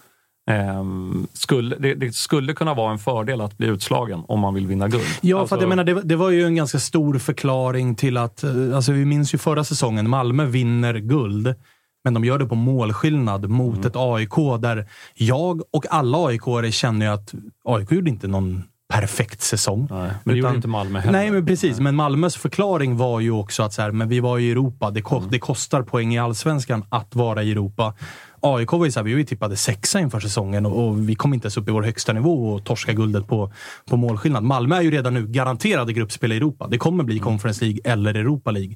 Ehm, 0.52 1.28
skulle, 1.34 1.76
det, 1.76 1.94
det 1.96 2.16
skulle 2.16 2.54
kunna 2.54 2.74
vara 2.74 2.92
en 2.92 3.00
fördel 3.00 3.42
att 3.42 3.58
bli 3.58 3.68
utslagen 3.68 4.24
om 4.28 4.40
man 4.40 4.54
vill 4.54 4.68
vinna 4.68 4.88
guld. 4.88 5.04
Ja, 5.22 5.40
Alltså- 5.40 5.56
för 5.56 5.62
jag 5.62 5.70
menar, 5.70 5.84
det, 5.84 6.02
det 6.02 6.16
var 6.16 6.30
ju 6.30 6.46
en 6.46 6.56
ganska 6.56 6.80
stor 6.80 7.18
förklaring 7.20 7.96
till 7.96 8.18
att... 8.18 8.44
eh, 8.44 8.52
Alltså, 8.76 8.92
vi 8.92 9.06
minns 9.06 9.34
ju 9.34 9.38
förra 9.38 9.64
säsongen, 9.64 10.10
Malmö 10.10 10.46
vinner 10.46 10.94
guld, 10.94 11.56
men 12.04 12.14
de 12.14 12.26
gör 12.26 12.40
det 12.40 12.46
på 12.46 12.56
målskillnad 12.56 13.50
mot 13.50 13.76
Mm. 13.76 13.88
ett 13.88 13.96
AIK 13.96 14.36
där 14.62 14.88
jag 15.16 15.62
och 15.74 15.86
alla 15.90 16.28
aik 16.28 16.74
känner 16.74 17.06
ju 17.06 17.12
att 17.12 17.34
AIK 17.66 17.92
gjorde 17.92 18.10
inte 18.10 18.28
någon 18.28 18.64
perfekt 18.94 19.42
säsong. 19.42 19.88
men 19.92 20.10
det 20.24 20.36
gjorde 20.36 20.56
inte 20.56 20.68
Malmö 20.68 21.00
heller. 21.00 21.12
Nej, 21.12 21.32
men 21.32 21.46
precis. 21.46 21.80
Men 21.80 21.96
Malmös 21.96 22.36
förklaring 22.36 22.98
var 22.98 23.20
ju 23.20 23.32
också 23.32 23.64
att 23.64 23.74
så 23.74 23.82
här, 23.82 23.92
men 23.92 24.10
vi 24.10 24.20
var 24.20 24.40
i 24.40 24.52
Europa. 24.52 24.92
Det, 24.92 25.12
Mm. 25.12 25.24
det 25.30 25.40
kostar 25.40 25.82
poäng 25.82 26.14
i 26.16 26.20
allsvenskan 26.20 26.86
att 26.90 27.16
vara 27.16 27.44
i 27.44 27.52
Europa. 27.52 27.94
AIK 28.41 28.72
var 28.72 28.86
ju 28.86 28.91
så 28.91 28.99
här, 28.99 29.06
vi 29.06 29.26
tippade 29.26 29.56
sexa 29.56 29.99
inför 29.99 30.20
säsongen 30.20 30.66
och, 30.66 30.88
och 30.88 31.10
vi 31.10 31.16
kom 31.16 31.34
inte 31.34 31.45
ens 31.45 31.57
upp 31.57 31.70
i 31.70 31.72
vår 31.72 31.84
högsta 31.84 32.14
nivå 32.14 32.53
och 32.53 32.64
torska 32.64 32.94
guldet 32.94 33.28
på, 33.28 33.52
på 33.90 33.98
målskillnad. 33.98 34.44
Malmö 34.44 34.76
är 34.76 34.82
ju 34.82 34.91
redan 34.91 35.14
nu 35.14 35.28
garanterade 35.28 35.94
gruppspel 35.94 36.32
i 36.32 36.36
Europa. 36.36 36.68
Det 36.68 36.78
kommer 36.78 36.95
Mm. 36.95 37.06
bli 37.06 37.20
Conference 37.20 37.66
League 37.66 37.80
eller 37.84 38.14
Europa 38.14 38.52
League. 38.52 38.76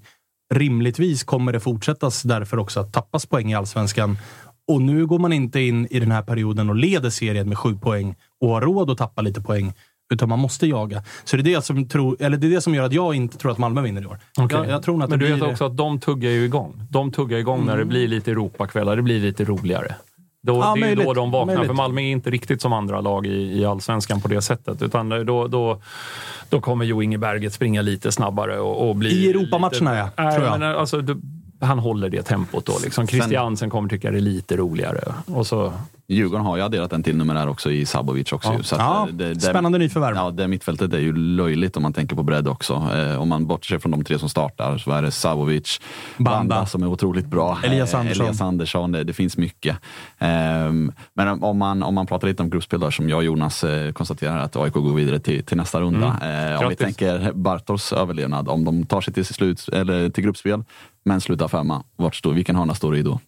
Rimligtvis 0.54 1.24
kommer 1.24 1.54
det 1.54 1.60
fortsättas 1.60 2.24
därför 2.24 2.60
också 2.60 2.80
att 2.80 2.94
tappas 2.94 3.26
poäng 3.26 3.52
i 3.52 3.56
allsvenskan. 3.56 4.18
Och 4.68 4.82
nu 4.82 5.06
går 5.06 5.20
man 5.20 5.34
inte 5.34 5.60
in 5.60 5.88
i 5.92 6.00
den 6.00 6.12
här 6.12 6.22
perioden 6.22 6.70
och 6.70 6.76
leder 6.76 7.10
serien 7.10 7.50
med 7.50 7.58
sju 7.58 7.76
poäng 7.76 8.16
och 8.42 8.50
har 8.50 8.62
råd 8.62 8.92
att 8.92 8.98
tappa 8.98 9.22
lite 9.22 9.42
poäng. 9.42 9.74
Utan 10.10 10.30
man 10.30 10.40
måste 10.40 10.68
jaga. 10.68 11.04
Så 11.24 11.38
det 11.38 11.42
är 11.52 11.56
det 11.56 11.62
som, 11.62 11.88
tror, 11.88 12.18
eller 12.20 12.38
det, 12.38 12.48
är 12.48 12.52
det 12.52 12.62
som 12.62 12.76
gör 12.76 12.84
att 12.84 12.94
jag 12.94 13.16
inte 13.16 13.38
tror 13.38 13.52
att 13.52 13.58
Malmö 13.58 13.82
vinner 13.82 14.02
i 14.02 14.06
år. 14.06 14.18
Okej. 14.40 14.58
Jag, 14.58 14.70
jag 14.70 14.84
tror 14.84 15.04
att 15.04 15.10
Men 15.10 15.20
du 15.20 15.26
blir... 15.26 15.36
vet 15.36 15.44
också 15.44 15.66
att 15.66 15.78
de 15.78 16.00
tuggar 16.00 16.30
ju 16.30 16.46
igång. 16.46 16.82
De 16.90 17.12
tuggar 17.12 17.38
igång 17.38 17.66
när 17.66 17.78
det 17.78 17.86
blir 17.86 18.08
lite 18.08 18.32
Europakvällar. 18.32 18.96
Det 18.96 19.02
blir 19.02 19.20
lite 19.20 19.44
roligare. 19.46 19.96
Då, 20.44 20.54
Ja, 20.56 20.76
det 20.76 20.86
är 20.86 20.90
ju 20.90 20.96
då 20.96 21.02
möjligt. 21.02 21.16
de 21.16 21.32
vaknar. 21.32 21.46
Möjligt. 21.46 21.68
För 21.68 21.74
Malmö 21.74 22.02
är 22.02 22.12
inte 22.12 22.30
riktigt 22.30 22.62
som 22.62 22.74
andra 22.74 23.02
lag 23.02 23.28
i, 23.28 23.60
i 23.60 23.66
allsvenskan 23.66 24.22
på 24.22 24.28
det 24.28 24.42
sättet. 24.42 24.82
Utan 24.82 25.10
då, 25.10 25.48
då, 25.48 25.82
då 26.50 26.62
kommer 26.62 26.86
Jo 26.86 27.02
Inge 27.02 27.18
Berget 27.18 27.54
springa 27.54 27.82
lite 27.82 28.12
snabbare 28.12 28.60
och, 28.60 28.90
och 28.90 28.96
bli... 28.96 29.26
I 29.26 29.30
Europamatcherna, 29.30 29.92
lite, 29.92 30.12
ja, 30.16 30.24
Nej, 30.24 30.36
tror 30.36 30.48
jag. 30.48 30.60
Men, 30.60 30.76
alltså, 30.76 31.02
du, 31.02 31.22
han 31.62 31.80
håller 31.80 32.10
det 32.10 32.22
tempot 32.24 32.66
då. 32.66 32.74
Liksom. 32.84 33.08
Christiansen 33.08 33.70
kommer 33.70 33.90
tycka 33.90 34.12
det 34.12 34.18
är 34.18 34.22
lite 34.22 34.58
roligare. 34.58 35.14
Och 35.26 35.48
så... 35.48 35.74
Djurgården 36.12 36.46
har 36.46 36.58
ju 36.58 36.64
adderat 36.64 36.94
en 36.94 37.04
till 37.04 37.18
numerär 37.18 37.48
också 37.48 37.72
i 37.72 37.86
Sabovic 37.86 38.32
också. 38.32 38.54
Ja. 38.54 38.64
Så 38.64 38.76
Ja, 38.76 39.08
eh, 39.10 39.14
det, 39.16 39.34
det, 39.34 39.40
spännande 39.40 39.78
nyförvärv. 39.78 40.16
Ja, 40.16 40.32
det 40.32 40.48
mittfältet 40.48 40.94
är 40.94 41.00
ju 41.00 41.16
löjligt 41.16 41.78
om 41.78 41.84
man 41.84 41.94
tänker 41.94 42.16
på 42.16 42.24
bredd 42.24 42.48
också. 42.48 42.74
Eh, 42.96 43.22
om 43.22 43.30
man 43.30 43.48
bortser 43.48 43.80
från 43.80 43.92
de 43.92 44.04
tre 44.04 44.20
som 44.20 44.30
startar 44.30 44.78
så 44.78 44.92
är 44.92 45.02
det 45.02 45.12
Sabovic, 45.12 45.82
Banda. 46.18 46.32
Banda, 46.32 46.66
som 46.66 46.84
är 46.84 46.88
otroligt 46.88 47.26
bra. 47.26 47.58
Elias 47.64 47.94
eh, 47.94 48.00
Andersson. 48.00 48.26
Elias 48.26 48.42
Andersson, 48.42 48.92
det, 48.92 49.04
det 49.04 49.14
finns 49.14 49.38
mycket. 49.38 49.78
Ehm, 50.18 50.92
men 51.14 51.44
om- 51.44 51.58
man, 51.58 51.84
om 51.84 51.96
man 51.96 52.06
pratar 52.08 52.28
lite 52.28 52.44
om 52.44 52.50
gruppspel 52.50 52.80
där, 52.80 52.92
som 52.92 53.10
jag 53.10 53.18
och 53.18 53.24
Jonas 53.24 53.64
eh, 53.64 53.92
konstaterar 53.92 54.38
att 54.40 54.56
AIK 54.56 54.74
går 54.74 54.94
vidare 54.94 55.20
till, 55.20 55.44
till 55.46 55.58
nästa 55.58 55.82
runda. 55.82 56.18
Mm. 56.22 56.54
Eh, 56.54 56.62
om 56.62 56.70
vi 56.70 56.76
tänker 56.76 57.32
Bartos 57.34 57.94
överlevnad, 57.94 58.50
om 58.50 58.66
de 58.66 58.86
tar 58.86 59.02
sig 59.02 59.14
till, 59.14 59.26
slut, 59.26 59.70
eller 59.74 60.10
till 60.10 60.24
gruppspel 60.24 60.64
men 61.06 61.22
slutar 61.22 61.48
femma, 61.48 61.84
vart 61.96 62.16
står, 62.16 62.34
vilken 62.34 62.56
hörna 62.56 62.76
står 62.76 62.92
du 62.92 62.98
i 62.98 63.02
då? 63.02 63.20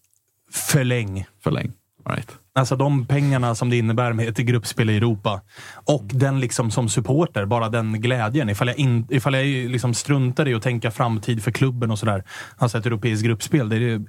Förläng. 0.52 1.26
Förläng. 1.44 1.72
All 2.04 2.16
right. 2.16 2.32
Alltså 2.54 2.76
de 2.76 3.06
pengarna 3.06 3.56
som 3.56 3.70
det 3.70 3.78
innebär 3.78 4.14
med 4.14 4.30
ett 4.30 4.38
gruppspel 4.38 4.90
i 4.90 4.98
Europa. 4.98 5.42
Och 5.74 6.04
den 6.06 6.40
liksom 6.40 6.72
som 6.72 6.90
supporter, 6.90 7.46
bara 7.46 7.70
den 7.70 8.02
glädjen. 8.02 8.50
Ifall 8.50 8.68
jag, 8.68 8.78
in, 8.78 9.08
ifall 9.10 9.34
jag 9.34 9.46
liksom 9.72 9.94
struntar 9.94 10.48
i 10.48 10.54
att 10.54 10.64
tänka 10.64 10.92
framtid 10.92 11.44
för 11.44 11.52
klubben 11.52 11.92
och 11.92 12.00
sådär. 12.00 12.24
Alltså 12.58 12.78
ett 12.78 12.86
europeiskt 12.86 13.26
gruppspel, 13.26 13.70
det 13.70 13.76
är 13.76 14.02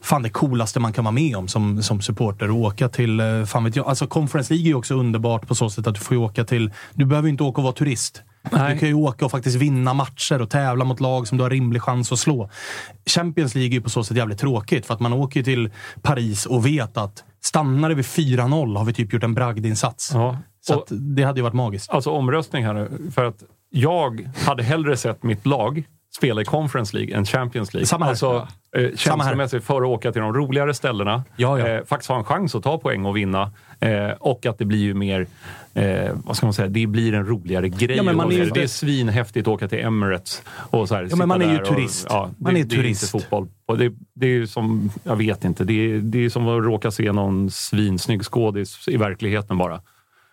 fan 0.00 0.22
det 0.22 0.30
coolaste 0.30 0.80
man 0.80 0.92
kan 0.92 1.04
vara 1.04 1.12
med 1.12 1.36
om 1.36 1.48
som, 1.48 1.82
som 1.82 2.00
supporter. 2.00 2.50
Och 2.50 2.56
åka 2.56 2.88
till, 2.88 3.20
eh, 3.20 3.44
fan 3.44 3.64
vet 3.64 3.76
jag, 3.76 3.86
alltså 3.86 4.06
Conference 4.06 4.54
League 4.54 4.66
är 4.66 4.68
ju 4.68 4.74
också 4.74 4.94
underbart 4.94 5.46
på 5.46 5.54
så 5.54 5.70
sätt 5.70 5.86
att 5.86 5.94
du 5.94 6.00
får 6.00 6.16
åka 6.16 6.44
till, 6.44 6.70
du 6.94 7.04
behöver 7.04 7.26
ju 7.26 7.30
inte 7.30 7.42
åka 7.42 7.60
och 7.60 7.64
vara 7.64 7.74
turist. 7.74 8.22
Nej. 8.52 8.74
Du 8.74 8.78
kan 8.78 8.88
ju 8.88 8.94
åka 8.94 9.24
och 9.24 9.30
faktiskt 9.30 9.56
vinna 9.56 9.94
matcher 9.94 10.42
och 10.42 10.50
tävla 10.50 10.84
mot 10.84 11.00
lag 11.00 11.28
som 11.28 11.38
du 11.38 11.44
har 11.44 11.50
rimlig 11.50 11.82
chans 11.82 12.12
att 12.12 12.18
slå. 12.18 12.50
Champions 13.06 13.54
League 13.54 13.70
är 13.70 13.74
ju 13.74 13.80
på 13.80 13.90
så 13.90 14.04
sätt 14.04 14.16
jävligt 14.16 14.38
tråkigt, 14.38 14.86
för 14.86 14.94
att 14.94 15.00
man 15.00 15.12
åker 15.12 15.40
ju 15.40 15.44
till 15.44 15.70
Paris 16.02 16.46
och 16.46 16.66
vet 16.66 16.96
att 16.96 17.24
stannar 17.48 17.88
det 17.88 17.94
vid 17.94 18.04
4-0 18.04 18.76
har 18.76 18.84
vi 18.84 18.92
typ 18.92 19.12
gjort 19.12 19.22
en 19.22 19.34
bragdinsats. 19.34 20.10
Ja. 20.14 20.38
Så 20.60 20.84
det 20.90 21.22
hade 21.22 21.38
ju 21.38 21.42
varit 21.42 21.54
magiskt. 21.54 21.90
Alltså 21.90 22.10
omröstning 22.10 22.64
här 22.64 22.74
nu. 22.74 23.10
För 23.14 23.24
att 23.24 23.42
jag 23.70 24.30
hade 24.36 24.62
hellre 24.62 24.96
sett 24.96 25.22
mitt 25.22 25.46
lag 25.46 25.84
spela 26.16 26.40
i 26.40 26.44
Conference 26.44 26.96
League 26.96 27.16
än 27.16 27.24
Champions 27.24 27.74
League. 27.74 27.86
Samma 27.86 28.04
här. 28.04 28.10
Alltså, 28.10 28.48
eh, 28.76 28.96
känslomässigt 28.96 29.64
för 29.64 29.76
att 29.76 29.88
åka 29.88 30.12
till 30.12 30.22
de 30.22 30.34
roligare 30.34 30.74
ställena. 30.74 31.24
Ja, 31.36 31.58
ja. 31.58 31.68
Eh, 31.68 31.84
faktiskt 31.84 32.08
ha 32.08 32.18
en 32.18 32.24
chans 32.24 32.54
att 32.54 32.62
ta 32.62 32.78
poäng 32.78 33.04
och 33.04 33.16
vinna. 33.16 33.52
Eh, 33.80 34.10
och 34.10 34.46
att 34.46 34.58
det 34.58 34.64
blir 34.64 34.78
ju 34.78 34.94
mer, 34.94 35.26
eh, 35.74 36.10
vad 36.24 36.36
ska 36.36 36.46
man 36.46 36.54
säga, 36.54 36.68
det 36.68 36.86
blir 36.86 37.14
en 37.14 37.26
roligare 37.26 37.68
grej. 37.68 37.96
Ja, 37.96 38.02
men 38.02 38.16
man 38.16 38.32
är 38.32 38.50
det 38.54 38.62
är 38.62 38.66
svinhäftigt 38.66 39.48
att 39.48 39.54
åka 39.54 39.68
till 39.68 39.78
Emirates 39.78 40.42
och 40.48 40.88
så 40.88 40.94
här, 40.94 41.02
men 41.02 41.10
sitta 41.10 41.26
man 41.26 41.42
är 41.42 41.52
ju 41.52 41.58
turist. 41.58 42.06
Och, 42.06 42.12
ja, 42.12 42.30
Man 42.38 42.54
det, 42.54 42.60
är 42.60 42.64
det 42.64 42.76
turist. 42.76 43.02
inte 43.02 43.10
fotboll. 43.12 43.48
Och 43.66 43.78
det, 43.78 43.92
det 44.14 44.26
är 44.26 44.46
som, 44.46 44.90
jag 45.02 45.16
vet 45.16 45.44
inte, 45.44 45.64
det 45.64 45.72
är, 45.72 45.98
det 45.98 46.24
är 46.24 46.28
som 46.28 46.48
att 46.48 46.64
råka 46.64 46.90
se 46.90 47.12
någon 47.12 47.50
svinsnygg 47.50 48.22
skådis 48.24 48.88
i 48.88 48.96
verkligheten 48.96 49.58
bara. 49.58 49.80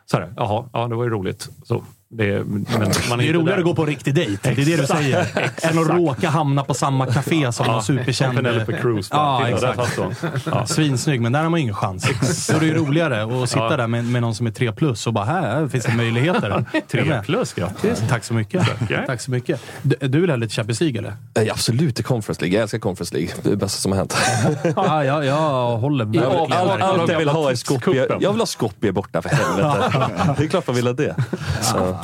Så 0.06 0.18
här, 0.18 0.34
jaha, 0.38 0.69
ja 0.73 0.88
det 0.88 0.95
var 0.95 1.03
ju 1.03 1.10
roligt. 1.10 1.49
Så, 1.64 1.84
det, 2.17 2.43
men 2.45 2.65
man 3.09 3.19
är 3.19 3.23
Det 3.23 3.29
är 3.29 3.33
roligare 3.33 3.51
där. 3.51 3.57
att 3.57 3.63
gå 3.63 3.75
på 3.75 3.81
en 3.81 3.87
riktig 3.87 4.15
dejt. 4.15 4.37
Det 4.41 4.49
är 4.49 4.55
det 4.55 4.63
du 4.63 4.73
Exakt. 4.83 4.99
säger. 4.99 5.27
Än 5.61 5.79
att 5.79 5.87
råka 5.89 6.29
hamna 6.29 6.63
på 6.63 6.73
samma 6.73 7.05
café 7.05 7.51
som 7.51 7.67
någon 7.67 7.83
superkänd... 7.83 8.33
som 8.35 8.43
Penelope 8.43 8.73
Cruz. 8.81 9.07
Ja, 9.11 9.41
Titta, 9.55 9.71
exakt. 9.73 9.99
Ja. 10.45 10.65
Svinsnygg, 10.65 11.21
men 11.21 11.31
där 11.31 11.41
har 11.43 11.49
man 11.49 11.59
ingen 11.59 11.73
chans. 11.75 12.47
Då 12.47 12.55
är 12.57 12.59
det 12.61 12.73
roligare 12.73 13.43
att 13.43 13.49
sitta 13.49 13.63
Ja. 13.71 13.77
där 13.77 13.87
med, 13.87 14.05
med 14.05 14.21
någon 14.21 14.35
som 14.35 14.47
är 14.47 14.51
3 14.51 14.71
plus 14.71 15.07
och 15.07 15.13
bara, 15.13 15.25
här 15.25 15.67
finns 15.67 15.85
det 15.85 15.93
möjligheter. 15.95 16.65
Tre 16.91 17.21
plus, 17.25 17.53
grattis. 17.53 18.03
Tack 18.09 18.23
så 18.23 18.33
mycket. 18.33 18.67
Tack 19.07 19.21
så 19.21 19.31
mycket. 19.31 19.61
Du, 19.81 20.07
du 20.07 20.21
vill 20.21 20.29
hellre 20.29 20.47
till 20.47 20.55
Champions 20.55 20.81
League, 20.81 20.99
eller? 20.99 21.13
Nej, 21.35 21.49
absolut 21.49 21.99
i 21.99 22.03
Conference 22.03 22.41
League. 22.41 22.55
Jag 22.55 22.61
älskar 22.63 22.79
Conference 22.79 23.15
League. 23.15 23.33
Det 23.43 23.49
är 23.49 23.51
det 23.51 23.57
bästa 23.57 23.79
som 23.79 23.91
har 23.91 23.97
hänt. 23.99 24.17
Ja, 24.75 25.03
jag, 25.03 25.25
jag 25.25 25.77
håller 25.77 26.05
verkligen 26.05 26.31
allt, 26.31 26.49
med. 26.49 26.81
allt 26.83 27.11
jag 27.11 27.19
vill 27.19 27.29
ha 27.29 27.51
är 27.51 27.55
Skopje. 27.55 28.07
Jag 28.19 28.31
vill 28.31 28.41
ha 28.41 28.45
Skopje 28.45 28.91
borta 28.91 29.21
för 29.21 29.29
helvete. 29.29 30.09
Det 30.37 30.43
är 30.43 30.47
klart 30.47 30.67
man 30.67 30.75
vill 30.75 30.85
ha 30.87 30.93
det. 30.93 31.15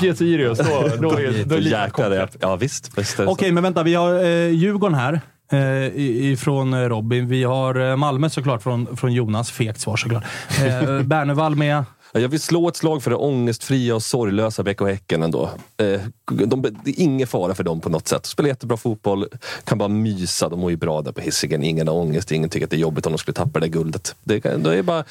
Skopje 0.01 0.15
Sirius, 0.15 0.57
då, 0.57 0.63
då 0.63 0.71
är 1.17 1.43
då 1.45 1.55
är 1.55 1.59
livet 1.61 1.99
är- 1.99 2.29
Ja 2.41 2.55
visst. 2.55 2.91
Okej, 3.19 3.51
men 3.51 3.63
vänta. 3.63 3.83
Vi 3.83 3.93
har 3.93 4.13
eh, 4.23 4.47
Djurgården 4.49 4.95
här. 4.95 5.21
Eh, 5.51 5.97
ifrån 6.31 6.73
eh, 6.73 6.79
Robin. 6.79 7.27
Vi 7.27 7.43
har 7.43 7.89
eh, 7.89 7.95
Malmö 7.95 8.29
såklart 8.29 8.63
från, 8.63 8.97
från 8.97 9.13
Jonas. 9.13 9.51
Fegt 9.51 9.79
svar 9.79 9.97
såklart. 9.97 10.23
Eh, 10.65 11.01
Bernevall 11.03 11.55
med. 11.55 11.83
Ja, 12.13 12.19
Jag 12.19 12.29
vill 12.29 12.39
slå 12.41 12.67
ett 12.67 12.75
slag 12.75 13.03
för 13.03 13.09
det 13.11 13.15
ångestfria 13.17 13.95
och 13.95 14.03
sorglösa 14.03 14.63
BK 14.63 14.81
Häcken 14.81 15.23
ändå. 15.23 15.49
Eh, 15.77 16.01
de, 16.45 16.61
det 16.61 16.91
är 16.91 16.99
ingen 16.99 17.27
fara 17.27 17.55
för 17.55 17.63
dem 17.63 17.81
på 17.81 17.89
något 17.89 18.07
sätt. 18.07 18.23
De 18.23 18.27
spelar 18.29 18.47
jättebra 18.47 18.77
fotboll, 18.77 19.27
kan 19.63 19.77
bara 19.77 19.89
mysa. 19.89 20.49
De 20.49 20.59
mår 20.59 20.71
ju 20.71 20.77
bra 20.77 21.01
där 21.01 21.11
på 21.11 21.21
Hisingen. 21.21 21.63
Ingen 21.63 21.87
har 21.87 21.95
ångest, 21.95 22.31
ingen 22.31 22.49
tycker 22.49 22.65
att 22.65 22.69
det 22.71 22.77
är 22.77 22.79
jobbigt 22.79 23.05
om 23.05 23.11
de 23.11 23.17
skulle 23.17 23.33
tappa 23.35 23.59
det 23.59 23.65
där 23.65 23.73
guldet. 23.73 24.15
Det, 24.23 24.39
det 24.39 24.77
är 24.77 24.83
bara, 24.83 25.03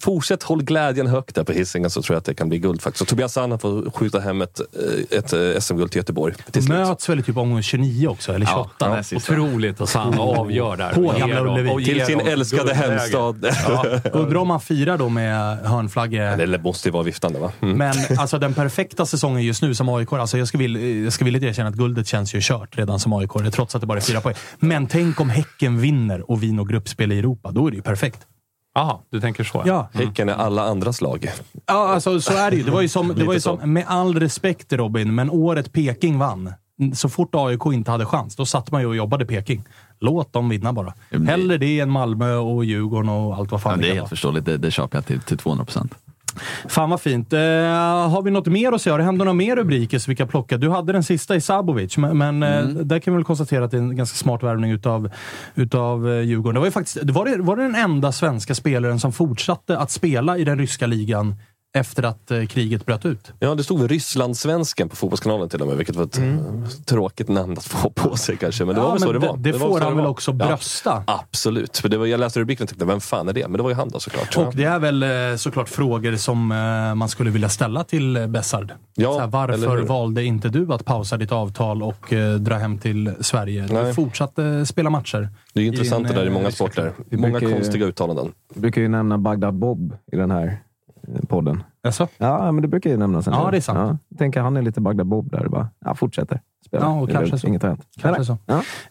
fortsätt 0.00 0.42
håll 0.42 0.62
glädjen 0.62 1.06
högt 1.06 1.34
där 1.34 1.44
på 1.44 1.52
Hisingen 1.52 1.90
så 1.90 2.02
tror 2.02 2.14
jag 2.14 2.18
att 2.18 2.24
det 2.24 2.34
kan 2.34 2.48
bli 2.48 2.58
guld 2.58 2.82
faktiskt. 2.82 3.02
Och 3.02 3.08
Tobias 3.08 3.32
Sanna 3.32 3.58
får 3.58 3.90
skjuta 3.90 4.20
hem 4.20 4.42
ett, 4.42 4.60
eh, 4.60 5.18
ett 5.18 5.32
eh, 5.32 5.60
SM-guld 5.60 5.90
till 5.90 5.98
Göteborg. 5.98 6.34
Till. 6.50 6.68
Möts 6.68 7.08
väl 7.08 7.22
typ 7.22 7.36
omgång 7.36 7.62
29 7.62 8.08
också, 8.08 8.32
eller 8.32 8.46
28? 8.46 8.70
Ja, 8.78 9.02
Ja, 9.10 9.16
otroligt 9.16 9.80
att 9.80 9.88
Sanna 9.88 10.20
avgör 10.20 10.76
där. 10.76 10.92
På 10.92 11.00
Och 11.06 11.14
Gamla 11.20 11.40
Ullevi. 11.40 11.70
och 11.70 11.84
Till 11.84 12.04
sin 12.06 12.20
älskade 12.20 12.62
guldläge. 12.62 12.90
hemstad. 12.92 13.46
Ja. 13.68 13.84
Undrar 14.12 14.36
om 14.40 14.48
man 14.48 14.60
firar 14.60 14.98
då 14.98 15.08
med 15.08 15.58
hörnflagge. 16.28 16.52
Det 16.56 16.62
måste 16.62 16.88
ju 16.88 16.92
vara 16.92 17.02
viftande 17.02 17.38
va? 17.38 17.52
Mm. 17.60 17.78
Men 17.78 17.94
alltså 18.18 18.38
den 18.38 18.54
perfekta 18.54 19.06
säsongen 19.06 19.42
just 19.42 19.62
nu 19.62 19.74
som 19.74 19.88
AIK, 19.88 20.12
alltså 20.12 20.38
jag 20.38 20.48
ska, 20.48 20.58
vill, 20.58 21.04
jag 21.04 21.12
ska 21.12 21.24
villigt 21.24 21.42
erkänna 21.44 21.68
att 21.68 21.74
guldet 21.74 22.06
känns 22.06 22.34
ju 22.34 22.38
kört 22.42 22.78
redan 22.78 23.00
som 23.00 23.12
AIK, 23.12 23.30
trots 23.52 23.74
att 23.74 23.80
det 23.80 23.86
bara 23.86 23.98
är 23.98 24.02
fyra 24.02 24.20
poäng. 24.20 24.34
Men 24.58 24.86
tänk 24.86 25.20
om 25.20 25.30
Häcken 25.30 25.80
vinner 25.80 26.30
och 26.30 26.42
vi 26.42 26.52
når 26.52 26.64
gruppspel 26.64 27.12
i 27.12 27.18
Europa. 27.18 27.50
Då 27.50 27.66
är 27.66 27.70
det 27.70 27.76
ju 27.76 27.82
perfekt. 27.82 28.18
Jaha, 28.74 28.98
du 29.10 29.20
tänker 29.20 29.44
så? 29.44 29.62
Ja. 29.66 29.88
Häcken 29.94 30.28
är 30.28 30.34
alla 30.34 30.62
andras 30.64 31.00
lag. 31.00 31.30
Ja, 31.66 31.88
alltså 31.88 32.20
så 32.20 32.32
är 32.32 32.50
det 32.50 32.56
ju. 32.56 32.62
Det 32.62 32.70
var 32.70 32.80
ju 32.82 32.88
som, 32.88 33.14
det 33.16 33.24
var 33.24 33.34
ju 33.34 33.40
som 33.40 33.72
med 33.72 33.84
all 33.86 34.20
respekt 34.20 34.72
Robin, 34.72 35.14
men 35.14 35.30
året 35.30 35.72
Peking 35.72 36.18
vann. 36.18 36.52
så 36.94 37.08
fort 37.08 37.30
AIK 37.34 37.60
inte 37.66 37.90
hade 37.90 38.04
chans, 38.06 38.36
då 38.36 38.46
satt 38.46 38.70
man 38.70 38.80
ju 38.80 38.86
och 38.88 38.96
jobbade 38.96 39.26
Peking. 39.26 39.64
Låt 40.00 40.32
dem 40.32 40.48
vinna 40.48 40.72
bara. 40.72 40.94
det- 41.10 41.26
Hellre 41.30 41.58
det 41.58 41.80
än 41.80 41.90
Malmö 41.90 42.34
och 42.34 42.64
Djurgården 42.64 43.08
och 43.08 43.34
allt 43.36 43.50
vad 43.50 43.62
fan 43.62 43.72
Ja, 43.72 43.76
det 43.76 43.82
är 43.82 43.88
kan 43.88 43.94
helt 43.96 44.00
vara. 44.00 44.08
förståeligt. 44.08 44.44
Det, 44.46 44.56
det 44.56 44.70
köper 44.70 44.96
jag 44.98 45.06
till, 45.06 45.20
till 45.20 45.38
200 45.38 45.64
procent. 45.64 45.94
Fan 46.68 46.90
vad 46.90 47.00
fint. 47.00 47.32
Eh, 47.32 47.38
har 48.10 48.22
vi 48.22 48.30
något 48.30 48.46
mer 48.46 48.72
att 48.72 48.82
säga? 48.82 48.94
Har 48.94 48.98
det 48.98 49.04
hänt 49.04 49.18
några 49.18 49.32
mer 49.32 49.56
rubriker 49.56 49.98
som 49.98 50.10
vi 50.10 50.16
kan 50.16 50.28
plocka? 50.28 50.56
Du 50.56 50.70
hade 50.70 50.92
den 50.92 51.02
sista 51.04 51.36
i 51.36 51.40
Sabovic, 51.40 51.96
men, 51.96 52.18
men 52.18 52.42
eh, 52.42 52.56
Mm. 52.56 52.88
där 52.88 52.98
kan 52.98 53.12
vi 53.14 53.16
väl 53.16 53.24
konstatera 53.24 53.64
att 53.64 53.70
det 53.70 53.76
är 53.76 53.80
en 53.80 53.96
ganska 53.96 54.16
smart 54.16 54.42
värvning 54.42 54.70
utav, 54.70 55.10
utav 55.54 56.08
eh, 56.08 56.20
Djurgården. 56.20 56.54
Det 56.54 56.60
var, 56.60 56.66
ju 56.66 56.70
faktiskt, 56.72 56.98
var, 57.10 57.24
det, 57.24 57.36
var 57.42 57.56
det 57.56 57.62
den 57.62 57.74
enda 57.74 58.12
svenska 58.12 58.54
spelaren 58.54 59.00
som 59.00 59.12
fortsatte 59.12 59.78
att 59.78 59.90
spela 59.90 60.38
i 60.38 60.44
den 60.44 60.58
ryska 60.58 60.86
ligan 60.86 61.34
efter 61.76 62.02
att 62.02 62.30
eh, 62.30 62.44
kriget 62.46 62.86
bröt 62.86 63.04
ut? 63.06 63.32
Ja, 63.38 63.54
det 63.54 63.64
stod 63.64 63.78
väl 63.78 63.88
Rysslandssvensken 63.88 64.88
på 64.88 64.96
Fotbollskanalen 64.96 65.48
till 65.48 65.60
och 65.62 65.66
med, 65.68 65.76
vilket 65.76 65.96
var 65.96 66.04
ett 66.04 66.16
Mm. 66.18 66.38
eh, 66.62 66.68
tråkigt 66.84 67.28
namn 67.28 67.52
att 67.52 67.64
få 67.64 67.90
på 67.90 68.16
sig 68.16 68.36
kanske. 68.36 68.64
Men 68.64 68.74
det 68.74 68.80
Ja, 68.80 68.84
var 68.84 68.92
väl 68.92 69.00
så 69.00 69.12
det 69.12 69.18
det- 69.18 69.26
var. 69.26 69.36
det 69.36 69.52
var 69.52 69.58
får 69.58 69.80
han 69.80 69.94
väl 69.96 70.04
var. 70.04 70.10
också 70.10 70.32
brösta? 70.32 71.04
Ja, 71.06 71.24
absolut. 71.30 71.78
För 71.78 71.88
det 71.88 71.98
var, 71.98 72.06
jag 72.06 72.20
läste 72.20 72.40
rubriken 72.40 72.64
och 72.64 72.68
tänkte, 72.68 72.84
vem 72.84 73.00
fan 73.00 73.28
är 73.28 73.32
det? 73.32 73.48
Men 73.48 73.56
det 73.56 73.62
var 73.62 73.70
ju 73.70 73.76
han 73.76 73.88
då 73.88 74.00
såklart. 74.00 74.36
Och 74.36 74.54
det 74.56 74.64
är 74.64 74.78
väl 74.78 75.02
eh, 75.02 75.08
såklart 75.36 75.68
frågor 75.68 76.16
som 76.16 76.52
eh, 76.52 76.94
man 76.94 77.08
skulle 77.08 77.30
vilja 77.30 77.48
ställa 77.48 77.84
till 77.84 78.26
Bessard. 78.28 78.72
Ja, 78.94 79.12
Så 79.12 79.20
här, 79.20 79.26
varför 79.26 79.82
valde 79.82 80.24
inte 80.24 80.48
du 80.48 80.72
att 80.72 80.84
pausa 80.84 81.16
ditt 81.16 81.32
avtal 81.32 81.82
och 81.82 82.12
eh, 82.12 82.34
dra 82.34 82.54
hem 82.54 82.78
till 82.78 83.12
Sverige? 83.20 83.66
Du 83.66 83.74
Nej. 83.74 83.94
fortsatte 83.94 84.66
spela 84.66 84.90
matcher. 84.90 85.28
Det 85.54 85.60
är 85.60 85.64
intressant 85.64 86.06
din, 86.08 86.16
det 86.16 86.20
där 86.22 86.26
i 86.26 86.32
många 86.32 86.50
sporter. 86.50 86.92
Många 87.10 87.40
konstiga 87.40 87.86
uttalanden. 87.86 88.32
Vi 88.54 88.60
brukar 88.60 88.80
ju 88.80 88.88
nämna 88.88 89.18
Bagdad 89.18 89.54
Bob 89.54 89.96
i 90.12 90.16
den 90.16 90.30
här 90.30 90.58
podden. 91.28 91.62
Jaså? 91.82 92.08
Ja, 92.18 92.52
men 92.52 92.62
det 92.62 92.68
brukar 92.68 92.90
ju 92.90 92.96
nämnas. 92.96 93.26
Ja, 93.26 93.48
det 93.50 93.56
är 93.56 93.60
sant. 93.60 94.00
Ja, 94.10 94.16
tänker 94.18 94.40
han 94.40 94.56
är 94.56 94.62
lite 94.62 94.80
Bagdad 94.80 95.06
Bob 95.06 95.30
där. 95.30 95.48
Bara, 95.48 95.68
ja, 95.84 95.94
fortsätter 95.94 96.40
spela. 96.66 96.84
Ja, 96.84 97.06
kanske 97.06 97.38
så. 97.38 97.46
Inget 97.46 97.62
hänt. 97.62 97.80
Kanske 98.00 98.24
så. 98.24 98.32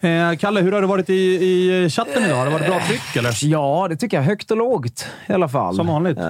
Eh, 0.06 0.36
Kalle, 0.38 0.60
hur 0.60 0.72
har 0.72 0.80
det 0.80 0.86
varit 0.86 1.10
i, 1.10 1.14
i 1.14 1.88
chatten 1.90 2.24
idag? 2.24 2.36
Har 2.36 2.44
det 2.44 2.50
varit 2.52 2.66
bra 2.66 2.78
tryck 2.88 3.16
eller? 3.16 3.44
Ja, 3.44 3.86
det 3.90 3.96
tycker 3.96 4.16
jag. 4.16 4.24
Högt 4.24 4.50
och 4.50 4.56
lågt 4.56 5.06
i 5.26 5.32
alla 5.32 5.48
fall. 5.48 5.74
Som 5.76 5.86
vanligt? 5.86 6.18
Eh, 6.18 6.24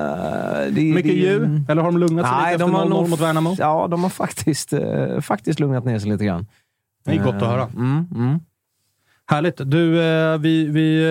det, 0.71 0.71
Mycket 0.71 1.05
det- 1.05 1.13
ljud? 1.13 1.71
Eller 1.71 1.83
har 1.83 1.89
de 1.93 1.99
lugnat 1.99 2.27
sig 2.27 2.35
Nej, 2.37 2.53
lite 2.53 2.65
de 2.65 2.71
efter 2.71 2.79
har 2.83 2.87
0-0 2.87 2.89
nog- 2.91 3.09
mot 3.11 3.21
Värnamo? 3.21 3.55
Ja, 3.59 3.87
de 3.91 4.03
har 4.03 4.11
faktiskt, 4.11 4.73
eh, 4.73 5.21
faktiskt 5.21 5.61
lugnat 5.61 5.85
ner 5.85 5.99
sig 5.99 6.11
lite 6.11 6.25
grann. 6.25 6.47
Det 7.05 7.13
är 7.13 7.25
gott 7.25 7.35
att 7.35 7.43
Eh, 7.43 7.49
höra. 7.49 7.63
Mm, 7.77 8.07
mm. 8.15 8.41
Härligt. 9.31 9.61
Du, 9.65 10.03
eh, 10.03 10.39
vi, 10.39 10.67
vi 10.67 11.03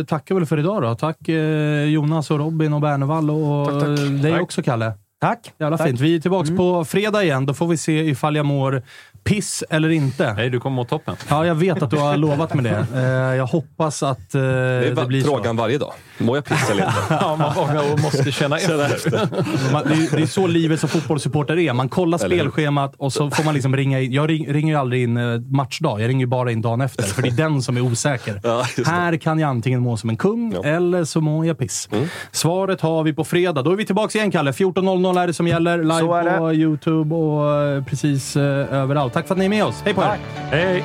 eh, 0.00 0.06
tackar 0.06 0.34
väl 0.34 0.46
för 0.46 0.58
idag 0.58 0.82
då. 0.82 0.94
Tack 0.94 1.28
eh, 1.28 1.84
Jonas 1.84 2.30
och 2.30 2.38
Robin 2.38 2.72
och 2.72 2.80
Bernevall 2.80 3.30
och 3.30 3.66
Tack, 3.66 3.80
tack. 3.80 4.22
dig 4.22 4.32
Tack. 4.32 4.42
också 4.42 4.62
Kalle. 4.62 4.92
Tack. 5.20 5.52
Jävla 5.58 5.78
Tack. 5.78 5.86
fint. 5.86 6.00
Vi 6.00 6.16
är 6.16 6.20
tillbaka 6.20 6.56
på 6.56 6.84
fredag 6.84 7.22
igen. 7.24 7.46
Då 7.46 7.54
får 7.54 7.66
vi 7.66 7.76
se 7.76 7.92
ifall 7.92 8.36
jag 8.36 8.46
mår 8.46 8.82
piss 9.24 9.64
eller 9.70 9.88
inte. 9.88 10.34
Nej, 10.34 10.50
du 10.50 10.60
kommer 10.60 10.76
må 10.76 10.84
toppen. 10.84 11.16
Ja, 11.28 11.46
jag 11.46 11.54
vet 11.54 11.82
att 11.82 11.90
du 11.90 11.96
har 11.96 12.16
lovat 12.16 12.54
med 12.54 12.64
det. 12.64 12.86
Eh, 12.94 13.02
jag 13.36 13.46
hoppas 13.46 14.02
att 14.02 14.34
eh, 14.34 14.40
Det 14.40 14.46
är 14.48 14.80
det 14.88 14.94
bara 14.94 15.06
blir 15.06 15.20
så. 15.22 15.26
frågan 15.28 15.56
varje 15.56 15.78
dag. 15.78 15.92
Mår 16.18 16.36
jag 16.36 16.44
piss 16.44 16.70
eller 16.70 16.82
inte? 16.84 16.94
Ja, 17.10 17.36
man 17.36 18.00
måste 18.02 18.32
känna 18.32 18.56
efter. 18.56 18.76
Det, 19.12 19.94
är, 19.94 20.16
det 20.16 20.22
är 20.22 20.26
så 20.26 20.46
livet 20.46 20.80
som 20.80 20.88
fotbollssupporter 20.88 21.58
är. 21.58 21.72
Man 21.72 21.88
kollar 21.88 22.24
Eller 22.24 22.36
spelschemat 22.38 22.94
och 22.96 23.12
så 23.12 23.30
får 23.30 23.44
man 23.44 23.54
liksom 23.54 23.76
ringa 23.76 24.00
in. 24.00 24.12
Jag 24.12 24.30
ring, 24.30 24.52
ringer 24.52 24.72
ju 24.74 24.80
aldrig 24.80 25.02
in 25.02 25.16
eh, 25.16 25.40
matchdag. 25.40 26.00
Jag 26.00 26.08
ringer 26.08 26.20
ju 26.20 26.26
bara 26.26 26.52
in 26.52 26.62
dagen 26.62 26.80
efter. 26.80 27.02
För 27.02 27.22
det 27.22 27.28
är 27.28 27.32
den 27.32 27.62
som 27.62 27.76
är 27.76 27.80
osäker. 27.80 28.40
Ja, 28.42 28.64
det. 28.76 28.86
Här 28.86 29.16
kan 29.16 29.38
jag 29.38 29.48
antingen 29.50 29.80
må 29.80 29.96
som 29.96 30.10
en 30.10 30.16
kung 30.16 30.52
Ja. 30.52 30.64
eller 30.68 31.04
så 31.04 31.20
mår 31.20 31.46
jag 31.46 31.58
piss. 31.58 31.88
Mm. 31.92 32.06
Svaret 32.32 32.80
har 32.80 33.02
vi 33.02 33.12
på 33.12 33.24
fredag. 33.24 33.62
Då 33.62 33.72
är 33.72 33.76
vi 33.76 33.84
tillbaka 33.86 34.18
igen, 34.18 34.30
Kalle. 34.30 34.50
14.00 34.50 35.20
är 35.22 35.26
det 35.26 35.34
som 35.34 35.48
gäller. 35.48 35.78
Live 35.78 36.00
Så 36.00 36.22
det. 36.22 36.38
på 36.38 36.52
YouTube 36.54 37.14
och 37.14 37.86
precis 37.86 38.36
eh, 38.36 38.42
överallt. 38.74 39.11
Tack 39.12 39.26
för 39.26 39.34
att 39.34 39.38
ni 39.38 39.44
är 39.44 39.48
med 39.48 39.64
oss. 39.64 39.82
Hej 39.84 39.94
på 39.94 40.02
er! 40.02 40.18
Hej! 40.50 40.84